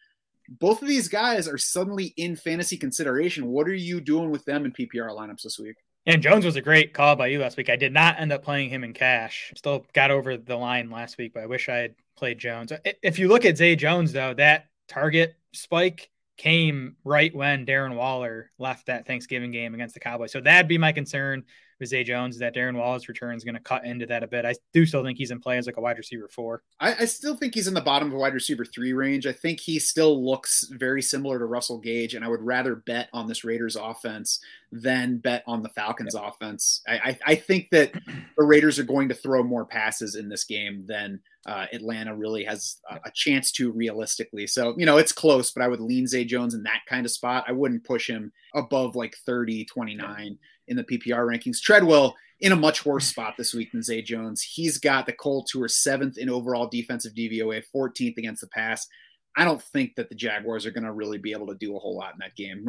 Both 0.48 0.82
of 0.82 0.88
these 0.88 1.08
guys 1.08 1.48
are 1.48 1.58
suddenly 1.58 2.12
in 2.16 2.36
fantasy 2.36 2.76
consideration. 2.76 3.46
What 3.46 3.66
are 3.66 3.74
you 3.74 4.00
doing 4.00 4.30
with 4.30 4.44
them 4.44 4.64
in 4.64 4.72
PPR 4.72 5.08
lineups 5.10 5.42
this 5.42 5.58
week? 5.58 5.76
And 6.06 6.20
Jones 6.20 6.44
was 6.44 6.56
a 6.56 6.60
great 6.60 6.92
call 6.92 7.16
by 7.16 7.28
you 7.28 7.40
last 7.40 7.56
week. 7.56 7.70
I 7.70 7.76
did 7.76 7.92
not 7.92 8.20
end 8.20 8.30
up 8.30 8.44
playing 8.44 8.68
him 8.68 8.84
in 8.84 8.92
cash. 8.92 9.52
Still 9.56 9.86
got 9.94 10.10
over 10.10 10.36
the 10.36 10.56
line 10.56 10.90
last 10.90 11.16
week, 11.16 11.32
but 11.32 11.42
I 11.42 11.46
wish 11.46 11.70
I 11.70 11.76
had 11.76 11.94
played 12.14 12.38
Jones. 12.38 12.72
If 13.02 13.18
you 13.18 13.28
look 13.28 13.46
at 13.46 13.56
Zay 13.56 13.74
Jones, 13.74 14.12
though, 14.12 14.34
that 14.34 14.66
target 14.86 15.34
spike 15.54 16.10
came 16.36 16.96
right 17.04 17.34
when 17.34 17.66
Darren 17.66 17.96
Waller 17.96 18.50
left 18.58 18.86
that 18.86 19.06
Thanksgiving 19.06 19.50
game 19.50 19.74
against 19.74 19.94
the 19.94 20.00
Cowboys. 20.00 20.32
So 20.32 20.40
that'd 20.40 20.68
be 20.68 20.78
my 20.78 20.92
concern 20.92 21.44
Zay 21.86 22.04
Jones, 22.04 22.38
that 22.38 22.54
Darren 22.54 22.76
Waller's 22.76 23.08
return 23.08 23.36
is 23.36 23.44
going 23.44 23.54
to 23.54 23.60
cut 23.60 23.84
into 23.84 24.06
that 24.06 24.22
a 24.22 24.26
bit. 24.26 24.44
I 24.44 24.54
do 24.72 24.86
still 24.86 25.02
think 25.02 25.18
he's 25.18 25.30
in 25.30 25.40
play 25.40 25.58
as 25.58 25.66
like 25.66 25.76
a 25.76 25.80
wide 25.80 25.98
receiver 25.98 26.28
four. 26.28 26.62
I, 26.80 26.94
I 27.00 27.04
still 27.04 27.36
think 27.36 27.54
he's 27.54 27.68
in 27.68 27.74
the 27.74 27.80
bottom 27.80 28.08
of 28.08 28.14
a 28.14 28.18
wide 28.18 28.34
receiver 28.34 28.64
three 28.64 28.92
range. 28.92 29.26
I 29.26 29.32
think 29.32 29.60
he 29.60 29.78
still 29.78 30.24
looks 30.24 30.66
very 30.70 31.02
similar 31.02 31.38
to 31.38 31.46
Russell 31.46 31.78
Gage, 31.78 32.14
and 32.14 32.24
I 32.24 32.28
would 32.28 32.42
rather 32.42 32.76
bet 32.76 33.08
on 33.12 33.26
this 33.26 33.44
Raiders 33.44 33.76
offense 33.76 34.40
than 34.72 35.18
bet 35.18 35.44
on 35.46 35.62
the 35.62 35.68
Falcons 35.68 36.14
offense. 36.14 36.82
I, 36.86 36.94
I, 36.94 37.18
I 37.26 37.34
think 37.36 37.70
that 37.70 37.92
the 37.92 38.44
Raiders 38.44 38.78
are 38.78 38.84
going 38.84 39.08
to 39.08 39.14
throw 39.14 39.42
more 39.42 39.64
passes 39.64 40.16
in 40.16 40.28
this 40.28 40.44
game 40.44 40.84
than 40.86 41.20
uh, 41.46 41.66
Atlanta 41.72 42.14
really 42.14 42.44
has 42.44 42.80
a, 42.90 42.96
a, 43.04 43.10
chance 43.12 43.52
to 43.52 43.70
realistically. 43.70 44.46
So, 44.46 44.74
you 44.78 44.86
know, 44.86 44.96
it's 44.96 45.12
close, 45.12 45.50
but 45.50 45.62
I 45.62 45.68
would 45.68 45.80
lean 45.80 46.06
Zay 46.06 46.24
Jones 46.24 46.54
in 46.54 46.62
that 46.62 46.80
kind 46.88 47.04
of 47.04 47.12
spot. 47.12 47.44
I 47.46 47.52
wouldn't 47.52 47.84
push 47.84 48.08
him 48.08 48.32
above 48.54 48.96
like 48.96 49.14
30, 49.26 49.66
29 49.66 50.38
in 50.68 50.76
the 50.76 50.84
PPR 50.84 51.26
rankings. 51.26 51.60
Treadwell 51.60 52.14
in 52.40 52.52
a 52.52 52.56
much 52.56 52.84
worse 52.84 53.06
spot 53.06 53.34
this 53.36 53.54
week 53.54 53.72
than 53.72 53.82
Zay 53.82 54.02
Jones. 54.02 54.42
He's 54.42 54.78
got 54.78 55.06
the 55.06 55.12
Colts, 55.12 55.52
who 55.52 55.62
are 55.62 55.68
seventh 55.68 56.18
in 56.18 56.28
overall 56.28 56.68
defensive 56.68 57.14
DVOA, 57.14 57.62
14th 57.74 58.18
against 58.18 58.40
the 58.40 58.48
pass. 58.48 58.86
I 59.36 59.44
don't 59.44 59.62
think 59.62 59.96
that 59.96 60.08
the 60.08 60.14
Jaguars 60.14 60.66
are 60.66 60.70
going 60.70 60.84
to 60.84 60.92
really 60.92 61.18
be 61.18 61.32
able 61.32 61.48
to 61.48 61.54
do 61.54 61.76
a 61.76 61.78
whole 61.78 61.96
lot 61.96 62.12
in 62.12 62.18
that 62.20 62.36
game, 62.36 62.66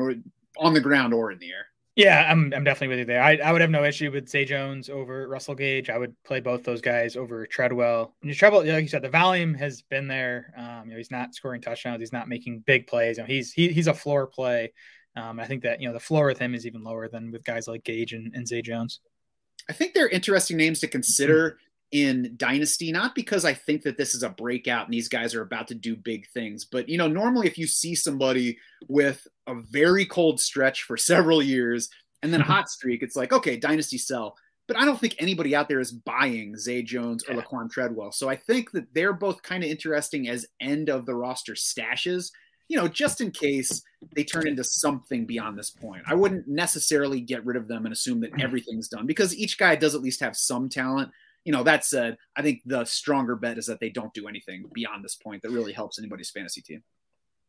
on 0.57 0.73
the 0.73 0.81
ground 0.81 1.13
or 1.13 1.31
in 1.31 1.39
the 1.39 1.49
air. 1.49 1.67
Yeah, 1.95 2.29
I'm, 2.29 2.53
I'm 2.53 2.65
definitely 2.65 2.89
with 2.89 2.99
you 2.99 3.05
there. 3.05 3.23
I, 3.23 3.37
I 3.37 3.53
would 3.53 3.61
have 3.61 3.69
no 3.69 3.85
issue 3.85 4.11
with 4.11 4.27
Zay 4.27 4.43
Jones 4.43 4.89
over 4.89 5.29
Russell 5.29 5.55
Gage. 5.55 5.89
I 5.89 5.97
would 5.97 6.13
play 6.23 6.41
both 6.41 6.63
those 6.63 6.81
guys 6.81 7.15
over 7.15 7.45
Treadwell. 7.45 8.13
And 8.21 8.33
Treadwell, 8.33 8.65
like 8.65 8.81
you 8.81 8.89
said, 8.89 9.01
the 9.01 9.09
volume 9.09 9.53
has 9.53 9.81
been 9.81 10.09
there. 10.09 10.53
Um, 10.57 10.87
you 10.87 10.91
know, 10.91 10.97
he's 10.97 11.11
not 11.11 11.35
scoring 11.35 11.61
touchdowns. 11.61 12.01
He's 12.01 12.11
not 12.11 12.27
making 12.27 12.63
big 12.65 12.87
plays. 12.87 13.17
You 13.17 13.23
know, 13.23 13.27
he's 13.27 13.53
he, 13.53 13.69
he's 13.69 13.87
a 13.87 13.93
floor 13.93 14.27
play. 14.27 14.73
Um, 15.15 15.39
I 15.39 15.45
think 15.45 15.63
that 15.63 15.81
you 15.81 15.87
know 15.87 15.93
the 15.93 15.99
floor 15.99 16.25
with 16.27 16.39
him 16.39 16.53
is 16.53 16.65
even 16.65 16.83
lower 16.83 17.07
than 17.07 17.31
with 17.31 17.43
guys 17.45 17.67
like 17.67 17.83
Gage 17.83 18.13
and, 18.13 18.33
and 18.35 18.47
Zay 18.47 18.61
Jones. 18.61 18.99
I 19.69 19.73
think 19.73 19.93
they're 19.93 20.09
interesting 20.09 20.57
names 20.57 20.79
to 20.81 20.87
consider 20.87 21.57
in 21.91 22.33
Dynasty, 22.35 22.91
not 22.91 23.15
because 23.15 23.45
I 23.45 23.53
think 23.53 23.83
that 23.83 23.97
this 23.97 24.15
is 24.15 24.23
a 24.23 24.29
breakout 24.29 24.85
and 24.85 24.93
these 24.93 25.07
guys 25.07 25.33
are 25.33 25.41
about 25.41 25.67
to 25.69 25.75
do 25.75 25.95
big 25.95 26.27
things, 26.29 26.65
but 26.65 26.89
you 26.89 26.97
know, 26.97 27.07
normally 27.07 27.47
if 27.47 27.57
you 27.57 27.67
see 27.67 27.95
somebody 27.95 28.57
with 28.87 29.25
a 29.47 29.55
very 29.55 30.05
cold 30.05 30.39
stretch 30.39 30.83
for 30.83 30.97
several 30.97 31.41
years 31.41 31.89
and 32.21 32.33
then 32.33 32.41
a 32.41 32.45
hot 32.45 32.69
streak, 32.69 33.01
it's 33.01 33.15
like, 33.15 33.31
okay, 33.31 33.55
Dynasty 33.55 33.97
sell. 33.97 34.35
But 34.67 34.77
I 34.77 34.85
don't 34.85 34.99
think 34.99 35.15
anybody 35.19 35.55
out 35.55 35.69
there 35.69 35.79
is 35.79 35.91
buying 35.91 36.57
Zay 36.57 36.81
Jones 36.81 37.23
or 37.29 37.35
yeah. 37.35 37.41
Laquan 37.41 37.69
Treadwell. 37.69 38.11
So 38.11 38.29
I 38.29 38.35
think 38.35 38.71
that 38.71 38.91
they're 38.95 39.13
both 39.13 39.43
kind 39.43 39.63
of 39.63 39.69
interesting 39.69 40.27
as 40.27 40.47
end 40.59 40.89
of 40.89 41.05
the 41.05 41.13
roster 41.13 41.53
stashes 41.53 42.31
you 42.67 42.77
know, 42.77 42.87
just 42.87 43.21
in 43.21 43.31
case 43.31 43.83
they 44.15 44.23
turn 44.23 44.47
into 44.47 44.63
something 44.63 45.25
beyond 45.25 45.57
this 45.57 45.69
point. 45.69 46.03
I 46.07 46.15
wouldn't 46.15 46.47
necessarily 46.47 47.21
get 47.21 47.45
rid 47.45 47.57
of 47.57 47.67
them 47.67 47.85
and 47.85 47.93
assume 47.93 48.21
that 48.21 48.39
everything's 48.39 48.87
done 48.87 49.05
because 49.05 49.35
each 49.35 49.57
guy 49.57 49.75
does 49.75 49.95
at 49.95 50.01
least 50.01 50.21
have 50.21 50.35
some 50.35 50.69
talent. 50.69 51.11
You 51.43 51.51
know, 51.51 51.63
that 51.63 51.85
said, 51.85 52.17
I 52.35 52.41
think 52.41 52.61
the 52.65 52.85
stronger 52.85 53.35
bet 53.35 53.57
is 53.57 53.67
that 53.67 53.79
they 53.79 53.89
don't 53.89 54.13
do 54.13 54.27
anything 54.27 54.65
beyond 54.73 55.03
this 55.03 55.15
point 55.15 55.43
that 55.43 55.51
really 55.51 55.73
helps 55.73 55.99
anybody's 55.99 56.31
fantasy 56.31 56.61
team. 56.61 56.83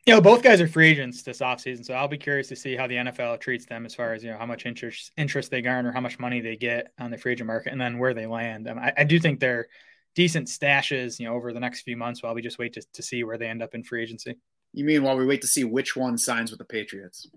You 0.04 0.14
know, 0.14 0.20
both 0.20 0.42
guys 0.42 0.60
are 0.60 0.68
free 0.68 0.88
agents 0.88 1.22
this 1.22 1.40
offseason, 1.40 1.84
so 1.84 1.94
I'll 1.94 2.06
be 2.06 2.18
curious 2.18 2.46
to 2.48 2.56
see 2.56 2.76
how 2.76 2.86
the 2.86 2.94
NFL 2.94 3.40
treats 3.40 3.66
them 3.66 3.84
as 3.84 3.94
far 3.94 4.12
as 4.12 4.22
you 4.22 4.30
know 4.30 4.38
how 4.38 4.46
much 4.46 4.64
interest 4.64 5.10
interest 5.16 5.50
they 5.50 5.62
garner, 5.62 5.90
how 5.90 6.00
much 6.00 6.20
money 6.20 6.40
they 6.40 6.56
get 6.56 6.92
on 7.00 7.10
the 7.10 7.18
free 7.18 7.32
agent 7.32 7.48
market, 7.48 7.72
and 7.72 7.80
then 7.80 7.98
where 7.98 8.14
they 8.14 8.26
land. 8.26 8.68
Um, 8.68 8.78
I, 8.78 8.92
I 8.98 9.04
do 9.04 9.18
think 9.18 9.40
they're 9.40 9.66
decent 10.14 10.46
stashes, 10.46 11.18
you 11.18 11.26
know, 11.26 11.34
over 11.34 11.52
the 11.52 11.58
next 11.58 11.82
few 11.82 11.96
months 11.96 12.22
while 12.22 12.34
we 12.34 12.42
just 12.42 12.58
wait 12.58 12.72
to, 12.74 12.82
to 12.92 13.02
see 13.02 13.24
where 13.24 13.36
they 13.36 13.48
end 13.48 13.62
up 13.62 13.74
in 13.74 13.82
free 13.82 14.02
agency. 14.02 14.36
You 14.76 14.84
mean 14.84 15.02
while 15.02 15.16
we 15.16 15.24
wait 15.24 15.40
to 15.40 15.46
see 15.48 15.64
which 15.64 15.96
one 15.96 16.18
signs 16.18 16.50
with 16.50 16.58
the 16.58 16.64
Patriots? 16.64 17.26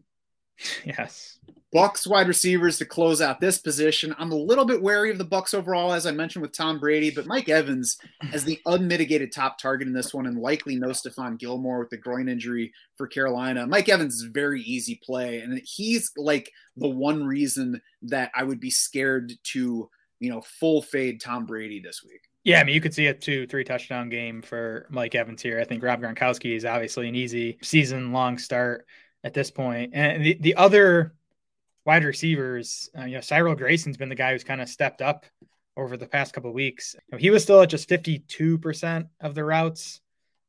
Yes. 0.84 1.40
Bucks 1.72 2.06
wide 2.06 2.28
receivers 2.28 2.78
to 2.80 2.86
close 2.86 3.22
out 3.22 3.40
this 3.40 3.60
position. 3.60 4.14
I'm 4.20 4.34
a 4.34 4.36
little 4.36 4.66
bit 4.66 4.82
wary 4.82 5.10
of 5.10 5.18
the 5.18 5.24
Bucks 5.24 5.54
overall, 5.54 5.94
as 5.94 6.06
I 6.06 6.12
mentioned 6.12 6.42
with 6.42 6.52
Tom 6.52 6.80
Brady, 6.80 7.12
but 7.12 7.28
Mike 7.28 7.48
Evans 7.48 7.98
as 8.34 8.44
the 8.44 8.60
unmitigated 8.66 9.32
top 9.32 9.58
target 9.58 9.88
in 9.88 9.94
this 9.94 10.14
one, 10.14 10.26
and 10.26 10.38
likely 10.38 10.76
no 10.76 10.90
Stephon 10.90 11.40
Gilmore 11.40 11.80
with 11.80 11.92
the 11.92 11.98
groin 11.98 12.28
injury 12.28 12.74
for 12.98 13.08
Carolina. 13.08 13.66
Mike 13.68 13.88
Evans 13.88 14.16
is 14.16 14.24
very 14.24 14.62
easy 14.64 15.00
play, 15.02 15.40
and 15.40 15.62
he's 15.64 16.12
like 16.18 16.52
the 16.76 16.90
one 16.90 17.24
reason 17.24 17.80
that 18.02 18.32
I 18.36 18.44
would 18.44 18.60
be 18.60 18.72
scared 18.72 19.32
to, 19.54 19.90
you 20.20 20.30
know, 20.30 20.42
full 20.42 20.82
fade 20.82 21.22
Tom 21.22 21.46
Brady 21.46 21.80
this 21.80 22.04
week. 22.04 22.29
Yeah, 22.44 22.62
I 22.62 22.64
mean, 22.64 22.74
you 22.74 22.82
could 22.82 22.94
see 22.94 23.08
a 23.08 23.14
two, 23.14 23.48
three 23.48 23.64
touchdown 23.64 24.10
game 24.10 24.42
for 24.42 24.88
Mike 24.90 25.14
Evans 25.14 25.42
here. 25.42 25.60
I 25.60 25.66
think 25.66 25.84
Rob 25.84 26.02
Gronkowski 26.02 26.56
is 26.56 26.66
obviously 26.66 27.10
an 27.10 27.16
easy 27.16 27.58
season 27.62 28.14
long 28.14 28.38
start 28.38 28.86
at 29.24 29.34
this 29.34 29.52
point. 29.52 29.92
And 29.94 30.24
the, 30.24 30.38
the 30.40 30.56
other 30.56 31.14
wide 31.86 32.06
receivers, 32.06 32.90
uh, 32.98 33.04
you 33.04 33.16
know, 33.16 33.22
Cyril 33.22 33.56
Grayson's 33.56 33.98
been 33.98 34.10
the 34.10 34.16
guy 34.16 34.32
who's 34.32 34.46
kind 34.46 34.62
of 34.62 34.70
stepped 34.70 35.02
up 35.02 35.26
over 35.76 35.98
the 35.98 36.08
past 36.08 36.34
couple 36.34 36.54
weeks. 36.54 36.96
You 36.96 37.02
know, 37.12 37.18
he 37.18 37.30
was 37.30 37.44
still 37.44 37.62
at 37.62 37.70
just 37.70 37.90
52% 37.90 39.08
of 39.20 39.36
the 39.36 39.44
routes 39.44 40.00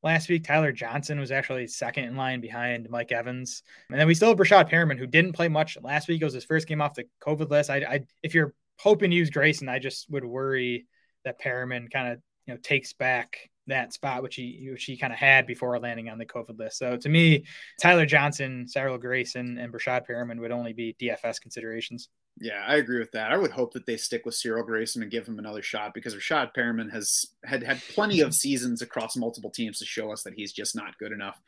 last 0.05 0.28
week. 0.28 0.45
Tyler 0.45 0.70
Johnson 0.70 1.18
was 1.18 1.32
actually 1.32 1.66
second 1.66 2.05
in 2.05 2.16
line 2.16 2.41
behind 2.41 2.88
Mike 2.88 3.11
Evans. 3.11 3.64
And 3.91 3.99
then 3.99 4.07
we 4.07 4.14
still 4.14 4.28
have 4.28 4.38
Breshad 4.38 4.70
Perriman, 4.70 4.99
who 4.99 5.09
didn't 5.09 5.32
play 5.32 5.49
much 5.49 5.76
last 5.82 6.07
week. 6.07 6.22
It 6.22 6.24
was 6.24 6.34
his 6.34 6.45
first 6.45 6.68
game 6.68 6.80
off 6.80 6.95
the 6.95 7.09
COVID 7.20 7.51
list. 7.51 7.68
I, 7.68 7.76
I 7.78 8.01
if 8.22 8.32
you're 8.32 8.55
hoping 8.78 9.11
to 9.11 9.16
use 9.16 9.30
Grayson, 9.30 9.68
I 9.68 9.80
just 9.80 10.09
would 10.09 10.24
worry– 10.24 10.86
that 11.25 11.41
Perriman 11.41 11.91
kind 11.91 12.12
of 12.12 12.21
you 12.47 12.55
know 12.55 12.61
takes 12.62 12.93
back 12.93 13.51
that 13.66 13.93
spot 13.93 14.23
which 14.23 14.35
he 14.37 14.68
which 14.71 14.85
he 14.85 14.97
kind 14.97 15.12
of 15.12 15.18
had 15.18 15.47
before 15.47 15.79
landing 15.79 16.09
on 16.09 16.18
the 16.18 16.27
COVID 16.27 16.59
list. 16.59 16.79
So 16.79 16.97
to 16.97 17.09
me, 17.09 17.45
Tyler 17.81 18.07
Johnson, 18.07 18.66
Cyril 18.66 18.99
Grayson, 18.99 19.59
and 19.59 19.73
Breshad 19.73 20.03
Perriman 20.09 20.41
would 20.41 20.51
only 20.51 20.73
be 20.73 20.97
DFS 21.01 21.41
considerations. 21.41 22.09
Yeah, 22.41 22.64
I 22.66 22.77
agree 22.77 22.99
with 22.99 23.12
that. 23.12 23.33
I 23.33 23.37
would 23.37 23.51
hope 23.51 23.73
that 23.75 23.87
they 23.87 23.97
stick 23.97 24.23
with 24.25 24.35
Cyril 24.35 24.64
Grayson 24.64 25.03
and 25.03 25.11
give 25.11 25.27
him 25.27 25.39
another 25.39 25.62
shot 25.62 25.95
because 25.95 26.14
Breshad 26.14 26.51
Perriman 26.57 26.91
has 26.91 27.25
had 27.45 27.62
had 27.62 27.81
plenty 27.95 28.21
of 28.21 28.35
seasons 28.35 28.83
across 28.83 29.16
multiple 29.16 29.51
teams 29.51 29.79
to 29.79 29.85
show 29.85 30.12
us 30.12 30.23
that 30.23 30.35
he's 30.35 30.53
just 30.53 30.77
not 30.77 30.99
good 30.99 31.12
enough. 31.12 31.41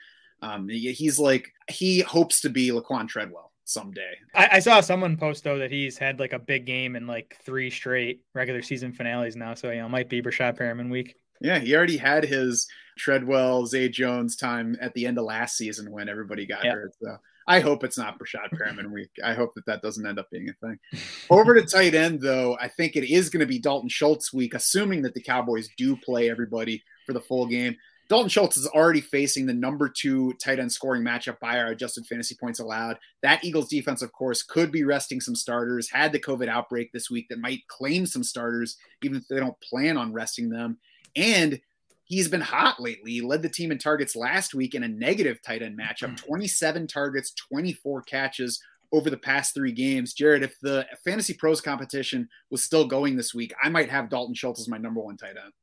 Um, 0.42 0.68
he's 0.68 1.18
like 1.18 1.52
he 1.70 2.00
hopes 2.00 2.40
to 2.40 2.50
be 2.50 2.70
Laquan 2.70 3.08
Treadwell 3.08 3.51
someday. 3.64 4.14
I, 4.34 4.48
I, 4.52 4.58
saw 4.58 4.80
someone 4.80 5.16
post 5.16 5.44
though 5.44 5.58
that 5.58 5.70
he's 5.70 5.98
had 5.98 6.18
like 6.18 6.32
a 6.32 6.38
big 6.38 6.66
game 6.66 6.96
in 6.96 7.06
like 7.06 7.36
three 7.44 7.70
straight 7.70 8.22
regular 8.34 8.62
season 8.62 8.92
finales 8.92 9.36
now. 9.36 9.54
So 9.54 9.70
you 9.70 9.80
know, 9.80 9.88
might 9.88 10.08
be 10.08 10.22
Breshad 10.22 10.58
Perriman 10.58 10.90
week. 10.90 11.16
Yeah, 11.40 11.58
he 11.58 11.74
already 11.74 11.96
had 11.96 12.24
his 12.24 12.68
Treadwell, 12.96 13.66
Zay 13.66 13.88
Jones 13.88 14.36
time 14.36 14.76
at 14.80 14.94
the 14.94 15.06
end 15.06 15.18
of 15.18 15.24
last 15.24 15.56
season 15.56 15.90
when 15.90 16.08
everybody 16.08 16.46
got 16.46 16.64
yep. 16.64 16.74
hurt. 16.74 16.92
So 17.00 17.16
I 17.46 17.60
hope 17.60 17.84
it's 17.84 17.98
not 17.98 18.18
Breshad 18.18 18.50
Perriman 18.52 18.92
week. 18.92 19.10
I 19.24 19.34
hope 19.34 19.54
that 19.54 19.66
that 19.66 19.82
doesn't 19.82 20.06
end 20.06 20.18
up 20.18 20.30
being 20.30 20.48
a 20.48 20.66
thing. 20.66 20.78
Over 21.30 21.54
to 21.54 21.66
tight 21.66 21.94
end, 21.94 22.20
though, 22.20 22.56
I 22.60 22.68
think 22.68 22.96
it 22.96 23.10
is 23.10 23.30
going 23.30 23.40
to 23.40 23.46
be 23.46 23.58
Dalton 23.58 23.88
Schultz 23.88 24.32
week, 24.32 24.54
assuming 24.54 25.02
that 25.02 25.14
the 25.14 25.22
Cowboys 25.22 25.68
do 25.76 25.96
play 25.96 26.30
everybody 26.30 26.82
for 27.06 27.12
the 27.12 27.20
full 27.20 27.46
game. 27.46 27.76
Dalton 28.12 28.28
Schultz 28.28 28.58
is 28.58 28.66
already 28.66 29.00
facing 29.00 29.46
the 29.46 29.54
number 29.54 29.88
two 29.88 30.34
tight 30.34 30.58
end 30.58 30.70
scoring 30.70 31.02
matchup 31.02 31.40
by 31.40 31.58
our 31.58 31.68
adjusted 31.68 32.04
fantasy 32.04 32.34
points 32.38 32.60
allowed. 32.60 32.98
That 33.22 33.42
Eagles 33.42 33.70
defense, 33.70 34.02
of 34.02 34.12
course, 34.12 34.42
could 34.42 34.70
be 34.70 34.84
resting 34.84 35.18
some 35.18 35.34
starters, 35.34 35.88
had 35.90 36.12
the 36.12 36.20
COVID 36.20 36.46
outbreak 36.46 36.92
this 36.92 37.10
week 37.10 37.30
that 37.30 37.38
might 37.38 37.66
claim 37.68 38.04
some 38.04 38.22
starters, 38.22 38.76
even 39.02 39.16
if 39.16 39.26
they 39.28 39.36
don't 39.36 39.58
plan 39.62 39.96
on 39.96 40.12
resting 40.12 40.50
them. 40.50 40.76
And 41.16 41.58
he's 42.04 42.28
been 42.28 42.42
hot 42.42 42.78
lately. 42.78 43.12
He 43.12 43.22
led 43.22 43.40
the 43.40 43.48
team 43.48 43.72
in 43.72 43.78
targets 43.78 44.14
last 44.14 44.52
week 44.52 44.74
in 44.74 44.82
a 44.82 44.88
negative 44.88 45.40
tight 45.40 45.62
end 45.62 45.78
matchup 45.78 46.10
hmm. 46.10 46.26
27 46.26 46.88
targets, 46.88 47.32
24 47.32 48.02
catches 48.02 48.60
over 48.92 49.08
the 49.08 49.16
past 49.16 49.54
three 49.54 49.72
games. 49.72 50.12
Jared, 50.12 50.42
if 50.42 50.60
the 50.60 50.86
Fantasy 51.02 51.32
Pros 51.32 51.62
competition 51.62 52.28
was 52.50 52.62
still 52.62 52.86
going 52.86 53.16
this 53.16 53.32
week, 53.32 53.54
I 53.62 53.70
might 53.70 53.88
have 53.88 54.10
Dalton 54.10 54.34
Schultz 54.34 54.60
as 54.60 54.68
my 54.68 54.76
number 54.76 55.00
one 55.00 55.16
tight 55.16 55.38
end. 55.42 55.54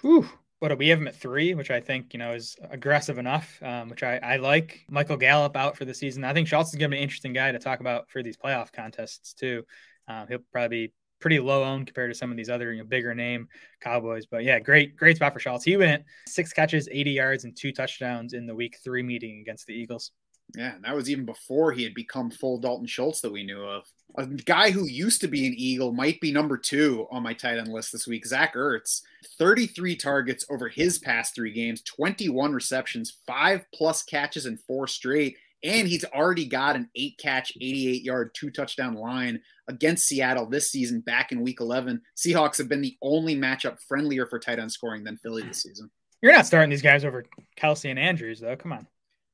Whew 0.00 0.26
what 0.60 0.76
we 0.76 0.88
have 0.88 0.98
him 0.98 1.08
at 1.08 1.14
three, 1.14 1.54
which 1.54 1.70
I 1.70 1.80
think 1.80 2.12
you 2.12 2.18
know 2.18 2.32
is 2.32 2.56
aggressive 2.70 3.18
enough, 3.18 3.58
um, 3.62 3.88
which 3.88 4.02
I, 4.02 4.18
I 4.18 4.36
like. 4.36 4.84
Michael 4.90 5.16
Gallup 5.16 5.56
out 5.56 5.76
for 5.76 5.84
the 5.84 5.94
season. 5.94 6.24
I 6.24 6.32
think 6.32 6.48
Schultz 6.48 6.70
is 6.70 6.76
going 6.76 6.90
to 6.90 6.94
be 6.94 6.98
an 6.98 7.02
interesting 7.02 7.32
guy 7.32 7.52
to 7.52 7.58
talk 7.58 7.80
about 7.80 8.10
for 8.10 8.22
these 8.22 8.36
playoff 8.36 8.72
contests 8.72 9.34
too. 9.34 9.64
Um, 10.08 10.26
he'll 10.28 10.40
probably 10.52 10.86
be 10.86 10.92
pretty 11.20 11.40
low 11.40 11.64
owned 11.64 11.86
compared 11.86 12.10
to 12.10 12.18
some 12.18 12.30
of 12.30 12.36
these 12.36 12.48
other 12.50 12.72
you 12.72 12.80
know, 12.80 12.88
bigger 12.88 13.14
name 13.14 13.48
Cowboys. 13.80 14.26
But 14.26 14.44
yeah, 14.44 14.58
great 14.58 14.96
great 14.96 15.16
spot 15.16 15.32
for 15.32 15.40
Schultz. 15.40 15.64
He 15.64 15.76
went 15.76 16.04
six 16.26 16.52
catches, 16.52 16.88
80 16.90 17.10
yards, 17.10 17.44
and 17.44 17.56
two 17.56 17.72
touchdowns 17.72 18.32
in 18.32 18.46
the 18.46 18.54
Week 18.54 18.76
Three 18.82 19.02
meeting 19.02 19.40
against 19.40 19.66
the 19.66 19.74
Eagles. 19.74 20.12
Yeah, 20.54 20.74
that 20.82 20.94
was 20.94 21.10
even 21.10 21.24
before 21.24 21.72
he 21.72 21.82
had 21.82 21.94
become 21.94 22.30
full 22.30 22.58
Dalton 22.58 22.86
Schultz 22.86 23.20
that 23.20 23.32
we 23.32 23.42
knew 23.42 23.62
of. 23.62 23.84
A 24.16 24.26
guy 24.26 24.70
who 24.70 24.86
used 24.86 25.20
to 25.20 25.28
be 25.28 25.46
an 25.46 25.54
Eagle 25.54 25.92
might 25.92 26.20
be 26.20 26.32
number 26.32 26.56
two 26.56 27.06
on 27.10 27.22
my 27.22 27.34
tight 27.34 27.58
end 27.58 27.68
list 27.68 27.92
this 27.92 28.06
week. 28.06 28.26
Zach 28.26 28.54
Ertz, 28.54 29.02
33 29.38 29.94
targets 29.96 30.46
over 30.50 30.68
his 30.68 30.98
past 30.98 31.34
three 31.34 31.52
games, 31.52 31.82
21 31.82 32.52
receptions, 32.52 33.18
five 33.26 33.66
plus 33.74 34.02
catches, 34.02 34.46
and 34.46 34.58
four 34.60 34.86
straight. 34.86 35.36
And 35.62 35.86
he's 35.86 36.04
already 36.04 36.46
got 36.46 36.76
an 36.76 36.88
eight 36.94 37.18
catch, 37.18 37.52
88 37.56 38.02
yard, 38.02 38.34
two 38.34 38.50
touchdown 38.50 38.94
line 38.94 39.40
against 39.68 40.06
Seattle 40.06 40.46
this 40.46 40.70
season 40.70 41.00
back 41.00 41.30
in 41.30 41.42
week 41.42 41.60
11. 41.60 42.00
Seahawks 42.16 42.56
have 42.58 42.68
been 42.68 42.80
the 42.80 42.96
only 43.02 43.36
matchup 43.36 43.78
friendlier 43.80 44.24
for 44.24 44.38
tight 44.38 44.58
end 44.58 44.72
scoring 44.72 45.04
than 45.04 45.18
Philly 45.18 45.42
this 45.42 45.62
season. 45.62 45.90
You're 46.22 46.32
not 46.32 46.46
starting 46.46 46.70
these 46.70 46.82
guys 46.82 47.04
over 47.04 47.24
Kelce 47.60 47.90
and 47.90 47.98
Andrews, 47.98 48.40
though. 48.40 48.56
Come 48.56 48.72
on. 48.72 48.86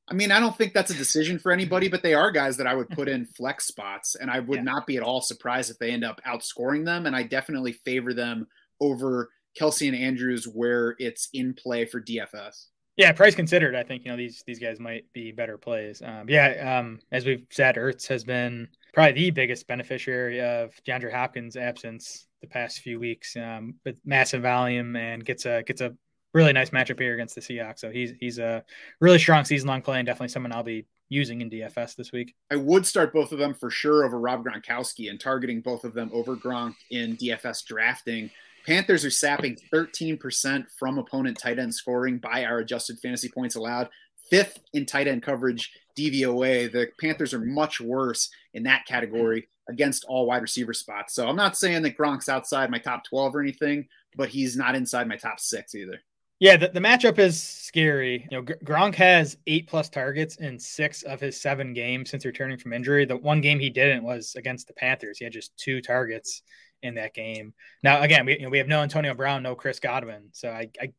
I 0.07 0.13
mean, 0.13 0.31
I 0.31 0.39
don't 0.39 0.55
think 0.55 0.73
that's 0.73 0.91
a 0.91 0.95
decision 0.95 1.39
for 1.39 1.51
anybody, 1.51 1.87
but 1.87 2.03
they 2.03 2.13
are 2.13 2.29
guys 2.29 2.57
that 2.57 2.67
I 2.67 2.75
would 2.75 2.89
put 2.89 3.09
in 3.09 3.25
flex 3.25 3.65
spots, 3.65 4.15
and 4.15 4.29
I 4.29 4.39
would 4.39 4.57
yeah. 4.57 4.63
not 4.63 4.85
be 4.85 4.97
at 4.97 5.03
all 5.03 5.21
surprised 5.21 5.71
if 5.71 5.79
they 5.79 5.91
end 5.91 6.03
up 6.03 6.21
outscoring 6.27 6.85
them. 6.85 7.07
And 7.07 7.15
I 7.15 7.23
definitely 7.23 7.73
favor 7.73 8.13
them 8.13 8.47
over 8.79 9.29
Kelce 9.59 9.87
and 9.87 9.97
Andrews 9.97 10.47
where 10.47 10.95
it's 10.99 11.29
in 11.33 11.53
play 11.53 11.85
for 11.85 12.01
DFS. 12.01 12.67
Yeah, 12.97 13.11
price 13.11 13.35
considered, 13.35 13.75
I 13.75 13.83
think 13.83 14.05
you 14.05 14.11
know 14.11 14.17
these 14.17 14.41
these 14.47 14.59
guys 14.59 14.79
might 14.79 15.03
be 15.11 15.31
better 15.33 15.57
plays. 15.57 16.01
Um, 16.01 16.29
yeah, 16.29 16.79
um, 16.79 16.99
as 17.11 17.25
we've 17.25 17.45
said, 17.49 17.75
Ertz 17.75 18.07
has 18.07 18.23
been 18.23 18.69
probably 18.93 19.13
the 19.13 19.31
biggest 19.31 19.67
beneficiary 19.67 20.39
of 20.39 20.71
DeAndre 20.87 21.11
Hopkins' 21.11 21.57
absence 21.57 22.27
the 22.39 22.47
past 22.47 22.79
few 22.79 22.97
weeks, 22.97 23.35
um, 23.35 23.75
with 23.83 23.99
massive 24.05 24.43
volume 24.43 24.95
and 24.95 25.25
gets 25.25 25.45
a 25.45 25.63
gets 25.63 25.81
a 25.81 25.93
really 26.35 26.53
nice 26.53 26.69
matchup 26.69 26.99
here 26.99 27.13
against 27.13 27.33
the 27.33 27.41
Seahawks. 27.41 27.79
So 27.79 27.89
he's 27.89 28.13
he's 28.19 28.37
a 28.37 28.63
really 28.99 29.17
strong 29.17 29.45
season 29.45 29.69
long 29.69 29.81
play 29.81 29.97
and 29.97 30.05
definitely 30.05 30.27
someone 30.27 30.51
I'll 30.51 30.63
be 30.63 30.85
using 31.07 31.41
in 31.41 31.49
DFS 31.49 31.95
this 31.95 32.11
week. 32.11 32.35
I 32.51 32.57
would 32.57 32.85
start 32.85 33.13
both 33.13 33.31
of 33.31 33.39
them 33.39 33.53
for 33.53 33.69
sure 33.69 34.03
over 34.03 34.19
Rob 34.19 34.43
Gronkowski 34.43 35.09
and 35.09 35.19
targeting 35.19 35.61
both 35.61 35.83
of 35.83 35.93
them 35.93 36.09
over 36.13 36.35
Gronk 36.35 36.75
in 36.91 37.15
DFS 37.15 37.65
drafting. 37.65 38.29
Panthers 38.65 39.05
are 39.05 39.11
sapping 39.11 39.57
13% 39.71 40.65
from 40.77 40.97
opponent 40.97 41.37
tight 41.37 41.59
end 41.59 41.73
scoring 41.73 42.17
by 42.17 42.43
our 42.43 42.59
adjusted 42.59 42.99
fantasy 42.99 43.29
points 43.29 43.55
allowed. 43.55 43.89
Fifth 44.29 44.59
in 44.73 44.87
tight 44.87 45.07
end 45.07 45.21
coverage 45.23 45.71
DVOA. 45.97 46.71
The 46.71 46.87
Panthers 46.99 47.33
are 47.33 47.45
much 47.45 47.79
worse 47.79 48.29
in 48.55 48.63
that 48.63 48.85
category 48.85 49.47
against 49.69 50.03
all 50.05 50.25
wide 50.25 50.41
receiver 50.41 50.73
spots. 50.73 51.13
So 51.13 51.27
I'm 51.27 51.35
not 51.35 51.55
saying 51.57 51.83
that 51.83 51.97
Gronk's 51.97 52.27
outside 52.27 52.71
my 52.71 52.79
top 52.79 53.03
12 53.05 53.35
or 53.35 53.41
anything, 53.41 53.87
but 54.17 54.29
he's 54.29 54.57
not 54.57 54.75
inside 54.75 55.07
my 55.07 55.17
top 55.17 55.39
six 55.39 55.75
either. 55.75 55.99
Yeah, 56.39 56.57
the, 56.57 56.67
the 56.67 56.81
matchup 56.81 57.17
is 57.17 57.41
scary. 57.41 58.27
You 58.29 58.37
know, 58.37 58.43
Gronk 58.43 58.95
has 58.95 59.37
eight 59.47 59.67
plus 59.67 59.89
targets 59.89 60.35
in 60.35 60.59
six 60.59 61.03
of 61.03 61.21
his 61.21 61.39
seven 61.39 61.73
games 61.73 62.09
since 62.09 62.25
returning 62.25 62.57
from 62.57 62.73
injury. 62.73 63.05
The 63.05 63.15
one 63.15 63.39
game 63.39 63.59
he 63.59 63.69
didn't 63.69 64.03
was 64.03 64.35
against 64.35 64.67
the 64.67 64.73
Panthers. 64.73 65.17
He 65.17 65.23
had 65.23 65.33
just 65.33 65.55
two 65.57 65.81
targets 65.81 66.41
in 66.83 66.95
that 66.95 67.13
game. 67.13 67.53
Now, 67.83 68.01
again, 68.01 68.25
we, 68.25 68.33
you 68.33 68.43
know, 68.43 68.49
we 68.49 68.57
have 68.57 68.67
no 68.67 68.81
Antonio 68.81 69.13
Brown, 69.13 69.43
no 69.43 69.55
Chris 69.55 69.79
Godwin. 69.79 70.29
So 70.33 70.49
I, 70.49 70.69
I 70.81 70.91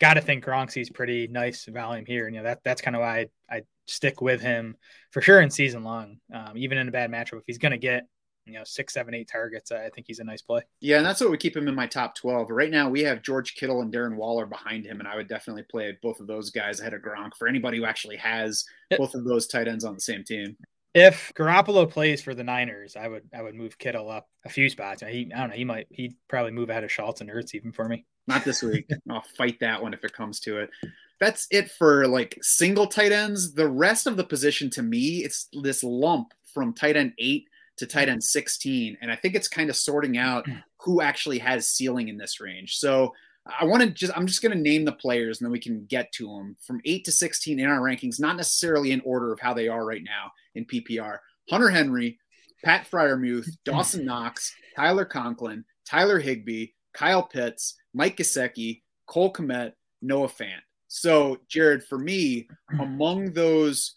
got 0.00 0.14
to 0.14 0.20
think 0.20 0.44
Gronk 0.44 0.70
sees 0.70 0.90
pretty 0.90 1.26
nice 1.26 1.64
volume 1.66 2.06
here. 2.06 2.26
And, 2.26 2.34
you 2.36 2.42
know, 2.42 2.48
that, 2.48 2.60
that's 2.64 2.80
kind 2.80 2.94
of 2.96 3.00
why 3.00 3.28
I, 3.50 3.56
I 3.56 3.62
stick 3.86 4.20
with 4.20 4.40
him 4.40 4.76
for 5.10 5.20
sure 5.20 5.40
in 5.40 5.50
season 5.50 5.82
long, 5.82 6.18
um, 6.32 6.56
even 6.56 6.78
in 6.78 6.86
a 6.86 6.92
bad 6.92 7.10
matchup. 7.10 7.38
If 7.38 7.44
he's 7.46 7.58
going 7.58 7.72
to 7.72 7.78
get 7.78 8.06
you 8.46 8.54
know 8.54 8.64
six, 8.64 8.94
seven, 8.94 9.14
eight 9.14 9.28
targets. 9.30 9.72
I 9.72 9.88
think 9.90 10.06
he's 10.06 10.18
a 10.18 10.24
nice 10.24 10.42
play. 10.42 10.62
Yeah, 10.80 10.98
and 10.98 11.06
that's 11.06 11.20
what 11.20 11.30
we 11.30 11.36
keep 11.36 11.56
him 11.56 11.68
in 11.68 11.74
my 11.74 11.86
top 11.86 12.14
twelve. 12.14 12.50
Right 12.50 12.70
now, 12.70 12.88
we 12.88 13.02
have 13.02 13.22
George 13.22 13.54
Kittle 13.54 13.82
and 13.82 13.92
Darren 13.92 14.16
Waller 14.16 14.46
behind 14.46 14.84
him, 14.84 15.00
and 15.00 15.08
I 15.08 15.16
would 15.16 15.28
definitely 15.28 15.64
play 15.64 15.96
both 16.02 16.20
of 16.20 16.26
those 16.26 16.50
guys 16.50 16.80
ahead 16.80 16.94
of 16.94 17.02
Gronk 17.02 17.36
for 17.38 17.48
anybody 17.48 17.78
who 17.78 17.84
actually 17.84 18.16
has 18.16 18.64
both 18.96 19.14
of 19.14 19.24
those 19.24 19.46
tight 19.46 19.68
ends 19.68 19.84
on 19.84 19.94
the 19.94 20.00
same 20.00 20.24
team. 20.24 20.56
If 20.94 21.32
Garoppolo 21.34 21.90
plays 21.90 22.22
for 22.22 22.34
the 22.34 22.44
Niners, 22.44 22.96
I 22.96 23.08
would 23.08 23.24
I 23.34 23.42
would 23.42 23.54
move 23.54 23.78
Kittle 23.78 24.10
up 24.10 24.28
a 24.44 24.48
few 24.48 24.68
spots. 24.68 25.02
He 25.02 25.30
I 25.34 25.40
don't 25.40 25.50
know 25.50 25.56
he 25.56 25.64
might 25.64 25.86
he'd 25.90 26.14
probably 26.28 26.52
move 26.52 26.70
ahead 26.70 26.84
of 26.84 26.92
Schultz 26.92 27.20
and 27.20 27.30
Ertz 27.30 27.54
even 27.54 27.72
for 27.72 27.88
me. 27.88 28.04
Not 28.26 28.44
this 28.44 28.62
week. 28.62 28.88
I'll 29.10 29.24
fight 29.36 29.58
that 29.60 29.82
one 29.82 29.92
if 29.92 30.04
it 30.04 30.12
comes 30.12 30.40
to 30.40 30.58
it 30.58 30.70
that's 31.20 31.46
it 31.50 31.70
for 31.70 32.06
like 32.06 32.38
single 32.42 32.86
tight 32.86 33.12
ends. 33.12 33.54
The 33.54 33.68
rest 33.68 34.06
of 34.06 34.16
the 34.16 34.24
position 34.24 34.70
to 34.70 34.82
me, 34.82 35.24
it's 35.24 35.48
this 35.62 35.84
lump 35.84 36.34
from 36.52 36.72
tight 36.72 36.96
end 36.96 37.12
eight 37.18 37.48
to 37.78 37.86
tight 37.86 38.08
end 38.08 38.22
16. 38.22 38.98
And 39.00 39.10
I 39.10 39.16
think 39.16 39.34
it's 39.34 39.48
kind 39.48 39.70
of 39.70 39.76
sorting 39.76 40.16
out 40.16 40.46
hmm. 40.46 40.56
who 40.80 41.00
actually 41.00 41.38
has 41.38 41.68
ceiling 41.68 42.08
in 42.08 42.16
this 42.16 42.40
range. 42.40 42.76
So 42.76 43.12
I 43.46 43.64
want 43.64 43.82
to 43.82 43.90
just, 43.90 44.16
I'm 44.16 44.26
just 44.26 44.42
going 44.42 44.56
to 44.56 44.62
name 44.62 44.84
the 44.84 44.92
players 44.92 45.40
and 45.40 45.46
then 45.46 45.52
we 45.52 45.60
can 45.60 45.84
get 45.86 46.10
to 46.12 46.26
them 46.26 46.56
from 46.60 46.80
8 46.84 47.04
to 47.04 47.12
16 47.12 47.58
in 47.58 47.66
our 47.66 47.80
rankings, 47.80 48.20
not 48.20 48.36
necessarily 48.36 48.92
in 48.92 49.02
order 49.04 49.32
of 49.32 49.40
how 49.40 49.52
they 49.52 49.68
are 49.68 49.84
right 49.84 50.02
now 50.02 50.32
in 50.54 50.64
PPR. 50.64 51.18
Hunter 51.50 51.68
Henry, 51.68 52.18
Pat 52.64 52.88
Freiermuth, 52.90 53.48
Dawson 53.64 54.04
Knox, 54.06 54.54
Tyler 54.76 55.04
Conklin, 55.04 55.64
Tyler 55.86 56.18
Higbee, 56.18 56.68
Kyle 56.94 57.22
Pitts, 57.22 57.74
Mike 57.92 58.16
Gesicki, 58.16 58.80
Cole 59.06 59.32
Kmet, 59.32 59.72
Noah 60.00 60.28
Fant. 60.28 60.62
So, 60.88 61.38
Jared, 61.48 61.84
for 61.84 61.98
me, 61.98 62.48
hmm. 62.70 62.80
among 62.80 63.32
those, 63.32 63.96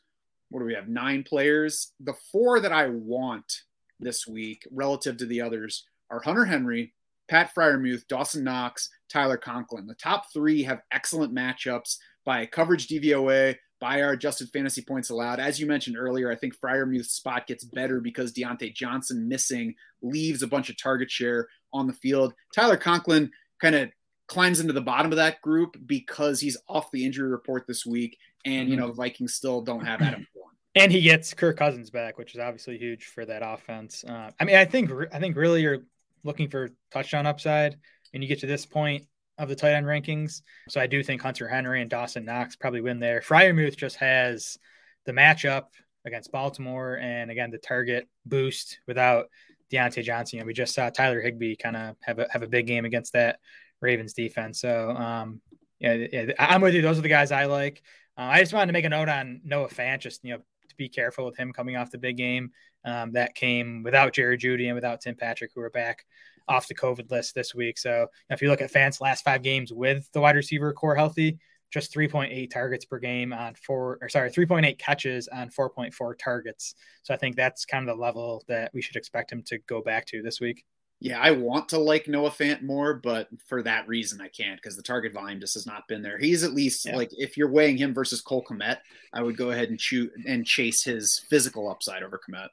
what 0.50 0.60
do 0.60 0.66
we 0.66 0.74
have? 0.74 0.90
Nine 0.90 1.24
players. 1.24 1.94
The 2.02 2.16
four 2.32 2.60
that 2.60 2.74
I 2.74 2.88
want 2.90 3.62
this 4.00 4.28
week 4.28 4.68
relative 4.72 5.18
to 5.18 5.26
the 5.26 5.41
others 5.41 5.86
are 6.10 6.22
Hunter 6.22 6.45
Henry, 6.45 6.93
Pat 7.28 7.52
Freiermuth, 7.54 8.08
Dawson 8.08 8.43
Knox, 8.43 8.89
Tyler 9.10 9.38
Conklin. 9.38 9.88
The 9.88 9.95
top 9.95 10.32
three 10.34 10.64
have 10.64 10.82
excellent 10.91 11.36
matchups 11.36 11.98
by 12.26 12.45
coverage 12.45 12.88
DVOA, 12.88 13.56
by 13.80 14.02
our 14.02 14.14
adjusted 14.14 14.50
fantasy 14.50 14.82
points 14.82 15.10
allowed. 15.10 15.39
As 15.39 15.60
you 15.60 15.68
mentioned 15.68 15.98
earlier, 15.98 16.32
I 16.32 16.36
think 16.36 16.58
Freiermuth's 16.60 17.12
spot 17.12 17.48
gets 17.48 17.64
better 17.64 18.00
because 18.00 18.34
Diontae 18.34 18.74
Johnson 18.74 19.28
missing 19.28 19.76
leaves 20.02 20.41
a 20.41 20.48
bunch 20.48 20.70
of 20.70 20.78
target 20.78 21.12
share 21.12 21.48
on 21.74 21.88
the 21.88 21.93
field. 21.93 22.34
Tyler 22.56 22.78
Conklin 22.78 23.32
kind 23.62 23.76
of 23.76 23.89
climbs 24.28 24.60
into 24.60 24.74
the 24.74 24.82
bottom 24.82 25.12
of 25.12 25.18
that 25.18 25.41
group 25.41 25.78
because 25.86 26.39
he's 26.39 26.58
off 26.68 26.91
the 26.91 27.06
injury 27.06 27.30
report 27.30 27.66
this 27.68 27.86
week. 27.86 28.18
And, 28.45 28.70
you 28.70 28.76
mm-hmm. 28.76 28.82
know, 28.82 28.88
the 28.88 28.93
Vikings 28.93 29.34
still 29.34 29.62
don't 29.62 29.86
have 29.86 30.02
Adam 30.02 30.28
and 30.78 30.92
he 30.92 31.02
gets 31.02 31.34
Kirk 31.34 31.58
Cousins 31.58 31.90
back, 31.90 32.18
which 32.18 32.34
is 32.34 32.40
obviously 32.40 32.78
huge 32.78 33.06
for 33.06 33.26
that 33.26 33.42
offense. 33.44 34.04
Uh, 34.08 34.32
I 34.40 34.44
mean, 34.44 34.56
I 34.56 34.66
think 34.66 34.92
I 35.12 35.20
think 35.20 35.36
really 35.36 35.62
you're 35.62 35.84
looking 36.24 36.50
for 36.50 36.70
touchdown 36.92 37.26
upside, 37.26 37.78
and 38.14 38.24
you 38.24 38.30
get 38.30 38.40
to 38.40 38.48
this 38.48 38.66
point 38.66 39.06
of 39.38 39.50
the 39.50 39.56
tight 39.56 39.74
end 39.74 39.86
rankings. 39.86 40.42
So 40.70 40.82
I 40.82 40.88
do 40.88 41.04
think 41.04 41.22
Hunter 41.22 41.48
Henry 41.48 41.82
and 41.82 41.90
Dawson 41.90 42.26
Knox 42.26 42.56
probably 42.56 42.82
win 42.82 43.00
there. 43.00 43.22
Freiermuth 43.22 43.78
just 43.78 43.98
has 43.98 44.58
the 45.06 45.14
matchup 45.14 45.66
against 46.06 46.32
Baltimore, 46.32 46.98
and 46.98 47.32
again 47.32 47.52
the 47.52 47.58
target 47.58 48.08
boost 48.26 48.80
without 48.88 49.28
Diontae 49.72 50.04
Johnson. 50.04 50.40
Know, 50.40 50.46
we 50.46 50.54
just 50.54 50.74
saw 50.74 50.90
Tyler 50.90 51.22
Higbee 51.22 51.56
kind 51.56 51.76
of 51.76 51.96
have 52.02 52.20
a 52.20 52.28
have 52.32 52.44
a 52.44 52.48
big 52.48 52.68
game 52.68 52.86
against 52.86 53.14
that 53.14 53.40
Ravens 53.82 54.14
defense. 54.14 54.60
So 54.60 54.92
um, 54.92 55.42
yeah, 55.80 56.08
yeah, 56.12 56.32
I'm 56.40 56.62
with 56.62 56.74
you. 56.74 56.82
Those 56.82 56.98
are 56.98 57.04
the 57.04 57.10
guys 57.10 57.32
I 57.32 57.46
like. 57.46 57.82
Uh, 58.18 58.24
I 58.24 58.40
just 58.40 58.54
wanted 58.54 58.68
to 58.68 58.74
make 58.74 58.86
a 58.86 58.90
note 58.90 59.10
on 59.10 59.42
Noah 59.44 59.70
Fant, 59.70 60.00
just 60.00 60.24
you 60.24 60.34
know, 60.34 60.40
be 60.78 60.90
careful 60.90 61.26
with 61.26 61.38
him 61.38 61.52
coming 61.52 61.76
off 61.76 61.92
the 61.92 61.98
big 61.98 62.18
game 62.18 62.52
um, 62.86 63.12
that 63.14 63.36
came 63.36 63.84
without 63.84 64.14
Jerry 64.14 64.38
Jeudy 64.38 64.68
and 64.68 64.76
without 64.76 65.02
Tim 65.02 65.16
Patrick, 65.16 65.52
who 65.54 65.62
are 65.62 65.70
back 65.70 66.06
off 66.48 66.68
the 66.68 66.76
COVID 66.76 67.12
list 67.12 67.36
this 67.36 67.54
week. 67.54 67.78
So 67.78 68.08
if 68.30 68.42
you 68.42 68.50
look 68.50 68.62
at 68.62 68.72
Fant's 68.72 69.02
last 69.02 69.24
five 69.24 69.42
games 69.42 69.74
with 69.74 70.10
the 70.14 70.22
wide 70.22 70.36
receiver 70.36 70.72
corps 70.74 70.96
healthy, 70.96 71.38
just 71.70 71.94
3.8 71.94 72.50
targets 72.50 72.86
per 72.86 72.98
game 72.98 73.34
on 73.34 73.54
four, 73.56 73.98
or 74.02 74.08
sorry, 74.08 74.30
3.8 74.30 74.78
catches 74.80 75.28
on 75.28 75.50
4.4 75.50 76.18
targets. 76.18 76.76
So 77.04 77.14
I 77.14 77.18
think 77.18 77.36
that's 77.36 77.66
kind 77.66 77.88
of 77.88 77.96
the 77.96 78.02
level 78.02 78.44
that 78.48 78.72
we 78.74 78.82
should 78.82 78.96
expect 78.96 79.32
him 79.32 79.44
to 79.48 79.58
go 79.68 79.82
back 79.82 80.06
to 80.08 80.22
this 80.22 80.40
week 80.40 80.64
yeah, 81.00 81.20
I 81.20 81.32
want 81.32 81.70
to 81.70 81.78
like 81.78 82.08
Noah 82.08 82.32
Fant 82.32 82.64
more, 82.64 82.95
but 82.95 83.28
for 83.45 83.62
that 83.64 83.88
reason 83.88 84.20
I 84.20 84.30
can't 84.30 84.60
because 84.60 84.76
the 84.76 84.82
target 84.82 85.14
volume 85.14 85.39
just 85.39 85.54
has 85.54 85.68
not 85.68 85.88
been 85.88 86.02
there. 86.02 86.18
He's 86.18 86.43
at 86.43 86.54
least 86.54 86.86
yeah. 86.86 86.95
like 86.95 87.10
if 87.12 87.38
you're 87.38 87.52
weighing 87.52 87.78
him 87.78 87.93
versus 87.93 88.22
Cole 88.22 88.43
Kmet, 88.43 88.78
I 89.14 89.22
would 89.22 89.38
go 89.38 89.52
ahead 89.52 89.70
and 89.70 89.80
shoot 89.80 90.12
and 90.26 90.45
chase 90.45 90.84
his 90.84 91.24
physical 91.30 91.70
upside 91.70 92.02
over 92.02 92.20
Kmet. 92.28 92.48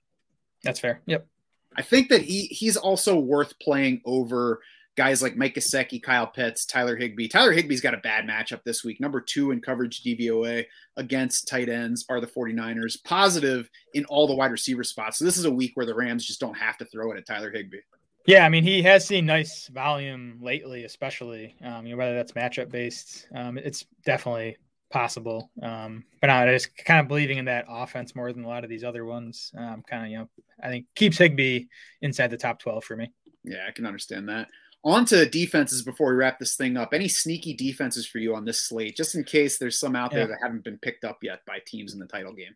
That's 0.62 0.80
fair. 0.80 1.00
Yep. 1.06 1.26
I 1.76 1.82
think 1.82 2.10
that 2.10 2.22
he 2.22 2.42
he's 2.46 2.76
also 2.76 3.18
worth 3.18 3.58
playing 3.60 4.02
over 4.04 4.60
guys 4.96 5.22
like 5.22 5.36
Mike 5.36 5.54
Gesicki, 5.54 6.02
Kyle 6.02 6.26
Pitts, 6.26 6.66
Tyler 6.66 6.96
Higbee. 6.96 7.28
Tyler 7.28 7.52
Higbee's 7.52 7.80
got 7.80 7.94
a 7.94 7.98
bad 7.98 8.26
matchup 8.26 8.62
this 8.64 8.84
week. 8.84 9.00
Number 9.00 9.20
two 9.20 9.50
in 9.50 9.60
coverage 9.60 10.02
DVOA 10.02 10.66
against 10.96 11.48
tight 11.48 11.68
ends 11.68 12.04
are 12.08 12.20
the 12.20 12.26
49ers. 12.26 13.02
Positive 13.02 13.68
in 13.94 14.04
all 14.04 14.26
the 14.26 14.34
wide 14.34 14.52
receiver 14.52 14.84
spots. 14.84 15.18
So 15.18 15.24
this 15.24 15.36
is 15.36 15.46
a 15.46 15.50
week 15.50 15.72
where 15.74 15.86
the 15.86 15.94
Rams 15.94 16.24
just 16.24 16.40
don't 16.40 16.56
have 16.56 16.76
to 16.78 16.84
throw 16.84 17.10
it 17.10 17.18
at 17.18 17.26
Tyler 17.26 17.50
Higbee. 17.50 17.78
Yeah, 18.26 18.46
I 18.46 18.48
mean, 18.48 18.64
he 18.64 18.82
has 18.82 19.06
seen 19.06 19.26
nice 19.26 19.68
volume 19.68 20.38
lately, 20.40 20.84
especially 20.84 21.56
um, 21.62 21.86
you 21.86 21.92
know 21.92 21.98
whether 21.98 22.14
that's 22.14 22.32
matchup 22.32 22.70
based. 22.70 23.26
Um, 23.34 23.58
it's 23.58 23.84
definitely 24.06 24.56
possible, 24.90 25.50
um, 25.62 26.04
but 26.20 26.30
I 26.30 26.50
just 26.52 26.74
kind 26.78 27.00
of 27.00 27.08
believing 27.08 27.36
in 27.36 27.44
that 27.46 27.66
offense 27.68 28.14
more 28.14 28.32
than 28.32 28.44
a 28.44 28.48
lot 28.48 28.64
of 28.64 28.70
these 28.70 28.84
other 28.84 29.04
ones. 29.04 29.52
Um, 29.58 29.82
kind 29.88 30.04
of, 30.04 30.10
you 30.10 30.18
know, 30.18 30.28
I 30.62 30.68
think 30.68 30.86
keeps 30.94 31.18
Higbee 31.18 31.66
inside 32.00 32.28
the 32.28 32.38
top 32.38 32.58
twelve 32.58 32.84
for 32.84 32.96
me. 32.96 33.12
Yeah, 33.44 33.66
I 33.68 33.72
can 33.72 33.84
understand 33.84 34.28
that. 34.30 34.48
On 34.84 35.04
to 35.06 35.26
defenses 35.26 35.82
before 35.82 36.10
we 36.10 36.16
wrap 36.16 36.38
this 36.38 36.56
thing 36.56 36.76
up. 36.76 36.92
Any 36.92 37.08
sneaky 37.08 37.54
defenses 37.54 38.06
for 38.06 38.18
you 38.18 38.34
on 38.34 38.44
this 38.44 38.66
slate, 38.66 38.96
just 38.96 39.14
in 39.14 39.24
case 39.24 39.58
there's 39.58 39.78
some 39.78 39.96
out 39.96 40.12
yeah. 40.12 40.18
there 40.18 40.26
that 40.28 40.38
haven't 40.42 40.64
been 40.64 40.78
picked 40.78 41.04
up 41.04 41.18
yet 41.22 41.40
by 41.46 41.58
teams 41.66 41.92
in 41.92 42.00
the 42.00 42.06
title 42.06 42.32
game? 42.32 42.54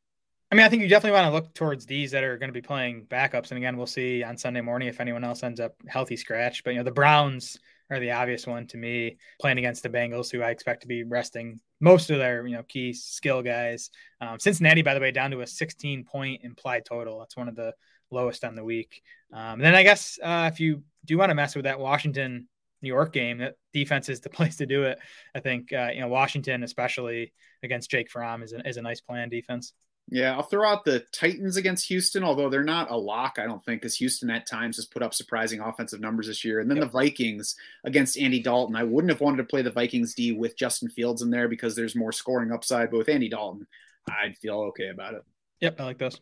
I 0.51 0.55
mean, 0.55 0.64
I 0.64 0.70
think 0.70 0.82
you 0.82 0.88
definitely 0.88 1.18
want 1.18 1.26
to 1.26 1.32
look 1.32 1.53
towards 1.53 1.84
these 1.84 2.11
that 2.12 2.24
are 2.24 2.38
going 2.38 2.49
to 2.49 2.55
be 2.55 2.62
playing 2.62 3.05
backups. 3.05 3.51
And 3.51 3.59
again, 3.59 3.76
we'll 3.76 3.86
see 3.86 4.22
on 4.22 4.38
Sunday 4.38 4.62
morning 4.62 4.88
if 4.88 5.01
anyone 5.01 5.22
else 5.22 5.42
ends 5.42 5.61
up 5.61 5.74
healthy 5.86 6.16
scratch. 6.16 6.64
But, 6.64 6.70
you 6.70 6.78
know, 6.78 6.84
the 6.84 6.90
Browns 6.90 7.59
are 7.90 8.01
the 8.01 8.12
obvious 8.12 8.46
one 8.46 8.66
to 8.68 8.78
me 8.78 9.18
playing 9.40 9.59
against 9.59 9.82
the 9.82 9.90
Bengals, 9.90 10.30
who 10.30 10.42
I 10.42 10.51
expect 10.51 10.82
to 10.82 10.88
be 10.88 11.05
resting 11.05 11.61
most 11.80 12.11
of 12.11 12.18
their, 12.18 12.46
you 12.46 12.57
know, 12.57 12.62
key 12.62 12.94
skill 12.94 13.42
guys. 13.42 13.90
Um, 14.22 14.38
Cincinnati, 14.38 14.80
by 14.80 14.94
the 14.94 15.01
way, 15.01 15.11
down 15.11 15.30
to 15.32 15.42
a 15.42 15.46
16 15.46 16.05
point 16.05 16.40
implied 16.42 16.86
total. 16.86 17.18
That's 17.18 17.36
one 17.36 17.49
of 17.49 17.57
the 17.57 17.74
lowest 18.11 18.42
on 18.42 18.55
the 18.55 18.64
week. 18.64 19.03
Um, 19.32 19.61
then 19.61 19.74
I 19.74 19.82
guess 19.82 20.18
uh, 20.22 20.49
if 20.51 20.61
you 20.61 20.82
do 21.05 21.18
want 21.18 21.28
to 21.28 21.34
mess 21.34 21.57
with 21.57 21.64
that 21.64 21.78
Washington 21.78 22.49
New 22.80 22.88
York 22.88 23.12
game, 23.12 23.38
that 23.38 23.57
defense 23.74 24.09
is 24.09 24.20
the 24.20 24.30
place 24.30 24.57
to 24.57 24.66
do 24.66 24.84
it. 24.84 24.99
I 25.34 25.40
think, 25.40 25.74
uh, 25.74 25.90
you 25.92 26.01
know, 26.01 26.09
Washington, 26.09 26.62
especially 26.62 27.34
against 27.62 27.90
Jake 27.90 28.11
Fromm, 28.11 28.42
is 28.42 28.55
a, 28.55 28.66
is 28.66 28.78
a 28.78 28.82
nice 28.82 29.03
plan 29.03 29.28
defense. 29.28 29.74
Yeah, 30.11 30.34
I'll 30.34 30.42
throw 30.42 30.66
out 30.66 30.84
the 30.84 31.04
Titans 31.12 31.59
against 31.59 31.86
Houston, 31.88 32.24
although 32.24 32.48
they're 32.48 32.64
not 32.64 32.90
a 32.90 32.96
lock, 32.96 33.38
I 33.38 33.44
don't 33.44 33.62
think, 33.62 33.82
because 33.82 33.94
Houston 33.96 34.30
at 34.30 34.46
times 34.46 34.76
has 34.76 34.86
put 34.86 35.02
up 35.02 35.12
surprising 35.12 35.61
offensive 35.61 36.00
numbers 36.00 36.28
this 36.28 36.44
year. 36.44 36.61
And 36.61 36.70
then 36.70 36.78
yep. 36.78 36.86
the 36.86 36.92
Vikings 36.92 37.56
against 37.84 38.18
Andy 38.18 38.40
Dalton. 38.40 38.74
I 38.74 38.84
wouldn't 38.84 39.12
have 39.12 39.20
wanted 39.20 39.38
to 39.38 39.44
play 39.44 39.61
the 39.61 39.70
Vikings 39.70 40.14
D 40.14 40.32
with 40.32 40.56
Justin 40.56 40.88
Fields 40.88 41.20
in 41.20 41.30
there 41.30 41.46
because 41.46 41.76
there's 41.76 41.94
more 41.94 42.12
scoring 42.12 42.52
upside, 42.52 42.90
but 42.90 42.98
with 42.98 43.09
Andy 43.11 43.28
Dalton, 43.28 43.66
I'd 44.09 44.38
feel 44.38 44.61
okay 44.68 44.88
about 44.88 45.14
it. 45.14 45.22
Yep, 45.61 45.80
I 45.80 45.84
like 45.84 45.98
those. 45.98 46.20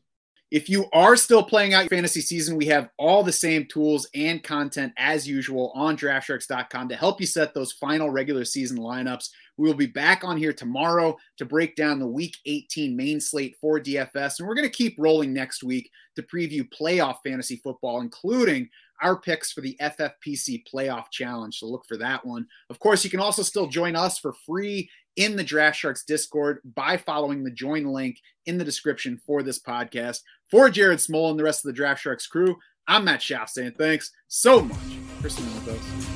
If 0.50 0.68
you 0.68 0.86
are 0.92 1.16
still 1.16 1.42
playing 1.42 1.74
out 1.74 1.82
your 1.82 1.88
fantasy 1.88 2.20
season, 2.20 2.56
we 2.56 2.66
have 2.66 2.88
all 2.98 3.24
the 3.24 3.32
same 3.32 3.66
tools 3.66 4.08
and 4.14 4.42
content 4.42 4.92
as 4.96 5.26
usual 5.26 5.72
on 5.74 5.96
draftsharks.com 5.96 6.88
to 6.88 6.96
help 6.96 7.20
you 7.20 7.26
set 7.26 7.52
those 7.52 7.72
final 7.72 8.10
regular 8.10 8.44
season 8.44 8.78
lineups 8.78 9.30
We 9.56 9.66
will 9.66 9.74
be 9.74 9.86
back 9.86 10.24
on 10.24 10.36
here 10.36 10.52
tomorrow 10.52 11.16
to 11.38 11.44
break 11.44 11.76
down 11.76 11.98
the 11.98 12.06
Week 12.06 12.36
18 12.46 12.96
main 12.96 13.20
slate 13.20 13.56
for 13.60 13.80
DFS, 13.80 14.38
and 14.38 14.48
we're 14.48 14.54
going 14.54 14.68
to 14.68 14.76
keep 14.76 14.96
rolling 14.98 15.32
next 15.32 15.62
week 15.62 15.90
to 16.16 16.22
preview 16.22 16.68
playoff 16.68 17.18
fantasy 17.24 17.56
football, 17.56 18.00
including 18.00 18.68
our 19.02 19.16
picks 19.16 19.52
for 19.52 19.60
the 19.60 19.76
FFPC 19.80 20.64
Playoff 20.72 21.10
Challenge. 21.10 21.54
So 21.54 21.66
look 21.66 21.84
for 21.86 21.96
that 21.98 22.24
one. 22.24 22.46
Of 22.70 22.78
course, 22.78 23.04
you 23.04 23.10
can 23.10 23.20
also 23.20 23.42
still 23.42 23.66
join 23.66 23.96
us 23.96 24.18
for 24.18 24.32
free 24.32 24.88
in 25.16 25.36
the 25.36 25.44
Draft 25.44 25.78
Sharks 25.78 26.04
Discord 26.04 26.60
by 26.74 26.96
following 26.96 27.42
the 27.42 27.50
join 27.50 27.84
link 27.84 28.18
in 28.46 28.58
the 28.58 28.64
description 28.64 29.20
for 29.26 29.42
this 29.42 29.60
podcast. 29.60 30.20
For 30.50 30.70
Jared 30.70 30.98
Smola 30.98 31.30
and 31.30 31.38
the 31.38 31.44
rest 31.44 31.64
of 31.64 31.68
the 31.68 31.76
Draft 31.76 32.02
Sharks 32.02 32.26
crew, 32.26 32.56
I'm 32.86 33.04
Matt 33.04 33.20
Schauf 33.20 33.48
saying 33.48 33.74
thanks 33.78 34.12
so 34.28 34.62
much 34.62 34.78
for 35.20 35.28
sitting 35.28 35.52
with 35.54 35.68
us. 35.68 36.15